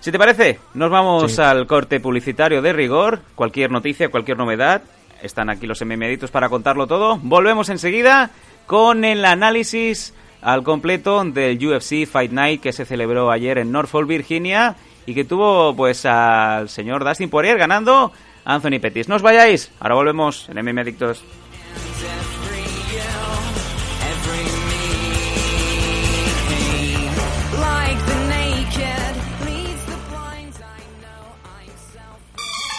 Si 0.00 0.12
te 0.12 0.18
parece, 0.18 0.60
nos 0.74 0.88
vamos 0.90 1.32
Sí. 1.32 1.42
al 1.42 1.66
corte 1.66 2.00
publicitario 2.00 2.62
de 2.62 2.72
rigor, 2.72 3.20
cualquier 3.34 3.70
noticia, 3.72 4.08
cualquier 4.08 4.38
novedad, 4.38 4.82
están 5.22 5.50
aquí 5.50 5.66
los 5.66 5.80
MM 5.84 6.04
Adictos 6.04 6.30
para 6.30 6.48
contarlo 6.48 6.86
todo. 6.86 7.18
Volvemos 7.22 7.68
enseguida 7.68 8.30
con 8.66 9.04
el 9.04 9.24
análisis 9.24 10.14
al 10.42 10.62
completo 10.62 11.22
del 11.24 11.64
UFC 11.64 12.06
Fight 12.06 12.32
Night 12.32 12.60
que 12.60 12.72
se 12.72 12.84
celebró 12.84 13.30
ayer 13.30 13.58
en 13.58 13.72
Norfolk, 13.72 14.08
Virginia 14.08 14.76
y 15.06 15.14
que 15.14 15.24
tuvo 15.24 15.74
pues 15.74 16.04
al 16.06 16.68
señor 16.68 17.04
Dustin 17.04 17.30
Poirier 17.30 17.58
ganando 17.58 18.12
Anthony 18.44 18.80
Pettis. 18.80 19.08
No 19.08 19.16
os 19.16 19.22
vayáis, 19.22 19.70
ahora 19.80 19.94
volvemos 19.94 20.48
en 20.48 20.64
MM 20.64 20.84
self. 20.84 21.20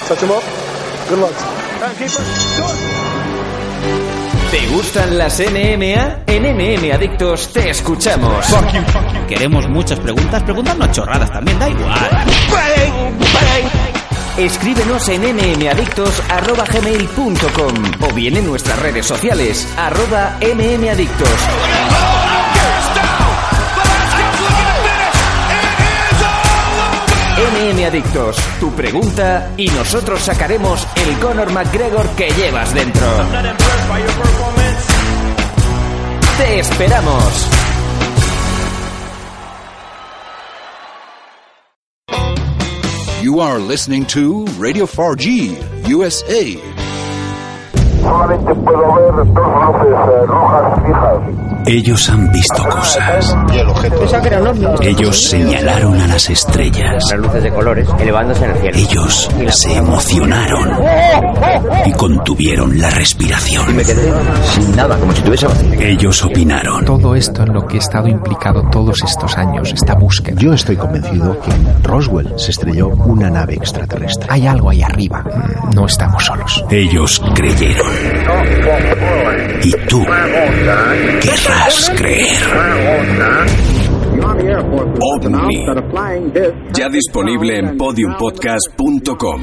Touch 0.08 0.24
him. 0.24 0.30
Good 1.10 1.20
luck. 1.20 1.67
¿Te 4.52 4.68
gustan 4.68 5.18
las 5.18 5.40
NMA? 5.40 6.24
En 6.26 6.44
NM 6.44 6.92
Adictos 6.92 7.54
te 7.54 7.70
escuchamos. 7.70 8.46
Queremos 9.28 9.70
muchas 9.70 10.00
preguntas, 10.00 10.42
preguntarnos 10.42 10.92
chorradas 10.92 11.32
también, 11.32 11.60
da 11.60 11.70
igual. 11.70 12.26
Escríbenos 14.38 15.08
en 15.10 15.22
nmadictos.gmail.com 15.22 18.10
o 18.10 18.14
bien 18.14 18.38
en 18.38 18.48
nuestras 18.48 18.80
redes 18.80 19.06
sociales, 19.06 19.68
arroba 19.78 20.40
mmadictos. 20.42 21.30
MM 27.38 27.86
Adictos, 27.86 28.36
tu 28.60 28.72
pregunta 28.72 29.52
y 29.58 29.70
nosotros 29.70 30.22
sacaremos 30.22 30.88
el 30.96 31.20
Conor 31.20 31.54
McGregor 31.54 32.08
que 32.16 32.32
llevas 32.32 32.74
dentro. 32.74 33.06
¡Te 36.40 36.60
esperamos! 36.60 37.50
You 43.22 43.40
are 43.40 43.60
listening 43.60 44.06
to 44.08 44.46
Radio 44.58 44.88
4G 44.88 45.94
USA. 45.94 46.60
Solamente 48.02 48.56
puedo 48.56 48.96
ver 48.96 49.34
dos 49.34 49.48
luces 49.68 50.28
rojas 50.28 50.82
fijas. 50.84 51.47
Ellos 51.68 52.10
han 52.10 52.32
visto 52.32 52.64
cosas. 52.70 53.36
Y 53.54 53.58
el 53.58 53.68
objeto. 53.68 53.98
Ellos 54.82 55.22
señalaron 55.30 56.00
a 56.00 56.08
las 56.08 56.30
estrellas. 56.30 57.04
Las 57.12 57.20
luces 57.20 57.44
de 57.44 57.52
colores 57.52 57.88
elevándose 58.00 58.46
en 58.46 58.52
el 58.52 58.58
cielo. 58.58 58.78
Ellos 58.78 59.30
se 59.50 59.74
emocionaron 59.76 60.70
y 61.86 61.92
contuvieron 61.92 62.80
la 62.80 62.90
respiración. 62.92 63.76
Me 63.76 63.84
quedé 63.84 64.12
sin 64.54 64.76
nada, 64.78 64.98
como 64.98 65.12
si 65.14 65.22
tuviese 65.22 65.48
vacío. 65.48 65.74
Ellos 65.82 66.24
opinaron. 66.24 66.86
Todo 66.86 67.16
esto 67.16 67.44
en 67.44 67.54
lo 67.54 67.68
que 67.68 67.76
he 67.76 67.80
estado 67.80 68.08
implicado 68.08 68.64
todos 68.72 69.04
estos 69.04 69.38
años, 69.38 69.72
esta 69.74 69.94
búsqueda. 69.96 70.40
Yo 70.40 70.54
estoy 70.54 70.78
convencido 70.78 71.40
que 71.42 71.52
en 71.52 71.84
Roswell 71.84 72.34
se 72.38 72.52
estrelló 72.52 72.88
una 72.90 73.30
nave 73.30 73.56
extraterrestre. 73.56 74.28
Hay 74.30 74.48
algo 74.48 74.70
ahí 74.70 74.82
arriba. 74.84 75.22
Mm, 75.24 75.76
No 75.76 75.86
estamos 75.86 76.24
solos. 76.26 76.64
Ellos 76.70 77.22
creyeron. 77.36 77.88
Y 79.64 79.72
tú 79.90 80.06
OVNI. 85.00 85.66
Ya 86.74 86.90
disponible 86.90 87.58
en 87.58 87.78
podiumpodcast.com. 87.78 89.42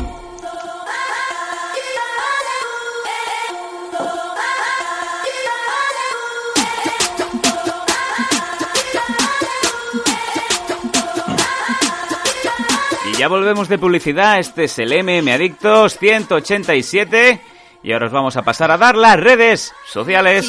Y 13.06 13.16
ya 13.18 13.28
volvemos 13.28 13.68
de 13.68 13.78
publicidad, 13.78 14.38
este 14.38 14.64
es 14.64 14.78
el 14.78 14.92
MM 15.04 15.30
Adictos 15.30 15.98
187 15.98 17.53
y 17.84 17.92
ahora 17.92 18.06
os 18.06 18.12
vamos 18.12 18.36
a 18.38 18.42
pasar 18.42 18.70
a 18.70 18.78
dar 18.78 18.96
las 18.96 19.20
redes 19.20 19.74
sociales. 19.86 20.46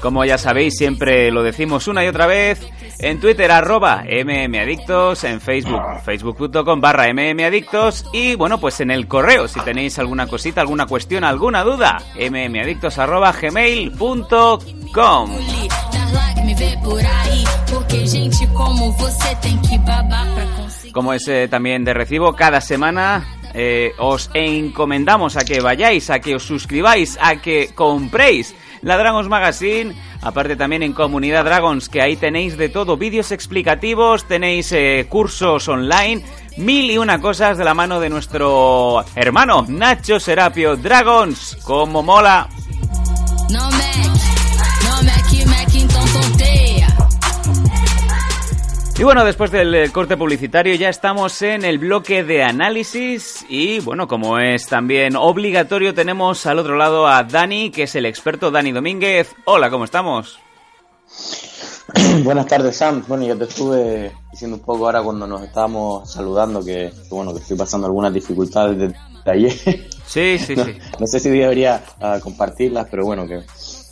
Como 0.00 0.24
ya 0.26 0.36
sabéis, 0.36 0.74
siempre 0.76 1.30
lo 1.30 1.42
decimos 1.42 1.88
una 1.88 2.04
y 2.04 2.08
otra 2.08 2.26
vez. 2.26 2.60
En 2.98 3.20
Twitter, 3.20 3.50
arroba 3.50 4.04
mmadictos. 4.04 5.24
En 5.24 5.40
Facebook, 5.40 5.80
facebook.com 6.04 6.80
barra 6.80 7.12
mmadictos. 7.12 8.04
Y 8.12 8.34
bueno, 8.34 8.58
pues 8.58 8.80
en 8.80 8.90
el 8.90 9.08
correo, 9.08 9.48
si 9.48 9.60
tenéis 9.60 9.98
alguna 9.98 10.26
cosita, 10.26 10.60
alguna 10.60 10.86
cuestión, 10.86 11.24
alguna 11.24 11.64
duda, 11.64 12.02
mmadictos 12.16 12.98
arroba 12.98 13.32
gmail.com. 13.32 15.30
Como 20.98 21.12
es 21.12 21.28
eh, 21.28 21.46
también 21.46 21.84
de 21.84 21.94
recibo, 21.94 22.34
cada 22.34 22.60
semana 22.60 23.24
eh, 23.54 23.92
os 23.98 24.32
encomendamos 24.34 25.36
a 25.36 25.44
que 25.44 25.60
vayáis, 25.60 26.10
a 26.10 26.18
que 26.18 26.34
os 26.34 26.42
suscribáis, 26.42 27.16
a 27.22 27.36
que 27.36 27.70
compréis 27.72 28.56
la 28.82 28.96
Dragons 28.96 29.28
Magazine, 29.28 29.94
aparte 30.22 30.56
también 30.56 30.82
en 30.82 30.92
Comunidad 30.92 31.44
Dragons, 31.44 31.88
que 31.88 32.02
ahí 32.02 32.16
tenéis 32.16 32.56
de 32.56 32.68
todo, 32.68 32.96
vídeos 32.96 33.30
explicativos, 33.30 34.26
tenéis 34.26 34.72
eh, 34.72 35.06
cursos 35.08 35.68
online, 35.68 36.24
mil 36.56 36.90
y 36.90 36.98
una 36.98 37.20
cosas 37.20 37.56
de 37.58 37.64
la 37.64 37.74
mano 37.74 38.00
de 38.00 38.10
nuestro 38.10 39.04
hermano 39.14 39.66
Nacho 39.68 40.18
Serapio 40.18 40.74
Dragons, 40.74 41.58
como 41.62 42.02
mola. 42.02 42.48
Y 48.98 49.04
bueno, 49.04 49.24
después 49.24 49.52
del 49.52 49.72
eh, 49.76 49.92
corte 49.92 50.16
publicitario 50.16 50.74
ya 50.74 50.88
estamos 50.88 51.40
en 51.42 51.64
el 51.64 51.78
bloque 51.78 52.24
de 52.24 52.42
análisis 52.42 53.46
y 53.48 53.78
bueno, 53.78 54.08
como 54.08 54.40
es 54.40 54.66
también 54.66 55.14
obligatorio, 55.14 55.94
tenemos 55.94 56.44
al 56.46 56.58
otro 56.58 56.76
lado 56.76 57.06
a 57.06 57.22
Dani, 57.22 57.70
que 57.70 57.84
es 57.84 57.94
el 57.94 58.06
experto 58.06 58.50
Dani 58.50 58.72
Domínguez. 58.72 59.36
Hola, 59.44 59.70
¿cómo 59.70 59.84
estamos? 59.84 60.40
Buenas 62.24 62.46
tardes, 62.46 62.76
Sam. 62.76 63.04
Bueno, 63.06 63.24
yo 63.24 63.38
te 63.38 63.44
estuve 63.44 64.10
diciendo 64.32 64.56
un 64.56 64.64
poco 64.64 64.86
ahora 64.86 65.00
cuando 65.00 65.28
nos 65.28 65.42
estábamos 65.44 66.10
saludando 66.10 66.64
que, 66.64 66.92
que, 67.08 67.14
bueno, 67.14 67.32
que 67.32 67.38
estoy 67.38 67.56
pasando 67.56 67.86
algunas 67.86 68.12
dificultades 68.12 68.78
de, 68.78 68.88
de 68.88 69.30
ayer. 69.30 69.88
Sí, 70.06 70.38
sí, 70.38 70.56
no, 70.56 70.64
sí. 70.64 70.76
No 70.98 71.06
sé 71.06 71.20
si 71.20 71.30
debería 71.30 71.84
uh, 72.00 72.18
compartirlas, 72.18 72.88
pero 72.90 73.04
bueno, 73.04 73.28
que 73.28 73.42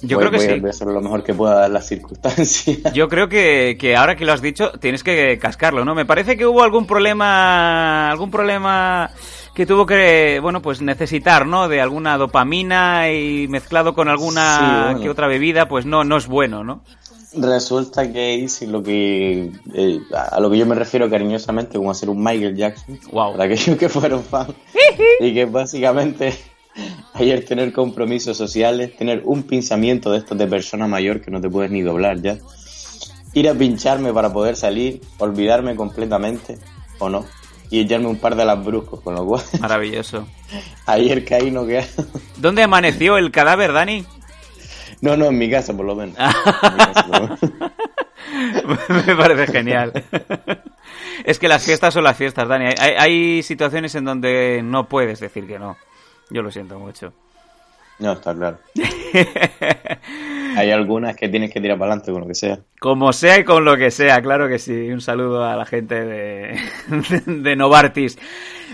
yo 0.07 0.17
voy, 0.17 0.27
creo 0.27 0.31
que 0.31 0.47
voy, 0.47 0.55
sí. 0.55 0.61
voy 0.61 0.69
a 0.69 0.71
hacer 0.71 0.87
lo 0.89 1.01
mejor 1.01 1.23
que 1.23 1.35
pueda 1.35 1.55
dar 1.55 1.71
las 1.71 1.87
circunstancias. 1.87 2.93
Yo 2.95 3.09
creo 3.09 3.29
que, 3.29 3.77
que, 3.79 3.97
ahora 3.97 4.17
que 4.17 4.25
lo 4.25 4.33
has 4.33 4.43
dicho, 4.43 4.73
tienes 4.81 5.03
que 5.03 5.39
cascarlo, 5.39 5.85
¿no? 5.85 5.95
Me 5.95 6.07
parece 6.07 6.37
que 6.37 6.47
hubo 6.47 6.63
algún 6.63 6.87
problema, 6.87 8.11
algún 8.11 8.31
problema 8.31 9.11
que 9.55 9.65
tuvo 9.65 9.87
que, 9.87 10.39
bueno, 10.43 10.61
pues 10.61 10.83
necesitar, 10.83 11.47
¿no? 11.47 11.67
De 11.67 11.81
alguna 11.81 12.19
dopamina 12.19 13.11
y 13.11 13.49
mezclado 13.49 13.95
con 13.95 14.09
alguna 14.09 14.59
Sí, 14.59 14.65
bueno. 14.65 15.01
que 15.01 15.11
otra 15.11 15.29
bebida, 15.29 15.67
pues 15.67 15.87
no, 15.87 16.05
no 16.05 16.19
es 16.19 16.27
bueno, 16.27 16.63
¿no? 16.63 16.83
Resulta 17.33 18.13
que 18.13 18.35
hice 18.35 18.67
lo 18.67 18.83
que 18.83 19.51
eh, 19.75 20.01
a 20.13 20.41
lo 20.41 20.51
que 20.51 20.59
yo 20.59 20.67
me 20.67 20.75
refiero 20.75 21.09
cariñosamente 21.09 21.77
como 21.77 21.91
hacer 21.91 22.09
un 22.09 22.23
Michael 22.23 22.57
Jackson 22.57 22.99
wow. 23.13 23.33
para 23.33 23.45
aquellos 23.45 23.77
que 23.77 23.89
fueron 23.89 24.23
fans 24.23 24.55
y 25.21 25.35
que 25.35 25.45
básicamente 25.45 26.35
ayer 27.15 27.45
tener 27.45 27.73
compromisos 27.73 28.37
sociales, 28.37 28.97
tener 28.97 29.23
un 29.25 29.43
pensamiento 29.43 30.11
de 30.11 30.19
estos 30.19 30.37
de 30.37 30.47
persona 30.47 30.87
mayor 30.87 31.21
que 31.21 31.31
no 31.31 31.41
te 31.41 31.49
puedes 31.49 31.71
ni 31.71 31.83
doblar 31.83 32.21
ya, 32.21 32.39
ir 33.35 33.49
a 33.49 33.55
pincharme 33.55 34.13
para 34.13 34.33
poder 34.33 34.57
salir, 34.57 35.01
olvidarme 35.19 35.77
completamente 35.77 36.59
o 36.99 37.09
no 37.09 37.27
y 37.71 37.81
echarme 37.81 38.07
un 38.07 38.17
par 38.17 38.37
de 38.37 38.45
las 38.45 38.65
bruscos, 38.65 39.01
con 39.01 39.15
lo 39.15 39.25
cual 39.27 39.43
maravilloso. 39.61 40.27
ayer 40.87 41.25
caí 41.25 41.51
no 41.51 41.67
queda. 41.67 41.87
¿Dónde 42.37 42.63
amaneció 42.63 43.19
el 43.19 43.31
cadáver, 43.31 43.73
Dani? 43.73 44.05
No, 45.01 45.17
no, 45.17 45.27
en 45.27 45.39
mi 45.39 45.51
casa 45.51 45.77
por 45.77 45.87
lo 45.87 45.95
menos. 45.95 46.17
Me 49.07 49.17
parece 49.17 49.47
genial. 49.53 49.93
es 51.25 51.39
que 51.39 51.49
las 51.49 51.65
fiestas 51.65 51.95
son 51.95 52.05
las 52.05 52.17
fiestas, 52.17 52.49
Dani. 52.49 52.67
Hay, 52.79 52.95
hay, 52.99 53.43
situaciones 53.43 53.95
en 53.95 54.05
donde 54.05 54.63
no 54.63 54.89
puedes 54.89 55.21
decir 55.21 55.47
que 55.47 55.59
no. 55.59 55.77
Yo 56.31 56.43
lo 56.43 56.51
siento 56.51 56.79
mucho. 56.79 57.13
No, 57.99 58.13
está 58.13 58.35
claro. 58.35 58.59
hay 60.57 60.71
algunas 60.71 61.17
que 61.17 61.29
tienes 61.29 61.51
que 61.51 61.61
tirar 61.61 61.79
para 61.79 61.93
adelante 61.93 62.13
con 62.13 62.23
lo 62.23 62.27
que 62.27 62.35
sea. 62.35 62.59
Como 62.79 63.13
sea 63.13 63.39
y 63.39 63.45
con 63.45 63.65
lo 63.65 63.77
que 63.77 63.91
sea, 63.91 64.21
claro 64.21 64.49
que 64.49 64.59
sí. 64.59 64.91
Un 64.91 65.01
saludo 65.01 65.45
a 65.45 65.57
la 65.57 65.65
gente 65.65 66.05
de, 66.05 66.61
de 67.27 67.57
Novartis. 67.57 68.19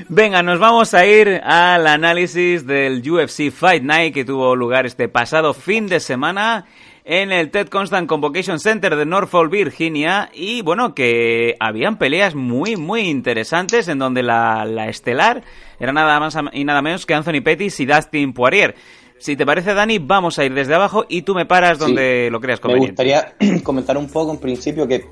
Venga, 0.09 0.43
nos 0.43 0.59
vamos 0.59 0.95
a 0.95 1.07
ir 1.07 1.41
al 1.45 1.87
análisis 1.87 2.67
del 2.67 3.09
UFC 3.09 3.51
Fight 3.53 3.85
Night 3.85 4.15
que 4.15 4.25
tuvo 4.25 4.57
lugar 4.57 4.87
este 4.87 5.09
pasado 5.09 5.55
fin 5.55 5.87
de 5.87 6.01
semana 6.01 6.65
en 7.05 7.33
el 7.33 7.51
Ted 7.51 7.69
Constant 7.69 8.09
Convocation 8.09 8.59
Center 8.59 8.97
de 8.97 9.07
Norfolk, 9.07 9.51
Virginia. 9.51 10.31
Y 10.33 10.63
bueno, 10.63 10.95
que 10.95 11.57
habían 11.61 11.97
peleas 11.97 12.35
muy, 12.35 12.77
muy 12.77 13.03
interesantes 13.03 13.89
en 13.89 13.99
donde 13.99 14.23
la, 14.23 14.65
la 14.65 14.89
estelar 14.89 15.43
era 15.83 15.93
nada 15.93 16.21
más 16.21 16.37
y 16.53 16.65
nada 16.65 16.81
menos 16.81 17.05
que 17.05 17.13
Anthony 17.13 17.43
Pettis 17.43 17.81
y 17.81 17.87
Dustin 17.87 18.33
Poirier. 18.33 18.77
Si 19.19 19.37
te 19.37 19.45
parece, 19.45 19.75
Dani, 19.75 19.99
vamos 19.99 20.39
a 20.39 20.45
ir 20.45 20.55
desde 20.55 20.75
abajo 20.75 21.05
y 21.09 21.23
tú 21.23 21.35
me 21.35 21.45
paras 21.45 21.79
donde 21.79 22.27
sí, 22.27 22.31
lo 22.31 22.41
creas 22.41 22.61
conveniente. 22.61 23.03
Me 23.05 23.13
gustaría 23.13 23.61
comentar 23.65 23.97
un 23.97 24.09
poco 24.09 24.31
en 24.33 24.39
principio 24.39 24.87
que 24.87 25.07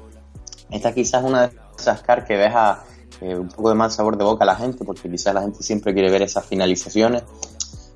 esta 0.71 0.95
quizás 0.95 1.23
es 1.23 1.29
una 1.29 1.49
de 1.49 1.57
esas 1.77 2.03
car 2.03 2.25
que 2.25 2.37
deja 2.37 2.85
eh, 3.21 3.35
un 3.35 3.49
poco 3.49 3.71
de 3.71 3.75
mal 3.75 3.91
sabor 3.91 4.17
de 4.17 4.25
boca 4.25 4.45
a 4.45 4.47
la 4.47 4.55
gente, 4.55 4.85
porque 4.85 5.11
quizás 5.11 5.35
la 5.35 5.43
gente 5.43 5.63
siempre 5.63 5.93
quiere 5.93 6.09
ver 6.09 6.23
esas 6.23 6.47
finalizaciones 6.47 7.25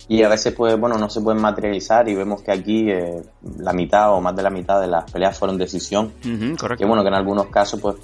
y 0.09 0.22
a 0.22 0.29
veces 0.29 0.53
pues 0.53 0.79
bueno 0.79 0.99
no 0.99 1.09
se 1.09 1.20
pueden 1.20 1.41
materializar 1.41 2.09
y 2.09 2.14
vemos 2.14 2.43
que 2.43 2.53
aquí 2.53 2.91
eh, 2.91 3.22
la 3.59 3.72
mitad 3.72 4.12
o 4.12 4.20
más 4.20 4.37
de 4.37 4.43
la 4.43 4.51
mitad 4.51 4.81
de 4.81 4.87
las 4.87 5.11
peleas 5.11 5.39
fueron 5.39 5.57
decisión 5.57 6.12
uh 6.25 6.29
-huh, 6.29 6.59
correcto. 6.59 6.83
que 6.83 6.87
bueno 6.87 7.03
que 7.03 7.09
en 7.09 7.14
algunos 7.14 7.47
casos 7.47 7.81
pues 7.81 7.97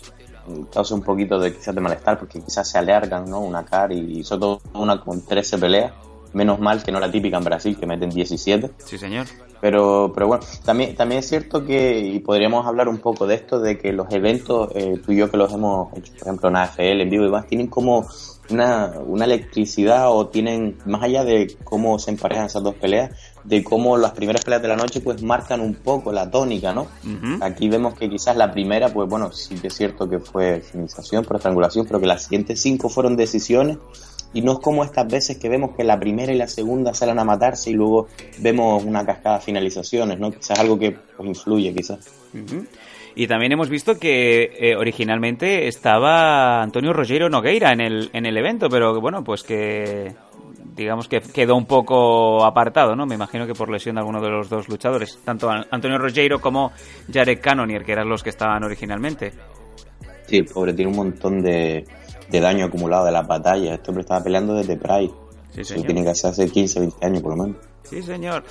causa 0.73 0.95
un 0.95 1.03
poquito 1.03 1.39
de 1.39 1.55
quizás 1.55 1.75
de 1.75 1.81
malestar 1.81 2.19
porque 2.19 2.41
quizás 2.41 2.69
se 2.69 2.79
alargan 2.79 3.29
no 3.29 3.41
una 3.41 3.65
car 3.65 3.93
y 3.93 4.21
hizo 4.21 4.39
todo 4.39 4.61
una 4.75 5.01
con 5.01 5.25
13 5.25 5.59
peleas. 5.59 5.93
Menos 6.33 6.61
mal 6.61 6.81
que 6.85 6.93
no 6.93 7.01
la 7.01 7.11
típica 7.11 7.39
en 7.39 7.45
Brasil 7.45 7.77
que 7.77 7.87
meten 7.87 8.11
17 8.11 8.71
sí 8.79 8.99
señor. 8.99 9.27
Pero 9.61 10.13
pero 10.15 10.29
bueno 10.29 10.45
también 10.65 10.95
también 10.95 11.19
es 11.19 11.29
cierto 11.29 11.65
que 11.65 11.99
y 11.99 12.21
podríamos 12.21 12.67
hablar 12.67 12.89
un 12.89 12.99
poco 12.99 13.27
de 13.27 13.35
esto 13.35 13.59
de 13.59 13.79
que 13.79 13.93
los 13.93 14.13
eventos 14.13 14.71
eh, 14.77 15.01
tú 15.05 15.11
y 15.11 15.17
yo 15.17 15.29
que 15.29 15.37
los 15.37 15.53
hemos 15.53 15.93
hecho 15.97 16.13
por 16.13 16.23
ejemplo 16.23 16.49
en 16.51 16.57
AFL 16.57 17.01
en 17.01 17.11
vivo 17.11 17.25
y 17.25 17.27
demás 17.27 17.49
tienen 17.49 17.67
como 17.67 18.07
una, 18.51 18.93
una 19.07 19.25
electricidad 19.25 20.11
o 20.11 20.29
tienen, 20.29 20.79
más 20.85 21.03
allá 21.03 21.25
de 21.25 21.57
cómo 21.65 21.99
se 21.99 22.11
emparejan 22.11 22.47
esas 22.47 22.63
dos 22.63 22.75
peleas, 22.75 23.11
de 23.45 23.65
cómo 23.65 23.97
las 23.97 24.13
primeras 24.13 24.45
peleas 24.45 24.63
de 24.63 24.69
la 24.69 24.77
noche 24.77 25.01
pues 25.01 25.23
marcan 25.23 25.61
un 25.61 25.75
poco 25.75 26.13
la 26.13 26.31
tónica, 26.31 26.73
¿no? 26.73 26.83
Uh 27.05 27.09
-huh. 27.09 27.39
Aquí 27.43 27.69
vemos 27.69 27.95
que 27.95 28.09
quizás 28.09 28.37
la 28.37 28.51
primera, 28.53 28.89
pues 28.89 29.09
bueno, 29.09 29.33
sí 29.33 29.55
que 29.57 29.69
es 29.69 29.75
cierto 29.75 30.09
que 30.09 30.19
fue 30.19 30.61
finalización 30.61 31.25
por 31.25 31.37
estrangulación, 31.37 31.87
pero 31.87 32.01
que 32.01 32.07
las 32.07 32.25
siguientes 32.25 32.61
cinco 32.61 32.89
fueron 32.89 33.17
decisiones 33.17 33.79
y 34.33 34.43
no 34.43 34.53
es 34.53 34.59
como 34.61 34.85
estas 34.85 35.09
veces 35.09 35.39
que 35.39 35.49
vemos 35.49 35.75
que 35.77 35.83
la 35.85 35.99
primera 35.99 36.33
y 36.33 36.37
la 36.37 36.47
segunda 36.47 36.95
salen 36.95 37.19
a 37.19 37.25
matarse 37.25 37.71
y 37.71 37.75
luego 37.75 38.07
vemos 38.39 38.85
una 38.85 39.05
cascada 39.05 39.39
de 39.39 39.45
finalizaciones, 39.45 40.19
¿no? 40.19 40.31
Quizás 40.31 40.59
algo 40.61 40.79
que 40.79 40.93
pues, 40.93 41.29
influye, 41.29 41.75
quizás. 41.75 41.99
Uh 42.33 42.39
-huh. 42.39 42.67
Y 43.17 43.27
también 43.27 43.53
hemos 43.53 43.69
visto 43.69 43.99
que 43.99 44.53
eh, 44.59 44.77
originalmente 44.77 45.67
estaba 45.67 46.63
Antonio 46.63 46.93
Rogero 46.93 47.29
Nogueira 47.29 47.73
en 47.73 47.81
el, 47.81 48.11
en 48.13 48.25
el 48.25 48.37
evento, 48.37 48.69
pero 48.69 49.01
bueno, 49.01 49.25
pues 49.25 49.43
que 49.43 50.15
digamos 50.83 51.09
que 51.09 51.21
quedó 51.21 51.57
un 51.57 51.67
poco 51.67 52.45
apartado, 52.45 52.95
¿no? 52.95 53.07
Me 53.07 53.15
imagino 53.15 53.47
que 53.47 53.55
por 53.55 53.71
lesión 53.71 53.97
de 53.97 54.01
alguno 54.01 54.21
de 54.21 54.31
los 54.31 54.49
dos 54.49 54.69
luchadores, 54.69 55.19
tanto 55.25 55.49
Antonio 55.51 55.99
Rogero 55.99 56.41
como 56.41 56.73
Jarek 57.13 57.41
Cannonier, 57.41 57.85
que 57.85 57.93
eran 57.93 58.09
los 58.09 58.23
que 58.23 58.31
estaban 58.31 58.63
originalmente. 58.65 59.33
Sí, 60.27 60.43
pobre 60.43 60.73
tiene 60.73 60.91
un 60.91 60.97
montón 60.97 61.43
de, 61.43 61.85
de 62.29 62.41
daño 62.41 62.67
acumulado 62.67 63.05
de 63.05 63.13
las 63.13 63.27
batallas. 63.27 63.75
Este 63.75 63.91
hombre 63.91 64.03
estaba 64.03 64.23
peleando 64.23 64.55
desde 64.55 64.77
Pride. 64.77 65.13
Sí, 65.55 65.65
señor. 65.65 65.87
tiene 65.87 66.05
que 66.05 66.11
hacer 66.11 66.31
hace 66.31 66.49
15, 66.49 66.81
20 66.81 67.07
años 67.07 67.23
por 67.23 67.37
lo 67.37 67.45
menos. 67.45 67.57
Sí, 67.85 68.03
señor. 68.03 68.45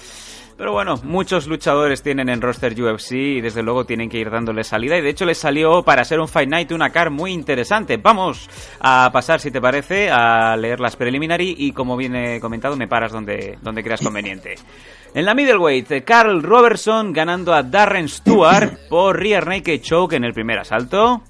Pero 0.59 0.73
bueno, 0.73 0.99
muchos 1.03 1.47
luchadores 1.47 2.03
tienen 2.03 2.27
en 2.27 2.41
roster 2.41 2.73
UFC 2.73 3.13
y 3.13 3.39
desde 3.39 3.63
luego 3.63 3.85
tienen 3.85 4.09
que 4.09 4.17
ir 4.17 4.29
dándole 4.29 4.65
salida. 4.65 4.97
Y 4.97 5.01
de 5.01 5.09
hecho 5.09 5.23
les 5.23 5.37
salió 5.37 5.83
para 5.83 6.03
ser 6.03 6.19
un 6.19 6.27
Fight 6.27 6.49
Night 6.49 6.73
una 6.73 6.89
car 6.89 7.11
muy 7.11 7.31
interesante. 7.31 7.95
Vamos 7.95 8.49
a 8.81 9.09
pasar, 9.13 9.39
si 9.39 9.51
te 9.51 9.61
parece, 9.61 10.09
a 10.11 10.57
leer 10.57 10.81
las 10.81 10.97
preliminary 10.97 11.55
y 11.57 11.71
como 11.71 11.95
viene 11.95 12.41
comentado, 12.41 12.75
me 12.75 12.89
paras 12.89 13.13
donde, 13.13 13.57
donde 13.61 13.81
creas 13.85 14.01
conveniente. 14.01 14.55
En 15.13 15.23
la 15.23 15.33
middleweight, 15.33 16.03
Carl 16.03 16.43
Robertson 16.43 17.13
ganando 17.13 17.53
a 17.53 17.63
Darren 17.63 18.09
Stewart 18.09 18.77
por 18.89 19.17
rear 19.17 19.47
naked 19.47 19.79
choke 19.79 20.17
en 20.17 20.25
el 20.25 20.33
primer 20.33 20.59
asalto. 20.59 21.23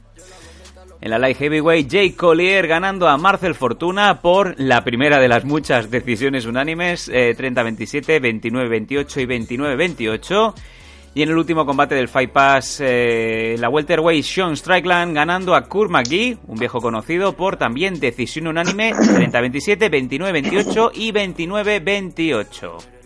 En 1.02 1.12
la 1.12 1.18
light 1.18 1.38
heavyweight, 1.38 1.88
Jake 1.90 2.16
Collier 2.16 2.68
ganando 2.68 3.08
a 3.08 3.18
Marcel 3.18 3.56
Fortuna 3.56 4.20
por 4.20 4.60
la 4.60 4.84
primera 4.84 5.18
de 5.18 5.30
las 5.30 5.46
muchas 5.46 5.90
decisiones 5.90 6.46
unánimes, 6.46 7.08
eh, 7.08 7.34
30-27, 7.38 8.20
29-28 8.20 9.22
y 9.22 9.26
29-28. 9.26 10.54
Y 11.16 11.24
en 11.24 11.30
el 11.30 11.38
último 11.38 11.66
combate 11.66 11.96
del 11.96 12.10
Fight 12.10 12.32
Pass, 12.32 12.82
eh, 12.82 13.56
la 13.60 13.70
welterweight 13.70 14.26
Sean 14.26 14.58
Strickland 14.58 15.16
ganando 15.16 15.56
a 15.56 15.64
Kurt 15.64 15.90
McGee, 15.90 16.38
un 16.48 16.60
viejo 16.60 16.82
conocido, 16.82 17.32
por 17.32 17.56
también 17.56 18.00
decisión 18.00 18.48
unánime, 18.48 18.94
30-27, 18.94 19.90
29-28 19.90 20.92
y 20.94 21.12
29-28. 21.14 22.99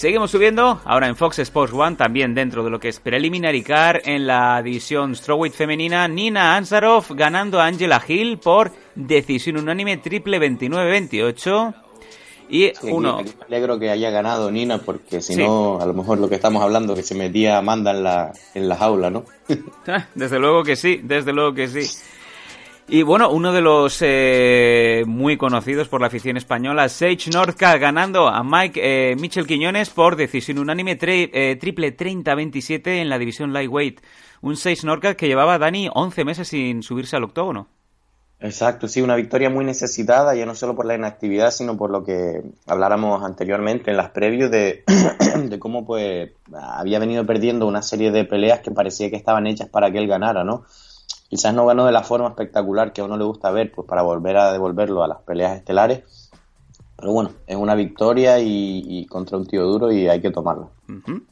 Seguimos 0.00 0.30
subiendo, 0.30 0.80
ahora 0.86 1.08
en 1.08 1.14
Fox 1.14 1.40
Sports 1.40 1.74
One, 1.74 1.94
también 1.94 2.34
dentro 2.34 2.64
de 2.64 2.70
lo 2.70 2.80
que 2.80 2.88
es 2.88 2.98
Preliminary 3.00 3.62
Car, 3.62 4.00
en 4.06 4.26
la 4.26 4.62
división 4.62 5.14
Strawweight 5.14 5.52
femenina, 5.52 6.08
Nina 6.08 6.56
Ansarov 6.56 7.04
ganando 7.10 7.60
a 7.60 7.66
Angela 7.66 8.02
Hill 8.08 8.38
por 8.38 8.72
decisión 8.94 9.58
unánime 9.58 9.98
triple 9.98 10.40
29-28. 10.40 11.74
Y 12.48 12.68
sí, 12.68 12.90
uno... 12.90 13.18
Me 13.18 13.44
alegro 13.48 13.78
que 13.78 13.90
haya 13.90 14.08
ganado 14.08 14.50
Nina, 14.50 14.78
porque 14.78 15.20
si 15.20 15.34
sí. 15.34 15.44
no, 15.44 15.78
a 15.78 15.84
lo 15.84 15.92
mejor 15.92 16.18
lo 16.18 16.30
que 16.30 16.36
estamos 16.36 16.62
hablando, 16.62 16.94
que 16.94 17.02
se 17.02 17.14
metía 17.14 17.58
Amanda 17.58 17.90
en 17.90 18.02
la, 18.02 18.32
en 18.54 18.70
la 18.70 18.76
jaula, 18.76 19.10
¿no? 19.10 19.26
desde 20.14 20.38
luego 20.38 20.64
que 20.64 20.76
sí, 20.76 21.02
desde 21.04 21.34
luego 21.34 21.52
que 21.52 21.68
sí. 21.68 21.86
Y 22.92 23.02
bueno, 23.04 23.30
uno 23.30 23.52
de 23.52 23.60
los 23.60 23.98
eh, 24.00 25.04
muy 25.06 25.36
conocidos 25.36 25.86
por 25.86 26.00
la 26.00 26.08
afición 26.08 26.36
española, 26.36 26.88
Sage 26.88 27.30
Northcutt, 27.32 27.78
ganando 27.78 28.26
a 28.26 28.42
Mike 28.42 28.80
eh, 29.12 29.16
Mitchell 29.16 29.46
Quiñones 29.46 29.90
por 29.90 30.16
decisión 30.16 30.58
unánime 30.58 30.98
tre- 30.98 31.30
eh, 31.32 31.54
triple 31.60 31.96
30-27 31.96 32.88
en 33.00 33.08
la 33.08 33.18
división 33.18 33.52
lightweight. 33.52 34.00
Un 34.42 34.56
Sage 34.56 34.84
Northcutt 34.84 35.14
que 35.14 35.28
llevaba 35.28 35.56
Dani 35.58 35.88
11 35.92 36.24
meses 36.24 36.48
sin 36.48 36.82
subirse 36.82 37.14
al 37.14 37.22
octógono. 37.22 37.68
Exacto, 38.40 38.88
sí, 38.88 39.02
una 39.02 39.14
victoria 39.16 39.50
muy 39.50 39.64
necesitada, 39.64 40.34
ya 40.34 40.46
no 40.46 40.54
solo 40.56 40.74
por 40.74 40.86
la 40.86 40.94
inactividad, 40.96 41.50
sino 41.52 41.76
por 41.76 41.90
lo 41.90 42.02
que 42.02 42.42
habláramos 42.66 43.22
anteriormente 43.22 43.90
en 43.92 43.98
las 43.98 44.10
previews 44.10 44.50
de, 44.50 44.82
de 45.44 45.58
cómo 45.60 45.84
pues 45.86 46.30
había 46.52 46.98
venido 46.98 47.24
perdiendo 47.24 47.66
una 47.68 47.82
serie 47.82 48.10
de 48.10 48.24
peleas 48.24 48.60
que 48.60 48.70
parecía 48.72 49.10
que 49.10 49.16
estaban 49.16 49.46
hechas 49.46 49.68
para 49.68 49.92
que 49.92 49.98
él 49.98 50.08
ganara, 50.08 50.42
¿no? 50.42 50.64
Quizás 51.30 51.54
no 51.54 51.64
ganó 51.64 51.86
de 51.86 51.92
la 51.92 52.02
forma 52.02 52.26
espectacular 52.26 52.92
que 52.92 53.02
a 53.02 53.04
uno 53.04 53.16
le 53.16 53.22
gusta 53.22 53.52
ver, 53.52 53.70
pues 53.70 53.86
para 53.86 54.02
volver 54.02 54.36
a 54.36 54.52
devolverlo 54.52 55.04
a 55.04 55.06
las 55.06 55.22
peleas 55.22 55.56
estelares. 55.56 56.02
Pero 56.96 57.12
bueno, 57.12 57.30
es 57.46 57.54
una 57.54 57.76
victoria 57.76 58.40
y, 58.40 59.06
contra 59.06 59.38
un 59.38 59.46
tío 59.46 59.62
duro 59.62 59.92
y 59.92 60.08
hay 60.08 60.20
que 60.20 60.32
tomarla. 60.32 60.66
Ujú. 60.88 61.22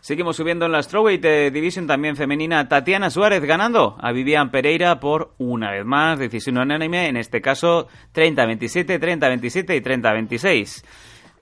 Seguimos 0.00 0.34
subiendo 0.34 0.66
en 0.66 0.72
la 0.72 0.82
Strawweight 0.82 1.24
eh, 1.24 1.50
Division 1.52 1.86
también 1.86 2.16
femenina. 2.16 2.68
Tatiana 2.68 3.10
Suárez 3.10 3.44
ganando 3.44 3.96
a 4.00 4.10
Vivian 4.10 4.50
Pereira 4.50 4.98
por 4.98 5.34
una 5.38 5.70
vez 5.70 5.84
más. 5.84 6.18
Decisión 6.18 6.58
unánime, 6.58 7.06
en 7.06 7.16
este 7.16 7.40
caso 7.40 7.86
30-27, 8.12 8.98
30-27 8.98 9.76
y 9.76 9.80
30-26. 9.80 10.84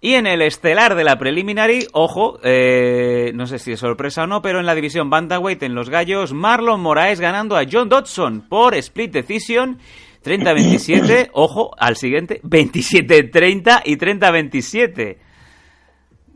Y 0.03 0.15
en 0.15 0.27
el 0.27 0.41
estelar 0.41 0.95
de 0.95 1.05
la 1.05 1.19
preliminary, 1.19 1.87
ojo, 1.93 2.39
eh, 2.43 3.33
no 3.35 3.47
sé 3.47 3.59
si 3.59 3.73
es 3.73 3.81
sorpresa 3.81 4.25
o 4.25 4.27
no, 4.27 4.41
pero 4.41 4.59
en 4.59 4.65
la 4.67 4.75
división 4.75 5.11
Bantamweight 5.11 5.63
en 5.63 5.75
los 5.75 5.91
gallos, 5.91 6.33
Marlon 6.33 6.81
Moraes 6.81 7.21
ganando 7.21 7.55
a 7.57 7.65
John 7.71 7.91
Dodson 7.91 8.49
por 8.49 8.75
split 8.75 9.13
decision 9.13 9.79
30-27, 10.25 11.31
ojo, 11.35 11.73
al 11.79 11.97
siguiente 11.97 12.41
27-30 12.43 13.83
y 13.85 13.97
30-27. 13.99 15.17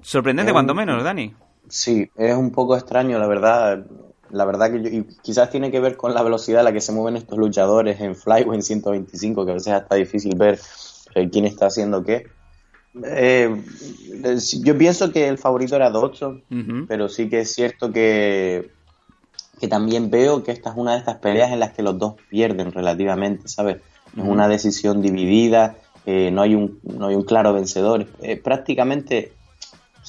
Sorprendente 0.02 0.50
Eh, 0.50 0.52
cuanto 0.52 0.74
menos, 0.74 1.02
Dani. 1.02 1.34
Sí, 1.68 2.10
es 2.16 2.34
un 2.34 2.50
poco 2.52 2.76
extraño, 2.76 3.18
la 3.18 3.26
verdad. 3.26 3.86
La 4.30 4.44
verdad 4.44 4.70
que 4.72 4.82
yo- 4.82 4.88
y 4.90 5.06
quizás 5.22 5.48
tiene 5.50 5.70
que 5.70 5.80
ver 5.80 5.96
con 5.96 6.12
la 6.12 6.22
velocidad 6.22 6.60
a 6.60 6.64
la 6.64 6.72
que 6.72 6.80
se 6.82 6.92
mueven 6.92 7.16
estos 7.16 7.38
luchadores 7.38 7.98
en 8.00 8.14
Fly 8.14 8.42
o 8.46 8.52
en 8.52 8.62
125, 8.62 9.44
que 9.46 9.50
a 9.52 9.54
veces 9.54 9.68
es 9.68 9.74
hasta 9.74 9.94
difícil 9.94 10.34
ver 10.36 10.58
eh, 11.14 11.28
quién 11.30 11.46
está 11.46 11.66
haciendo 11.66 12.02
qué. 12.04 12.24
Eh, 13.02 13.62
eh, 14.24 14.38
yo 14.62 14.78
pienso 14.78 15.10
que 15.12 15.26
el 15.26 15.38
favorito 15.38 15.76
era 15.76 15.90
Dodson, 15.90 16.42
pero 16.86 17.08
sí 17.08 17.28
que 17.28 17.40
es 17.40 17.52
cierto 17.52 17.92
que, 17.92 18.70
que 19.60 19.68
también 19.68 20.10
veo 20.10 20.44
que 20.44 20.52
esta 20.52 20.70
es 20.70 20.76
una 20.76 20.92
de 20.92 20.98
estas 20.98 21.16
peleas 21.16 21.50
en 21.50 21.60
las 21.60 21.72
que 21.72 21.82
los 21.82 21.98
dos 21.98 22.14
pierden 22.28 22.72
relativamente, 22.72 23.48
¿sabes? 23.48 23.78
Es 24.16 24.22
una 24.22 24.46
decisión 24.46 25.02
dividida, 25.02 25.76
eh, 26.06 26.30
no, 26.30 26.42
hay 26.42 26.54
un, 26.54 26.78
no 26.84 27.08
hay 27.08 27.16
un 27.16 27.24
claro 27.24 27.52
vencedor. 27.52 28.06
Eh, 28.22 28.36
prácticamente, 28.36 29.32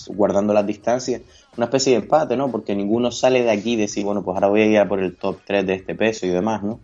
guardando 0.08 0.54
las 0.54 0.68
distancias, 0.68 1.22
una 1.58 1.66
especie 1.66 1.94
de 1.94 2.04
empate, 2.04 2.38
¿no? 2.38 2.52
Porque 2.52 2.76
ninguno 2.76 3.12
sale 3.12 3.42
de 3.44 3.52
aquí 3.52 3.74
y 3.74 3.78
decir, 3.78 4.04
bueno, 4.04 4.24
pues 4.24 4.36
ahora 4.36 4.50
voy 4.50 4.62
a 4.62 4.66
ir 4.66 4.78
a 4.78 4.88
por 4.88 5.00
el 5.00 5.16
top 5.16 5.40
3 5.46 5.66
de 5.66 5.74
este 5.76 5.96
peso 5.96 6.28
y 6.28 6.30
demás, 6.30 6.62
¿no? 6.62 6.80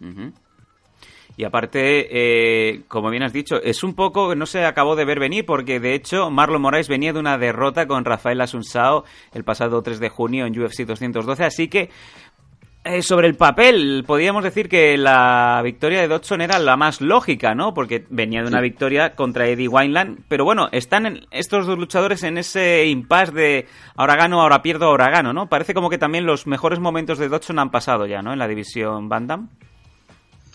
Ujú. 0.00 0.32
Y 1.36 1.44
aparte, 1.44 2.06
eh, 2.10 2.82
como 2.86 3.10
bien 3.10 3.24
has 3.24 3.32
dicho, 3.32 3.60
es 3.60 3.82
un 3.82 3.94
poco 3.94 4.28
que 4.30 4.36
no 4.36 4.46
se 4.46 4.64
acabó 4.64 4.94
de 4.94 5.04
ver 5.04 5.18
venir 5.18 5.44
porque 5.44 5.80
de 5.80 5.94
hecho 5.94 6.30
Marlon 6.30 6.62
Moraes 6.62 6.88
venía 6.88 7.12
de 7.12 7.18
una 7.18 7.38
derrota 7.38 7.86
con 7.88 8.04
Rafael 8.04 8.40
Asunsao 8.40 9.04
el 9.32 9.42
pasado 9.42 9.82
3 9.82 9.98
de 9.98 10.08
junio 10.10 10.46
en 10.46 10.56
UFC 10.60 10.84
212, 10.86 11.42
así 11.44 11.66
que 11.68 11.90
eh, 12.86 13.00
sobre 13.02 13.26
el 13.28 13.34
papel 13.34 14.04
podríamos 14.06 14.44
decir 14.44 14.68
que 14.68 14.98
la 14.98 15.60
victoria 15.64 16.02
de 16.02 16.06
Dodson 16.08 16.42
era 16.42 16.58
la 16.58 16.76
más 16.76 17.00
lógica, 17.00 17.54
¿no? 17.54 17.72
Porque 17.72 18.04
venía 18.10 18.42
de 18.42 18.48
una 18.48 18.60
victoria 18.60 19.14
contra 19.16 19.48
Eddie 19.48 19.68
Wineland, 19.68 20.20
pero 20.28 20.44
bueno, 20.44 20.68
están 20.70 21.06
en- 21.06 21.26
estos 21.30 21.66
dos 21.66 21.78
luchadores 21.78 22.22
en 22.24 22.36
ese 22.36 22.84
impasse 22.86 23.32
de 23.32 23.66
ahora 23.96 24.16
gano, 24.16 24.42
ahora 24.42 24.60
pierdo, 24.60 24.84
ahora 24.86 25.08
gano, 25.08 25.32
¿no? 25.32 25.48
Parece 25.48 25.72
como 25.72 25.88
que 25.88 25.96
también 25.98 26.26
los 26.26 26.46
mejores 26.46 26.78
momentos 26.78 27.18
de 27.18 27.28
Dodson 27.30 27.58
han 27.58 27.70
pasado 27.70 28.06
ya, 28.06 28.20
¿no? 28.20 28.32
En 28.34 28.38
la 28.38 28.46
división 28.48 29.08
Bandam. 29.08 29.48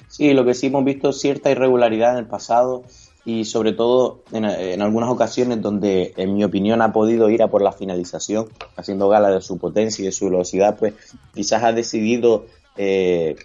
Sí, 0.09 0.33
lo 0.33 0.43
que 0.43 0.53
sí 0.53 0.67
hemos 0.67 0.83
visto 0.83 1.13
cierta 1.13 1.51
irregularidad 1.51 2.13
en 2.13 2.19
el 2.19 2.27
pasado 2.27 2.83
y 3.25 3.45
sobre 3.45 3.73
todo 3.73 4.23
en, 4.31 4.43
en 4.45 4.81
algunas 4.81 5.09
ocasiones 5.09 5.61
donde, 5.61 6.13
en 6.17 6.35
mi 6.35 6.43
opinión, 6.43 6.81
ha 6.81 6.91
podido 6.91 7.29
ir 7.29 7.43
a 7.43 7.47
por 7.47 7.61
la 7.61 7.71
finalización, 7.71 8.47
haciendo 8.75 9.07
gala 9.07 9.29
de 9.29 9.41
su 9.41 9.57
potencia 9.57 10.01
y 10.01 10.05
de 10.05 10.11
su 10.11 10.25
velocidad, 10.25 10.77
pues 10.77 10.93
quizás 11.33 11.63
ha 11.63 11.71
decidido 11.71 12.45
eh, 12.75 13.35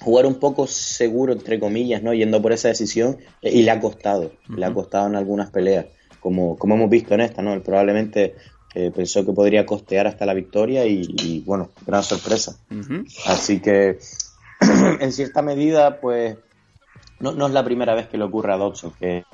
jugar 0.00 0.26
un 0.26 0.34
poco 0.34 0.66
seguro, 0.66 1.32
entre 1.32 1.58
comillas, 1.58 2.02
¿no? 2.02 2.12
Yendo 2.12 2.42
por 2.42 2.52
esa 2.52 2.68
decisión 2.68 3.18
eh, 3.42 3.50
y 3.52 3.62
le 3.62 3.70
ha 3.70 3.80
costado, 3.80 4.32
le 4.48 4.64
ha 4.64 4.74
costado 4.74 5.06
en 5.06 5.16
algunas 5.16 5.50
peleas, 5.50 5.86
como, 6.20 6.56
como 6.58 6.74
hemos 6.74 6.90
visto 6.90 7.14
en 7.14 7.20
esta, 7.20 7.42
¿no? 7.42 7.54
Él 7.54 7.62
probablemente 7.62 8.34
eh, 8.74 8.90
pensó 8.94 9.24
que 9.24 9.32
podría 9.32 9.64
costear 9.64 10.06
hasta 10.06 10.26
la 10.26 10.34
victoria 10.34 10.84
y, 10.86 11.02
y, 11.22 11.40
bueno, 11.46 11.70
gran 11.86 12.02
sorpresa. 12.02 12.58
Así 13.26 13.60
que, 13.60 13.98
en 15.00 15.12
cierta 15.12 15.42
medida, 15.42 16.00
pues 16.00 16.36
no, 17.20 17.32
no 17.32 17.46
es 17.46 17.52
la 17.52 17.64
primera 17.64 17.94
vez 17.94 18.08
que 18.08 18.18
le 18.18 18.24
ocurre 18.24 18.52
a 18.52 18.56
Dodson, 18.56 18.92
que, 18.98 19.24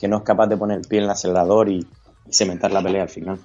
que 0.00 0.08
no 0.08 0.18
es 0.18 0.22
capaz 0.22 0.46
de 0.46 0.56
poner 0.56 0.78
el 0.78 0.86
pie 0.86 0.98
en 0.98 1.04
el 1.04 1.10
acelerador 1.10 1.68
y, 1.68 1.86
y 2.28 2.32
cementar 2.32 2.70
la 2.72 2.82
pelea 2.82 3.02
al 3.02 3.08
final. 3.08 3.38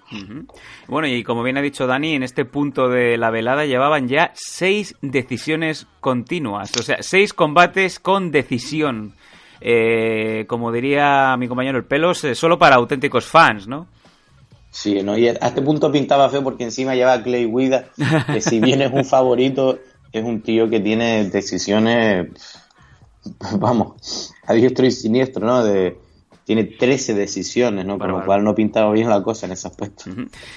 Bueno, 0.88 1.07
y 1.07 1.23
como 1.23 1.43
bien 1.43 1.57
ha 1.57 1.61
dicho 1.61 1.88
Dani, 1.88 2.14
en 2.14 2.23
este 2.23 2.45
punto 2.45 2.89
de 2.89 3.18
la 3.18 3.31
velada 3.31 3.65
llevaban 3.65 4.07
ya 4.07 4.31
seis 4.35 4.95
decisiones 5.01 5.88
continuas, 5.99 6.72
o 6.77 6.84
sea, 6.84 6.97
seis 7.01 7.34
combates 7.34 7.99
con 7.99 8.31
decisión. 8.31 9.14
Eh, 9.59 10.45
como 10.47 10.72
diría 10.72 11.35
mi 11.38 11.47
compañero 11.47 11.80
el 11.80 11.85
Pelos, 11.85 12.23
eh, 12.23 12.35
solo 12.35 12.59
para 12.59 12.76
auténticos 12.76 13.26
fans, 13.26 13.68
¿no? 13.68 13.88
Sí, 14.69 15.01
¿no? 15.01 15.18
y 15.18 15.27
a 15.27 15.31
este 15.31 15.64
punto 15.64 15.91
pintaba 15.91 16.30
feo 16.30 16.43
porque 16.43 16.64
encima 16.64 16.93
lleva 16.93 17.14
a 17.14 17.23
Clay 17.23 17.47
Guida, 17.47 17.85
que 18.31 18.41
si 18.41 18.59
bien 18.59 18.84
es 18.84 18.91
un 18.91 19.05
favorito, 19.05 19.80
es 20.11 20.23
un 20.23 20.41
tío 20.41 20.69
que 20.69 20.79
tiene 20.79 21.29
decisiones, 21.29 22.29
vamos, 23.59 24.34
a 24.45 24.53
diestro 24.53 24.85
y 24.85 24.91
siniestro, 24.91 25.45
¿no? 25.45 25.63
De, 25.63 25.97
tiene 26.47 26.63
13 26.63 27.13
decisiones, 27.13 27.85
¿no? 27.85 27.99
Con 27.99 28.07
Bárbaro. 28.07 28.19
lo 28.19 28.25
cual 28.25 28.43
no 28.45 28.55
pintaba 28.55 28.93
bien 28.93 29.09
la 29.09 29.21
cosa 29.21 29.47
en 29.47 29.51
ese 29.51 29.67
aspecto. 29.67 30.05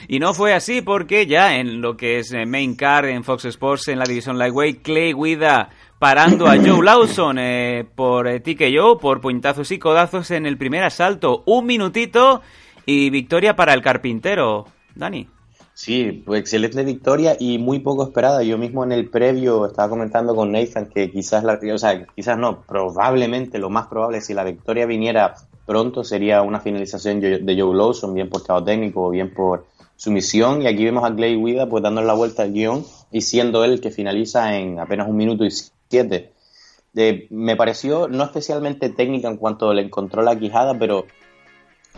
Y 0.06 0.20
no 0.20 0.34
fue 0.34 0.54
así 0.54 0.82
porque 0.82 1.26
ya 1.26 1.56
en 1.56 1.80
lo 1.80 1.96
que 1.96 2.20
es 2.20 2.32
eh, 2.32 2.46
Main 2.46 2.76
Card 2.76 3.06
en 3.06 3.24
Fox 3.24 3.46
Sports 3.46 3.88
en 3.88 3.98
la 3.98 4.04
división 4.04 4.38
Lightweight, 4.38 4.82
Clay 4.82 5.12
Guida 5.12 5.70
parando 5.98 6.46
a 6.46 6.56
Joe 6.64 6.84
Lawson 6.84 7.38
eh, 7.40 7.84
por 7.92 8.28
eh, 8.28 8.38
TKO, 8.38 8.98
por 8.98 9.20
puñetazos 9.20 9.72
y 9.72 9.80
codazos 9.80 10.30
en 10.30 10.46
el 10.46 10.56
primer 10.56 10.84
asalto. 10.84 11.42
Un 11.46 11.66
minutito 11.66 12.40
y 12.86 13.10
victoria 13.10 13.56
para 13.56 13.74
el 13.74 13.82
carpintero. 13.82 14.66
Dani. 14.94 15.26
Sí, 15.82 16.22
pues 16.26 16.40
excelente 16.40 16.84
victoria 16.84 17.38
y 17.40 17.56
muy 17.56 17.78
poco 17.78 18.02
esperada. 18.04 18.42
Yo 18.42 18.58
mismo 18.58 18.84
en 18.84 18.92
el 18.92 19.08
previo 19.08 19.64
estaba 19.64 19.88
comentando 19.88 20.36
con 20.36 20.52
Nathan 20.52 20.90
que 20.90 21.10
quizás, 21.10 21.42
la, 21.42 21.58
o 21.72 21.78
sea, 21.78 22.04
quizás 22.14 22.36
no, 22.36 22.60
probablemente 22.66 23.58
lo 23.58 23.70
más 23.70 23.86
probable 23.86 24.20
si 24.20 24.34
la 24.34 24.44
victoria 24.44 24.84
viniera 24.84 25.36
pronto 25.64 26.04
sería 26.04 26.42
una 26.42 26.60
finalización 26.60 27.20
de 27.20 27.56
Joe 27.58 27.74
Lawson, 27.74 28.12
bien 28.12 28.28
por 28.28 28.44
cabo 28.44 28.62
técnico 28.62 29.06
o 29.06 29.10
bien 29.10 29.32
por 29.32 29.68
sumisión. 29.96 30.60
Y 30.60 30.66
aquí 30.66 30.84
vemos 30.84 31.02
a 31.02 31.14
Clay 31.14 31.42
Guida 31.42 31.66
pues 31.66 31.82
dándole 31.82 32.06
la 32.06 32.12
vuelta 32.12 32.42
al 32.42 32.52
guion 32.52 32.84
y 33.10 33.22
siendo 33.22 33.64
él 33.64 33.80
que 33.80 33.90
finaliza 33.90 34.58
en 34.58 34.80
apenas 34.80 35.08
un 35.08 35.16
minuto 35.16 35.46
y 35.46 35.50
siete. 35.50 36.34
Eh, 36.94 37.26
me 37.30 37.56
pareció 37.56 38.06
no 38.06 38.24
especialmente 38.24 38.90
técnica 38.90 39.28
en 39.28 39.38
cuanto 39.38 39.72
le 39.72 39.80
encontró 39.80 40.20
la 40.20 40.38
quijada, 40.38 40.78
pero 40.78 41.06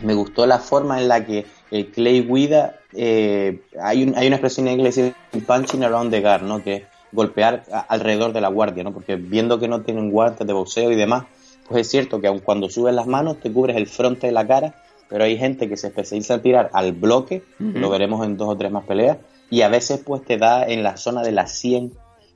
me 0.01 0.13
gustó 0.13 0.45
la 0.45 0.59
forma 0.59 0.99
en 1.01 1.07
la 1.07 1.25
que 1.25 1.45
el 1.71 1.91
Clay 1.91 2.21
Guida, 2.21 2.79
eh, 2.93 3.61
hay, 3.81 4.03
un- 4.03 4.15
hay 4.17 4.27
una 4.27 4.35
expresión 4.37 4.67
en 4.67 4.79
inglés 4.79 4.99
punching 5.47 5.83
around 5.83 6.11
the 6.11 6.21
guard, 6.21 6.43
¿no? 6.43 6.63
Que 6.63 6.73
es 6.75 6.83
golpear 7.11 7.63
a- 7.71 7.79
alrededor 7.79 8.33
de 8.33 8.41
la 8.41 8.47
guardia, 8.49 8.83
¿no? 8.83 8.91
Porque 8.93 9.15
viendo 9.15 9.59
que 9.59 9.67
no 9.67 9.81
tienen 9.81 10.11
guantes 10.11 10.45
de 10.45 10.53
boxeo 10.53 10.91
y 10.91 10.95
demás, 10.95 11.25
pues 11.67 11.81
es 11.81 11.91
cierto 11.91 12.19
que 12.19 12.27
aun 12.27 12.39
cuando 12.39 12.69
subes 12.69 12.93
las 12.93 13.07
manos 13.07 13.39
te 13.39 13.51
cubres 13.51 13.77
el 13.77 13.87
frente 13.87 14.27
de 14.27 14.33
la 14.33 14.45
cara, 14.47 14.75
pero 15.09 15.23
hay 15.23 15.37
gente 15.37 15.69
que 15.69 15.77
se 15.77 15.87
especializa 15.87 16.35
en 16.35 16.41
tirar 16.41 16.69
al 16.73 16.91
bloque, 16.93 17.43
lo 17.81 17.89
veremos 17.89 18.25
en 18.25 18.35
dos 18.35 18.49
o 18.49 18.57
tres 18.57 18.71
más 18.71 18.83
peleas, 18.85 19.17
y 19.49 19.61
a 19.61 19.69
veces 19.69 20.01
pues 20.03 20.23
te 20.25 20.37
da 20.37 20.65
en 20.67 20.81
la 20.83 20.97
zona 20.97 21.21
de 21.21 21.31
la 21.31 21.45
100 21.47 21.93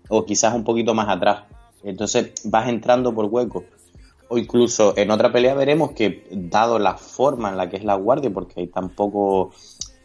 o 0.10 0.26
quizás 0.26 0.54
un 0.54 0.64
poquito 0.64 0.94
más 0.94 1.10
atrás. 1.10 1.44
Entonces 1.84 2.32
vas 2.44 2.70
entrando 2.70 3.14
por 3.14 3.26
huecos. 3.26 3.64
O 4.30 4.38
incluso 4.38 4.94
en 4.98 5.12
otra 5.12 5.32
pelea 5.32 5.54
veremos 5.54 5.91
que, 5.91 6.28
dado 6.32 6.80
la 6.80 6.98
forma 6.98 7.49
en 7.49 7.58
la 7.58 7.70
que 7.70 7.78
es 7.78 7.84
la 7.84 7.95
guardia, 7.95 8.32
porque 8.32 8.62
hay 8.62 8.68
tan 8.68 8.90
poco 8.90 9.52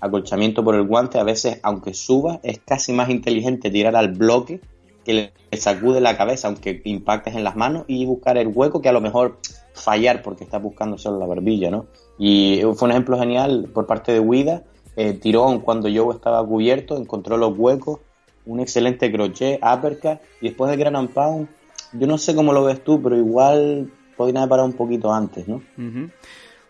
acolchamiento 0.01 0.65
por 0.65 0.75
el 0.75 0.87
guante, 0.87 1.19
a 1.19 1.25
veces, 1.25 1.59
aunque 1.63 1.95
suba, 1.95 2.41
es 2.43 2.61
casi 2.65 2.93
más 2.93 3.11
inteligente 3.11 3.71
tirar 3.71 3.97
al 3.97 4.13
bloque 4.13 4.61
que 5.05 5.33
le 5.51 5.59
sacude 5.59 6.01
la 6.01 6.17
cabeza, 6.17 6.49
aunque 6.49 6.81
impactes 6.85 7.35
en 7.35 7.45
las 7.45 7.57
manos, 7.57 7.85
y 7.89 8.05
buscar 8.07 8.39
el 8.39 8.49
hueco 8.49 8.81
que 8.81 8.89
a 8.89 8.93
lo 8.93 9.01
mejor 9.01 9.39
fallar 9.75 10.23
porque 10.23 10.45
está 10.45 10.59
buscando 10.59 10.99
solo 10.99 11.19
la 11.19 11.27
barbilla, 11.27 11.71
¿no? 11.71 11.87
Y 12.19 12.61
fue 12.75 12.87
un 12.87 12.93
ejemplo 12.93 13.19
genial 13.19 13.69
por 13.73 13.87
parte 13.87 14.13
de 14.13 14.21
Huida. 14.21 14.63
Eh, 14.97 15.15
tiró 15.15 15.61
cuando 15.65 15.89
Joe 15.93 16.15
estaba 16.15 16.47
cubierto, 16.47 16.97
encontró 16.97 17.37
los 17.37 17.57
huecos, 17.57 18.01
un 18.45 18.61
excelente 18.61 19.11
crochet, 19.11 19.61
uppercut, 19.63 20.21
y 20.41 20.49
después 20.49 20.71
del 20.71 20.79
Gran 20.79 21.09
Pound 21.09 21.49
yo 21.93 22.07
no 22.07 22.19
sé 22.19 22.35
cómo 22.35 22.53
lo 22.53 22.65
ves 22.65 22.83
tú, 22.83 23.03
pero 23.03 23.17
igual 23.17 23.91
podría 24.17 24.41
haber 24.41 24.49
parado 24.51 24.69
un 24.69 24.75
poquito 24.77 25.13
antes, 25.13 25.47
¿no? 25.49 25.63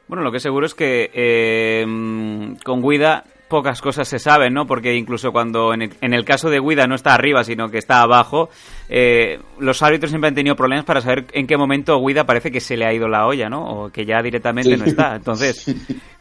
Bueno, 0.09 0.23
lo 0.25 0.33
que 0.33 0.41
seguro 0.41 0.67
es 0.67 0.75
que 0.75 1.11
eh, 1.15 1.85
con 2.65 2.83
Guida 2.83 3.25
pocas 3.49 3.83
cosas 3.83 4.09
se 4.09 4.19
saben, 4.19 4.55
¿no? 4.55 4.67
Porque 4.67 4.95
incluso 4.97 5.31
cuando 5.31 5.75
en 5.75 5.83
el, 5.83 5.91
en 6.01 6.15
el 6.15 6.25
caso 6.25 6.49
de 6.49 6.59
Guida 6.59 6.87
no 6.87 6.95
está 6.95 7.13
arriba, 7.15 7.45
sino 7.45 7.69
que 7.69 7.77
está 7.77 8.01
abajo, 8.01 8.49
eh, 8.89 9.39
los 9.59 9.83
árbitros 9.83 10.11
siempre 10.11 10.29
han 10.29 10.35
tenido 10.35 10.57
problemas 10.57 10.87
para 10.87 11.03
saber 11.03 11.27
en 11.33 11.47
qué 11.47 11.59
momento 11.59 12.01
Guida 12.03 12.25
parece 12.25 12.51
que 12.51 12.61
se 12.61 12.79
le 12.79 12.87
ha 12.87 12.95
ido 12.95 13.09
la 13.09 13.27
olla, 13.27 13.51
¿no? 13.51 13.63
O 13.85 13.91
que 13.91 14.07
ya 14.07 14.23
directamente 14.23 14.71
Sí. 14.75 14.77
no 14.79 14.87
está. 14.87 15.17
Entonces, 15.17 15.67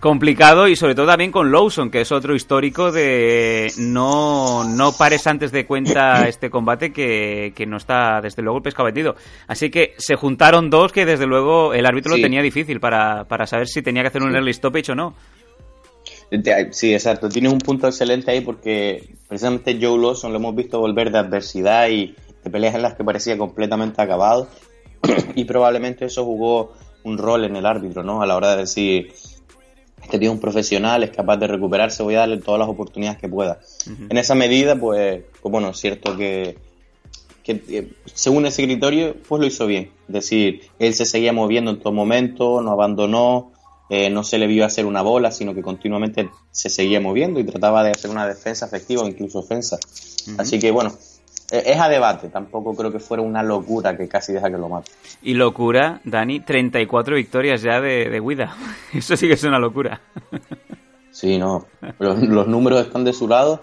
complicado 0.01 0.67
y 0.67 0.75
sobre 0.75 0.95
todo 0.95 1.05
también 1.05 1.31
con 1.31 1.51
Lawson, 1.51 1.89
que 1.89 2.01
es 2.01 2.11
otro 2.11 2.35
histórico 2.35 2.91
de 2.91 3.71
no, 3.77 4.65
no 4.65 4.91
pares 4.91 5.27
antes 5.27 5.51
de 5.53 5.65
cuenta 5.65 6.27
este 6.27 6.49
combate 6.49 6.91
que, 6.91 7.53
que 7.55 7.65
no 7.65 7.77
está 7.77 8.19
desde 8.19 8.41
luego 8.41 8.57
el 8.57 8.63
pescado 8.63 8.87
vendido. 8.87 9.15
Así 9.47 9.69
que 9.69 9.93
se 9.97 10.15
juntaron 10.15 10.69
dos 10.69 10.91
que 10.91 11.05
desde 11.05 11.27
luego 11.27 11.73
el 11.73 11.85
árbitro 11.85 12.13
Sí. 12.13 12.19
lo 12.19 12.25
tenía 12.25 12.41
difícil 12.41 12.79
para, 12.79 13.25
para 13.25 13.45
saber 13.47 13.67
si 13.67 13.81
tenía 13.81 14.01
que 14.01 14.09
hacer 14.09 14.23
un 14.23 14.35
early 14.35 14.53
stoppage 14.53 14.91
o 14.91 14.95
no. 14.95 15.13
Sí, 16.71 16.93
exacto. 16.93 17.29
Tienes 17.29 17.53
un 17.53 17.59
punto 17.59 17.87
excelente 17.87 18.31
ahí 18.31 18.41
porque 18.41 19.07
precisamente 19.27 19.77
Joe 19.79 19.99
Lawson 19.99 20.31
lo 20.31 20.39
hemos 20.39 20.55
visto 20.55 20.79
volver 20.79 21.11
de 21.11 21.19
adversidad 21.19 21.89
y 21.89 22.15
de 22.43 22.49
peleas 22.49 22.73
en 22.73 22.81
las 22.81 22.95
que 22.95 23.03
parecía 23.03 23.37
completamente 23.37 24.01
acabado 24.01 24.47
y 25.35 25.45
probablemente 25.45 26.05
eso 26.05 26.25
jugó 26.25 26.73
un 27.03 27.17
rol 27.17 27.45
en 27.45 27.55
el 27.55 27.65
árbitro, 27.65 28.03
¿no? 28.03 28.21
A 28.21 28.25
la 28.25 28.35
hora 28.35 28.51
de 28.51 28.57
decir, 28.63 29.13
este 30.03 30.19
tío 30.19 30.29
es 30.29 30.35
un 30.35 30.41
profesional, 30.41 31.03
es 31.03 31.11
capaz 31.11 31.37
de 31.37 31.47
recuperarse, 31.47 32.03
voy 32.03 32.15
a 32.15 32.19
darle 32.19 32.37
todas 32.37 32.59
las 32.59 32.69
oportunidades 32.69 33.19
que 33.19 33.29
pueda. 33.29 33.59
En 34.09 34.17
esa 34.17 34.35
medida, 34.35 34.75
pues, 34.75 35.23
pues 35.41 35.51
bueno, 35.51 35.69
es 35.69 35.77
cierto 35.77 36.17
que, 36.17 36.57
que 37.43 37.63
eh, 37.69 37.93
según 38.13 38.45
ese 38.45 38.63
criterio, 38.63 39.15
pues 39.27 39.39
lo 39.39 39.47
hizo 39.47 39.67
bien. 39.67 39.91
Es 40.07 40.13
decir, 40.13 40.61
él 40.79 40.93
se 40.93 41.05
seguía 41.05 41.33
moviendo 41.33 41.71
en 41.71 41.79
todo 41.79 41.93
momento, 41.93 42.61
no 42.61 42.71
abandonó, 42.71 43.51
eh, 43.89 44.09
no 44.09 44.23
se 44.23 44.37
le 44.37 44.47
vio 44.47 44.65
hacer 44.65 44.85
una 44.85 45.01
bola, 45.01 45.31
sino 45.31 45.53
que 45.53 45.61
continuamente 45.61 46.29
se 46.51 46.69
seguía 46.69 47.01
moviendo 47.01 47.39
y 47.39 47.43
trataba 47.43 47.83
de 47.83 47.91
hacer 47.91 48.09
una 48.09 48.25
defensa 48.25 48.65
efectiva 48.65 49.03
o 49.03 49.07
incluso 49.07 49.39
ofensa. 49.39 49.77
Así 50.37 50.59
que 50.59 50.71
bueno, 50.71 50.93
es 51.51 51.79
a 51.79 51.89
debate, 51.89 52.29
tampoco 52.29 52.73
creo 52.75 52.91
que 52.91 52.99
fuera 52.99 53.21
una 53.21 53.43
locura 53.43 53.97
que 53.97 54.07
casi 54.07 54.33
deja 54.33 54.49
que 54.49 54.57
lo 54.57 54.69
mate. 54.69 54.91
Y 55.21 55.33
locura, 55.33 56.01
Dani, 56.03 56.39
34 56.39 57.15
victorias 57.15 57.61
ya 57.61 57.81
de, 57.81 58.09
de 58.09 58.19
Guida. 58.19 58.55
Eso 58.93 59.17
sí 59.17 59.27
que 59.27 59.33
es 59.33 59.43
una 59.43 59.59
locura. 59.59 60.01
Sí, 61.11 61.37
no, 61.37 61.65
los, 61.99 62.21
los 62.23 62.47
números 62.47 62.85
están 62.87 63.03
de 63.03 63.13
su 63.13 63.27
lado 63.27 63.61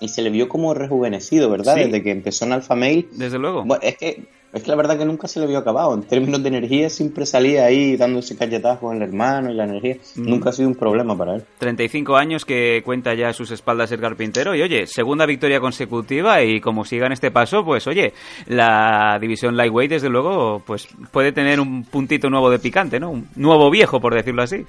y 0.00 0.08
se 0.08 0.20
le 0.20 0.30
vio 0.30 0.48
como 0.48 0.74
rejuvenecido, 0.74 1.48
¿verdad? 1.48 1.76
Sí. 1.76 1.84
Desde 1.84 2.02
que 2.02 2.10
empezó 2.10 2.44
en 2.44 2.52
Alpha 2.52 2.74
Male. 2.74 3.08
Desde 3.12 3.38
luego. 3.38 3.64
Bueno, 3.64 3.82
es 3.82 3.96
que 3.96 4.26
es 4.52 4.62
que 4.62 4.70
la 4.70 4.76
verdad 4.76 4.98
que 4.98 5.06
nunca 5.06 5.28
se 5.28 5.40
le 5.40 5.46
vio 5.46 5.58
acabado. 5.58 5.94
En 5.94 6.02
términos 6.02 6.42
de 6.42 6.48
energía 6.48 6.90
siempre 6.90 7.24
salía 7.24 7.64
ahí 7.64 7.96
dándose 7.96 8.36
cachetazos 8.36 8.80
con 8.80 8.96
el 8.96 9.02
hermano 9.02 9.50
y 9.50 9.54
la 9.54 9.64
energía. 9.64 9.96
Mm. 10.14 10.28
Nunca 10.28 10.50
ha 10.50 10.52
sido 10.52 10.68
un 10.68 10.74
problema 10.74 11.16
para 11.16 11.36
él. 11.36 11.44
35 11.58 12.16
años 12.16 12.44
que 12.44 12.82
cuenta 12.84 13.14
ya 13.14 13.30
a 13.30 13.32
sus 13.32 13.50
espaldas 13.50 13.90
el 13.92 14.00
carpintero 14.00 14.54
y 14.54 14.60
oye, 14.60 14.86
segunda 14.86 15.24
victoria 15.24 15.58
consecutiva 15.58 16.42
y 16.42 16.60
como 16.60 16.84
sigan 16.84 17.12
este 17.12 17.30
paso, 17.30 17.64
pues 17.64 17.86
oye, 17.86 18.12
la 18.46 19.18
división 19.18 19.56
lightweight 19.56 19.92
desde 19.92 20.10
luego 20.10 20.62
pues 20.66 20.86
puede 21.10 21.32
tener 21.32 21.58
un 21.58 21.84
puntito 21.84 22.28
nuevo 22.28 22.50
de 22.50 22.58
picante, 22.58 23.00
¿no? 23.00 23.10
Un 23.10 23.28
nuevo 23.36 23.70
viejo, 23.70 24.00
por 24.00 24.14
decirlo 24.14 24.42
así. 24.42 24.66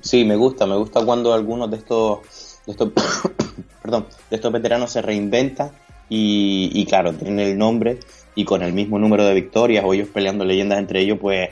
Sí, 0.00 0.24
me 0.24 0.36
gusta, 0.36 0.66
me 0.66 0.76
gusta 0.76 1.04
cuando 1.04 1.34
algunos 1.34 1.70
de 1.70 1.76
estos, 1.76 2.20
de 2.64 2.72
estos, 2.72 2.90
perdón, 3.82 4.06
de 4.30 4.36
estos 4.36 4.50
veteranos 4.50 4.90
se 4.90 5.02
reinventan 5.02 5.72
y, 6.08 6.70
y 6.72 6.86
claro, 6.86 7.12
tienen 7.12 7.40
el 7.40 7.58
nombre 7.58 7.98
y 8.34 8.44
con 8.44 8.62
el 8.62 8.72
mismo 8.72 8.98
número 8.98 9.24
de 9.24 9.34
victorias 9.34 9.84
o 9.86 9.94
ellos 9.94 10.08
peleando 10.08 10.44
leyendas 10.44 10.78
entre 10.78 11.00
ellos, 11.00 11.18
pues 11.20 11.50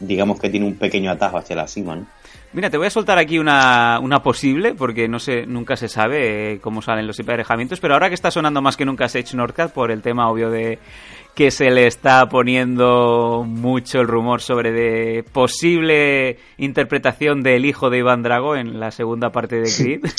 digamos 0.00 0.40
que 0.40 0.50
tiene 0.50 0.66
un 0.66 0.74
pequeño 0.74 1.10
atajo 1.10 1.38
hacia 1.38 1.56
la 1.56 1.68
cima, 1.68 1.96
¿no? 1.96 2.06
Mira, 2.52 2.70
te 2.70 2.78
voy 2.78 2.86
a 2.86 2.90
soltar 2.90 3.18
aquí 3.18 3.38
una, 3.38 3.98
una 4.00 4.22
posible, 4.22 4.74
porque 4.74 5.08
no 5.08 5.18
sé, 5.18 5.44
nunca 5.46 5.76
se 5.76 5.88
sabe 5.88 6.52
eh, 6.52 6.58
cómo 6.58 6.80
salen 6.80 7.06
los 7.06 7.18
emparejamientos, 7.18 7.80
pero 7.80 7.94
ahora 7.94 8.08
que 8.08 8.14
está 8.14 8.30
sonando 8.30 8.62
más 8.62 8.76
que 8.76 8.86
nunca 8.86 9.08
Sage 9.08 9.36
Northcat 9.36 9.72
por 9.72 9.90
el 9.90 10.00
tema 10.00 10.30
obvio 10.30 10.48
de 10.48 10.78
que 11.34 11.50
se 11.50 11.70
le 11.70 11.86
está 11.86 12.26
poniendo 12.30 13.44
mucho 13.46 14.00
el 14.00 14.08
rumor 14.08 14.40
sobre 14.40 14.72
de 14.72 15.22
posible 15.22 16.38
interpretación 16.56 17.42
del 17.42 17.66
hijo 17.66 17.90
de 17.90 17.98
Iván 17.98 18.22
Drago 18.22 18.56
en 18.56 18.80
la 18.80 18.90
segunda 18.90 19.30
parte 19.30 19.56
de 19.56 19.70
Creed. 19.70 20.00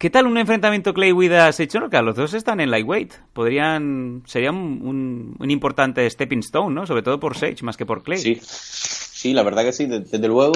¿Qué 0.00 0.08
tal 0.08 0.26
un 0.26 0.38
enfrentamiento 0.38 0.94
Clay 0.94 1.12
Sage 1.52 1.68
Northcat? 1.74 2.02
Los 2.02 2.16
dos 2.16 2.32
están 2.32 2.58
en 2.60 2.70
lightweight. 2.70 3.12
Podrían 3.34 4.22
sería 4.24 4.50
un, 4.50 5.36
importante 5.46 6.08
stepping 6.08 6.38
stone, 6.38 6.74
¿no? 6.74 6.86
Sobre 6.86 7.02
todo 7.02 7.20
por 7.20 7.36
Sage 7.36 7.58
más 7.60 7.76
que 7.76 7.84
por 7.84 8.02
Clay. 8.02 8.16
Sí, 8.16 8.40
sí, 8.42 9.34
la 9.34 9.42
verdad 9.42 9.62
que 9.62 9.74
sí, 9.74 9.84
de- 9.84 10.00
desde 10.00 10.26
luego. 10.26 10.54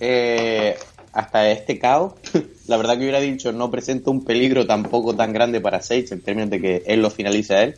eh, 0.00 0.76
hasta 1.12 1.48
este 1.52 1.78
caos, 1.78 2.14
la 2.66 2.76
verdad 2.76 2.94
que 2.94 3.02
hubiera 3.02 3.20
dicho 3.20 3.52
no 3.52 3.70
presenta 3.70 4.10
un 4.10 4.24
peligro 4.24 4.66
tampoco 4.66 5.14
tan 5.14 5.32
grande 5.32 5.60
para 5.60 5.80
Sage 5.80 6.06
en 6.10 6.20
términos 6.20 6.50
de 6.50 6.60
que 6.60 6.82
él 6.84 7.00
lo 7.00 7.10
finalice 7.10 7.54
a 7.54 7.62
él. 7.62 7.76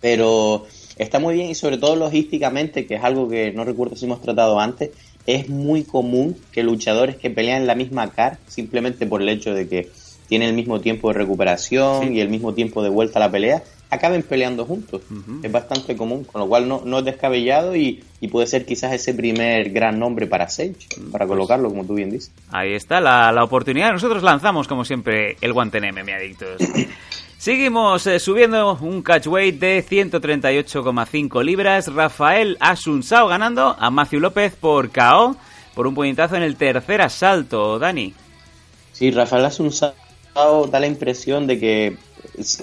Pero 0.00 0.66
está 0.96 1.20
muy 1.20 1.34
bien 1.34 1.50
y 1.50 1.54
sobre 1.54 1.78
todo 1.78 1.94
logísticamente, 1.94 2.84
que 2.84 2.96
es 2.96 3.04
algo 3.04 3.28
que 3.28 3.52
no 3.52 3.62
recuerdo 3.62 3.94
si 3.94 4.06
hemos 4.06 4.20
tratado 4.22 4.58
antes, 4.58 4.90
es 5.26 5.48
muy 5.48 5.84
común 5.84 6.36
que 6.52 6.62
luchadores 6.62 7.16
que 7.16 7.30
pelean 7.30 7.62
en 7.62 7.66
la 7.66 7.74
misma 7.74 8.10
car, 8.10 8.38
simplemente 8.46 9.06
por 9.06 9.22
el 9.22 9.28
hecho 9.28 9.54
de 9.54 9.68
que 9.68 9.90
tienen 10.28 10.48
el 10.48 10.54
mismo 10.54 10.80
tiempo 10.80 11.08
de 11.08 11.18
recuperación 11.18 12.14
y 12.14 12.20
el 12.20 12.28
mismo 12.28 12.54
tiempo 12.54 12.82
de 12.82 12.88
vuelta 12.88 13.18
a 13.18 13.20
la 13.20 13.30
pelea, 13.30 13.62
acaben 13.90 14.22
peleando 14.22 14.64
juntos. 14.64 15.02
Es 15.42 15.52
bastante 15.52 15.94
común, 15.94 16.24
con 16.24 16.40
lo 16.40 16.48
cual 16.48 16.66
no, 16.66 16.80
no 16.86 17.00
es 17.00 17.04
descabellado 17.04 17.76
y, 17.76 18.02
y 18.22 18.28
puede 18.28 18.46
ser 18.46 18.64
quizás 18.64 18.94
ese 18.94 19.12
primer 19.12 19.68
gran 19.70 19.98
nombre 19.98 20.26
para 20.26 20.48
Sage, 20.48 20.88
para 21.10 21.26
colocarlo, 21.26 21.68
como 21.68 21.84
tú 21.84 21.94
bien 21.94 22.10
dices. 22.10 22.32
Ahí 22.50 22.72
está 22.72 23.02
la, 23.02 23.30
la 23.32 23.44
oportunidad. 23.44 23.92
Nosotros 23.92 24.22
lanzamos, 24.22 24.66
como 24.66 24.86
siempre, 24.86 25.36
el 25.42 25.52
guante 25.52 25.76
en 25.76 25.94
MMA 25.94 26.16
Adictos. 26.16 26.56
Seguimos 27.42 28.06
eh, 28.06 28.20
subiendo 28.20 28.78
un 28.80 29.02
catchweight 29.02 29.58
de 29.58 29.84
138,5 29.84 31.42
libras. 31.42 31.92
Rafael 31.92 32.56
Asunsao 32.60 33.26
ganando 33.26 33.74
a 33.80 33.90
Matthew 33.90 34.20
López 34.20 34.54
por 34.54 34.92
KO 34.92 35.34
por 35.74 35.88
un 35.88 35.94
puñetazo 35.96 36.36
en 36.36 36.44
el 36.44 36.54
tercer 36.54 37.02
asalto. 37.02 37.80
Dani. 37.80 38.14
Sí, 38.92 39.10
Rafael 39.10 39.44
Asunsao 39.44 39.92
da 40.70 40.78
la 40.78 40.86
impresión 40.86 41.48
de 41.48 41.58
que 41.58 41.96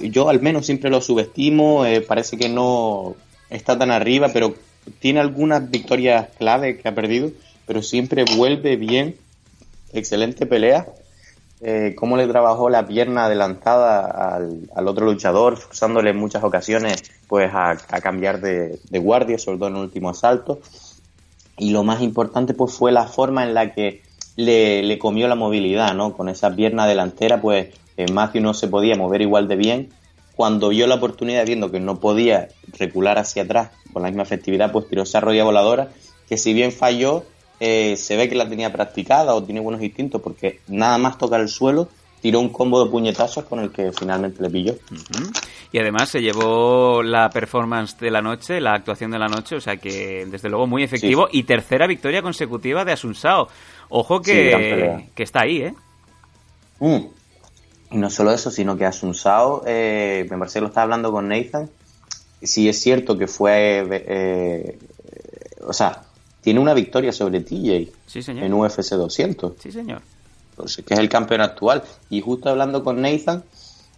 yo 0.02 0.30
al 0.30 0.40
menos 0.42 0.68
siempre 0.68 0.90
lo 0.90 1.02
subestimo, 1.02 1.86
eh, 1.86 2.00
parece 2.00 2.38
que 2.38 2.48
no 2.48 3.18
está 3.50 3.78
tan 3.78 3.92
arriba, 3.92 4.30
pero 4.32 4.56
tiene 5.00 5.20
algunas 5.20 5.70
victorias 5.70 6.30
clave 6.38 6.78
que 6.78 6.88
ha 6.88 6.96
perdido, 6.96 7.32
pero 7.68 7.82
siempre 7.82 8.24
vuelve 8.24 8.78
bien, 8.78 9.18
excelente 9.92 10.46
pelea. 10.46 10.88
Eh, 11.62 11.94
cómo 11.98 12.16
le 12.16 12.26
trabajó 12.28 12.70
la 12.70 12.88
pierna 12.88 13.26
adelantada 13.26 14.36
al, 14.36 14.88
otro 14.88 15.06
luchador, 15.06 15.58
forzándole 15.58 16.12
en 16.12 16.18
muchas 16.18 16.44
ocasiones 16.44 17.04
pues 17.28 17.52
a, 17.54 17.76
cambiar 18.02 18.40
de, 18.40 18.80
guardia, 18.92 19.38
sobre 19.38 19.58
todo 19.58 19.70
en 19.70 19.76
el 19.76 19.82
último 19.84 20.10
asalto. 20.10 20.60
Y 21.58 21.72
lo 21.72 21.84
más 21.84 22.02
importante 22.02 22.54
pues 22.54 22.74
fue 22.74 22.92
la 22.92 23.06
forma 23.06 23.44
en 23.44 23.54
la 23.54 23.74
que 23.74 24.02
le, 24.38 24.84
le 24.84 24.98
comió 24.98 25.28
la 25.28 25.36
movilidad, 25.36 25.94
¿no? 25.94 26.14
Con 26.14 26.30
esa 26.30 26.56
pierna 26.56 26.88
delantera, 26.88 27.42
pues 27.42 27.68
eh, 27.98 28.10
Matthew 28.10 28.42
no 28.42 28.54
se 28.54 28.70
podía 28.70 28.96
mover 28.96 29.22
igual 29.22 29.50
de 29.50 29.58
bien. 29.58 29.90
Cuando 30.38 30.70
vio 30.70 30.88
la 30.88 30.96
oportunidad, 30.96 31.46
viendo 31.46 31.70
que 31.70 31.82
no 31.82 32.00
podía 32.00 32.48
recular 32.78 33.18
hacia 33.18 33.44
atrás 33.44 33.72
con 33.92 34.04
la 34.04 34.08
misma 34.08 34.24
efectividad, 34.24 34.72
pues 34.72 34.88
tiró 34.88 35.04
esa 35.04 35.20
rodilla 35.20 35.44
voladora, 35.44 35.90
que 36.30 36.38
si 36.38 36.54
bien 36.54 36.72
falló, 36.72 37.26
eh, 37.60 37.96
se 37.96 38.16
ve 38.16 38.30
que 38.30 38.36
la 38.36 38.48
tenía 38.48 38.72
practicada 38.72 39.34
o 39.34 39.44
tiene 39.44 39.60
buenos 39.60 39.82
instintos, 39.82 40.22
porque 40.22 40.62
nada 40.68 40.98
más 40.98 41.18
tocar 41.18 41.42
el 41.42 41.50
suelo, 41.50 41.90
tiró 42.22 42.40
un 42.40 42.50
combo 42.50 42.84
de 42.84 42.92
puñetazos 42.92 43.46
con 43.46 43.60
el 43.60 43.72
que 43.72 43.92
finalmente 43.92 44.42
le 44.42 44.50
pilló. 44.50 44.76
Y 45.72 45.80
además 45.80 46.10
se 46.10 46.22
llevó 46.22 47.04
la 47.04 47.30
performance 47.30 47.98
de 47.98 48.12
la 48.12 48.22
noche, 48.22 48.60
la 48.60 48.74
actuación 48.74 49.12
de 49.12 49.20
la 49.20 49.28
noche, 49.28 49.56
o 49.56 49.62
sea 49.62 49.78
que 49.78 50.26
desde 50.30 50.50
luego 50.50 50.68
muy 50.68 50.84
efectivo. 50.84 51.28
Y 51.32 51.44
tercera 51.44 51.88
victoria 51.88 52.22
consecutiva 52.22 52.84
de 52.84 52.94
Asunsao. 52.94 53.48
Ojo 53.90 54.22
que, 54.22 55.08
que 55.16 55.24
está 55.24 55.42
ahí, 55.42 55.62
¿eh? 55.62 55.74
Mm. 56.80 57.06
Y 57.92 57.98
no 57.98 58.10
solo 58.10 58.32
eso, 58.32 58.52
sino 58.52 58.78
que 58.78 58.86
Asunsao, 58.86 59.64
eh, 59.66 60.28
me 60.30 60.38
parece 60.38 60.60
que 60.60 60.62
lo 60.62 60.68
estaba 60.68 60.84
hablando 60.84 61.12
con 61.12 61.28
Nathan, 61.28 61.70
sí 62.42 62.70
es 62.70 62.80
cierto 62.80 63.18
que 63.18 63.28
fue, 63.28 63.80
eh, 63.80 63.88
eh, 64.08 64.80
o 65.66 65.74
sea, 65.74 66.04
tiene 66.42 66.60
una 66.60 66.74
victoria 66.74 67.12
sobre 67.12 67.42
TJ 67.42 67.92
Sí, 68.08 68.22
señor. 68.22 68.44
en 68.46 68.54
UFC 68.54 68.80
200, 68.96 69.54
Sí, 69.60 69.72
señor. 69.72 70.02
pues, 70.56 70.78
que 70.86 70.94
es 70.94 71.00
el 71.00 71.10
campeón 71.10 71.42
actual. 71.42 71.84
Y 72.10 72.22
justo 72.22 72.50
hablando 72.50 72.84
con 72.84 73.02
Nathan, 73.02 73.44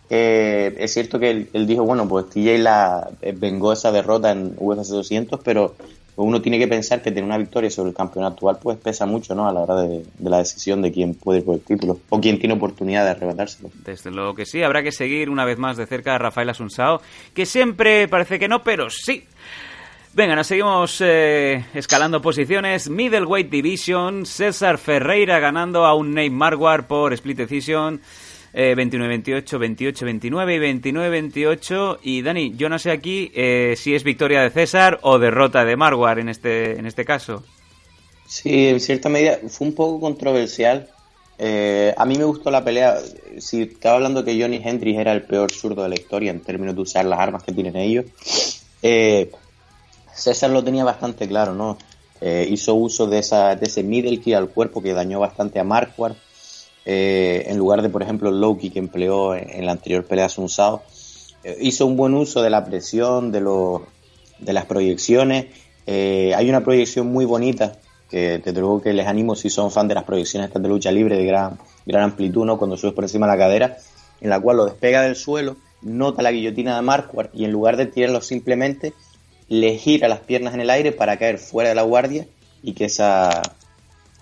eh, 0.09 0.75
es 0.79 0.93
cierto 0.93 1.19
que 1.19 1.29
él, 1.31 1.49
él 1.53 1.65
dijo, 1.67 1.83
bueno, 1.83 2.07
pues 2.07 2.29
TJ 2.29 2.57
la 2.59 3.09
eh, 3.21 3.33
vengó 3.37 3.71
esa 3.73 3.91
derrota 3.91 4.31
en 4.31 4.55
UFC 4.57 4.89
200, 4.89 5.39
pero 5.43 5.75
pues 6.13 6.27
uno 6.27 6.41
tiene 6.41 6.59
que 6.59 6.67
pensar 6.67 7.01
que 7.01 7.09
tener 7.11 7.23
una 7.23 7.37
victoria 7.37 7.69
sobre 7.71 7.91
el 7.91 7.95
campeón 7.95 8.25
actual 8.25 8.59
pues 8.61 8.77
pesa 8.77 9.05
mucho 9.05 9.33
¿no? 9.33 9.47
a 9.47 9.53
la 9.53 9.61
hora 9.61 9.81
de, 9.83 10.03
de 10.19 10.29
la 10.29 10.39
decisión 10.39 10.81
de 10.81 10.91
quién 10.91 11.13
puede 11.13 11.39
ir 11.39 11.45
por 11.45 11.55
el 11.55 11.61
título 11.61 11.99
o 12.09 12.19
quién 12.19 12.37
tiene 12.37 12.53
oportunidad 12.55 13.05
de 13.05 13.11
arrebatárselo. 13.11 13.69
Desde 13.85 14.11
luego 14.11 14.35
que 14.35 14.45
sí, 14.45 14.61
habrá 14.61 14.83
que 14.83 14.91
seguir 14.91 15.29
una 15.29 15.45
vez 15.45 15.57
más 15.57 15.77
de 15.77 15.85
cerca 15.87 16.13
a 16.15 16.17
Rafael 16.17 16.49
Asunsao, 16.49 17.01
que 17.33 17.45
siempre 17.45 18.09
parece 18.09 18.37
que 18.39 18.49
no, 18.49 18.61
pero 18.61 18.89
sí. 18.89 19.23
Venga, 20.13 20.35
nos 20.35 20.47
seguimos 20.47 20.99
eh, 20.99 21.65
escalando 21.73 22.21
posiciones. 22.21 22.89
Middleweight 22.89 23.49
Division, 23.49 24.25
César 24.25 24.77
Ferreira 24.77 25.39
ganando 25.39 25.85
a 25.85 25.93
un 25.93 26.13
Nate 26.13 26.29
Marwar 26.29 26.85
por 26.85 27.13
Split 27.13 27.37
Decision. 27.37 28.01
Eh, 28.53 28.75
29-28, 28.75 29.93
28-29 29.93 30.55
y 30.55 30.81
29-28. 30.81 31.99
Y 32.03 32.21
Dani, 32.23 32.53
yo 32.57 32.67
no 32.67 32.77
sé 32.77 32.91
aquí 32.91 33.31
eh, 33.33 33.75
si 33.77 33.95
es 33.95 34.03
victoria 34.03 34.41
de 34.41 34.49
César 34.49 34.99
o 35.03 35.17
derrota 35.17 35.63
de 35.63 35.77
Marwar 35.77 36.19
en 36.19 36.27
este, 36.27 36.77
en 36.77 36.85
este 36.85 37.05
caso. 37.05 37.45
Sí, 38.27 38.67
en 38.67 38.81
cierta 38.81 39.07
medida 39.07 39.39
fue 39.47 39.67
un 39.67 39.73
poco 39.73 40.01
controversial. 40.01 40.89
Eh, 41.37 41.93
a 41.95 42.05
mí 42.05 42.17
me 42.17 42.25
gustó 42.25 42.51
la 42.51 42.65
pelea. 42.65 42.97
Si 43.39 43.61
estaba 43.61 43.95
hablando 43.95 44.25
que 44.25 44.39
Johnny 44.39 44.61
Hendrix 44.61 44.99
era 44.99 45.13
el 45.13 45.21
peor 45.21 45.51
zurdo 45.53 45.83
de 45.83 45.89
la 45.89 45.95
historia 45.95 46.31
en 46.31 46.41
términos 46.41 46.75
de 46.75 46.81
usar 46.81 47.05
las 47.05 47.19
armas 47.19 47.43
que 47.43 47.53
tienen 47.53 47.77
ellos, 47.77 48.05
eh, 48.83 49.31
César 50.21 50.51
lo 50.51 50.63
tenía 50.63 50.83
bastante 50.83 51.27
claro, 51.27 51.53
¿no? 51.53 51.77
Eh, 52.21 52.47
hizo 52.49 52.75
uso 52.75 53.07
de, 53.07 53.17
esa, 53.19 53.55
de 53.55 53.65
ese 53.65 53.83
middle 53.83 54.19
kick 54.19 54.35
al 54.35 54.49
cuerpo 54.49 54.81
que 54.81 54.93
dañó 54.93 55.19
bastante 55.19 55.59
a 55.59 55.63
Marquardt. 55.63 56.17
Eh, 56.85 57.45
en 57.47 57.57
lugar 57.57 57.81
de, 57.81 57.89
por 57.89 58.03
ejemplo, 58.03 58.29
el 58.29 58.39
low 58.39 58.57
kick 58.57 58.73
que 58.73 58.79
empleó 58.79 59.35
en, 59.35 59.65
la 59.65 59.71
anterior 59.71 60.05
pelea 60.05 60.29
Sun 60.29 60.49
Sao. 60.49 60.83
Eh, 61.43 61.57
hizo 61.61 61.87
un 61.87 61.97
buen 61.97 62.13
uso 62.13 62.41
de 62.41 62.51
la 62.51 62.63
presión, 62.63 63.31
de, 63.31 63.41
de 64.39 64.53
las 64.53 64.65
proyecciones. 64.65 65.47
Eh, 65.87 66.33
hay 66.35 66.49
una 66.49 66.63
proyección 66.63 67.07
muy 67.07 67.25
bonita 67.25 67.79
que 68.09 68.39
te 68.39 68.51
luego 68.51 68.81
que 68.81 68.93
les 68.93 69.07
animo 69.07 69.35
si 69.35 69.49
son 69.49 69.71
fan 69.71 69.87
de 69.87 69.95
las 69.95 70.03
proyecciones 70.03 70.49
estas 70.49 70.61
de 70.61 70.67
lucha 70.67 70.91
libre 70.91 71.17
de 71.17 71.25
gran, 71.25 71.57
gran 71.85 72.03
amplitud, 72.03 72.45
¿no? 72.45 72.57
cuando 72.57 72.75
subes 72.75 72.93
por 72.93 73.05
encima 73.05 73.25
de 73.25 73.31
la 73.31 73.37
cadera, 73.37 73.77
en 74.19 74.29
la 74.29 74.39
cual 74.39 74.57
lo 74.57 74.65
despega 74.65 75.01
del 75.01 75.15
suelo, 75.15 75.55
nota 75.81 76.21
la 76.21 76.31
guillotina 76.31 76.75
de 76.75 76.81
Marquardt 76.81 77.33
y 77.33 77.45
en 77.45 77.51
lugar 77.51 77.77
de 77.77 77.85
tirarlo 77.85 78.19
simplemente, 78.19 78.93
le 79.51 79.77
gira 79.77 80.07
las 80.07 80.21
piernas 80.21 80.53
en 80.53 80.61
el 80.61 80.69
aire 80.69 80.93
para 80.93 81.17
caer 81.17 81.37
fuera 81.37 81.67
de 81.67 81.75
la 81.75 81.81
guardia 81.81 82.25
y 82.63 82.71
que 82.71 82.85
esa, 82.85 83.41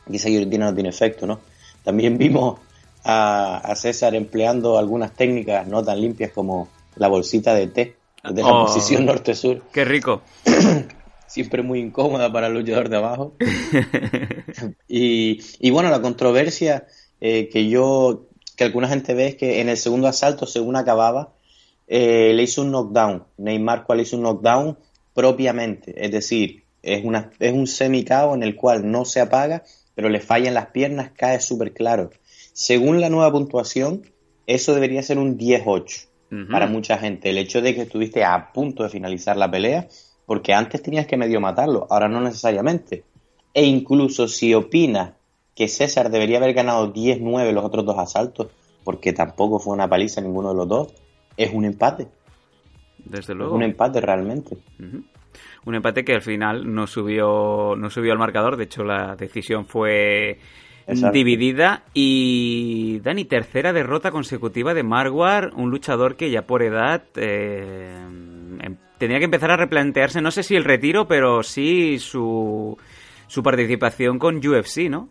que 0.09 0.17
esa 0.17 0.27
guillotina 0.27 0.65
no 0.65 0.73
tiene 0.73 0.89
efecto, 0.89 1.27
¿no? 1.27 1.39
También 1.83 2.17
vimos 2.17 2.59
a, 3.03 3.57
a, 3.59 3.75
César 3.75 4.15
empleando 4.15 4.79
algunas 4.79 5.13
técnicas 5.13 5.67
no 5.67 5.83
tan 5.83 6.01
limpias 6.01 6.31
como 6.31 6.67
la 6.95 7.09
bolsita 7.09 7.53
de 7.53 7.67
té 7.67 7.95
de 8.23 8.41
la 8.41 8.49
Oh, 8.49 8.65
posición 8.65 9.05
norte-sur. 9.05 9.61
Qué 9.71 9.85
rico. 9.85 10.23
Siempre 11.27 11.61
muy 11.61 11.79
incómoda 11.79 12.31
para 12.33 12.47
el 12.47 12.53
luchador 12.55 12.89
de 12.89 12.97
abajo. 12.97 13.33
y, 14.87 15.41
y 15.59 15.69
bueno, 15.69 15.91
la 15.91 16.01
controversia 16.01 16.87
eh, 17.21 17.49
que 17.49 17.69
yo, 17.69 18.29
que 18.55 18.63
alguna 18.63 18.87
gente 18.87 19.13
ve 19.13 19.27
es 19.27 19.35
que 19.35 19.61
en 19.61 19.69
el 19.69 19.77
segundo 19.77 20.07
asalto, 20.07 20.47
según 20.47 20.75
acababa, 20.75 21.33
eh, 21.87 22.33
le 22.33 22.41
hizo 22.41 22.63
un 22.63 22.71
knockdown. 22.71 23.25
Neymar 23.37 23.83
cual 23.83 23.99
hizo 23.99 24.17
un 24.17 24.23
knockdown 24.23 24.75
propiamente. 25.13 25.93
Es 26.03 26.11
decir, 26.11 26.63
es, 26.81 27.03
una, 27.03 27.31
es 27.39 27.53
un 27.53 27.67
semi-KO 27.67 28.35
en 28.35 28.43
el 28.43 28.55
cual 28.55 28.89
no 28.89 29.05
se 29.05 29.21
apaga, 29.21 29.63
pero 29.95 30.09
le 30.09 30.19
fallan 30.19 30.53
las 30.53 30.67
piernas, 30.67 31.11
cae 31.15 31.39
súper 31.39 31.73
claro. 31.73 32.11
Según 32.53 33.01
la 33.01 33.09
nueva 33.09 33.31
puntuación, 33.31 34.03
eso 34.47 34.73
debería 34.73 35.03
ser 35.03 35.17
un 35.17 35.37
10-8 35.37 36.07
Ujú. 36.31 36.51
para 36.51 36.67
mucha 36.67 36.97
gente. 36.97 37.29
El 37.29 37.37
hecho 37.37 37.61
de 37.61 37.75
que 37.75 37.81
estuviste 37.81 38.23
a 38.23 38.51
punto 38.53 38.83
de 38.83 38.89
finalizar 38.89 39.35
la 39.37 39.49
pelea, 39.49 39.87
porque 40.25 40.53
antes 40.53 40.81
tenías 40.81 41.07
que 41.07 41.17
medio 41.17 41.41
matarlo, 41.41 41.87
ahora 41.89 42.07
no 42.07 42.21
necesariamente. 42.21 43.03
E 43.53 43.65
incluso 43.65 44.27
si 44.27 44.53
opinas 44.53 45.13
que 45.55 45.67
César 45.67 46.11
debería 46.11 46.37
haber 46.37 46.53
ganado 46.53 46.93
10-9 46.93 47.51
los 47.51 47.65
otros 47.65 47.85
dos 47.85 47.97
asaltos, 47.97 48.47
porque 48.83 49.11
tampoco 49.11 49.59
fue 49.59 49.73
una 49.73 49.89
paliza 49.89 50.21
ninguno 50.21 50.49
de 50.49 50.55
los 50.55 50.67
dos, 50.67 50.93
es 51.35 51.53
un 51.53 51.65
empate. 51.65 52.07
Desde 53.05 53.33
Es 53.33 53.37
luego. 53.37 53.55
un 53.55 53.63
empate 53.63 54.01
realmente. 54.01 54.57
Un 55.65 55.75
empate 55.75 56.03
que 56.05 56.15
al 56.15 56.21
final 56.21 56.73
no 56.73 56.87
subió, 56.87 57.75
no 57.77 57.89
subió 57.89 58.11
al 58.13 58.19
marcador. 58.19 58.55
De 58.57 58.63
hecho, 58.65 58.83
la 58.83 59.15
decisión 59.15 59.65
fue 59.65 60.39
Exacto. 60.87 61.13
dividida. 61.13 61.83
Y 61.93 62.99
Dani, 63.03 63.25
tercera 63.25 63.73
derrota 63.73 64.11
consecutiva 64.11 64.73
de 64.73 64.83
Marwar, 64.83 65.51
un 65.55 65.69
luchador 65.69 66.15
que 66.15 66.31
ya 66.31 66.43
por 66.43 66.63
edad 66.63 67.03
eh, 67.15 67.93
em- 68.61 68.77
tenía 68.97 69.19
que 69.19 69.25
empezar 69.25 69.51
a 69.51 69.57
replantearse, 69.57 70.21
no 70.21 70.31
sé 70.31 70.43
si 70.43 70.55
el 70.55 70.63
retiro, 70.65 71.07
pero 71.07 71.43
sí 71.43 71.99
su, 71.99 72.77
su 73.27 73.43
participación 73.43 74.17
con 74.19 74.37
UFC, 74.37 74.89
¿no? 74.89 75.09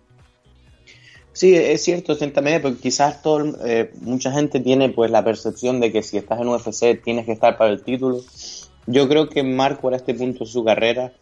Sí, 1.38 1.54
es 1.54 1.84
cierto, 1.84 2.16
ciertamente, 2.16 2.58
porque 2.58 2.80
quizás 2.80 3.22
todo, 3.22 3.54
eh, 3.64 3.92
mucha 4.00 4.32
gente 4.32 4.58
tiene 4.58 4.88
pues 4.88 5.08
la 5.12 5.22
percepción 5.22 5.78
de 5.78 5.92
que 5.92 6.02
si 6.02 6.16
estás 6.16 6.40
en 6.40 6.48
UFC 6.48 7.00
tienes 7.00 7.26
que 7.26 7.30
estar 7.30 7.56
para 7.56 7.70
el 7.70 7.84
título. 7.84 8.20
Yo 8.88 9.08
creo 9.08 9.28
que 9.28 9.44
Marco 9.44 9.88
a 9.88 9.94
este 9.94 10.14
punto 10.14 10.40
de 10.40 10.50
su 10.50 10.64
carrera 10.64 11.12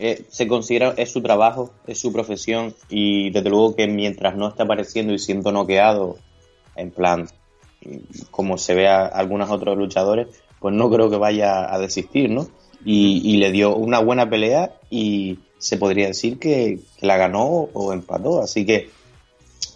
eh, 0.00 0.24
se 0.28 0.48
considera 0.48 0.94
es 0.96 1.12
su 1.12 1.22
trabajo, 1.22 1.70
es 1.86 2.00
su 2.00 2.12
profesión 2.12 2.74
y 2.88 3.30
desde 3.30 3.50
luego 3.50 3.76
que 3.76 3.86
mientras 3.86 4.34
no 4.34 4.48
está 4.48 4.64
apareciendo 4.64 5.12
y 5.12 5.20
siendo 5.20 5.52
noqueado 5.52 6.16
en 6.74 6.90
plan 6.90 7.28
como 8.32 8.58
se 8.58 8.74
ve 8.74 8.88
a 8.88 9.06
algunos 9.06 9.48
otros 9.48 9.78
luchadores, 9.78 10.26
pues 10.58 10.74
no 10.74 10.90
creo 10.90 11.08
que 11.08 11.18
vaya 11.18 11.72
a 11.72 11.78
desistir, 11.78 12.30
¿no? 12.30 12.48
Y, 12.84 13.22
y 13.24 13.36
le 13.36 13.52
dio 13.52 13.76
una 13.76 14.00
buena 14.00 14.28
pelea 14.28 14.72
y 14.90 15.38
se 15.58 15.76
podría 15.76 16.08
decir 16.08 16.40
que 16.40 16.80
la 17.00 17.16
ganó 17.16 17.46
o 17.72 17.92
empató, 17.92 18.42
así 18.42 18.66
que 18.66 18.90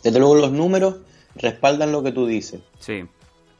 desde 0.07 0.21
luego 0.21 0.37
los 0.37 0.53
números 0.53 0.99
respaldan 1.35 1.91
lo 1.91 2.01
que 2.05 2.13
tú 2.13 2.29
dices. 2.29 2.61
Sí. 2.79 3.03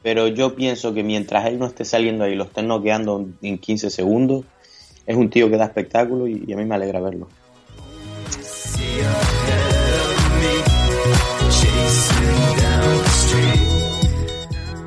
Pero 0.01 0.27
yo 0.27 0.55
pienso 0.55 0.93
que 0.93 1.03
mientras 1.03 1.45
él 1.45 1.59
no 1.59 1.65
esté 1.65 1.83
saliendo 1.83 2.23
ahí 2.23 2.35
lo 2.35 2.45
estén 2.45 2.69
noqueando 2.69 3.27
en 3.41 3.57
15 3.57 3.89
segundos, 3.89 4.45
es 5.05 5.17
un 5.17 5.29
tío 5.29 5.49
que 5.49 5.57
da 5.57 5.65
espectáculo 5.65 6.25
y, 6.25 6.45
y 6.47 6.53
a 6.53 6.55
mí 6.55 6.63
me 6.63 6.75
alegra 6.75 7.01
verlo. 7.01 7.27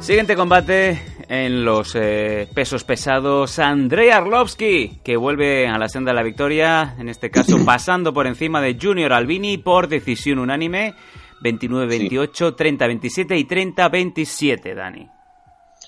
Siguiente 0.00 0.34
combate 0.34 0.98
en 1.28 1.62
los 1.62 1.94
eh, 1.94 2.48
pesos 2.54 2.84
pesados. 2.84 3.58
Andrei 3.58 4.08
Arlovski, 4.08 4.98
que 5.04 5.16
vuelve 5.16 5.68
a 5.68 5.76
la 5.76 5.90
senda 5.90 6.12
de 6.12 6.16
la 6.16 6.22
victoria, 6.22 6.96
en 6.98 7.10
este 7.10 7.30
caso 7.30 7.62
pasando 7.66 8.14
por 8.14 8.26
encima 8.26 8.62
de 8.62 8.78
Junior 8.80 9.12
Albini 9.12 9.58
por 9.58 9.88
decisión 9.88 10.38
unánime. 10.38 10.94
29-28, 11.42 12.56
30-27 12.56 13.38
y 13.38 13.44
30-27, 13.44 14.74
Dani. 14.74 15.08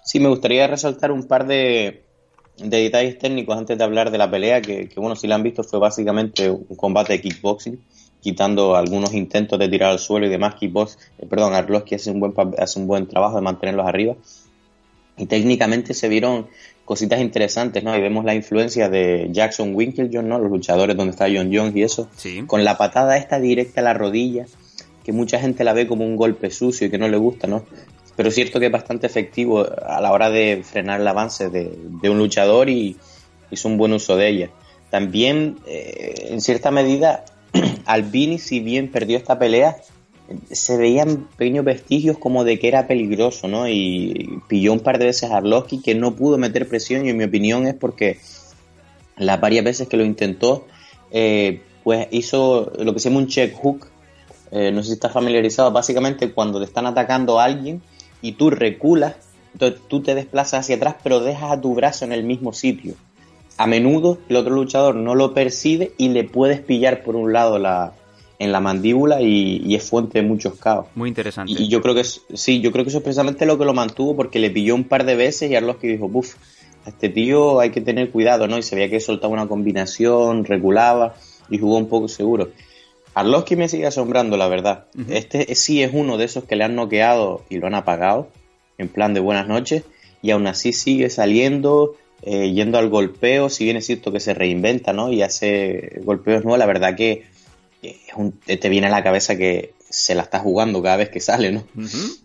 Sí, 0.04 0.18
me 0.20 0.28
gustaría 0.28 0.66
resaltar 0.66 1.12
un 1.12 1.24
par 1.24 1.46
de, 1.46 2.04
de 2.58 2.76
detalles 2.76 3.18
técnicos 3.18 3.56
antes 3.56 3.78
de 3.78 3.84
hablar 3.84 4.10
de 4.10 4.18
la 4.18 4.30
pelea, 4.30 4.60
que, 4.60 4.88
que, 4.88 5.00
bueno, 5.00 5.16
si 5.16 5.26
la 5.26 5.36
han 5.36 5.42
visto 5.42 5.62
fue 5.62 5.78
básicamente 5.78 6.50
un 6.50 6.76
combate 6.76 7.14
de 7.14 7.20
kickboxing, 7.20 7.80
quitando 8.22 8.76
algunos 8.76 9.12
intentos 9.12 9.58
de 9.58 9.68
tirar 9.68 9.90
al 9.90 9.98
suelo 9.98 10.26
y 10.26 10.30
demás. 10.30 10.54
Kickbox, 10.54 10.98
eh, 11.18 11.26
perdón, 11.26 11.54
Arlovski 11.54 11.96
hace 11.96 12.10
un 12.10 12.20
buen 12.20 12.32
hace 12.58 12.78
un 12.78 12.86
buen 12.86 13.06
trabajo 13.06 13.36
de 13.36 13.42
mantenerlos 13.42 13.86
arriba. 13.86 14.14
Y 15.18 15.26
técnicamente 15.26 15.92
se 15.92 16.08
vieron 16.08 16.46
cositas 16.84 17.20
interesantes, 17.20 17.84
¿no? 17.84 17.96
Y 17.96 18.00
vemos 18.00 18.24
la 18.24 18.34
influencia 18.34 18.88
de 18.88 19.28
Jackson 19.30 19.74
Winklejohn, 19.74 20.26
¿no? 20.26 20.38
Los 20.38 20.50
luchadores 20.50 20.96
donde 20.96 21.10
está 21.10 21.26
John 21.26 21.50
Jones 21.52 21.76
y 21.76 21.82
eso. 21.82 22.08
Sí. 22.16 22.44
Con 22.46 22.64
la 22.64 22.78
patada 22.78 23.18
esta 23.18 23.38
directa 23.38 23.80
a 23.80 23.84
la 23.84 23.94
rodilla, 23.94 24.46
que 25.04 25.12
mucha 25.12 25.38
gente 25.38 25.64
la 25.64 25.72
ve 25.72 25.86
como 25.86 26.04
un 26.04 26.16
golpe 26.16 26.50
sucio 26.50 26.86
y 26.86 26.90
que 26.90 26.98
no 26.98 27.08
le 27.08 27.16
gusta, 27.16 27.46
¿no? 27.46 27.64
Pero 28.16 28.28
es 28.28 28.34
cierto 28.34 28.60
que 28.60 28.66
es 28.66 28.72
bastante 28.72 29.06
efectivo 29.06 29.66
a 29.86 30.00
la 30.00 30.12
hora 30.12 30.30
de 30.30 30.62
frenar 30.64 31.00
el 31.00 31.08
avance 31.08 31.48
de, 31.48 32.10
un 32.10 32.18
luchador 32.18 32.68
y 32.68 32.96
hizo 33.50 33.68
un 33.68 33.78
buen 33.78 33.92
uso 33.92 34.16
de 34.16 34.28
ella. 34.28 34.50
También, 34.90 35.56
eh, 35.66 36.28
en 36.30 36.40
cierta 36.40 36.70
medida, 36.70 37.24
Albini, 37.86 38.38
si 38.38 38.60
bien 38.60 38.90
perdió 38.90 39.16
esta 39.16 39.38
pelea, 39.38 39.76
se 40.50 40.76
veían 40.76 41.28
pequeños 41.36 41.64
vestigios 41.64 42.18
como 42.18 42.44
de 42.44 42.58
que 42.58 42.68
era 42.68 42.86
peligroso, 42.86 43.48
¿no? 43.48 43.68
Y 43.68 44.40
pilló 44.48 44.72
un 44.72 44.80
par 44.80 44.98
de 44.98 45.06
veces 45.06 45.30
a 45.30 45.38
Arlovski 45.38 45.80
que 45.80 45.94
no 45.94 46.14
pudo 46.14 46.38
meter 46.38 46.68
presión 46.68 47.06
y 47.06 47.10
en 47.10 47.16
mi 47.16 47.24
opinión 47.24 47.66
es 47.66 47.74
porque 47.74 48.18
las 49.16 49.40
varias 49.40 49.64
veces 49.64 49.88
que 49.88 49.96
lo 49.96 50.04
intentó, 50.04 50.66
eh, 51.10 51.60
pues 51.84 52.06
hizo 52.10 52.72
lo 52.78 52.92
que 52.94 53.00
se 53.00 53.08
llama 53.08 53.20
un 53.20 53.28
check 53.28 53.54
hook. 53.54 53.88
Eh, 54.52 54.70
no 54.70 54.82
sé 54.82 54.88
si 54.88 54.92
estás 54.94 55.12
familiarizado. 55.12 55.70
Básicamente 55.72 56.30
cuando 56.32 56.58
te 56.58 56.66
están 56.66 56.86
atacando 56.86 57.40
a 57.40 57.44
alguien 57.44 57.82
y 58.20 58.32
tú 58.32 58.50
reculas, 58.50 59.14
entonces 59.54 59.80
tú 59.88 60.00
te 60.02 60.14
desplazas 60.14 60.60
hacia 60.60 60.76
atrás 60.76 60.96
pero 61.02 61.20
dejas 61.20 61.50
a 61.52 61.60
tu 61.60 61.74
brazo 61.74 62.04
en 62.04 62.12
el 62.12 62.22
mismo 62.22 62.52
sitio. 62.52 62.94
A 63.58 63.66
menudo 63.66 64.18
el 64.28 64.36
otro 64.36 64.54
luchador 64.54 64.94
no 64.94 65.14
lo 65.14 65.34
percibe 65.34 65.92
y 65.98 66.08
le 66.10 66.24
puedes 66.24 66.60
pillar 66.60 67.02
por 67.02 67.16
un 67.16 67.32
lado 67.32 67.58
la, 67.58 67.92
en 68.38 68.50
la 68.52 68.60
mandíbula 68.60 69.20
y, 69.22 69.62
y 69.64 69.74
es 69.74 69.88
fuente 69.88 70.20
de 70.20 70.26
muchos 70.28 70.54
caos. 70.58 70.86
Muy 70.94 71.08
interesante. 71.08 71.52
Y, 71.52 71.64
y 71.64 71.68
yo 71.68 71.80
creo 71.82 71.94
que 71.94 72.00
es- 72.02 72.22
sí, 72.34 72.60
yo 72.60 72.72
creo 72.72 72.84
que 72.84 72.88
eso 72.90 72.98
es 72.98 73.04
precisamente 73.04 73.46
lo 73.46 73.58
que 73.58 73.64
lo 73.64 73.74
mantuvo 73.74 74.16
porque 74.16 74.38
le 74.38 74.50
pilló 74.50 74.74
un 74.74 74.84
par 74.84 75.04
de 75.04 75.16
veces 75.16 75.50
y 75.50 75.54
Arlovski 75.54 75.86
dijo, 75.88 76.08
buf, 76.08 76.34
a 76.84 76.88
este 76.90 77.08
tío 77.08 77.60
hay 77.60 77.70
que 77.70 77.80
tener 77.80 78.10
cuidado, 78.10 78.48
¿no? 78.48 78.58
Y 78.58 78.62
se 78.62 78.74
veía 78.74 78.90
que 78.90 79.00
soltaba 79.00 79.32
una 79.32 79.46
combinación, 79.48 80.44
regulaba 80.44 81.14
y 81.50 81.58
jugó 81.58 81.76
un 81.76 81.88
poco 81.88 82.08
seguro. 82.08 82.50
Arlovski 83.14 83.56
me 83.56 83.68
sigue 83.68 83.86
asombrando, 83.86 84.36
la 84.36 84.48
verdad. 84.48 84.86
Este 85.08 85.54
sí 85.54 85.82
es 85.82 85.90
uno 85.92 86.16
de 86.16 86.24
esos 86.24 86.44
que 86.44 86.56
le 86.56 86.64
han 86.64 86.74
noqueado 86.74 87.44
y 87.50 87.58
lo 87.58 87.66
han 87.66 87.74
apagado, 87.74 88.28
en 88.78 88.88
plan 88.88 89.14
de 89.14 89.20
buenas 89.20 89.48
noches, 89.48 89.84
y 90.22 90.30
aún 90.30 90.46
así 90.46 90.72
sigue 90.72 91.10
saliendo, 91.10 91.96
eh, 92.22 92.52
yendo 92.52 92.78
al 92.78 92.88
golpeo, 92.88 93.48
si 93.50 93.64
bien 93.64 93.76
es 93.76 93.86
cierto 93.86 94.12
que 94.12 94.20
se 94.20 94.34
reinventa, 94.34 94.92
¿no? 94.92 95.12
Y 95.12 95.22
hace 95.22 96.00
golpeos 96.04 96.44
nuevos, 96.44 96.58
la 96.58 96.66
verdad 96.66 96.96
que 96.96 97.24
te 98.46 98.68
viene 98.68 98.86
a 98.86 98.90
la 98.90 99.02
cabeza 99.02 99.36
que 99.36 99.74
se 99.90 100.14
la 100.14 100.22
está 100.22 100.38
jugando 100.38 100.82
cada 100.82 100.96
vez 100.96 101.10
que 101.10 101.20
sale, 101.20 101.52
¿no? 101.52 101.64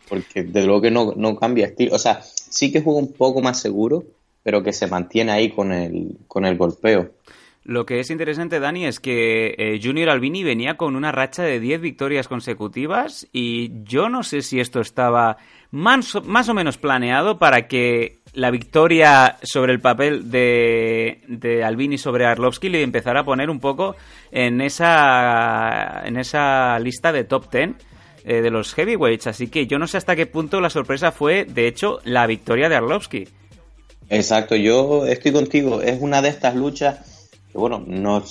Porque 0.07 0.43
desde 0.43 0.67
luego 0.67 0.81
que 0.81 0.91
no, 0.91 1.13
no 1.15 1.35
cambia 1.35 1.65
estilo. 1.65 1.95
O 1.95 1.99
sea, 1.99 2.21
sí 2.23 2.71
que 2.71 2.81
juega 2.81 2.99
un 2.99 3.11
poco 3.11 3.41
más 3.41 3.59
seguro, 3.59 4.05
pero 4.43 4.63
que 4.63 4.71
se 4.71 4.87
mantiene 4.87 5.31
ahí 5.31 5.49
con 5.49 5.73
el, 5.73 6.17
con 6.27 6.45
el 6.45 6.57
golpeo. 6.57 7.11
Lo 7.67 7.85
que 7.85 7.99
es 7.99 8.09
interesante, 8.11 8.61
Dani, 8.61 8.85
es 8.85 9.01
que 9.01 9.53
eh, 9.57 9.81
Junior 9.83 10.09
Albini 10.09 10.41
venía 10.41 10.77
con 10.77 10.95
una 10.95 11.11
racha 11.11 11.43
de 11.43 11.59
10 11.59 11.81
victorias 11.81 12.29
consecutivas 12.29 13.27
y 13.33 13.83
yo 13.83 14.07
no 14.07 14.23
sé 14.23 14.41
si 14.41 14.61
esto 14.61 14.79
estaba 14.79 15.35
más 15.71 16.15
o, 16.15 16.21
más 16.21 16.47
o 16.47 16.53
menos 16.53 16.77
planeado 16.77 17.37
para 17.39 17.67
que 17.67 18.19
la 18.31 18.51
victoria 18.51 19.35
sobre 19.43 19.73
el 19.73 19.81
papel 19.81 20.31
de, 20.31 21.19
de 21.27 21.65
Albini 21.65 21.97
sobre 21.97 22.25
Arlovski 22.25 22.69
le 22.69 22.83
empezara 22.83 23.19
a 23.19 23.25
poner 23.25 23.49
un 23.49 23.59
poco 23.59 23.97
en 24.31 24.61
esa, 24.61 26.03
en 26.05 26.15
esa 26.15 26.79
lista 26.79 27.11
de 27.11 27.25
top 27.25 27.51
10 27.51 27.71
eh, 28.23 28.41
de 28.41 28.49
los 28.49 28.73
heavyweights. 28.75 29.27
Así 29.27 29.49
que 29.49 29.67
yo 29.67 29.77
no 29.77 29.87
sé 29.87 29.97
hasta 29.97 30.15
qué 30.15 30.25
punto 30.25 30.61
la 30.61 30.69
sorpresa 30.69 31.11
fue, 31.11 31.43
de 31.43 31.67
hecho, 31.67 31.99
la 32.05 32.27
victoria 32.27 32.69
de 32.69 32.77
Arlovski. 32.77 33.27
Exacto, 34.09 34.55
yo 34.55 35.05
estoy 35.05 35.33
contigo. 35.33 35.81
Es 35.81 35.99
una 35.99 36.21
de 36.21 36.29
estas 36.29 36.55
luchas 36.55 37.16
bueno, 37.59 37.83
no 37.85 38.23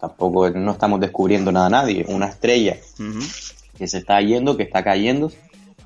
tampoco 0.00 0.50
no 0.50 0.72
estamos 0.72 1.00
descubriendo 1.00 1.52
nada 1.52 1.66
a 1.66 1.70
nadie. 1.70 2.04
Una 2.08 2.26
estrella 2.26 2.76
que 3.78 3.88
se 3.88 3.98
está 3.98 4.20
yendo, 4.20 4.56
que 4.56 4.64
está 4.64 4.82
cayendo, 4.82 5.30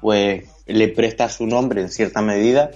pues 0.01 0.44
le 0.66 0.89
presta 0.89 1.28
su 1.28 1.47
nombre 1.47 1.82
en 1.82 1.90
cierta 1.90 2.23
medida 2.23 2.70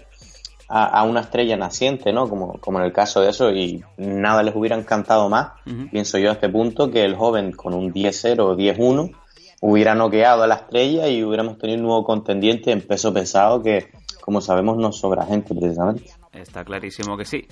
a, 0.68 1.04
una 1.04 1.20
estrella 1.20 1.56
naciente, 1.56 2.12
¿no? 2.12 2.28
Como, 2.28 2.58
como 2.58 2.80
en 2.80 2.86
el 2.86 2.92
caso 2.92 3.20
de 3.20 3.30
eso, 3.30 3.50
y 3.52 3.84
nada 3.96 4.42
les 4.42 4.56
hubiera 4.56 4.76
encantado 4.76 5.28
más, 5.28 5.52
pienso 5.90 6.18
yo 6.18 6.30
a 6.30 6.32
este 6.32 6.48
punto, 6.48 6.90
que 6.90 7.04
el 7.04 7.14
joven 7.14 7.52
con 7.52 7.74
un 7.74 7.92
10-0 7.92 8.40
o 8.40 8.56
10-1 8.56 9.14
hubiera 9.60 9.94
noqueado 9.94 10.42
a 10.42 10.46
la 10.46 10.56
estrella 10.56 11.08
y 11.08 11.22
hubiéramos 11.22 11.58
tenido 11.58 11.78
un 11.78 11.84
nuevo 11.84 12.04
contendiente 12.04 12.72
en 12.72 12.80
peso 12.80 13.12
pesado 13.12 13.62
que, 13.62 13.88
como 14.20 14.40
sabemos, 14.40 14.76
no 14.78 14.90
sobra 14.90 15.26
gente 15.26 15.54
precisamente. 15.54 16.10
Está 16.32 16.64
clarísimo 16.64 17.16
que 17.16 17.24
sí. 17.24 17.46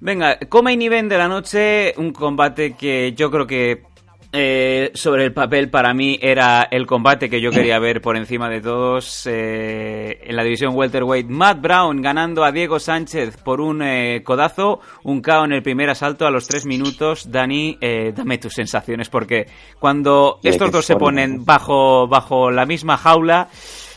Venga, 0.00 0.38
come 0.48 0.74
y 0.74 0.86
event 0.86 1.10
de 1.10 1.18
la 1.18 1.26
noche, 1.26 1.92
un 1.96 2.12
combate 2.12 2.74
que 2.74 3.12
yo 3.14 3.30
creo 3.30 3.46
que 3.46 3.82
eh, 4.30 4.90
sobre 4.92 5.24
el 5.24 5.32
papel 5.32 5.70
para 5.70 5.94
mí 5.94 6.18
era 6.20 6.68
el 6.70 6.86
combate 6.86 7.30
que 7.30 7.40
yo 7.40 7.50
quería 7.50 7.78
ver 7.78 8.02
por 8.02 8.14
encima 8.14 8.50
de 8.50 8.60
todos 8.60 9.26
eh, 9.26 10.20
en 10.22 10.36
la 10.36 10.44
división 10.44 10.76
welterweight. 10.76 11.26
Matt 11.28 11.62
Brown 11.62 12.02
ganando 12.02 12.44
a 12.44 12.52
Diego 12.52 12.78
Sánchez 12.78 13.38
por 13.38 13.62
un 13.62 13.80
eh, 13.82 14.22
codazo, 14.22 14.80
un 15.02 15.22
KO 15.22 15.46
en 15.46 15.52
el 15.52 15.62
primer 15.62 15.88
asalto 15.88 16.26
a 16.26 16.30
los 16.30 16.46
tres 16.46 16.66
minutos. 16.66 17.30
Dani, 17.32 17.78
dame 18.14 18.36
tus 18.36 18.52
sensaciones 18.52 19.08
porque 19.08 19.46
cuando 19.80 20.38
estos 20.42 20.70
dos 20.70 20.84
se 20.84 20.96
ponen 20.96 21.44
bajo 21.44 22.06
bajo 22.06 22.50
la 22.50 22.66
misma 22.66 22.98
jaula 22.98 23.48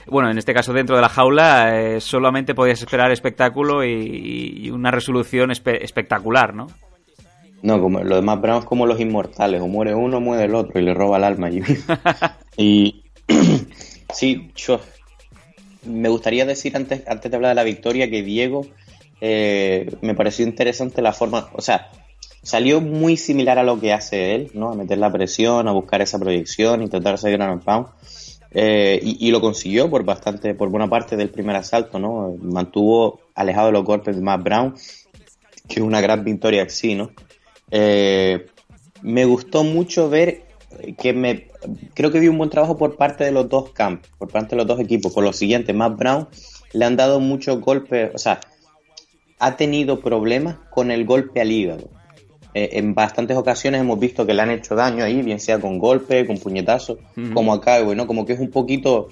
bueno, 0.07 0.29
en 0.29 0.37
este 0.37 0.53
caso 0.53 0.73
dentro 0.73 0.95
de 0.95 1.01
la 1.01 1.09
jaula, 1.09 1.79
eh, 1.79 2.01
solamente 2.01 2.55
podías 2.55 2.81
esperar 2.81 3.11
espectáculo 3.11 3.83
y, 3.83 4.69
una 4.71 4.91
resolución 4.91 5.51
espectacular, 5.51 6.53
¿no? 6.53 6.67
No, 7.61 7.79
como 7.79 8.01
lo 8.03 8.15
demás 8.15 8.39
es 8.59 8.65
como 8.65 8.87
los 8.87 8.99
inmortales, 8.99 9.61
o 9.61 9.67
muere 9.67 9.93
uno, 9.93 10.19
muere 10.19 10.45
el 10.45 10.55
otro 10.55 10.79
y 10.79 10.83
le 10.83 10.93
roba 10.93 11.17
el 11.17 11.23
alma. 11.23 11.49
y 12.57 13.03
sí, 14.13 14.51
yo 14.55 14.79
me 15.85 16.09
gustaría 16.09 16.45
decir 16.45 16.75
antes, 16.75 17.03
antes 17.07 17.29
de 17.29 17.35
hablar 17.35 17.51
de 17.51 17.55
la 17.55 17.63
victoria 17.63 18.09
que 18.09 18.23
Diego 18.23 18.65
eh, 19.19 19.91
me 20.01 20.15
pareció 20.15 20.45
interesante 20.45 21.01
la 21.01 21.13
forma, 21.13 21.49
o 21.53 21.61
sea, 21.61 21.89
salió 22.41 22.81
muy 22.81 23.17
similar 23.17 23.59
a 23.59 23.63
lo 23.63 23.79
que 23.79 23.93
hace 23.93 24.35
él, 24.35 24.51
¿no? 24.53 24.71
A 24.71 24.75
meter 24.75 24.97
la 24.97 25.11
presión, 25.11 25.67
a 25.67 25.71
buscar 25.71 26.01
esa 26.01 26.19
proyección, 26.19 26.81
intentar 26.81 27.17
seguir 27.17 27.37
ground 27.37 27.63
pound. 27.63 27.87
Eh, 28.53 28.99
y, 29.01 29.31
lo 29.31 29.39
consiguió 29.39 29.89
por 29.89 30.03
bastante, 30.03 30.53
por 30.53 30.69
buena 30.69 30.89
parte 30.89 31.15
del 31.15 31.29
primer 31.29 31.55
asalto, 31.55 31.99
¿no? 31.99 32.35
Mantuvo 32.41 33.21
alejado 33.33 33.67
de 33.67 33.73
los 33.73 33.85
golpes 33.85 34.17
de 34.17 34.21
Matt 34.21 34.43
Brown, 34.43 34.75
que 35.69 35.75
es 35.75 35.81
una 35.81 36.01
gran 36.01 36.25
victoria 36.25 36.63
así, 36.63 36.95
¿no? 36.95 37.11
Eh, 37.71 38.47
me 39.01 39.23
gustó 39.23 39.63
mucho 39.63 40.09
ver 40.09 40.43
que 40.97 41.13
me 41.13 41.47
creo 41.93 42.11
que 42.11 42.19
vi 42.19 42.27
un 42.27 42.37
buen 42.37 42.49
trabajo 42.49 42.77
por 42.77 42.97
parte 42.97 43.23
de 43.23 43.31
los 43.31 43.47
dos 43.47 43.71
camps, 43.71 44.09
por 44.17 44.29
parte 44.29 44.51
de 44.51 44.57
los 44.57 44.67
dos 44.67 44.79
equipos. 44.79 45.13
Por 45.13 45.23
lo 45.23 45.31
siguiente, 45.31 45.71
Matt 45.71 45.97
Brown 45.97 46.27
le 46.73 46.85
han 46.85 46.97
dado 46.97 47.19
muchos 47.21 47.61
golpes, 47.61 48.11
o 48.13 48.17
sea, 48.17 48.41
ha 49.39 49.55
tenido 49.55 50.01
problemas 50.01 50.57
con 50.69 50.91
el 50.91 51.05
golpe 51.05 51.39
al 51.39 51.51
hígado. 51.51 51.89
Eh, 52.53 52.71
en 52.73 52.93
bastantes 52.93 53.37
ocasiones 53.37 53.81
hemos 53.81 53.97
visto 53.97 54.25
que 54.25 54.33
le 54.33 54.41
han 54.41 54.51
hecho 54.51 54.75
daño 54.75 55.03
ahí, 55.03 55.21
bien 55.21 55.39
sea 55.39 55.59
con 55.59 55.79
golpe, 55.79 56.25
con 56.25 56.37
puñetazo, 56.37 56.97
como 57.33 57.53
acá, 57.53 57.81
¿no? 57.81 58.07
Como 58.07 58.25
que 58.25 58.33
es 58.33 58.39
un 58.39 58.49
poquito, 58.49 59.07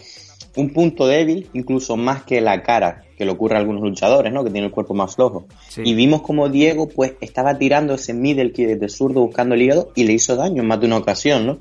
un 0.58 0.74
punto 0.74 1.08
débil, 1.08 1.50
incluso 1.54 1.96
más 1.96 2.24
que 2.24 2.42
la 2.42 2.62
cara, 2.64 3.04
que 3.18 3.24
le 3.24 3.32
ocurre 3.32 3.56
a 3.56 3.60
algunos 3.60 3.82
luchadores, 3.82 4.34
¿no? 4.34 4.44
Que 4.44 4.50
tiene 4.50 4.68
el 4.68 4.74
cuerpo 4.74 4.94
más 4.94 5.16
flojo. 5.16 5.46
Y 5.78 5.94
vimos 5.94 6.22
como 6.22 6.50
Diego, 6.50 6.90
pues, 6.90 7.14
estaba 7.22 7.58
tirando 7.58 7.94
ese 7.94 8.14
middle 8.14 8.52
que 8.52 8.68
desde 8.68 8.90
zurdo 8.90 9.22
buscando 9.22 9.56
el 9.56 9.62
hígado 9.62 9.92
y 9.96 10.04
le 10.04 10.14
hizo 10.14 10.36
daño 10.36 10.62
en 10.62 10.68
más 10.68 10.82
de 10.82 10.88
una 10.88 10.98
ocasión, 10.98 11.46
¿no? 11.46 11.60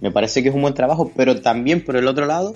Me 0.00 0.10
parece 0.10 0.42
que 0.42 0.48
es 0.48 0.54
un 0.54 0.62
buen 0.62 0.74
trabajo, 0.74 1.10
pero 1.14 1.40
también 1.42 1.84
por 1.84 1.96
el 1.96 2.06
otro 2.08 2.24
lado, 2.24 2.54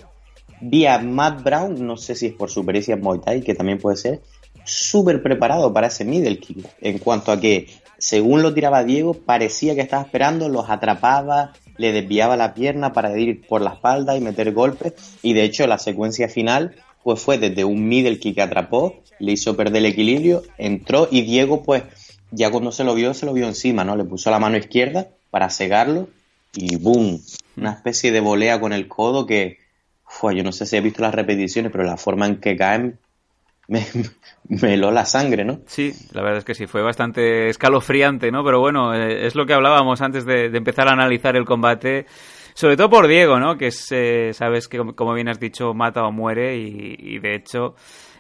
vi 0.62 0.86
a 0.86 0.98
Matt 0.98 1.42
Brown, 1.42 1.86
no 1.86 1.96
sé 1.96 2.14
si 2.14 2.26
es 2.26 2.32
por 2.32 2.50
su 2.50 2.64
pericia 2.64 2.94
en 2.94 3.02
Muay 3.02 3.20
Thai, 3.20 3.42
que 3.42 3.54
también 3.54 3.78
puede 3.78 3.96
ser, 3.96 4.20
súper 4.64 5.22
preparado 5.22 5.72
para 5.72 5.88
ese 5.88 6.04
middle 6.04 6.38
kick, 6.38 6.66
en 6.80 6.98
cuanto 6.98 7.32
a 7.32 7.40
que 7.40 7.66
según 8.02 8.42
lo 8.42 8.52
tiraba 8.52 8.82
Diego, 8.82 9.14
parecía 9.14 9.76
que 9.76 9.80
estaba 9.80 10.02
esperando, 10.02 10.48
los 10.48 10.68
atrapaba, 10.68 11.52
le 11.76 11.92
desviaba 11.92 12.36
la 12.36 12.52
pierna 12.52 12.92
para 12.92 13.16
ir 13.16 13.46
por 13.46 13.60
la 13.60 13.74
espalda 13.74 14.16
y 14.16 14.20
meter 14.20 14.52
golpes. 14.52 14.94
Y 15.22 15.34
de 15.34 15.44
hecho, 15.44 15.68
la 15.68 15.78
secuencia 15.78 16.28
final 16.28 16.74
pues 17.04 17.20
fue 17.20 17.38
desde 17.38 17.64
un 17.64 17.86
middle 17.86 18.18
kick 18.18 18.34
que 18.34 18.42
atrapó, 18.42 19.00
le 19.20 19.30
hizo 19.30 19.56
perder 19.56 19.76
el 19.76 19.86
equilibrio, 19.86 20.42
entró 20.58 21.06
y 21.12 21.22
Diego, 21.22 21.62
pues 21.62 21.84
ya 22.32 22.50
cuando 22.50 22.72
se 22.72 22.82
lo 22.82 22.92
vio, 22.96 23.14
se 23.14 23.24
lo 23.24 23.34
vio 23.34 23.46
encima, 23.46 23.84
¿no? 23.84 23.94
Le 23.94 24.04
puso 24.04 24.32
la 24.32 24.40
mano 24.40 24.56
izquierda 24.56 25.06
para 25.30 25.48
cegarlo 25.48 26.08
y 26.56 26.74
¡boom! 26.74 27.20
Una 27.56 27.70
especie 27.70 28.10
de 28.10 28.18
volea 28.18 28.58
con 28.58 28.72
el 28.72 28.88
codo 28.88 29.26
que, 29.26 29.58
yo 30.20 30.42
no 30.42 30.50
sé 30.50 30.66
si 30.66 30.76
he 30.76 30.80
visto 30.80 31.02
las 31.02 31.14
repeticiones, 31.14 31.70
pero 31.70 31.84
la 31.84 31.96
forma 31.96 32.26
en 32.26 32.40
que 32.40 32.56
caen 32.56 32.98
me, 33.72 33.86
me 34.48 34.74
heló 34.74 34.90
la 34.90 35.04
sangre, 35.04 35.44
¿no? 35.44 35.60
Sí, 35.66 35.92
la 36.12 36.22
verdad 36.22 36.38
es 36.38 36.44
que 36.44 36.54
sí, 36.54 36.66
fue 36.66 36.82
bastante 36.82 37.48
escalofriante, 37.48 38.30
¿no? 38.30 38.44
Pero 38.44 38.60
bueno, 38.60 38.94
eh, 38.94 39.26
es 39.26 39.34
lo 39.34 39.46
que 39.46 39.54
hablábamos 39.54 40.00
antes 40.00 40.24
de, 40.24 40.46
empezar 40.46 40.88
a 40.88 40.92
analizar 40.92 41.36
el 41.36 41.44
combate. 41.44 42.06
Sobre 42.54 42.76
todo 42.76 42.90
por 42.90 43.08
Diego, 43.08 43.40
¿no? 43.40 43.56
Que 43.56 43.68
es, 43.68 43.88
eh, 43.92 44.32
sabes 44.34 44.68
que, 44.68 44.78
como 44.94 45.14
bien 45.14 45.28
has 45.28 45.40
dicho, 45.40 45.72
mata 45.72 46.04
o 46.04 46.12
muere 46.12 46.54
y 46.56 47.18
de 47.18 47.34
hecho 47.34 47.74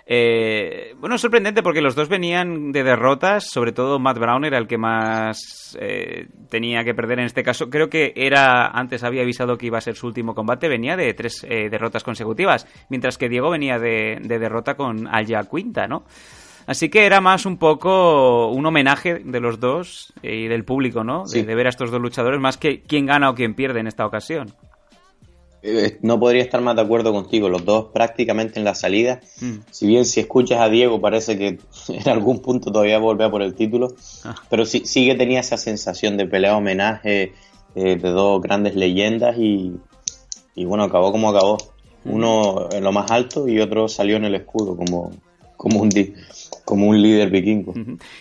eh, 0.04 0.94
bueno, 0.98 1.16
sorprendente 1.16 1.62
porque 1.62 1.80
los 1.80 1.94
dos 1.94 2.08
venían 2.08 2.72
de 2.72 2.82
derrotas, 2.82 3.48
sobre 3.48 3.72
todo 3.72 3.98
Matt 3.98 4.18
Brown 4.18 4.44
era 4.44 4.58
el 4.58 4.66
que 4.66 4.78
más 4.78 5.76
eh, 5.80 6.28
tenía 6.50 6.84
que 6.84 6.94
perder 6.94 7.20
en 7.20 7.26
este 7.26 7.42
caso. 7.42 7.70
Creo 7.70 7.88
que 7.88 8.12
era, 8.16 8.66
antes 8.66 9.04
había 9.04 9.22
avisado 9.22 9.56
que 9.56 9.66
iba 9.66 9.78
a 9.78 9.82
ser 9.82 9.94
su 9.94 10.06
último 10.06 10.34
combate, 10.34 10.68
venía 10.68 10.96
de 10.96 11.14
tres 11.14 11.44
eh, 11.48 11.68
derrotas 11.70 12.02
consecutivas, 12.02 12.66
mientras 12.88 13.16
que 13.16 13.28
Diego 13.28 13.50
venía 13.50 13.78
de, 13.78 14.18
derrota 14.22 14.74
con 14.74 15.06
Alja 15.06 15.44
Quinta, 15.44 15.86
¿no? 15.86 16.04
Así 16.66 16.88
que 16.88 17.06
era 17.06 17.20
más 17.20 17.44
un 17.44 17.58
poco 17.58 18.48
un 18.52 18.64
homenaje 18.64 19.20
de 19.24 19.40
los 19.40 19.58
dos 19.58 20.12
y 20.22 20.46
del 20.46 20.64
público, 20.64 21.02
¿no? 21.02 21.24
de, 21.24 21.42
ver 21.42 21.66
a 21.66 21.70
estos 21.70 21.90
dos 21.90 22.00
luchadores, 22.00 22.40
más 22.40 22.56
que 22.56 22.82
quién 22.82 23.06
gana 23.06 23.30
o 23.30 23.34
quién 23.34 23.54
pierde 23.54 23.80
en 23.80 23.88
esta 23.88 24.06
ocasión. 24.06 24.54
Eh, 25.64 25.98
no 26.02 26.18
podría 26.18 26.42
estar 26.42 26.60
más 26.60 26.74
de 26.74 26.82
acuerdo 26.82 27.12
contigo, 27.12 27.48
los 27.48 27.64
dos 27.64 27.86
prácticamente 27.92 28.58
en 28.58 28.64
la 28.64 28.74
salida. 28.74 29.20
Mm. 29.40 29.58
Si 29.70 29.86
bien 29.86 30.04
si 30.04 30.20
escuchas 30.20 30.60
a 30.60 30.68
Diego 30.68 31.00
parece 31.00 31.38
que 31.38 31.58
en 31.88 32.08
algún 32.08 32.40
punto 32.40 32.72
todavía 32.72 32.98
volvía 32.98 33.30
por 33.30 33.42
el 33.42 33.54
título, 33.54 33.94
ah. 34.24 34.34
pero 34.50 34.64
sí, 34.64 34.82
sí 34.84 35.06
que 35.06 35.14
tenía 35.14 35.40
esa 35.40 35.56
sensación 35.56 36.16
de 36.16 36.26
pelea 36.26 36.56
homenaje 36.56 37.32
eh, 37.76 37.96
de 37.96 38.10
dos 38.10 38.42
grandes 38.42 38.74
leyendas 38.74 39.38
y, 39.38 39.76
y, 40.54 40.64
bueno, 40.64 40.84
acabó 40.84 41.12
como 41.12 41.30
acabó. 41.30 41.58
Mm. 42.04 42.12
Uno 42.12 42.68
en 42.72 42.82
lo 42.82 42.90
más 42.90 43.10
alto 43.12 43.46
y 43.46 43.60
otro 43.60 43.88
salió 43.88 44.16
en 44.16 44.24
el 44.24 44.34
escudo, 44.34 44.76
como, 44.76 45.12
como 45.62 45.80
un, 45.80 45.90
como 46.64 46.88
un 46.88 47.00
líder 47.00 47.30
vikingo. 47.30 47.72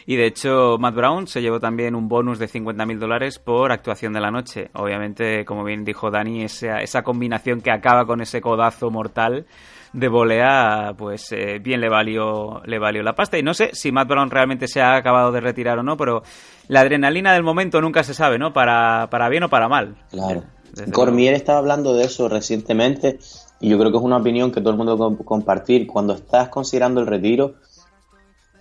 Y 0.05 0.15
de 0.15 0.27
hecho, 0.27 0.77
Matt 0.77 0.93
Brown 0.93 1.25
se 1.25 1.41
llevó 1.41 1.59
también 1.59 1.95
un 1.95 2.07
bonus 2.07 2.37
de 2.37 2.47
50.000 2.47 2.99
dólares 2.99 3.39
por 3.39 3.71
actuación 3.71 4.13
de 4.13 4.21
la 4.21 4.29
noche. 4.29 4.69
Obviamente, 4.75 5.43
como 5.43 5.63
bien 5.63 5.83
dijo 5.83 6.11
Dani, 6.11 6.43
esa, 6.43 6.81
esa 6.81 7.01
combinación 7.01 7.61
que 7.61 7.71
acaba 7.71 8.05
con 8.05 8.21
ese 8.21 8.41
codazo 8.41 8.91
mortal 8.91 9.47
de 9.91 10.07
volea, 10.07 10.93
pues 10.95 11.31
eh, 11.31 11.57
bien 11.59 11.81
le 11.81 11.89
valió, 11.89 12.61
le 12.63 12.77
valió 12.77 13.01
la 13.01 13.13
pasta. 13.13 13.39
Y 13.39 13.43
no 13.43 13.55
sé 13.55 13.71
si 13.73 13.91
Matt 13.91 14.07
Brown 14.07 14.29
realmente 14.29 14.67
se 14.67 14.79
ha 14.79 14.95
acabado 14.95 15.31
de 15.31 15.41
retirar 15.41 15.79
o 15.79 15.83
no, 15.83 15.97
pero 15.97 16.21
la 16.67 16.81
adrenalina 16.81 17.33
del 17.33 17.41
momento 17.41 17.81
nunca 17.81 18.03
se 18.03 18.13
sabe, 18.13 18.37
¿no? 18.37 18.53
Para, 18.53 19.09
para 19.09 19.29
bien 19.29 19.41
o 19.45 19.49
para 19.49 19.67
mal. 19.67 19.95
Claro. 20.11 20.43
Desde 20.71 20.91
Cormier 20.91 21.33
estaba 21.33 21.57
hablando 21.57 21.95
de 21.95 22.05
eso 22.05 22.29
recientemente 22.29 23.17
y 23.61 23.69
yo 23.69 23.77
creo 23.79 23.91
que 23.91 23.97
es 23.97 24.03
una 24.03 24.17
opinión 24.17 24.51
que 24.51 24.59
todo 24.59 24.71
el 24.71 24.77
mundo 24.77 24.97
com- 24.97 25.17
compartir. 25.17 25.87
Cuando 25.87 26.13
estás 26.13 26.49
considerando 26.49 26.99
el 26.99 27.07
retiro, 27.07 27.55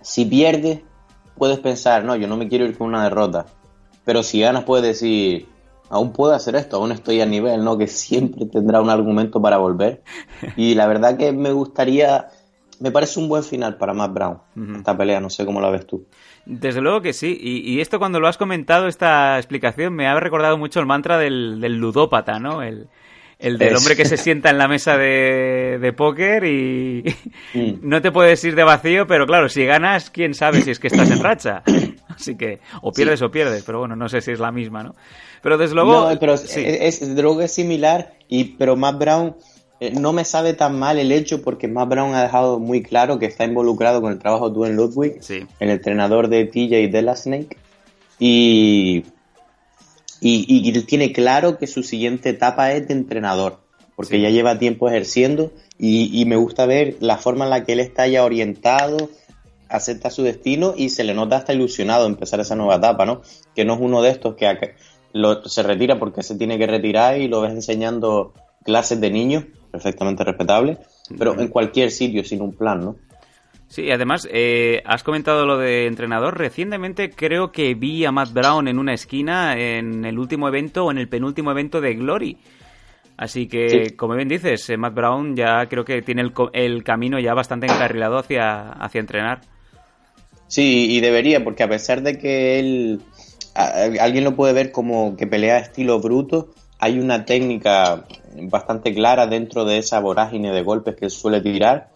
si 0.00 0.24
pierdes, 0.24 0.80
puedes 1.36 1.58
pensar, 1.58 2.04
no, 2.04 2.16
yo 2.16 2.28
no 2.28 2.36
me 2.36 2.48
quiero 2.48 2.64
ir 2.64 2.76
con 2.76 2.88
una 2.88 3.02
derrota. 3.04 3.46
Pero 4.04 4.22
si 4.22 4.40
ganas, 4.40 4.64
puedes 4.64 4.84
decir, 4.86 5.46
aún 5.88 6.12
puedo 6.12 6.32
hacer 6.34 6.54
esto, 6.56 6.76
aún 6.76 6.92
estoy 6.92 7.20
a 7.20 7.26
nivel, 7.26 7.64
¿no? 7.64 7.76
Que 7.78 7.86
siempre 7.86 8.46
tendrá 8.46 8.80
un 8.80 8.90
argumento 8.90 9.40
para 9.42 9.58
volver. 9.58 10.02
Y 10.56 10.74
la 10.74 10.86
verdad 10.86 11.16
que 11.16 11.32
me 11.32 11.52
gustaría, 11.52 12.28
me 12.78 12.90
parece 12.90 13.20
un 13.20 13.28
buen 13.28 13.42
final 13.42 13.76
para 13.76 13.92
Matt 13.94 14.12
Brown, 14.12 14.38
esta 14.76 14.96
pelea, 14.96 15.20
no 15.20 15.30
sé 15.30 15.44
cómo 15.44 15.60
la 15.60 15.70
ves 15.70 15.86
tú. 15.86 16.04
Desde 16.46 16.80
luego 16.80 17.02
que 17.02 17.12
sí. 17.12 17.38
Y, 17.40 17.74
y 17.74 17.80
esto 17.80 17.98
cuando 17.98 18.18
lo 18.20 18.26
has 18.26 18.38
comentado, 18.38 18.88
esta 18.88 19.36
explicación, 19.36 19.94
me 19.94 20.06
ha 20.06 20.18
recordado 20.18 20.56
mucho 20.56 20.80
el 20.80 20.86
mantra 20.86 21.18
del, 21.18 21.60
del 21.60 21.76
ludópata, 21.76 22.38
¿no? 22.40 22.62
El, 22.62 22.88
el 23.40 23.58
del 23.58 23.72
Es. 23.72 23.78
hombre 23.78 23.96
que 23.96 24.04
se 24.04 24.16
sienta 24.18 24.50
en 24.50 24.58
la 24.58 24.68
mesa 24.68 24.96
de, 24.96 25.78
de 25.80 25.92
póker 25.92 26.44
y 26.44 27.02
Mm. 27.54 27.78
no 27.82 28.00
te 28.00 28.12
puedes 28.12 28.42
ir 28.44 28.54
de 28.54 28.62
vacío, 28.62 29.06
pero 29.08 29.26
claro, 29.26 29.48
si 29.48 29.64
ganas, 29.64 30.10
quién 30.10 30.34
sabe 30.34 30.60
si 30.62 30.70
es 30.70 30.78
que 30.78 30.86
estás 30.86 31.10
en 31.10 31.20
racha. 31.22 31.62
Así 32.08 32.36
que 32.36 32.60
o 32.82 32.92
pierdes 32.92 33.22
o 33.22 33.30
pierdes, 33.30 33.64
pero 33.64 33.80
bueno, 33.80 33.96
no 33.96 34.08
sé 34.08 34.20
si 34.20 34.30
es 34.30 34.38
la 34.38 34.52
misma, 34.52 34.82
¿no? 34.84 34.94
Pero 35.42 35.56
desde 35.58 35.74
luego... 35.74 36.10
No, 36.10 36.18
pero 36.20 36.36
sí. 36.36 36.60
es, 36.64 37.00
es- 37.00 37.08
desde 37.08 37.22
luego 37.22 37.40
es 37.40 37.50
similar, 37.52 38.12
y, 38.28 38.44
pero 38.56 38.76
Matt 38.76 38.98
Brown 38.98 39.34
eh, 39.80 39.92
no 39.98 40.12
me 40.12 40.24
sabe 40.24 40.52
tan 40.52 40.78
mal 40.78 40.98
el 40.98 41.10
hecho 41.12 41.40
porque 41.42 41.66
Matt 41.66 41.88
Brown 41.88 42.14
ha 42.14 42.22
dejado 42.22 42.58
muy 42.60 42.82
claro 42.82 43.18
que 43.18 43.26
está 43.26 43.44
involucrado 43.44 44.00
con 44.02 44.12
el 44.12 44.18
trabajo 44.18 44.48
de 44.50 44.54
Dwayne 44.54 44.76
Ludwig, 44.76 45.22
Sí. 45.22 45.46
el 45.58 45.70
entrenador 45.70 46.28
de 46.28 46.44
TJ 46.44 46.88
Della 46.92 47.16
Snake, 47.16 47.56
y, 48.18 49.04
y, 50.20 50.44
y 50.48 50.70
él 50.70 50.86
tiene 50.86 51.12
claro 51.12 51.58
que 51.58 51.66
su 51.66 51.82
siguiente 51.82 52.30
etapa 52.30 52.72
es 52.72 52.86
de 52.88 52.94
entrenador, 52.94 53.60
porque 53.96 54.16
Sí. 54.16 54.22
ya 54.22 54.30
lleva 54.30 54.58
tiempo 54.58 54.88
ejerciendo 54.88 55.52
y, 55.78 56.10
y 56.20 56.24
me 56.26 56.36
gusta 56.36 56.66
ver 56.66 56.96
la 57.00 57.16
forma 57.16 57.44
en 57.44 57.50
la 57.50 57.64
que 57.64 57.72
él 57.72 57.80
está 57.80 58.06
ya 58.06 58.24
orientado, 58.24 59.08
acepta 59.68 60.10
su 60.10 60.22
destino 60.22 60.74
y 60.76 60.88
se 60.88 61.04
le 61.04 61.14
nota 61.14 61.36
hasta 61.36 61.52
ilusionado 61.54 62.06
empezar 62.06 62.40
esa 62.40 62.56
nueva 62.56 62.76
etapa, 62.76 63.06
¿no? 63.06 63.22
Que 63.54 63.64
no 63.64 63.74
es 63.74 63.80
uno 63.80 64.02
de 64.02 64.10
estos 64.10 64.34
que 64.34 64.46
lo- 65.12 65.44
se 65.48 65.62
retira 65.62 65.98
porque 65.98 66.22
se 66.22 66.34
tiene 66.36 66.58
que 66.58 66.66
retirar 66.66 67.20
y 67.20 67.28
lo 67.28 67.40
ves 67.40 67.52
enseñando 67.52 68.34
clases 68.64 69.00
de 69.00 69.10
niños, 69.10 69.44
perfectamente 69.70 70.24
respetable, 70.24 70.78
pero 71.18 71.38
en 71.40 71.48
cualquier 71.48 71.90
sitio 71.92 72.24
sin 72.24 72.42
un 72.42 72.52
plan, 72.52 72.80
¿no? 72.80 72.96
Sí, 73.70 73.82
y 73.82 73.92
además, 73.92 74.26
eh, 74.32 74.82
has 74.84 75.04
comentado 75.04 75.46
lo 75.46 75.56
de 75.56 75.86
entrenador. 75.86 76.36
Recientemente 76.36 77.10
creo 77.10 77.52
que 77.52 77.74
vi 77.74 78.04
a 78.04 78.10
Matt 78.10 78.32
Brown 78.32 78.66
en 78.66 78.80
una 78.80 78.94
esquina 78.94 79.56
en 79.56 80.04
el 80.04 80.18
último 80.18 80.48
evento 80.48 80.86
o 80.86 80.90
en 80.90 80.98
el 80.98 81.08
penúltimo 81.08 81.52
evento 81.52 81.80
de 81.80 81.94
Glory. 81.94 82.36
Así 83.16 83.46
que, 83.46 83.84
Sí. 83.90 83.94
como 83.96 84.16
bien 84.16 84.26
dices, 84.28 84.68
eh, 84.70 84.76
Matt 84.76 84.94
Brown 84.94 85.36
ya 85.36 85.66
creo 85.68 85.84
que 85.84 86.02
tiene 86.02 86.22
el, 86.22 86.32
el 86.52 86.82
camino 86.82 87.20
ya 87.20 87.32
bastante 87.32 87.66
encarrilado 87.66 88.18
hacia, 88.18 88.70
hacia 88.70 88.98
entrenar. 89.00 89.42
Sí, 90.48 90.88
y 90.90 91.00
debería, 91.00 91.44
porque 91.44 91.62
a 91.62 91.68
pesar 91.68 92.02
de 92.02 92.18
que 92.18 92.58
él, 92.58 93.00
a- 93.54 93.84
alguien 94.00 94.24
lo 94.24 94.34
puede 94.34 94.52
ver 94.52 94.72
como 94.72 95.16
que 95.16 95.28
pelea 95.28 95.58
estilo 95.58 96.00
bruto, 96.00 96.50
hay 96.80 96.98
una 96.98 97.24
técnica 97.24 98.04
bastante 98.48 98.92
clara 98.92 99.28
dentro 99.28 99.64
de 99.64 99.78
esa 99.78 100.00
vorágine 100.00 100.50
de 100.50 100.62
golpes 100.62 100.96
que 100.96 101.04
él 101.04 101.10
suele 101.12 101.40
tirar 101.40 101.89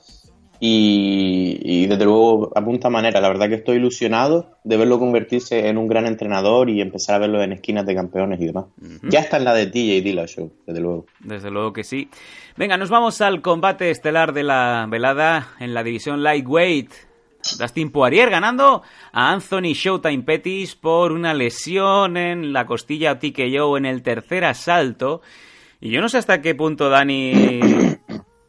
y, 0.67 1.59
y 1.63 1.87
desde 1.87 2.07
luego 2.07 2.51
apunta 2.55 2.89
manera. 2.89 3.21
La 3.21 3.29
verdad 3.29 3.51
que 3.51 3.57
estoy 3.57 3.77
ilusionado 3.77 4.57
de 4.65 4.79
verlo 4.79 4.99
convertirse 4.99 5.69
en 5.69 5.77
un 5.77 5.87
gran 5.87 6.07
entrenador 6.07 6.71
y 6.71 6.81
empezar 6.81 7.17
a 7.17 7.19
verlo 7.19 7.43
en 7.43 7.53
esquinas 7.53 7.85
de 7.85 7.95
campeones 7.95 8.41
y 8.41 8.47
demás. 8.47 8.65
Ya 9.03 9.21
está 9.21 9.37
en 9.37 9.45
la 9.45 9.53
de 9.53 9.67
TJ 9.67 10.01
Dilla 10.03 10.27
Show, 10.27 10.51
desde 10.67 10.81
luego. 10.81 11.05
Desde 11.21 11.51
luego 11.51 11.75
que 11.75 11.85
sí. 11.85 12.09
Venga, 12.57 12.79
nos 12.79 12.89
vamos 12.89 13.21
al 13.21 13.43
combate 13.43 13.91
estelar 13.91 14.33
de 14.33 14.43
la 14.43 14.87
velada 14.89 15.49
en 15.61 15.75
la 15.75 15.83
división 15.83 16.23
Lightweight. 16.23 16.91
Dustin 17.59 17.91
Poirier 17.91 18.31
ganando 18.31 18.81
a 19.13 19.33
Anthony 19.33 19.75
Showtime 19.75 20.23
Pettis 20.23 20.77
por 20.77 21.13
una 21.13 21.35
lesión 21.35 22.17
en 22.17 22.55
la 22.55 22.65
costilla 22.65 23.19
TKO 23.19 23.77
en 23.77 23.85
el 23.85 24.03
tercer 24.03 24.47
asalto. 24.47 25.21
Y 25.79 25.91
yo 25.91 26.01
no 26.01 26.09
sé 26.09 26.17
hasta 26.17 26.41
qué 26.41 26.55
punto 26.55 26.89
Dani 26.89 27.61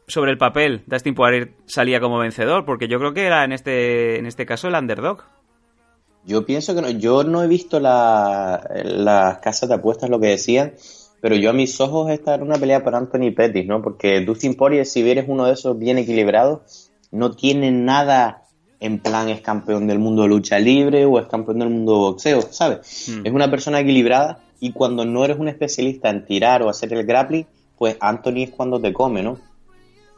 sobre 0.06 0.30
el 0.30 0.38
papel 0.38 0.82
Dustin 0.86 1.14
Poirier 1.14 1.52
salía 1.66 2.00
como 2.00 2.18
vencedor, 2.18 2.64
porque 2.64 2.88
yo 2.88 2.98
creo 2.98 3.12
que 3.14 3.26
era 3.26 3.44
en 3.44 3.52
este 3.52 4.18
en 4.18 4.26
este 4.26 4.46
caso 4.46 4.68
el 4.68 4.74
underdog. 4.74 5.22
Yo 6.24 6.44
pienso 6.44 6.74
que 6.74 6.82
no, 6.82 6.90
yo 6.90 7.22
no 7.24 7.42
he 7.42 7.46
visto 7.48 7.78
la- 7.80 8.68
las 8.84 9.38
casas 9.38 9.68
de 9.68 9.76
apuestas 9.76 10.10
lo 10.10 10.18
que 10.18 10.28
decían, 10.28 10.74
pero 11.20 11.36
yo 11.36 11.50
a 11.50 11.52
mis 11.52 11.80
ojos 11.80 12.10
esta 12.10 12.34
era 12.34 12.42
una 12.42 12.56
pelea 12.58 12.82
para 12.82 12.98
Anthony 12.98 13.32
Pettis, 13.34 13.66
¿no? 13.66 13.80
Porque 13.80 14.20
Dustin 14.22 14.54
Poirier, 14.56 14.86
si 14.86 15.02
bien 15.02 15.18
es 15.18 15.26
uno 15.28 15.46
de 15.46 15.52
esos 15.52 15.78
bien 15.78 15.98
equilibrados, 15.98 16.90
no 17.12 17.30
tiene 17.32 17.70
nada 17.70 18.42
en 18.80 18.98
plan 18.98 19.28
es 19.30 19.40
campeón 19.40 19.86
del 19.86 19.98
mundo 19.98 20.22
de 20.22 20.28
lucha 20.28 20.58
libre 20.58 21.06
o 21.06 21.18
es 21.18 21.26
campeón 21.28 21.60
del 21.60 21.70
mundo 21.70 21.92
de 21.92 21.98
boxeo, 21.98 22.42
¿sabes? 22.50 23.08
Mm. 23.08 23.26
Es 23.26 23.32
una 23.32 23.50
persona 23.50 23.80
equilibrada 23.80 24.40
y 24.60 24.72
cuando 24.72 25.04
no 25.04 25.24
eres 25.24 25.38
un 25.38 25.48
especialista 25.48 26.10
en 26.10 26.26
tirar 26.26 26.62
o 26.62 26.68
hacer 26.68 26.92
el 26.92 27.06
grappling, 27.06 27.46
pues 27.78 27.96
Anthony 28.00 28.42
es 28.42 28.50
cuando 28.50 28.80
te 28.80 28.92
come, 28.92 29.22
¿no? 29.22 29.38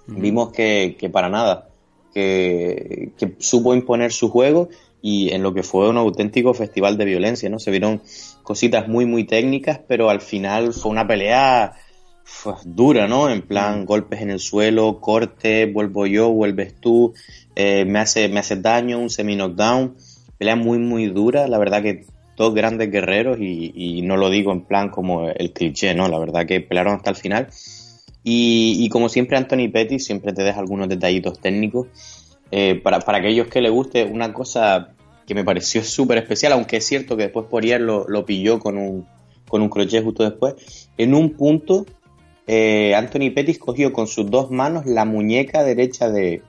Vimos 0.09 0.53
que, 0.53 0.97
que 0.99 1.11
para 1.11 1.29
nada, 1.29 1.69
que, 2.15 3.11
que 3.19 3.35
supo 3.39 3.75
imponer 3.75 4.13
su 4.13 4.31
juego 4.31 4.69
y 5.03 5.31
en 5.31 5.43
lo 5.43 5.55
que 5.55 5.63
fue 5.63 5.89
un 5.89 5.97
auténtico 5.97 6.55
festival 6.55 6.97
de 6.97 7.05
violencia, 7.05 7.49
¿no? 7.49 7.59
Se 7.59 7.71
vieron 7.71 8.03
cositas 8.43 8.89
muy, 8.89 9.05
muy 9.07 9.25
técnicas, 9.25 9.81
pero 9.87 10.11
al 10.11 10.21
final 10.21 10.73
fue 10.73 10.91
una 10.91 11.07
pelea 11.07 11.75
fue 12.25 12.55
dura, 12.65 13.09
¿no? 13.09 13.31
En 13.31 13.43
plan, 13.43 13.87
golpes 13.87 14.21
en 14.21 14.31
el 14.31 14.39
suelo, 14.39 15.01
corte, 15.01 15.67
vuelvo 15.67 16.07
yo, 16.07 16.31
vuelves 16.31 16.75
tú, 16.79 17.15
eh, 17.57 17.85
me 17.87 18.01
hace 18.01 18.29
me 18.29 18.41
hace 18.41 18.57
daño, 18.57 18.99
un 18.99 19.11
semi-knockdown. 19.11 19.97
Pelea 20.37 20.57
muy, 20.57 20.79
muy 20.79 21.07
dura, 21.07 21.49
la 21.49 21.59
verdad 21.59 21.83
que 21.83 22.05
dos 22.37 22.55
grandes 22.55 22.91
guerreros 22.91 23.39
y, 23.41 23.73
y 23.75 24.03
no 24.03 24.17
lo 24.17 24.31
digo 24.31 24.53
en 24.53 24.61
plan 24.61 24.91
como 24.91 25.29
el 25.29 25.53
cliché, 25.53 25.95
¿no? 25.95 26.09
La 26.09 26.19
verdad 26.19 26.47
que 26.47 26.61
pelearon 26.61 26.97
hasta 26.97 27.11
el 27.11 27.17
final. 27.17 27.49
Y, 28.31 28.89
como 28.91 29.09
siempre 29.09 29.39
Anthony 29.39 29.71
Pettis 29.73 30.05
siempre 30.05 30.35
te 30.35 30.43
deja 30.43 30.61
algunos 30.61 30.89
detallitos 30.89 31.41
técnicos. 31.41 31.87
Eh, 32.51 32.75
para, 32.83 33.01
para 33.01 33.19
aquellos 33.19 33.47
que 33.49 33.63
le 33.63 33.71
guste, 33.71 34.05
una 34.05 34.35
cosa 34.35 34.95
que 35.27 35.35
me 35.35 35.45
pareció 35.45 35.83
súper 35.85 36.19
especial, 36.19 36.53
aunque 36.53 36.77
es 36.77 36.87
cierto 36.87 37.17
que 37.17 37.25
después 37.25 37.47
Poirier 37.47 37.81
lo, 37.81 38.07
lo 38.07 38.27
pilló 38.27 38.59
con 38.59 38.77
un, 38.77 39.07
con 39.49 39.63
un 39.63 39.71
crochet 39.71 40.05
justo 40.05 40.25
después, 40.25 40.91
en 40.99 41.15
un 41.15 41.31
punto 41.31 41.87
eh, 42.47 42.95
Anthony 42.95 43.31
Pettis 43.35 43.59
cogió 43.59 43.93
con 43.93 44.07
sus 44.07 44.31
dos 44.31 44.51
manos 44.51 44.85
la 44.85 45.05
muñeca 45.07 45.65
derecha 45.65 46.11
de, 46.11 46.43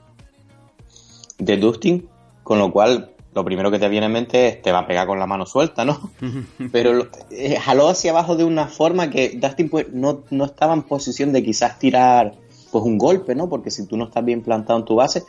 de 1.38 1.56
Dustin, 1.56 2.08
con 2.42 2.58
lo 2.58 2.72
cual 2.72 3.12
lo 3.34 3.44
primero 3.44 3.70
que 3.70 3.78
te 3.78 3.88
viene 3.88 4.06
en 4.06 4.12
mente 4.12 4.48
es 4.48 4.62
te 4.62 4.72
va 4.72 4.80
a 4.80 4.86
pegar 4.86 5.06
con 5.06 5.18
la 5.18 5.26
mano 5.26 5.46
suelta, 5.46 5.84
¿no? 5.84 6.10
Pero 6.72 6.92
lo- 6.92 7.08
eh, 7.30 7.56
jaló 7.56 7.88
hacia 7.88 8.10
abajo 8.10 8.36
de 8.36 8.44
una 8.44 8.66
forma 8.66 9.10
que 9.10 9.30
Dustin 9.40 9.68
pues, 9.68 9.86
no, 9.92 10.22
no 10.30 10.44
estaba 10.44 10.74
en 10.74 10.82
posición 10.82 11.32
de 11.32 11.42
quizás 11.42 11.78
tirar 11.78 12.34
pues 12.72 12.84
un 12.84 12.98
golpe, 12.98 13.34
¿no? 13.34 13.48
Porque 13.48 13.70
si 13.70 13.86
tú 13.86 13.96
no 13.96 14.04
estás 14.04 14.24
bien 14.24 14.42
plantado 14.42 14.78
en 14.78 14.84
tu 14.84 14.94
base. 14.96 15.22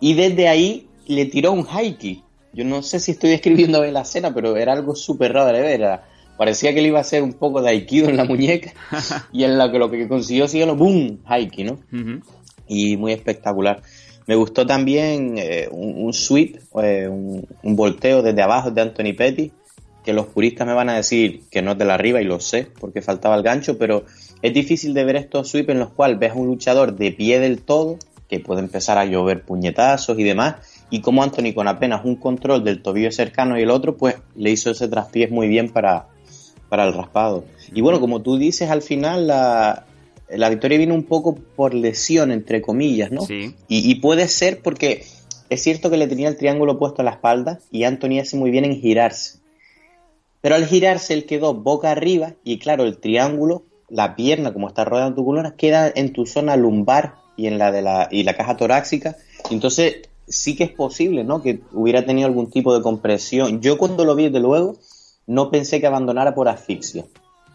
Y 0.00 0.14
desde 0.14 0.48
ahí 0.48 0.88
le 1.06 1.26
tiró 1.26 1.52
un 1.52 1.64
high 1.64 1.96
kick. 1.98 2.22
Yo 2.52 2.64
no 2.64 2.82
sé 2.82 2.98
si 3.00 3.12
estoy 3.12 3.30
describiendo 3.36 3.80
bien 3.80 3.94
la 3.94 4.00
escena, 4.02 4.32
pero 4.34 4.56
era 4.56 4.72
algo 4.72 4.94
súper 4.94 5.32
raro 5.32 5.52
de 5.52 5.60
ver. 5.62 5.80
Era- 5.80 6.06
parecía 6.36 6.72
que 6.74 6.80
le 6.80 6.88
iba 6.88 6.98
a 6.98 7.02
hacer 7.02 7.22
un 7.22 7.34
poco 7.34 7.60
de 7.60 7.68
aikido 7.70 8.08
en 8.08 8.16
la 8.16 8.24
muñeca. 8.24 8.72
y 9.32 9.44
en 9.44 9.58
lo 9.58 9.70
que, 9.70 9.78
lo 9.78 9.90
que 9.90 10.08
consiguió 10.08 10.48
sí 10.48 10.62
boom, 10.64 11.18
high 11.26 11.48
kick, 11.50 11.66
¿no? 11.66 11.78
y 12.66 12.96
muy 12.96 13.12
espectacular. 13.12 13.82
Me 14.26 14.34
gustó 14.34 14.66
también 14.66 15.36
eh, 15.38 15.68
un, 15.70 16.12
sweep, 16.12 16.56
eh, 16.82 17.08
un, 17.08 17.46
un 17.62 17.76
volteo 17.76 18.22
desde 18.22 18.42
abajo 18.42 18.70
de 18.70 18.80
Anthony 18.80 19.14
Petty, 19.16 19.52
que 20.04 20.12
los 20.12 20.26
puristas 20.26 20.66
me 20.66 20.74
van 20.74 20.88
a 20.88 20.96
decir 20.96 21.42
que 21.50 21.62
no 21.62 21.72
es 21.72 21.78
de 21.78 21.84
la 21.84 21.94
arriba 21.94 22.20
y 22.20 22.24
lo 22.24 22.40
sé 22.40 22.68
porque 22.78 23.02
faltaba 23.02 23.36
el 23.36 23.42
gancho, 23.42 23.76
pero 23.78 24.04
es 24.42 24.54
difícil 24.54 24.94
de 24.94 25.04
ver 25.04 25.16
estos 25.16 25.50
sweeps 25.50 25.70
en 25.70 25.78
los 25.78 25.90
cuales 25.90 26.18
ves 26.18 26.32
a 26.32 26.34
un 26.34 26.46
luchador 26.46 26.96
de 26.96 27.12
pie 27.12 27.40
del 27.40 27.62
todo, 27.62 27.98
que 28.28 28.40
puede 28.40 28.60
empezar 28.60 28.96
a 28.96 29.04
llover 29.04 29.42
puñetazos 29.42 30.18
y 30.18 30.22
demás, 30.22 30.56
y 30.88 31.00
como 31.00 31.22
Anthony 31.22 31.52
con 31.54 31.68
apenas 31.68 32.04
un 32.04 32.16
control 32.16 32.64
del 32.64 32.82
tobillo 32.82 33.10
cercano 33.10 33.58
y 33.58 33.62
el 33.62 33.70
otro, 33.70 33.96
pues 33.96 34.16
le 34.36 34.50
hizo 34.50 34.70
ese 34.70 34.88
traspiés 34.88 35.30
muy 35.30 35.48
bien 35.48 35.68
para, 35.68 36.06
para 36.68 36.86
el 36.86 36.94
raspado. 36.94 37.44
Y 37.74 37.80
bueno, 37.80 38.00
como 38.00 38.22
tú 38.22 38.38
dices, 38.38 38.70
al 38.70 38.82
final 38.82 39.26
la, 39.26 39.84
la 40.32 40.48
victoria 40.48 40.78
vino 40.78 40.94
un 40.94 41.04
poco 41.04 41.34
por 41.34 41.74
lesión, 41.74 42.30
entre 42.30 42.62
comillas, 42.62 43.10
¿no? 43.10 43.22
Sí. 43.22 43.54
Y, 43.68 43.90
y 43.90 43.94
puede 43.96 44.28
ser 44.28 44.60
porque 44.62 45.04
es 45.48 45.62
cierto 45.62 45.90
que 45.90 45.96
le 45.96 46.06
tenía 46.06 46.28
el 46.28 46.36
triángulo 46.36 46.78
puesto 46.78 47.02
a 47.02 47.04
la 47.04 47.12
espalda 47.12 47.58
y 47.70 47.84
Anthony 47.84 48.20
hace 48.20 48.36
muy 48.36 48.50
bien 48.50 48.64
en 48.64 48.80
girarse. 48.80 49.40
Pero 50.40 50.54
al 50.54 50.66
girarse 50.66 51.14
él 51.14 51.26
quedó 51.26 51.54
boca 51.54 51.90
arriba 51.90 52.34
y 52.44 52.58
claro, 52.58 52.84
el 52.84 52.98
triángulo, 52.98 53.64
la 53.88 54.16
pierna 54.16 54.52
como 54.52 54.68
está 54.68 54.84
rodeada 54.84 55.08
en 55.08 55.14
tu 55.14 55.24
columna, 55.24 55.56
queda 55.56 55.90
en 55.94 56.12
tu 56.12 56.24
zona 56.24 56.56
lumbar 56.56 57.16
y 57.36 57.46
en 57.46 57.58
la 57.58 57.72
de 57.72 57.82
la, 57.82 58.08
y 58.10 58.22
la 58.22 58.36
caja 58.36 58.56
torácica. 58.56 59.16
Entonces 59.50 60.02
sí 60.28 60.56
que 60.56 60.64
es 60.64 60.70
posible, 60.70 61.24
¿no? 61.24 61.42
Que 61.42 61.60
hubiera 61.72 62.06
tenido 62.06 62.26
algún 62.26 62.50
tipo 62.50 62.74
de 62.74 62.82
compresión. 62.82 63.60
Yo 63.60 63.76
cuando 63.76 64.04
lo 64.04 64.14
vi, 64.14 64.26
desde 64.26 64.40
luego, 64.40 64.76
no 65.26 65.50
pensé 65.50 65.80
que 65.80 65.86
abandonara 65.86 66.34
por 66.34 66.48
asfixia, 66.48 67.04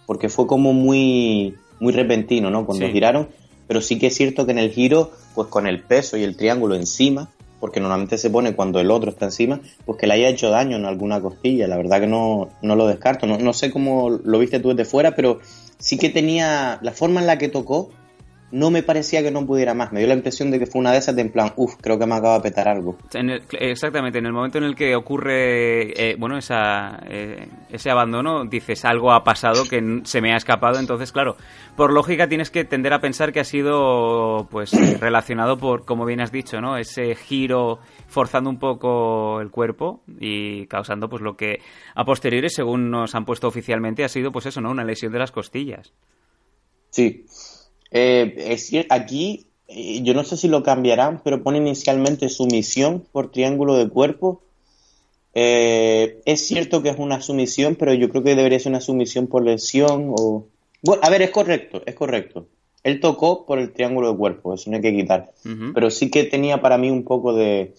porque 0.05 0.29
fue 0.29 0.45
como 0.45 0.73
muy, 0.73 1.55
muy 1.79 1.93
repentino, 1.93 2.49
¿no? 2.49 2.65
Cuando 2.65 2.85
Sí. 2.87 2.91
giraron, 2.93 3.27
pero 3.67 3.81
sí 3.81 3.97
que 3.99 4.07
es 4.07 4.15
cierto 4.15 4.45
que 4.45 4.51
en 4.51 4.59
el 4.59 4.71
giro, 4.71 5.11
pues 5.33 5.47
con 5.47 5.67
el 5.67 5.81
peso 5.81 6.17
y 6.17 6.23
el 6.23 6.35
triángulo 6.37 6.75
encima, 6.75 7.29
porque 7.59 7.79
normalmente 7.79 8.17
se 8.17 8.29
pone 8.29 8.55
cuando 8.55 8.79
el 8.79 8.91
otro 8.91 9.09
está 9.09 9.25
encima, 9.25 9.59
pues 9.85 9.97
que 9.97 10.07
le 10.07 10.13
haya 10.13 10.29
hecho 10.29 10.49
daño 10.49 10.77
en 10.77 10.85
alguna 10.85 11.21
costilla. 11.21 11.67
La 11.67 11.77
verdad 11.77 11.99
que 12.01 12.07
no, 12.07 12.49
no 12.61 12.75
lo 12.75 12.85
descarto. 12.87 13.25
No, 13.27 13.37
no 13.37 13.53
sé 13.53 13.71
cómo 13.71 14.09
lo 14.09 14.39
viste 14.39 14.59
tú 14.59 14.69
desde 14.69 14.85
fuera, 14.85 15.15
pero 15.15 15.39
sí 15.79 15.97
que 15.97 16.09
tenía 16.09 16.79
la 16.81 16.91
forma 16.91 17.21
en 17.21 17.27
la 17.27 17.37
que 17.37 17.47
tocó. 17.49 17.89
No 18.55 18.71
me 18.71 18.83
parecía 18.83 19.21
que 19.21 19.31
no 19.31 19.45
pudiera 19.45 19.73
más. 19.73 19.91
Me 19.91 19.99
dio 19.99 20.07
la 20.07 20.13
impresión 20.13 20.49
de 20.49 20.59
que 20.59 20.65
fue 20.65 20.79
una 20.79 20.93
de 20.93 20.99
esas 20.99 21.13
de 21.15 21.23
en 21.23 21.31
plan, 21.31 21.51
uff, 21.57 21.75
creo 21.81 21.99
que 21.99 22.05
me 22.05 22.15
acaba 22.15 22.35
de 22.35 22.41
petar 22.41 22.69
algo. 22.69 22.95
En 23.13 23.29
el- 23.29 23.43
exactamente, 23.59 24.19
en 24.19 24.25
el 24.25 24.31
momento 24.31 24.57
en 24.59 24.63
el 24.63 24.75
que 24.75 24.95
ocurre 24.95 25.91
eh, 26.11 26.15
bueno 26.17 26.37
esa, 26.37 26.99
eh, 27.09 27.49
ese 27.69 27.89
abandono, 27.91 28.45
dices 28.45 28.85
algo 28.85 29.11
ha 29.11 29.23
pasado 29.25 29.63
que 29.69 30.01
se 30.05 30.21
me 30.21 30.31
ha 30.33 30.37
escapado, 30.37 30.79
entonces 30.79 31.11
claro, 31.11 31.35
por 31.75 31.91
lógica 31.91 32.29
tienes 32.29 32.49
que 32.49 32.63
tender 32.63 32.93
a 32.93 32.99
pensar 33.01 33.33
que 33.33 33.41
ha 33.41 33.43
sido 33.43 34.47
pues 34.49 34.71
relacionado 35.01 35.57
por, 35.57 35.83
como 35.83 36.05
bien 36.05 36.21
has 36.21 36.31
dicho, 36.31 36.61
¿no? 36.61 36.77
ese 36.77 37.13
giro 37.15 37.79
forzando 38.07 38.49
un 38.49 38.57
poco 38.59 39.41
el 39.41 39.51
cuerpo 39.51 40.01
y 40.19 40.65
causando 40.67 41.09
pues 41.09 41.21
lo 41.21 41.35
que 41.35 41.59
a 41.93 42.05
posteriori, 42.05 42.49
según 42.49 42.89
nos 42.89 43.15
han 43.15 43.25
puesto 43.25 43.47
oficialmente, 43.49 44.05
ha 44.05 44.09
sido 44.09 44.31
pues 44.31 44.45
eso, 44.45 44.61
¿no? 44.61 44.71
Una 44.71 44.85
lesión 44.85 45.11
de 45.11 45.19
las 45.19 45.31
costillas. 45.33 45.91
Sí. 46.89 47.25
Eh, 47.97 48.35
es 48.51 48.69
cier- 48.69 48.87
aquí, 48.89 49.47
eh, 49.69 50.01
yo 50.03 50.13
no 50.13 50.25
sé 50.25 50.35
si 50.35 50.49
lo 50.49 50.63
cambiarán, 50.63 51.21
pero 51.23 51.41
pone 51.41 51.59
inicialmente 51.59 52.27
sumisión 52.27 53.05
por 53.13 53.31
triángulo 53.31 53.75
de 53.77 53.87
cuerpo. 53.87 54.41
Eh, 55.33 56.21
es 56.25 56.45
cierto 56.45 56.83
que 56.83 56.89
es 56.89 56.97
una 56.99 57.21
sumisión, 57.21 57.75
pero 57.75 57.93
yo 57.93 58.09
creo 58.09 58.21
que 58.21 58.35
debería 58.35 58.59
ser 58.59 58.71
una 58.71 58.81
sumisión 58.81 59.27
por 59.27 59.45
lesión 59.45 60.13
o... 60.17 60.45
Bueno, 60.81 61.01
a 61.05 61.09
ver, 61.09 61.21
es 61.21 61.31
correcto, 61.31 61.81
es 61.85 61.95
correcto. 61.95 62.47
Él 62.83 62.99
tocó 62.99 63.45
por 63.45 63.59
el 63.59 63.71
triángulo 63.71 64.11
de 64.11 64.17
cuerpo, 64.17 64.53
eso 64.53 64.69
no 64.69 64.75
hay 64.75 64.81
que 64.81 64.95
quitar. 64.95 65.31
Pero 65.73 65.89
sí 65.89 66.11
que 66.11 66.25
tenía 66.25 66.61
para 66.61 66.77
mí 66.77 66.91
un 66.91 67.03
poco 67.03 67.33
de... 67.33 67.73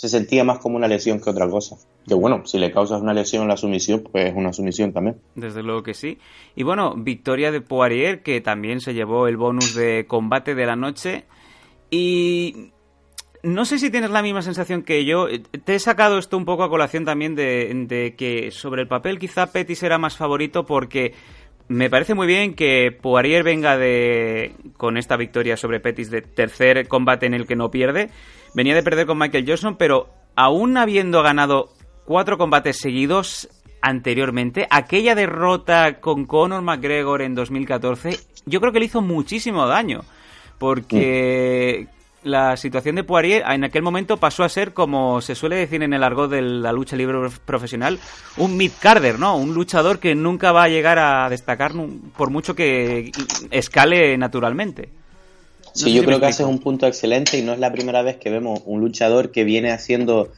Se 0.00 0.08
sentía 0.08 0.44
más 0.44 0.60
como 0.60 0.76
una 0.76 0.88
lesión 0.88 1.20
que 1.20 1.28
otra 1.28 1.46
cosa. 1.46 1.76
Que 2.08 2.14
bueno, 2.14 2.46
si 2.46 2.58
le 2.58 2.72
causas 2.72 3.02
una 3.02 3.12
lesión 3.12 3.46
la 3.46 3.58
sumisión, 3.58 4.02
pues 4.10 4.30
es 4.30 4.34
una 4.34 4.50
sumisión 4.50 4.94
también. 4.94 5.20
Desde 5.34 5.62
luego 5.62 5.82
que 5.82 5.92
sí. 5.92 6.16
Y 6.56 6.62
bueno, 6.62 6.94
victoria 6.96 7.50
de 7.52 7.60
Poirier, 7.60 8.22
que 8.22 8.40
también 8.40 8.80
se 8.80 8.94
llevó 8.94 9.28
el 9.28 9.36
bonus 9.36 9.74
de 9.74 10.06
combate 10.08 10.54
de 10.54 10.64
la 10.64 10.74
noche. 10.74 11.26
Y 11.90 12.70
no 13.42 13.66
sé 13.66 13.78
si 13.78 13.90
tienes 13.90 14.08
la 14.08 14.22
misma 14.22 14.40
sensación 14.40 14.84
que 14.84 15.04
yo. 15.04 15.26
Te 15.66 15.74
he 15.74 15.78
sacado 15.78 16.16
esto 16.16 16.38
un 16.38 16.46
poco 16.46 16.62
a 16.62 16.70
colación 16.70 17.04
también 17.04 17.34
de, 17.34 17.70
de 17.86 18.14
que 18.16 18.50
sobre 18.52 18.80
el 18.80 18.88
papel 18.88 19.18
quizá 19.18 19.52
Pettis 19.52 19.82
era 19.82 19.98
más 19.98 20.16
favorito 20.16 20.64
porque 20.64 21.12
me 21.68 21.90
parece 21.90 22.14
muy 22.14 22.26
bien 22.26 22.54
que 22.54 22.90
Poirier 22.90 23.42
venga 23.42 23.76
de 23.76 24.54
con 24.78 24.96
esta 24.96 25.18
victoria 25.18 25.58
sobre 25.58 25.78
Pettis 25.78 26.10
de 26.10 26.22
tercer 26.22 26.88
combate 26.88 27.26
en 27.26 27.34
el 27.34 27.46
que 27.46 27.54
no 27.54 27.70
pierde. 27.70 28.08
Venía 28.54 28.74
de 28.74 28.82
perder 28.82 29.06
con 29.06 29.18
Michael 29.18 29.44
Johnson, 29.46 29.76
pero 29.76 30.08
aún 30.34 30.76
habiendo 30.76 31.22
ganado 31.22 31.70
cuatro 32.04 32.38
combates 32.38 32.78
seguidos 32.78 33.48
anteriormente, 33.82 34.66
aquella 34.70 35.14
derrota 35.14 36.00
con 36.00 36.26
Conor 36.26 36.62
McGregor 36.62 37.22
en 37.22 37.34
2014, 37.34 38.18
yo 38.46 38.60
creo 38.60 38.72
que 38.72 38.80
le 38.80 38.86
hizo 38.86 39.00
muchísimo 39.00 39.66
daño. 39.66 40.02
Porque 40.58 41.86
la 42.22 42.56
situación 42.56 42.96
de 42.96 43.04
Poirier 43.04 43.42
en 43.48 43.64
aquel 43.64 43.82
momento 43.82 44.18
pasó 44.18 44.44
a 44.44 44.48
ser, 44.48 44.74
como 44.74 45.20
se 45.22 45.34
suele 45.34 45.56
decir 45.56 45.82
en 45.82 45.94
el 45.94 46.02
argot 46.02 46.30
de 46.30 46.42
la 46.42 46.72
lucha 46.72 46.96
libre 46.96 47.16
profesional, 47.46 47.98
un 48.36 48.56
mid-carder, 48.56 49.18
¿no? 49.18 49.36
Un 49.36 49.54
luchador 49.54 49.98
que 49.98 50.14
nunca 50.14 50.52
va 50.52 50.64
a 50.64 50.68
llegar 50.68 50.98
a 50.98 51.30
destacar 51.30 51.72
por 52.16 52.30
mucho 52.30 52.54
que 52.54 53.10
escale 53.50 54.18
naturalmente. 54.18 54.90
No 55.70 55.74
Sí, 55.74 55.84
sé 55.84 55.92
yo 55.92 56.00
si 56.02 56.06
creo 56.06 56.20
que 56.20 56.26
haces 56.26 56.46
un 56.46 56.58
punto 56.58 56.86
excelente 56.86 57.38
y 57.38 57.42
no 57.42 57.52
es 57.52 57.58
la 57.58 57.72
primera 57.72 58.02
vez 58.02 58.16
que 58.16 58.30
vemos 58.30 58.60
un 58.66 58.80
luchador 58.80 59.30
que 59.30 59.44
viene 59.44 59.70
haciendo 59.70 60.32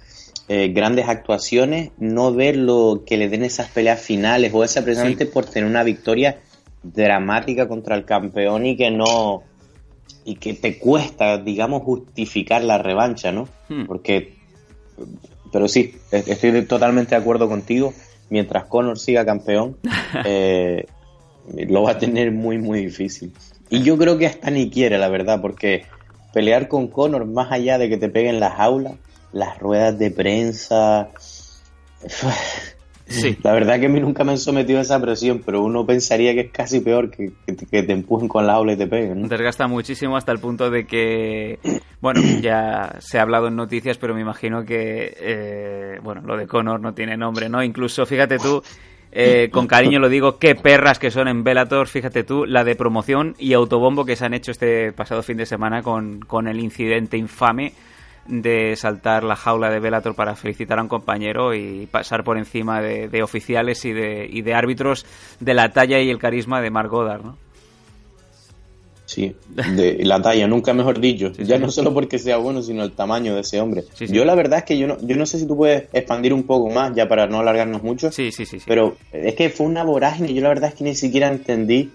eh, 0.49 0.69
grandes 0.69 1.09
actuaciones, 1.09 1.91
no 1.99 2.33
ver 2.35 2.57
lo 2.57 3.05
que 3.07 3.17
le 3.17 3.29
den 3.29 3.45
esas 3.45 3.71
peleas 3.71 4.01
finales 4.01 4.53
o 4.55 4.65
esa 4.65 4.83
precisamente 4.83 5.27
por 5.27 5.47
tener 5.47 5.69
una 5.69 5.83
victoria 5.83 6.41
dramática 6.83 7.69
contra 7.69 7.97
el 7.97 8.05
campeón 8.05 8.67
y 8.67 8.77
que 8.77 8.91
no 8.91 9.45
y 10.25 10.37
que 10.37 10.55
te 10.55 10.79
cuesta, 10.79 11.39
digamos, 11.39 11.83
justificar 11.83 12.63
la 12.63 12.79
revancha, 12.79 13.33
¿no? 13.33 13.49
Hmm. 13.69 13.87
Porque, 13.87 14.35
pero 15.53 15.69
sí, 15.69 15.95
estoy 16.11 16.63
totalmente 16.63 17.15
de 17.15 17.21
acuerdo 17.21 17.49
contigo. 17.49 17.93
Mientras 18.31 18.65
Conor 18.65 18.99
siga 18.99 19.25
campeón, 19.25 19.79
eh, 20.25 20.87
lo 21.69 21.83
va 21.83 21.93
a 21.93 21.99
tener 21.99 22.31
muy, 22.33 22.59
muy 22.59 22.85
difícil. 22.85 23.33
Y 23.73 23.83
yo 23.83 23.97
creo 23.97 24.19
que 24.19 24.27
hasta 24.27 24.51
ni 24.51 24.71
quiere, 24.71 24.99
la 24.99 25.09
verdad, 25.09 25.41
porque 25.41 25.85
pelear 26.35 26.69
con 26.69 26.89
Conor, 26.89 27.25
más 27.27 27.51
allá 27.51 27.79
de 27.79 27.89
que 27.89 27.97
te 27.97 28.09
peguen 28.11 28.39
las 28.39 28.61
aulas, 28.61 28.95
las 29.33 29.59
ruedas 29.59 29.99
de 29.99 30.11
prensa. 30.11 31.09
Sí. 33.05 33.37
La 33.43 33.53
verdad 33.53 33.79
que 33.79 33.87
a 33.87 33.89
mí 33.91 34.01
nunca 34.01 34.25
me 34.25 34.33
han 34.33 34.39
sometido 34.39 34.79
a 34.79 34.83
esa 34.83 34.99
presión, 34.99 35.43
pero 35.45 35.63
uno 35.63 35.85
pensaría 35.85 36.33
que 36.33 36.41
es 36.43 36.51
casi 36.51 36.81
peor 36.81 37.11
que, 37.11 37.33
que 37.47 37.53
te- 37.53 37.67
que 37.67 37.83
te 37.83 37.93
empujen 37.93 38.27
con 38.27 38.47
las 38.47 38.57
aulas 38.57 38.77
y 38.77 38.79
te 38.79 38.87
peguen. 38.87 39.23
¿no? 39.23 39.29
Desgasta 39.29 39.67
muchísimo 39.67 40.17
hasta 40.17 40.33
el 40.33 40.39
punto 40.39 40.71
de 40.71 40.87
que, 40.87 41.59
bueno, 42.01 42.23
ya 42.41 42.97
se 43.01 43.19
ha 43.19 43.23
hablado 43.23 43.49
en 43.49 43.57
noticias, 43.57 43.99
pero 43.99 44.15
me 44.15 44.23
imagino 44.23 44.65
que, 44.65 45.15
eh, 45.21 45.99
bueno, 46.03 46.23
lo 46.23 46.39
de 46.39 46.47
Conor 46.47 46.81
no 46.81 46.95
tiene 46.95 47.19
nombre, 47.19 47.51
¿no? 47.51 47.63
Incluso, 47.63 48.07
fíjate 48.07 48.39
tú, 48.39 48.63
eh, 49.13 49.51
con 49.51 49.67
cariño 49.67 49.99
lo 49.99 50.09
digo, 50.09 50.39
qué 50.39 50.55
perras 50.55 50.99
que 50.99 51.11
son 51.11 51.29
en 51.29 51.45
Bellator, 51.45 51.87
fíjate 51.87 52.25
tú, 52.25 52.47
la 52.47 52.65
de 52.65 52.75
promoción 52.75 53.35
y 53.39 53.53
autobombo 53.53 54.07
que 54.07 54.17
se 54.17 54.25
han 54.25 54.33
hecho 54.33 54.51
este 54.51 54.93
pasado 54.93 55.23
fin 55.23 55.37
de 55.37 55.45
semana 55.45 55.83
con, 55.83 56.21
con 56.21 56.49
el 56.49 56.59
incidente 56.59 57.19
infame 57.19 57.75
de 58.27 58.75
saltar 58.77 59.25
la 59.25 59.37
jaula 59.37 59.69
de 59.69 59.81
Bellator 59.81 60.15
para 60.15 60.35
felicitar 60.35 60.79
a 60.79 60.83
un 60.83 60.89
compañero 60.89 61.55
y 61.55 61.87
pasar 61.87 62.25
por 62.25 62.39
encima 62.39 62.81
de, 62.81 63.09
de 63.09 63.23
oficiales 63.23 63.85
y 63.85 63.93
de, 63.93 64.27
y 64.31 64.43
de 64.43 64.55
árbitros 64.55 65.05
de 65.41 65.55
la 65.55 65.69
talla 65.71 66.01
y 66.01 66.09
el 66.09 66.19
carisma 66.19 66.63
de 66.63 66.71
Mark 66.71 66.89
Goddard, 66.89 67.23
¿no? 67.23 67.37
Sí, 69.13 69.35
de 69.77 69.99
la 70.05 70.21
talla, 70.23 70.47
nunca 70.47 70.73
mejor 70.73 70.99
dicho. 71.01 71.31
ya 71.33 71.59
no 71.59 71.71
solo 71.71 71.93
porque 71.93 72.19
sea 72.19 72.39
bueno, 72.39 72.63
sino 72.63 72.83
el 72.83 72.93
tamaño 72.93 73.35
de 73.35 73.43
ese 73.43 73.61
hombre. 73.61 73.85
Sí. 73.95 74.07
Yo 74.09 74.25
la 74.25 74.35
verdad 74.35 74.61
es 74.61 74.65
que 74.65 74.79
yo 74.79 74.87
no, 74.87 74.97
yo 75.01 75.17
no 75.17 75.27
sé 75.27 75.39
si 75.39 75.47
tú 75.47 75.57
puedes 75.57 75.85
expandir 75.93 76.33
un 76.33 76.45
poco 76.45 76.71
más, 76.71 76.95
ya 76.95 77.07
para 77.09 77.27
no 77.27 77.41
alargarnos 77.41 77.83
mucho. 77.83 78.11
Sí, 78.11 78.33
sí, 78.33 78.47
sí. 78.47 78.59
sí. 78.59 78.65
Pero 78.67 78.97
es 79.13 79.35
que 79.35 79.51
fue 79.51 79.67
una 79.67 79.85
vorágine, 79.85 80.33
yo 80.33 80.41
la 80.43 80.49
verdad 80.49 80.71
es 80.71 80.75
que 80.77 80.85
ni 80.85 80.95
siquiera 80.95 81.29
entendí 81.29 81.91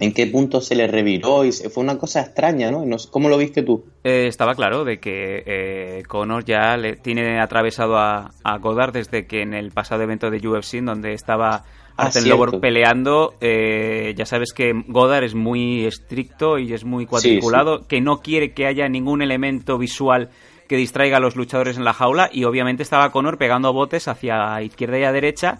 en 0.00 0.12
qué 0.12 0.26
punto 0.26 0.60
se 0.60 0.74
le 0.74 0.86
reviró 0.88 1.44
y 1.44 1.52
se- 1.52 1.70
fue 1.70 1.84
una 1.84 1.96
cosa 1.98 2.22
extraña, 2.22 2.70
¿no? 2.72 2.84
¿Cómo 3.10 3.28
lo 3.28 3.36
viste 3.38 3.62
tú? 3.62 3.84
Eh, 4.02 4.26
estaba 4.26 4.54
claro 4.54 4.84
de 4.84 4.98
que 4.98 5.42
eh, 5.46 6.02
Conor 6.08 6.44
ya 6.44 6.76
le 6.76 6.96
tiene 6.96 7.40
atravesado 7.40 7.96
a, 7.98 8.32
a 8.42 8.58
Goddard 8.58 8.92
desde 8.92 9.26
que 9.26 9.42
en 9.42 9.54
el 9.54 9.70
pasado 9.70 10.02
evento 10.02 10.28
de 10.30 10.38
UFC, 10.48 10.80
donde 10.82 11.12
estaba 11.12 11.64
Ah, 11.96 12.06
Artem 12.06 12.22
cierto. 12.22 12.44
Lobor 12.44 12.60
peleando, 12.60 13.34
eh, 13.40 14.14
ya 14.16 14.24
sabes 14.24 14.52
que 14.52 14.72
Goddard 14.88 15.24
es 15.24 15.34
muy 15.34 15.84
estricto 15.84 16.58
y 16.58 16.72
es 16.72 16.84
muy 16.84 17.06
cuadriculado, 17.06 17.86
que 17.86 18.00
no 18.00 18.18
quiere 18.18 18.52
que 18.52 18.66
haya 18.66 18.88
ningún 18.88 19.22
elemento 19.22 19.76
visual 19.78 20.30
que 20.68 20.76
distraiga 20.76 21.18
a 21.18 21.20
los 21.20 21.36
luchadores 21.36 21.76
en 21.76 21.84
la 21.84 21.92
jaula 21.92 22.30
y 22.32 22.44
obviamente 22.44 22.82
estaba 22.82 23.12
Conor 23.12 23.36
pegando 23.36 23.72
botes 23.72 24.08
hacia 24.08 24.62
izquierda 24.62 24.98
y 24.98 25.04
a 25.04 25.12
derecha 25.12 25.58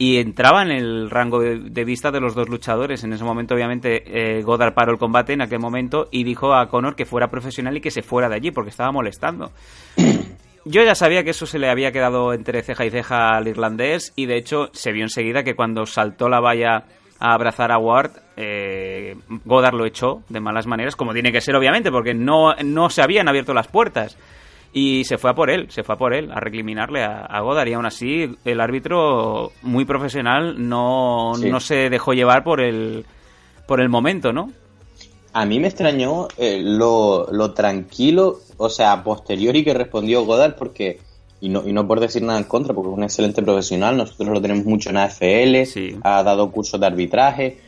y 0.00 0.16
entraba 0.16 0.62
en 0.62 0.70
el 0.70 1.10
rango 1.10 1.40
de, 1.40 1.84
vista 1.84 2.10
de 2.10 2.20
los 2.20 2.34
dos 2.34 2.48
luchadores. 2.48 3.04
En 3.04 3.12
ese 3.12 3.22
momento, 3.22 3.54
obviamente, 3.54 4.38
eh, 4.38 4.42
Goddard 4.42 4.72
paró 4.72 4.92
el 4.92 4.98
combate 4.98 5.34
en 5.34 5.42
aquel 5.42 5.60
momento 5.60 6.08
y 6.10 6.24
dijo 6.24 6.54
a 6.54 6.68
Conor 6.70 6.96
que 6.96 7.04
fuera 7.04 7.30
profesional 7.30 7.76
y 7.76 7.82
que 7.82 7.90
se 7.90 8.00
fuera 8.00 8.30
de 8.30 8.36
allí 8.36 8.50
porque 8.50 8.70
estaba 8.70 8.90
molestando. 8.92 9.52
Yo 10.64 10.82
ya 10.82 10.94
sabía 10.94 11.24
que 11.24 11.30
eso 11.30 11.46
se 11.46 11.58
le 11.58 11.70
había 11.70 11.90
quedado 11.92 12.34
entre 12.34 12.62
ceja 12.62 12.84
y 12.84 12.90
ceja 12.90 13.28
al 13.36 13.48
irlandés 13.48 14.12
y 14.16 14.26
de 14.26 14.36
hecho 14.36 14.68
se 14.72 14.92
vio 14.92 15.04
enseguida 15.04 15.42
que 15.42 15.54
cuando 15.54 15.86
saltó 15.86 16.28
la 16.28 16.40
valla 16.40 16.84
a 17.18 17.34
abrazar 17.34 17.72
a 17.72 17.78
Ward, 17.78 18.12
eh, 18.36 19.16
Goddard 19.44 19.74
lo 19.74 19.86
echó 19.86 20.22
de 20.28 20.40
malas 20.40 20.66
maneras, 20.66 20.96
como 20.96 21.12
tiene 21.12 21.32
que 21.32 21.40
ser 21.40 21.54
obviamente, 21.56 21.90
porque 21.90 22.14
no, 22.14 22.54
no 22.64 22.90
se 22.90 23.02
habían 23.02 23.28
abierto 23.28 23.54
las 23.54 23.68
puertas. 23.68 24.16
Y 24.72 25.02
se 25.04 25.18
fue 25.18 25.30
a 25.30 25.34
por 25.34 25.50
él, 25.50 25.66
se 25.70 25.82
fue 25.82 25.96
a 25.96 25.98
por 25.98 26.14
él, 26.14 26.30
a 26.30 26.38
recriminarle 26.38 27.02
a, 27.02 27.22
a 27.26 27.40
Goddard. 27.40 27.66
Y 27.68 27.72
aún 27.72 27.86
así, 27.86 28.36
el 28.44 28.60
árbitro, 28.60 29.50
muy 29.62 29.84
profesional, 29.84 30.68
no, 30.68 31.32
Sí. 31.34 31.50
no 31.50 31.58
se 31.58 31.90
dejó 31.90 32.12
llevar 32.12 32.44
por 32.44 32.60
el, 32.60 33.04
por 33.66 33.80
el 33.80 33.88
momento, 33.88 34.32
¿no? 34.32 34.52
A 35.32 35.46
mí 35.46 35.60
me 35.60 35.68
extrañó 35.68 36.28
eh, 36.36 36.60
lo, 36.62 37.28
lo 37.30 37.52
tranquilo, 37.52 38.40
o 38.56 38.68
sea, 38.68 38.92
a 38.92 39.04
posteriori 39.04 39.64
que 39.64 39.74
respondió 39.74 40.24
Godard, 40.24 40.56
porque, 40.56 40.98
y 41.40 41.48
no, 41.48 41.66
y 41.66 41.72
no 41.72 41.86
por 41.86 42.00
decir 42.00 42.22
nada 42.22 42.38
en 42.38 42.44
contra, 42.44 42.74
porque 42.74 42.90
es 42.90 42.96
un 42.96 43.04
excelente 43.04 43.42
profesional, 43.42 43.96
nosotros 43.96 44.28
lo 44.28 44.42
tenemos 44.42 44.64
mucho 44.64 44.90
en 44.90 44.96
AFL, 44.96 46.00
ha 46.02 46.22
dado 46.22 46.50
cursos 46.50 46.80
de 46.80 46.86
arbitraje, 46.86 47.58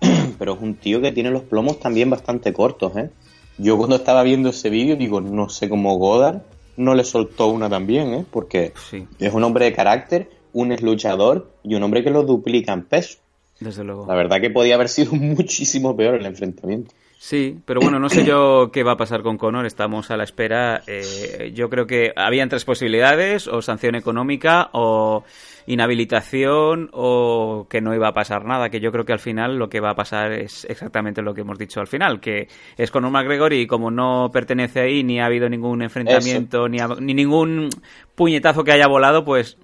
pero 0.38 0.54
es 0.54 0.60
un 0.60 0.74
tío 0.74 1.00
que 1.00 1.12
tiene 1.12 1.30
los 1.30 1.42
plomos 1.42 1.78
también 1.78 2.10
bastante 2.10 2.52
cortos, 2.52 2.96
¿eh? 2.96 3.10
Yo 3.58 3.76
cuando 3.76 3.96
estaba 3.96 4.22
viendo 4.22 4.48
ese 4.48 4.70
vídeo 4.70 4.96
digo, 4.96 5.20
no 5.20 5.48
sé 5.48 5.68
cómo 5.68 5.96
Godard 5.98 6.42
no 6.76 6.94
le 6.94 7.04
soltó 7.04 7.48
una 7.48 7.68
también, 7.68 8.14
¿eh? 8.14 8.24
Porque 8.30 8.72
es 9.18 9.32
un 9.32 9.44
hombre 9.44 9.66
de 9.66 9.72
carácter, 9.72 10.30
un 10.52 10.72
es 10.72 10.82
luchador 10.82 11.50
y 11.62 11.74
un 11.74 11.82
hombre 11.82 12.02
que 12.02 12.10
lo 12.10 12.22
duplica 12.22 12.72
en 12.72 12.84
peso. 12.84 13.18
Desde 13.60 13.84
luego. 13.84 14.06
La 14.06 14.14
verdad 14.14 14.40
que 14.40 14.50
podía 14.50 14.74
haber 14.74 14.88
sido 14.88 15.12
muchísimo 15.12 15.96
peor 15.96 16.16
el 16.16 16.26
enfrentamiento. 16.26 16.92
Sí, 17.24 17.60
pero 17.64 17.80
bueno, 17.80 18.00
no 18.00 18.08
sé 18.08 18.24
yo 18.24 18.70
qué 18.72 18.82
va 18.82 18.92
a 18.92 18.96
pasar 18.96 19.22
con 19.22 19.38
Conor, 19.38 19.64
estamos 19.64 20.10
a 20.10 20.16
la 20.16 20.24
espera. 20.24 20.82
Eh, 20.88 21.52
yo 21.54 21.70
creo 21.70 21.86
que 21.86 22.12
habían 22.16 22.48
tres 22.48 22.64
posibilidades, 22.64 23.46
o 23.46 23.62
sanción 23.62 23.94
económica, 23.94 24.70
o 24.72 25.22
inhabilitación, 25.68 26.90
o 26.92 27.68
que 27.70 27.80
no 27.80 27.94
iba 27.94 28.08
a 28.08 28.12
pasar 28.12 28.44
nada, 28.44 28.70
que 28.70 28.80
yo 28.80 28.90
creo 28.90 29.04
que 29.04 29.12
al 29.12 29.20
final 29.20 29.56
lo 29.56 29.68
que 29.68 29.78
va 29.78 29.90
a 29.90 29.94
pasar 29.94 30.32
es 30.32 30.64
exactamente 30.64 31.22
lo 31.22 31.32
que 31.32 31.42
hemos 31.42 31.58
dicho 31.58 31.78
al 31.78 31.86
final, 31.86 32.18
que 32.18 32.48
es 32.76 32.90
Conor 32.90 33.12
McGregor 33.12 33.52
y 33.52 33.68
como 33.68 33.92
no 33.92 34.30
pertenece 34.32 34.80
ahí, 34.80 35.04
ni 35.04 35.20
ha 35.20 35.26
habido 35.26 35.48
ningún 35.48 35.80
enfrentamiento, 35.82 36.68
ni, 36.68 36.78
ni, 36.98 37.14
ningún 37.14 37.68
puñetazo 38.16 38.64
que 38.64 38.72
haya 38.72 38.88
volado, 38.88 39.24
pues 39.24 39.58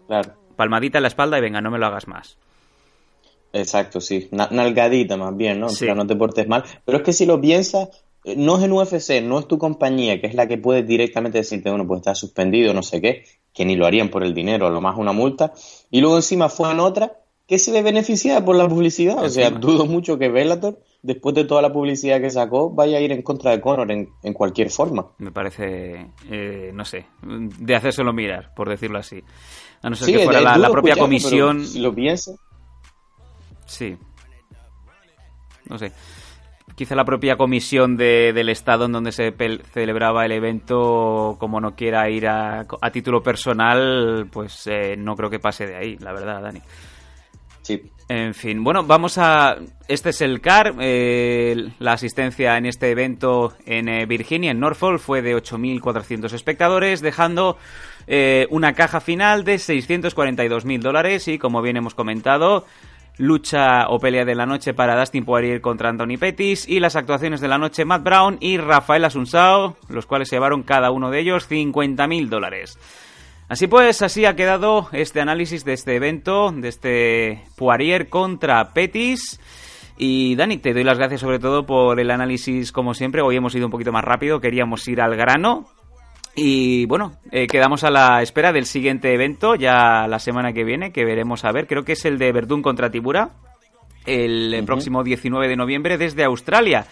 palmadita 0.54 0.98
en 0.98 1.02
la 1.02 1.08
espalda 1.08 1.38
y 1.38 1.40
venga, 1.40 1.60
no 1.60 1.72
me 1.72 1.78
lo 1.80 1.86
hagas 1.86 2.06
más. 2.06 2.38
Exacto, 3.52 4.00
sí. 4.00 4.28
Nalgadita 4.30 5.16
más 5.16 5.36
bien, 5.36 5.60
¿no? 5.60 5.68
no 5.94 6.06
te 6.06 6.16
portes 6.16 6.48
mal. 6.48 6.64
Pero 6.84 6.98
es 6.98 7.04
que 7.04 7.12
si 7.12 7.26
lo 7.26 7.40
piensas, 7.40 7.88
eh, 8.24 8.34
no 8.36 8.58
es 8.58 8.64
en 8.64 8.72
UFC, 8.72 9.22
no 9.22 9.38
es 9.38 9.48
tu 9.48 9.58
compañía, 9.58 10.20
que 10.20 10.26
es 10.26 10.34
la 10.34 10.46
que 10.46 10.58
puede 10.58 10.82
directamente 10.82 11.38
decirte, 11.38 11.70
bueno, 11.70 11.86
pues 11.86 12.00
está 12.00 12.14
suspendido, 12.14 12.74
no 12.74 12.82
sé 12.82 13.00
qué, 13.00 13.24
que 13.52 13.64
ni 13.64 13.76
lo 13.76 13.86
harían 13.86 14.10
por 14.10 14.22
el 14.22 14.34
dinero, 14.34 14.66
a 14.66 14.70
lo 14.70 14.80
más 14.80 14.96
una 14.98 15.12
multa. 15.12 15.52
Y 15.90 16.00
luego 16.00 16.16
encima 16.16 16.48
fue 16.48 16.70
en 16.70 16.80
otra 16.80 17.12
que 17.46 17.58
se 17.58 17.72
le 17.72 17.82
beneficia 17.82 18.44
por 18.44 18.56
la 18.56 18.68
publicidad. 18.68 19.24
O 19.24 19.28
sea, 19.30 19.50
dudo 19.50 19.86
mucho 19.86 20.18
que 20.18 20.28
Bellator, 20.28 20.78
después 21.02 21.34
de 21.34 21.44
toda 21.44 21.62
la 21.62 21.72
publicidad 21.72 22.20
que 22.20 22.28
sacó, 22.28 22.68
vaya 22.68 22.98
a 22.98 23.00
ir 23.00 23.10
en 23.10 23.22
contra 23.22 23.52
de 23.52 23.60
Conor 23.62 23.90
en, 23.90 24.34
cualquier 24.34 24.70
forma. 24.70 25.06
Me 25.16 25.32
parece, 25.32 26.12
eh, 26.30 26.70
no 26.74 26.84
sé, 26.84 27.06
de 27.22 27.74
hacérselo 27.74 28.12
mirar, 28.12 28.52
por 28.54 28.68
decirlo 28.68 28.98
así. 28.98 29.22
A 29.80 29.88
no 29.88 29.96
ser 29.96 30.14
que 30.14 30.24
fuera 30.24 30.58
la, 30.58 30.70
propia 30.70 30.96
comisión. 30.96 31.64
Si 31.64 31.78
lo 31.78 31.94
piensas. 31.94 32.36
Sí. 33.68 33.96
No 35.68 35.78
sé. 35.78 35.92
Quizá 36.74 36.94
la 36.94 37.04
propia 37.04 37.36
comisión 37.36 37.96
de, 37.96 38.32
del 38.32 38.48
Estado 38.48 38.86
en 38.86 38.92
donde 38.92 39.12
se 39.12 39.34
celebraba 39.72 40.24
el 40.24 40.32
evento, 40.32 41.36
como 41.38 41.60
no 41.60 41.74
quiera 41.74 42.08
ir 42.08 42.28
a, 42.28 42.66
a 42.80 42.90
título 42.90 43.22
personal, 43.22 44.28
pues 44.30 44.66
eh, 44.66 44.96
no 44.96 45.16
creo 45.16 45.28
que 45.28 45.40
pase 45.40 45.66
de 45.66 45.76
ahí, 45.76 45.96
la 45.98 46.12
verdad, 46.12 46.42
Dani. 46.42 46.60
Sí. 47.62 47.82
En 48.08 48.32
fin, 48.32 48.64
bueno, 48.64 48.84
vamos 48.84 49.18
a... 49.18 49.56
Este 49.86 50.10
es 50.10 50.22
el 50.22 50.40
CAR. 50.40 50.76
Eh, 50.80 51.68
la 51.78 51.92
asistencia 51.92 52.56
en 52.56 52.64
este 52.64 52.90
evento 52.90 53.52
en 53.66 53.88
eh, 53.88 54.06
Virginia, 54.06 54.52
en 54.52 54.60
Norfolk, 54.60 54.98
fue 54.98 55.20
de 55.20 55.36
8.400 55.36 56.32
espectadores, 56.32 57.02
dejando 57.02 57.58
una 58.48 58.72
caja 58.72 59.00
final 59.00 59.44
de 59.44 59.56
642.000 59.56 60.80
dólares 60.80 61.28
y, 61.28 61.36
como 61.38 61.60
bien 61.60 61.76
hemos 61.76 61.94
comentado, 61.94 62.64
lucha 63.18 63.88
o 63.88 63.98
pelea 63.98 64.24
de 64.24 64.34
la 64.34 64.46
noche 64.46 64.72
para 64.72 64.98
Dustin 64.98 65.24
Poirier 65.24 65.60
contra 65.60 65.90
Anthony 65.90 66.16
Pettis 66.18 66.68
y 66.68 66.80
las 66.80 66.96
actuaciones 66.96 67.40
de 67.40 67.48
la 67.48 67.58
noche 67.58 67.84
Matt 67.84 68.04
Brown 68.04 68.38
y 68.40 68.56
Rafael 68.56 69.04
Asunsao, 69.04 69.76
los 69.88 70.06
cuales 70.06 70.30
llevaron 70.30 70.62
cada 70.62 70.90
uno 70.90 71.10
de 71.10 71.20
ellos 71.20 71.50
50.000 71.50 72.28
dólares. 72.28 72.78
Así 73.48 73.66
pues, 73.66 74.02
así 74.02 74.24
ha 74.24 74.36
quedado 74.36 74.88
este 74.92 75.20
análisis 75.20 75.64
de 75.64 75.72
este 75.72 75.96
evento, 75.96 76.52
de 76.52 76.68
este 76.68 77.44
Poirier 77.56 78.08
contra 78.08 78.72
Pettis. 78.72 79.40
Y 79.96 80.36
Dani, 80.36 80.58
te 80.58 80.72
doy 80.72 80.84
las 80.84 80.98
gracias 80.98 81.22
sobre 81.22 81.40
todo 81.40 81.66
por 81.66 81.98
el 81.98 82.10
análisis 82.10 82.70
como 82.70 82.94
siempre. 82.94 83.22
Hoy 83.22 83.36
hemos 83.36 83.54
ido 83.54 83.66
un 83.66 83.72
poquito 83.72 83.90
más 83.90 84.04
rápido, 84.04 84.40
queríamos 84.40 84.86
ir 84.86 85.00
al 85.00 85.16
grano, 85.16 85.66
y 86.40 86.86
bueno, 86.86 87.14
eh, 87.32 87.46
quedamos 87.46 87.84
a 87.84 87.90
la 87.90 88.22
espera 88.22 88.52
del 88.52 88.64
siguiente 88.64 89.12
evento, 89.12 89.56
ya 89.56 90.06
la 90.06 90.18
semana 90.18 90.52
que 90.52 90.64
viene, 90.64 90.92
que 90.92 91.04
veremos 91.04 91.44
a 91.44 91.52
ver. 91.52 91.66
Creo 91.66 91.84
que 91.84 91.92
es 91.92 92.04
el 92.04 92.18
de 92.18 92.32
Verdún 92.32 92.62
contra 92.62 92.90
Tibura, 92.90 93.30
el 94.06 94.62
próximo 94.64 95.02
19 95.02 95.48
de 95.48 95.56
noviembre 95.56 95.98
desde 95.98 96.24
Australia. 96.24 96.86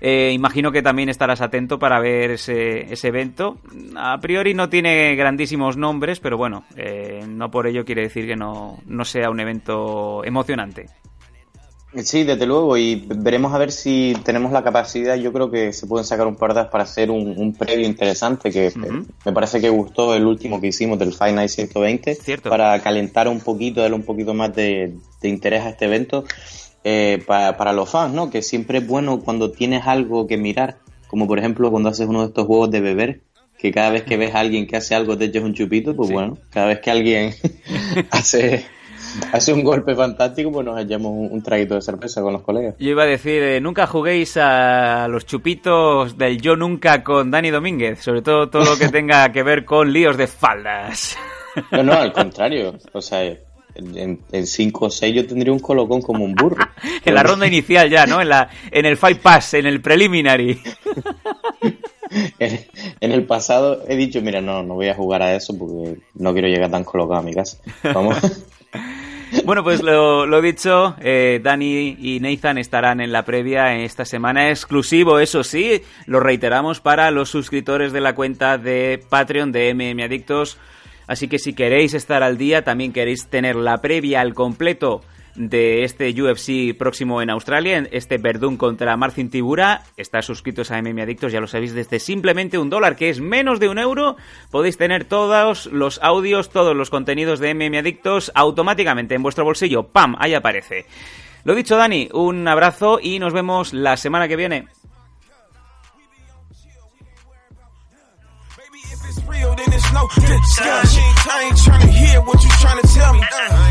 Eh, 0.00 0.30
imagino 0.32 0.70
que 0.70 0.82
también 0.82 1.08
estarás 1.08 1.40
atento 1.40 1.78
para 1.78 1.98
ver 1.98 2.32
ese, 2.32 2.92
ese, 2.92 3.08
evento. 3.08 3.58
A 3.96 4.18
priori 4.18 4.54
no 4.54 4.68
tiene 4.68 5.16
grandísimos 5.16 5.76
nombres, 5.76 6.20
pero 6.20 6.36
bueno, 6.36 6.64
eh, 6.76 7.24
no 7.26 7.50
por 7.50 7.66
ello 7.66 7.84
quiere 7.84 8.02
decir 8.02 8.26
que 8.26 8.36
no, 8.36 8.78
no 8.86 9.04
sea 9.04 9.28
un 9.30 9.40
evento 9.40 10.24
emocionante. 10.24 10.86
Sí, 12.04 12.24
desde 12.24 12.44
luego, 12.44 12.76
y 12.76 13.06
veremos 13.08 13.54
a 13.54 13.58
ver 13.58 13.72
si 13.72 14.14
tenemos 14.22 14.52
la 14.52 14.62
capacidad. 14.62 15.16
Yo 15.16 15.32
creo 15.32 15.50
que 15.50 15.72
se 15.72 15.86
pueden 15.86 16.04
sacar 16.04 16.26
un 16.26 16.36
par 16.36 16.52
de 16.52 16.64
para 16.66 16.84
hacer 16.84 17.10
un, 17.10 17.54
previo 17.54 17.86
interesante, 17.86 18.50
que 18.50 18.72
me 19.24 19.32
parece 19.32 19.58
que 19.60 19.70
gustó 19.70 20.14
el 20.14 20.26
último 20.26 20.60
que 20.60 20.66
hicimos 20.66 20.98
del 20.98 21.14
Final 21.14 21.36
Night 21.36 21.50
120, 21.50 22.14
Cierto. 22.16 22.50
para 22.50 22.78
calentar 22.82 23.26
un 23.26 23.40
poquito, 23.40 23.80
darle 23.80 23.96
un 23.96 24.02
poquito 24.02 24.34
más 24.34 24.54
de, 24.54 24.96
interés 25.22 25.62
a 25.62 25.70
este 25.70 25.86
evento 25.86 26.24
eh, 26.84 27.22
para, 27.26 27.72
los 27.72 27.88
fans, 27.88 28.12
¿no? 28.14 28.28
Que 28.28 28.42
siempre 28.42 28.78
es 28.78 28.86
bueno 28.86 29.20
cuando 29.20 29.50
tienes 29.50 29.86
algo 29.86 30.26
que 30.26 30.36
mirar, 30.36 30.76
como 31.06 31.26
por 31.26 31.38
ejemplo 31.38 31.70
cuando 31.70 31.88
haces 31.88 32.06
uno 32.06 32.20
de 32.20 32.26
estos 32.26 32.46
juegos 32.46 32.70
de 32.70 32.82
beber, 32.82 33.22
que 33.58 33.72
cada 33.72 33.90
vez 33.90 34.02
que 34.02 34.18
ves 34.18 34.34
a 34.34 34.40
alguien 34.40 34.66
que 34.66 34.76
hace 34.76 34.94
algo 34.94 35.16
te 35.16 35.24
echas 35.24 35.42
un 35.42 35.54
chupito, 35.54 35.96
pues 35.96 36.10
bueno, 36.10 36.36
cada 36.50 36.66
vez 36.66 36.80
que 36.80 36.90
alguien 36.90 37.32
hace 38.10 38.66
hace 39.32 39.52
un 39.52 39.62
golpe 39.62 39.94
fantástico, 39.94 40.50
pues 40.52 40.66
nos 40.66 40.80
echamos 40.80 41.12
un, 41.30 41.42
traguito 41.42 41.74
de 41.74 41.82
cerveza 41.82 42.22
con 42.22 42.32
los 42.32 42.42
colegas. 42.42 42.74
Yo 42.78 42.90
iba 42.90 43.04
a 43.04 43.06
decir, 43.06 43.42
eh, 43.42 43.60
nunca 43.60 43.86
juguéis 43.86 44.36
a 44.36 45.08
los 45.08 45.26
chupitos 45.26 46.16
del 46.18 46.40
yo 46.40 46.56
nunca 46.56 47.02
con 47.02 47.30
Dani 47.30 47.50
Domínguez, 47.50 48.00
sobre 48.00 48.22
todo 48.22 48.48
todo 48.48 48.64
lo 48.64 48.76
que 48.76 48.88
tenga 48.92 49.30
que 49.32 49.42
ver 49.42 49.64
con 49.64 49.92
líos 49.92 50.16
de 50.16 50.26
faldas. 50.26 51.16
No, 51.72 51.82
no, 51.82 51.94
al 51.94 52.12
contrario. 52.12 52.78
O 52.92 53.02
sea, 53.02 53.24
en 53.74 54.46
5 54.46 54.84
o 54.84 54.90
6 54.90 55.14
yo 55.14 55.26
tendría 55.26 55.52
un 55.52 55.58
colocón 55.58 56.02
como 56.02 56.24
un 56.24 56.34
burro. 56.34 56.64
en 57.04 57.14
la 57.14 57.24
ronda 57.24 57.48
inicial 57.48 57.90
ya, 57.90 58.06
¿no? 58.06 58.20
En, 58.20 58.28
la, 58.28 58.48
en 58.70 58.86
el 58.86 58.96
fight 58.96 59.18
pass, 59.20 59.54
en 59.54 59.66
el 59.66 59.80
preliminary. 59.80 60.60
en, 62.38 63.12
el 63.12 63.24
pasado 63.24 63.82
he 63.88 63.96
dicho, 63.96 64.20
mira, 64.20 64.40
no, 64.40 64.62
no 64.62 64.74
voy 64.74 64.88
a 64.88 64.94
jugar 64.94 65.22
a 65.22 65.34
eso 65.34 65.56
porque 65.58 66.00
no 66.14 66.32
quiero 66.32 66.48
llegar 66.48 66.70
tan 66.70 66.84
colocado 66.84 67.20
a 67.20 67.22
mi 67.24 67.34
casa. 67.34 67.58
Vamos. 67.94 68.16
Bueno, 69.44 69.62
pues 69.62 69.82
lo, 69.82 70.40
dicho, 70.40 70.96
eh, 71.00 71.40
Dani 71.42 71.96
y 71.98 72.20
Nathan 72.20 72.58
estarán 72.58 73.00
en 73.00 73.12
la 73.12 73.24
previa 73.24 73.76
esta 73.76 74.04
semana 74.04 74.48
exclusivo, 74.48 75.18
eso 75.18 75.44
sí, 75.44 75.82
lo 76.06 76.20
reiteramos 76.20 76.80
para 76.80 77.10
los 77.10 77.28
suscriptores 77.28 77.92
de 77.92 78.00
la 78.00 78.14
cuenta 78.14 78.56
de 78.56 79.02
Patreon 79.08 79.52
de 79.52 79.74
MM 79.74 80.02
Adictos. 80.02 80.58
Así 81.06 81.28
que 81.28 81.38
si 81.38 81.54
queréis 81.54 81.94
estar 81.94 82.22
al 82.22 82.36
día, 82.36 82.64
también 82.64 82.92
queréis 82.92 83.28
tener 83.28 83.56
la 83.56 83.80
previa 83.80 84.20
al 84.20 84.34
completo 84.34 85.02
de 85.38 85.84
este 85.84 86.10
UFC 86.20 86.76
próximo 86.76 87.22
en 87.22 87.30
Australia, 87.30 87.86
este 87.92 88.18
Verdún 88.18 88.56
contra 88.56 88.96
Marcin 88.96 89.30
Tibura. 89.30 89.84
Está 89.96 90.20
suscritos 90.20 90.70
a 90.70 90.82
MM 90.82 91.00
Adictos, 91.00 91.32
ya 91.32 91.40
lo 91.40 91.46
sabéis, 91.46 91.74
desde 91.74 92.00
simplemente 92.00 92.58
un 92.58 92.68
dólar, 92.68 92.96
que 92.96 93.08
es 93.08 93.20
menos 93.20 93.60
de 93.60 93.68
un 93.68 93.78
euro. 93.78 94.16
Podéis 94.50 94.76
tener 94.76 95.04
todos 95.04 95.66
los 95.66 96.00
audios, 96.02 96.50
todos 96.50 96.76
los 96.76 96.90
contenidos 96.90 97.38
de 97.38 97.54
MM 97.54 97.78
Adictos 97.78 98.32
automáticamente 98.34 99.14
en 99.14 99.22
vuestro 99.22 99.44
bolsillo. 99.44 99.84
¡Pam! 99.84 100.16
Ahí 100.18 100.34
aparece. 100.34 100.86
Lo 101.44 101.54
dicho, 101.54 101.76
Dani, 101.76 102.08
un 102.12 102.46
abrazo 102.48 102.98
y 103.00 103.18
nos 103.20 103.32
vemos 103.32 103.72
la 103.72 103.96
semana 103.96 104.28
que 104.28 104.36
viene. 104.36 104.66
No 109.92 110.08
discussion. 110.08 111.08
I 111.30 111.44
ain't 111.48 111.58
trying 111.58 111.80
to 111.82 111.92
hear 111.92 112.20
what 112.22 112.42
you 112.42 112.50
trying 112.60 112.80
to 112.80 112.88
tell 112.88 113.12
me. 113.14 113.20
I. 113.22 113.68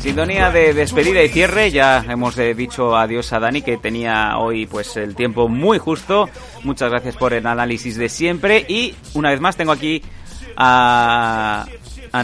Sintonía 0.00 0.50
de 0.50 0.72
despedida 0.72 1.22
y 1.22 1.28
cierre, 1.28 1.70
ya 1.70 2.04
hemos 2.08 2.38
eh, 2.38 2.54
dicho 2.54 2.96
adiós 2.96 3.32
a 3.32 3.40
Dani 3.40 3.60
que 3.60 3.76
tenía 3.76 4.38
hoy 4.38 4.66
pues 4.66 4.96
el 4.96 5.14
tiempo 5.14 5.48
muy 5.48 5.78
justo. 5.78 6.28
Muchas 6.62 6.90
gracias 6.90 7.16
por 7.16 7.32
el 7.32 7.46
análisis 7.46 7.96
de 7.96 8.08
siempre 8.08 8.64
y 8.68 8.94
una 9.14 9.30
vez 9.30 9.40
más 9.40 9.56
tengo 9.56 9.72
aquí 9.72 10.02
a, 10.56 11.66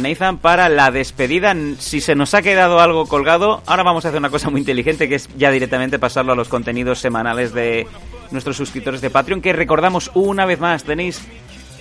Nathan 0.01 0.39
para 0.39 0.69
la 0.69 0.91
despedida. 0.91 1.55
Si 1.79 2.01
se 2.01 2.15
nos 2.15 2.35
ha 2.35 2.43
quedado 2.43 2.81
algo 2.81 3.07
colgado, 3.07 3.63
ahora 3.67 3.83
vamos 3.83 4.05
a 4.05 4.09
hacer 4.09 4.19
una 4.19 4.31
cosa 4.31 4.49
muy 4.49 4.61
inteligente 4.61 5.09
que 5.09 5.17
es 5.17 5.29
ya 5.37 5.51
directamente 5.51 5.99
pasarlo 5.99 6.33
a 6.33 6.37
los 6.37 6.49
contenidos 6.49 6.99
semanales 6.99 7.53
de 7.53 7.87
nuestros 8.31 8.57
suscriptores 8.57 9.03
de 9.03 9.11
Patreon, 9.11 9.43
que 9.43 9.53
recordamos 9.53 10.11
una 10.15 10.47
vez 10.47 10.61
más, 10.61 10.85
tenéis 10.85 11.21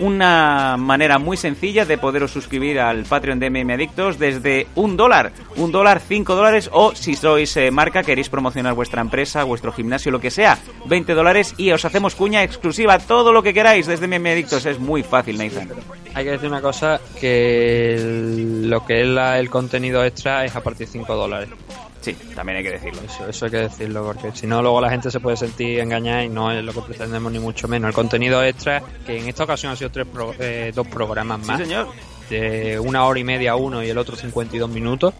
una 0.02 0.76
manera 0.78 1.18
muy 1.19 1.38
sencilla 1.38 1.86
de 1.86 1.98
poderos 1.98 2.32
suscribir 2.32 2.80
al 2.80 3.03
Patreon 3.06 3.40
de 3.40 3.49
MM 3.49 3.72
Adictos 3.73 4.19
desde 4.19 4.68
un 4.76 4.98
dólar, 4.98 5.32
un 5.56 5.72
dólar, 5.72 5.99
cinco 6.06 6.36
dólares 6.36 6.69
o 6.73 6.94
si 6.95 7.15
sois 7.15 7.56
eh, 7.57 7.72
marca, 7.72 8.03
queréis 8.03 8.30
promocionar 8.30 8.73
vuestra 8.73 9.02
empresa, 9.02 9.44
vuestro 9.44 9.72
gimnasio, 9.72 10.11
lo 10.11 10.19
que 10.19 10.32
sea, 10.32 10.57
20 10.86 11.14
dólares 11.14 11.53
y 11.57 11.72
os 11.72 11.86
hacemos 11.86 12.15
cuña 12.15 12.44
exclusiva, 12.44 12.99
todo 12.99 13.32
lo 13.32 13.41
que 13.44 13.53
queráis 13.53 13.88
desde 13.88 14.07
MM 14.07 14.32
Adictos, 14.32 14.65
es 14.65 14.80
muy 14.80 15.03
fácil, 15.03 15.38
Nathan. 15.38 15.69
Hay 16.14 16.26
que 16.26 16.32
decir 16.32 16.49
una 16.49 16.61
cosa, 16.61 16.99
que 17.19 17.98
lo 18.65 18.86
que 18.86 19.02
es 19.02 19.07
la- 19.07 19.40
el 19.40 19.49
contenido 19.49 20.03
extra 20.03 20.44
es 20.45 20.56
a 20.56 20.61
partir 20.61 20.88
de 20.88 20.94
5 20.94 21.15
dólares. 21.15 21.49
Sí, 22.02 22.14
también 22.36 22.57
hay 22.57 22.64
que 22.64 22.72
decirlo. 22.72 22.99
Eso, 23.06 23.28
eso 23.30 23.45
hay 23.45 23.52
que 23.52 23.57
decirlo, 23.57 24.03
porque 24.03 24.32
si 24.36 24.48
no, 24.48 24.61
luego 24.61 24.82
la 24.82 24.90
gente 24.90 25.11
se 25.11 25.19
puede 25.19 25.38
sentir 25.38 25.80
engañada 25.80 26.23
y 26.23 26.30
no 26.30 26.52
es 26.52 26.64
lo 26.64 26.73
que 26.73 26.82
pretendemos 26.82 27.32
ni 27.32 27.38
mucho 27.40 27.68
menos. 27.68 27.88
El 27.90 27.94
contenido 27.94 28.44
extra, 28.44 28.82
que 29.06 29.19
en 29.19 29.30
esta 29.30 29.44
ocasión 29.44 29.72
ha 29.72 29.76
sido 29.76 29.91
tres 29.91 30.07
pro- 30.11 30.34
eh, 30.40 30.72
dos 30.73 30.88
programas 30.88 31.41
Sí, 31.41 31.48
más, 31.48 31.60
señor. 31.61 31.88
de 32.30 32.80
una 32.80 33.06
hora 33.06 33.19
y 33.19 33.23
media 33.23 33.56
uno 33.56 33.84
y 33.84 33.90
el 33.90 33.98
otro 33.99 34.15
52 34.15 34.68
minutos, 34.69 35.14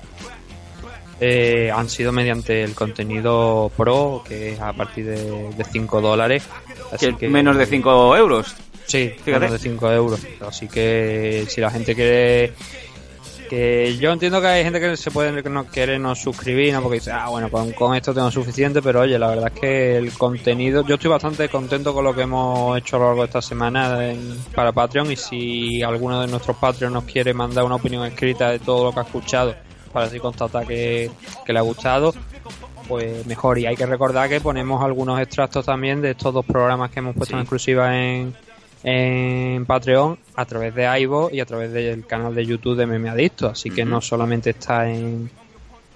eh, 1.20 1.70
han 1.74 1.88
sido 1.88 2.12
mediante 2.12 2.64
el 2.64 2.74
contenido 2.74 3.72
pro, 3.78 4.24
que 4.28 4.54
es 4.54 4.60
a 4.60 4.74
partir 4.74 5.06
de, 5.06 5.50
de 5.56 5.64
5 5.64 6.02
dólares. 6.02 6.44
Así 6.92 7.14
Que 7.14 7.30
menos 7.30 7.58
de 7.58 7.66
5 7.68 8.18
euros. 8.18 8.56
Sí, 8.88 9.10
Fíjate. 9.24 9.32
menos 9.46 9.52
de 9.52 9.60
5 9.60 9.92
euros. 9.92 10.20
Así 10.48 10.68
que 10.68 11.46
si 11.48 11.62
la 11.62 11.70
gente 11.70 11.94
quiere. 11.94 12.54
Que 13.52 13.98
yo 13.98 14.14
entiendo 14.14 14.40
que 14.40 14.48
hay 14.48 14.64
gente 14.64 14.80
que 14.80 14.96
se 14.96 15.12
puede 15.12 15.44
que 15.44 15.50
no 15.50 15.66
quiere 15.66 16.00
no 16.00 16.16
suscribir, 16.16 16.74
¿no? 16.74 16.82
Porque 16.82 17.00
dice, 17.00 17.12
ah, 17.12 17.28
bueno, 17.28 17.50
con, 17.52 17.74
con 17.74 17.94
esto 17.98 18.14
tengo 18.14 18.32
suficiente, 18.32 18.82
pero 18.82 19.02
oye, 19.02 19.20
la 19.20 19.28
verdad 19.28 19.52
es 19.54 19.60
que 19.60 19.98
el 19.98 20.14
contenido. 20.14 20.86
Yo 20.88 20.96
estoy 20.96 21.10
bastante 21.10 21.50
contento 21.50 21.94
con 21.94 22.06
lo 22.06 22.16
que 22.16 22.22
hemos 22.22 22.78
hecho 22.78 22.96
a 22.96 23.00
lo 23.00 23.06
largo 23.08 23.24
de 23.24 23.26
esta 23.26 23.42
semana 23.42 24.10
en- 24.10 24.38
para 24.56 24.72
Patreon. 24.72 25.12
Y 25.12 25.18
si 25.18 25.84
alguno 25.84 26.22
de 26.22 26.28
nuestros 26.28 26.56
Patreons 26.56 26.94
nos 26.94 27.04
quiere 27.04 27.34
mandar 27.34 27.66
una 27.66 27.76
opinión 27.76 28.06
escrita 28.06 28.50
de 28.52 28.60
todo 28.60 28.86
lo 28.86 28.94
que 28.94 29.02
ha 29.02 29.04
escuchado, 29.04 29.54
para 29.92 30.06
así 30.06 30.18
constatar 30.22 30.66
que, 30.66 31.12
que 31.46 31.52
le 31.52 31.60
ha 31.60 31.64
gustado, 31.64 32.14
pues 32.88 33.26
mejor. 33.26 33.60
Y 33.60 33.66
hay 33.66 33.76
que 33.76 33.86
recordar 33.86 34.30
que 34.30 34.40
ponemos 34.40 34.82
algunos 34.82 35.20
extractos 35.20 35.66
también 35.66 36.02
de 36.02 36.12
estos 36.12 36.34
dos 36.34 36.46
programas 36.46 36.90
que 36.90 37.00
hemos 37.00 37.16
puesto 37.18 37.36
en 37.36 37.42
exclusiva 37.42 37.98
en, 38.00 38.34
en 38.84 39.66
Patreon 39.66 40.18
a 40.36 40.46
través 40.46 40.74
de 40.74 41.00
Ivo 41.00 41.30
y 41.32 41.40
a 41.40 41.46
través 41.46 41.72
del 41.72 42.06
canal 42.06 42.34
de 42.34 42.46
YouTube 42.46 42.78
de 42.78 42.86
Meme 42.86 43.10
Adicto. 43.10 43.48
Así 43.48 43.70
que 43.70 43.86
no 43.86 44.02
solamente 44.02 44.52
está 44.52 44.90
en. 44.90 45.30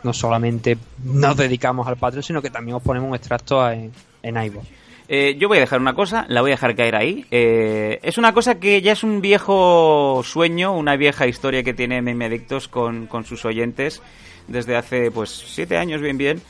No 0.03 0.13
solamente 0.13 0.77
nos 1.03 1.35
dedicamos 1.35 1.87
al 1.87 1.97
Patreon, 1.97 2.23
sino 2.23 2.41
que 2.41 2.51
también 2.51 2.75
os 2.75 2.83
ponemos 2.83 3.09
un 3.09 3.15
extracto 3.15 3.67
en, 3.69 3.91
en 4.21 4.43
Ivo. 4.43 4.61
Eh, 5.07 5.35
yo 5.37 5.47
voy 5.47 5.57
a 5.57 5.61
dejar 5.61 5.79
una 5.79 5.93
cosa, 5.93 6.25
la 6.29 6.41
voy 6.41 6.51
a 6.51 6.55
dejar 6.55 6.75
caer 6.75 6.95
ahí. 6.95 7.25
Eh, 7.31 7.99
es 8.01 8.17
una 8.17 8.33
cosa 8.33 8.55
que 8.59 8.81
ya 8.81 8.91
es 8.91 9.03
un 9.03 9.21
viejo 9.21 10.21
sueño, 10.23 10.75
una 10.75 10.95
vieja 10.95 11.27
historia 11.27 11.63
que 11.63 11.73
tiene 11.73 12.01
Meme 12.01 12.25
Adictos 12.25 12.67
con, 12.67 13.07
con 13.07 13.25
sus 13.25 13.45
oyentes 13.45 14.01
desde 14.47 14.75
hace 14.75 15.11
pues 15.11 15.29
siete 15.29 15.77
años 15.77 16.01
bien 16.01 16.17
bien. 16.17 16.41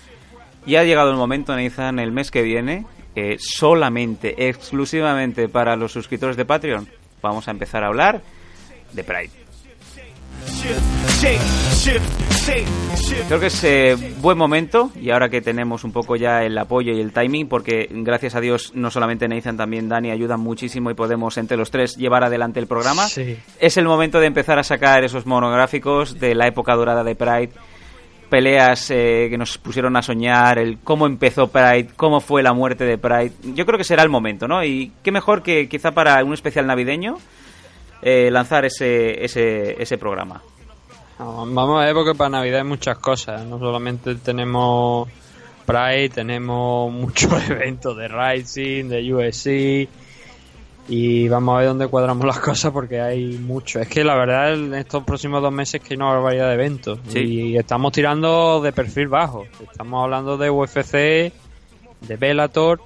Y 0.66 0.76
ha 0.76 0.84
llegado 0.84 1.12
el 1.12 1.18
momento, 1.18 1.56
Nathan, 1.56 2.00
el 2.00 2.12
mes 2.12 2.32
que 2.32 2.42
viene, 2.42 2.86
eh, 3.16 3.38
solamente, 3.40 4.48
exclusivamente 4.48 5.48
para 5.50 5.76
los 5.76 5.92
suscriptores 5.92 6.38
de 6.38 6.46
Patreon, 6.46 6.88
vamos 7.22 7.48
a 7.48 7.52
empezar 7.52 7.84
a 7.84 7.88
hablar 7.88 8.22
de 8.94 9.04
Pride. 9.04 9.46
Creo 13.28 13.40
que 13.40 13.48
es 13.48 13.64
eh, 13.64 13.96
buen 14.22 14.38
momento 14.38 14.92
y 15.00 15.10
ahora 15.10 15.30
que 15.30 15.42
tenemos 15.42 15.84
un 15.84 15.92
poco 15.92 16.16
ya 16.16 16.44
el 16.44 16.58
apoyo 16.58 16.94
y 16.94 17.02
el 17.02 17.12
timing, 17.12 17.48
porque 17.48 17.88
gracias 17.90 18.36
a 18.36 18.42
Dios 18.42 18.72
no 18.76 18.92
solamente 18.92 19.28
Nathan, 19.28 19.58
también 19.58 19.90
Dani 19.90 20.12
ayudan 20.12 20.40
muchísimo 20.40 20.92
y 20.92 20.94
podemos 20.94 21.38
entre 21.38 21.58
los 21.58 21.72
tres 21.72 21.96
llevar 21.98 22.24
adelante 22.24 22.60
el 22.60 22.68
programa. 22.68 23.08
Sí. 23.08 23.38
Es 23.60 23.78
el 23.78 23.86
momento 23.86 24.20
de 24.20 24.28
empezar 24.28 24.60
a 24.60 24.64
sacar 24.64 25.04
esos 25.04 25.26
monográficos 25.26 26.20
de 26.20 26.36
la 26.36 26.48
época 26.48 26.76
dorada 26.76 27.04
de 27.04 27.16
Pride, 27.16 27.52
peleas 28.30 28.92
eh, 28.92 29.28
que 29.30 29.38
nos 29.38 29.58
pusieron 29.58 29.96
a 29.96 30.02
soñar, 30.02 30.60
el 30.60 30.80
cómo 30.80 31.06
empezó 31.06 31.48
Pride, 31.48 31.90
cómo 31.96 32.20
fue 32.20 32.44
la 32.44 32.54
muerte 32.54 32.84
de 32.84 32.98
Pride. 32.98 33.32
Yo 33.54 33.66
creo 33.66 33.78
que 33.78 33.84
será 33.84 34.04
el 34.04 34.10
momento, 34.10 34.48
¿no? 34.48 34.64
Y 34.64 34.92
qué 35.04 35.12
mejor 35.12 35.44
que 35.44 35.70
quizá 35.70 35.92
para 35.92 36.24
un 36.24 36.34
especial 36.34 36.68
navideño 36.68 37.18
eh, 38.02 38.30
lanzar 38.32 38.66
ese, 38.66 39.24
ese, 39.24 39.82
ese 39.82 39.98
programa. 39.98 40.42
Vamos 41.18 41.82
a 41.82 41.86
ver 41.86 41.94
porque 41.94 42.14
para 42.14 42.30
Navidad 42.30 42.60
hay 42.60 42.68
muchas 42.68 42.98
cosas. 42.98 43.46
No 43.46 43.58
solamente 43.58 44.16
tenemos 44.16 45.08
Pride, 45.66 46.10
tenemos 46.10 46.92
muchos 46.94 47.50
eventos 47.50 47.96
de 47.98 48.08
Rising, 48.08 48.90
de 48.90 49.14
USC. 49.14 50.05
Y 50.88 51.28
vamos 51.28 51.56
a 51.56 51.60
ver 51.60 51.68
dónde 51.70 51.88
cuadramos 51.88 52.26
las 52.26 52.40
cosas 52.40 52.72
porque 52.72 53.02
hay 53.02 53.38
mucho. 53.38 53.80
Es 53.80 53.88
que 53.88 54.04
la 54.04 54.16
verdad 54.16 54.54
en 54.54 54.74
estos 54.74 55.04
próximos 55.04 55.42
dos 55.42 55.52
meses 55.52 55.82
que 55.82 55.94
hay 55.94 55.98
una 55.98 56.08
barbaridad 56.08 56.48
de 56.50 56.54
eventos. 56.54 57.00
Sí. 57.08 57.20
Y 57.20 57.58
estamos 57.58 57.92
tirando 57.92 58.62
de 58.62 58.72
perfil 58.72 59.08
bajo. 59.08 59.46
Estamos 59.62 60.04
hablando 60.04 60.38
de 60.38 60.50
UFC, 60.50 60.92
de 60.94 62.18
Bellator. 62.18 62.82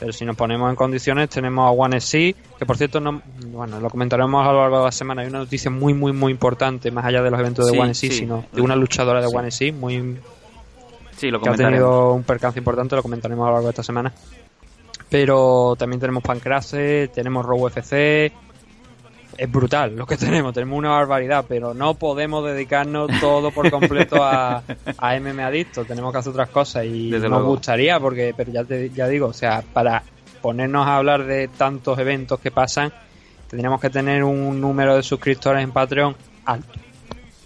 Pero 0.00 0.12
si 0.12 0.24
nos 0.24 0.34
ponemos 0.34 0.68
en 0.68 0.74
condiciones 0.74 1.30
tenemos 1.30 1.68
a 1.68 1.70
One 1.70 1.98
SC, 1.98 2.34
que 2.58 2.66
por 2.66 2.76
cierto 2.76 2.98
no, 2.98 3.22
bueno, 3.46 3.78
lo 3.78 3.88
comentaremos 3.88 4.44
a 4.44 4.50
lo 4.50 4.60
largo 4.60 4.78
de 4.78 4.84
la 4.86 4.92
semana. 4.92 5.22
Hay 5.22 5.28
una 5.28 5.38
noticia 5.38 5.70
muy 5.70 5.94
muy 5.94 6.12
muy 6.12 6.32
importante, 6.32 6.90
más 6.90 7.04
allá 7.04 7.22
de 7.22 7.30
los 7.30 7.38
eventos 7.38 7.70
de 7.70 7.78
One 7.78 7.94
sí. 7.94 8.10
sino 8.10 8.44
de 8.52 8.60
una 8.60 8.74
luchadora 8.74 9.20
de. 9.20 9.28
One 9.28 9.48
SC 9.48 9.72
muy 9.72 10.18
Sí, 11.16 11.30
lo 11.30 11.40
que 11.40 11.48
ha 11.48 11.54
tenido 11.54 12.12
un 12.12 12.24
percance 12.24 12.58
importante, 12.58 12.96
lo 12.96 13.02
comentaremos 13.02 13.44
a 13.44 13.48
lo 13.48 13.52
largo 13.54 13.68
de 13.68 13.70
esta 13.70 13.82
semana. 13.82 14.12
Pero 15.14 15.76
también 15.78 16.00
tenemos 16.00 16.24
Pancrase, 16.24 17.06
tenemos 17.14 17.46
Raw 17.46 17.56
UFC. 17.66 18.32
Es 19.38 19.48
brutal 19.48 19.94
lo 19.94 20.06
que 20.06 20.16
tenemos, 20.16 20.52
tenemos 20.52 20.76
una 20.76 20.88
barbaridad, 20.90 21.44
pero 21.48 21.72
no 21.72 21.94
podemos 21.94 22.44
dedicarnos 22.44 23.08
todo 23.20 23.52
por 23.52 23.70
completo 23.70 24.24
a, 24.24 24.64
a 24.98 25.20
MM 25.20 25.38
Adicto, 25.38 25.84
tenemos 25.84 26.10
que 26.10 26.18
hacer 26.18 26.32
otras 26.32 26.48
cosas 26.48 26.86
y 26.86 27.10
Desde 27.12 27.28
nos 27.28 27.38
luego. 27.38 27.50
gustaría, 27.54 28.00
porque 28.00 28.34
pero 28.36 28.50
ya, 28.50 28.64
te- 28.64 28.90
ya 28.90 29.06
digo, 29.06 29.28
o 29.28 29.32
sea, 29.32 29.62
para 29.72 30.02
ponernos 30.42 30.84
a 30.84 30.96
hablar 30.96 31.24
de 31.26 31.46
tantos 31.46 31.96
eventos 32.00 32.40
que 32.40 32.50
pasan, 32.50 32.92
tendríamos 33.48 33.80
que 33.80 33.90
tener 33.90 34.24
un 34.24 34.60
número 34.60 34.96
de 34.96 35.04
suscriptores 35.04 35.62
en 35.62 35.70
Patreon 35.70 36.16
alto. 36.44 36.72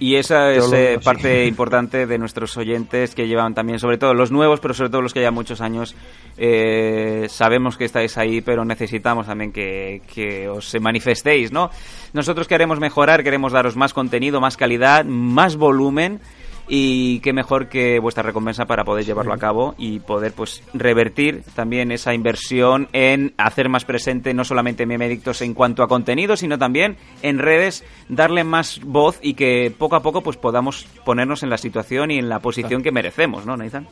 Y 0.00 0.14
esa 0.14 0.52
es 0.52 0.72
eh, 0.72 0.98
parte 1.02 1.46
importante 1.48 2.06
de 2.06 2.18
nuestros 2.18 2.56
oyentes 2.56 3.14
que 3.14 3.26
llevan 3.26 3.54
también, 3.54 3.78
sobre 3.78 3.98
todo 3.98 4.14
los 4.14 4.30
nuevos, 4.30 4.60
pero 4.60 4.74
sobre 4.74 4.90
todo 4.90 5.02
los 5.02 5.12
que 5.12 5.20
llevan 5.20 5.34
muchos 5.34 5.60
años. 5.60 5.96
Eh, 6.36 7.26
sabemos 7.28 7.76
que 7.76 7.84
estáis 7.84 8.16
ahí, 8.16 8.40
pero 8.40 8.64
necesitamos 8.64 9.26
también 9.26 9.52
que, 9.52 10.02
que 10.12 10.48
os 10.48 10.74
manifestéis, 10.80 11.50
¿no? 11.50 11.70
Nosotros 12.12 12.46
queremos 12.46 12.78
mejorar, 12.78 13.24
queremos 13.24 13.52
daros 13.52 13.76
más 13.76 13.92
contenido, 13.92 14.40
más 14.40 14.56
calidad, 14.56 15.04
más 15.04 15.56
volumen. 15.56 16.20
Y 16.68 17.20
qué 17.20 17.32
mejor 17.32 17.68
que 17.68 17.98
vuestra 17.98 18.22
recompensa 18.22 18.66
para 18.66 18.84
poder 18.84 19.04
llevarlo 19.04 19.32
a 19.32 19.38
cabo 19.38 19.74
y 19.78 20.00
poder 20.00 20.32
pues 20.32 20.62
revertir 20.74 21.42
también 21.54 21.90
esa 21.92 22.12
inversión 22.12 22.88
en 22.92 23.32
hacer 23.38 23.68
más 23.68 23.84
presente 23.84 24.34
no 24.34 24.44
solamente 24.44 24.84
Memedictos 24.84 25.40
en 25.42 25.54
cuanto 25.54 25.82
a 25.82 25.88
contenido, 25.88 26.36
sino 26.36 26.58
también 26.58 26.96
en 27.22 27.38
redes, 27.38 27.84
darle 28.08 28.44
más 28.44 28.80
voz 28.84 29.18
y 29.22 29.34
que 29.34 29.72
poco 29.76 29.96
a 29.96 30.02
poco 30.02 30.22
pues 30.22 30.36
podamos 30.36 30.86
ponernos 31.04 31.42
en 31.42 31.50
la 31.50 31.58
situación 31.58 32.10
y 32.10 32.18
en 32.18 32.28
la 32.28 32.40
posición 32.40 32.82
que 32.82 32.92
merecemos, 32.92 33.46
¿no, 33.46 33.56
Nathan? 33.56 33.88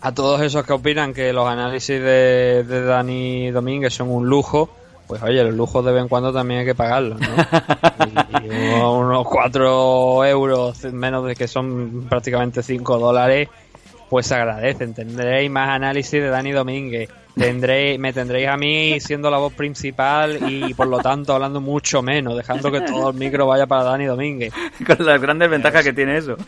A 0.00 0.12
todos 0.12 0.40
esos 0.42 0.64
que 0.66 0.72
opinan 0.72 1.14
que 1.14 1.32
los 1.32 1.48
análisis 1.48 2.00
de, 2.00 2.64
de 2.64 2.82
Dani 2.82 3.50
Domínguez 3.50 3.94
son 3.94 4.10
un 4.10 4.28
lujo, 4.28 4.70
pues 5.06 5.22
oye, 5.22 5.42
los 5.44 5.54
lujos 5.54 5.84
de 5.84 5.92
vez 5.92 6.02
en 6.02 6.08
cuando 6.08 6.32
también 6.32 6.60
hay 6.60 6.66
que 6.66 6.74
pagarlos, 6.74 7.20
¿no? 7.20 7.26
Y, 8.42 8.46
y 8.46 8.80
unos 8.80 9.26
4 9.26 10.24
euros, 10.24 10.84
menos 10.84 11.26
de 11.26 11.34
que 11.34 11.48
son 11.48 12.06
prácticamente 12.08 12.62
5 12.62 12.98
dólares, 12.98 13.48
pues 14.08 14.26
se 14.26 14.34
agradecen. 14.34 14.94
Tendréis 14.94 15.50
más 15.50 15.70
análisis 15.70 16.12
de 16.12 16.28
Dani 16.28 16.52
Domínguez. 16.52 17.08
Tendréis, 17.36 17.98
me 17.98 18.14
tendréis 18.14 18.48
a 18.48 18.56
mí 18.56 18.98
siendo 18.98 19.30
la 19.30 19.36
voz 19.36 19.52
principal 19.52 20.38
y 20.50 20.72
por 20.72 20.86
lo 20.86 21.00
tanto 21.00 21.34
hablando 21.34 21.60
mucho 21.60 22.00
menos, 22.00 22.34
dejando 22.34 22.72
que 22.72 22.80
todo 22.80 23.10
el 23.10 23.16
micro 23.16 23.46
vaya 23.46 23.66
para 23.66 23.84
Dani 23.84 24.06
Domínguez. 24.06 24.54
Con 24.86 25.04
las 25.04 25.20
grandes 25.20 25.50
ventajas 25.50 25.84
que 25.84 25.92
tiene 25.92 26.16
eso. 26.16 26.38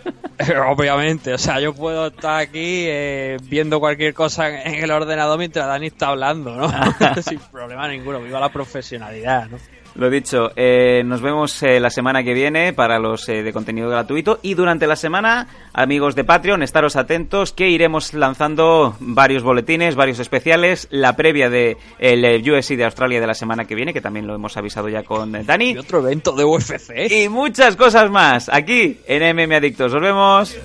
Obviamente, 0.66 1.35
o 1.35 1.39
sea, 1.39 1.60
yo 1.60 1.74
puedo 1.74 2.06
estar 2.06 2.40
aquí 2.40 2.86
eh, 2.86 3.36
viendo 3.43 3.81
cualquier 3.81 4.15
cosa 4.15 4.62
en 4.62 4.82
el 4.82 4.90
ordenador 4.90 5.39
mientras 5.39 5.66
Dani 5.66 5.89
está 5.89 6.09
hablando, 6.09 6.55
¿no? 6.55 6.69
Sin 7.23 7.39
problema 7.39 7.86
ninguno, 7.86 8.23
viva 8.23 8.40
la 8.40 8.48
profesionalidad, 8.48 9.47
¿no? 9.48 9.59
Lo 9.99 10.11
dicho, 10.11 10.53
eh, 10.55 11.03
nos 11.05 11.20
vemos 11.20 11.61
eh, 11.65 11.81
la 11.81 11.91
semana 11.91 12.23
que 12.23 12.33
viene 12.33 12.73
para 12.73 13.01
los 13.01 13.29
eh, 13.29 13.43
de 13.43 13.53
contenido 13.53 13.91
gratuito 13.91 14.39
y 14.43 14.55
durante 14.55 14.87
la 14.87 14.95
semana, 14.95 15.49
amigos 15.73 16.15
de 16.15 16.23
Patreon, 16.23 16.62
estaros 16.62 16.95
atentos 16.95 17.53
que 17.53 17.69
iremos 17.69 18.15
lanzando 18.15 18.95
varios 19.01 19.43
boletines, 19.43 19.97
varios 19.97 20.20
especiales, 20.20 20.87
la 20.93 21.16
previa 21.16 21.51
de 21.51 21.79
el 21.99 22.49
UFC 22.49 22.77
de 22.77 22.85
Australia 22.85 23.20
de 23.20 23.27
la 23.27 23.35
semana 23.35 23.65
que 23.65 23.75
viene, 23.75 23.93
que 23.93 24.01
también 24.01 24.29
lo 24.29 24.37
hemos 24.37 24.57
avisado 24.57 24.89
ya 24.89 25.03
con 25.03 25.35
eh, 25.35 25.43
Dani. 25.45 25.73
Y 25.73 25.79
otro 25.79 25.99
evento 25.99 26.31
de 26.31 26.45
UFC. 26.45 27.11
Y 27.11 27.29
muchas 27.29 27.75
cosas 27.75 28.09
más 28.09 28.49
aquí 28.49 29.01
en 29.09 29.35
MM 29.35 29.53
Adictos. 29.57 29.93
Nos 29.93 30.01
vemos. 30.01 30.57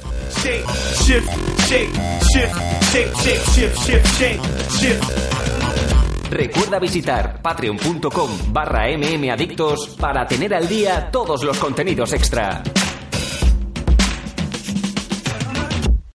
Recuerda 6.34 6.80
visitar 6.80 7.44
patreon.com 7.44 8.52
barra 8.52 8.88
mmadictos 8.98 9.90
para 10.00 10.28
tener 10.28 10.56
al 10.56 10.68
día 10.68 11.12
todos 11.12 11.44
los 11.44 11.60
contenidos 11.60 12.12
extra. 12.12 12.64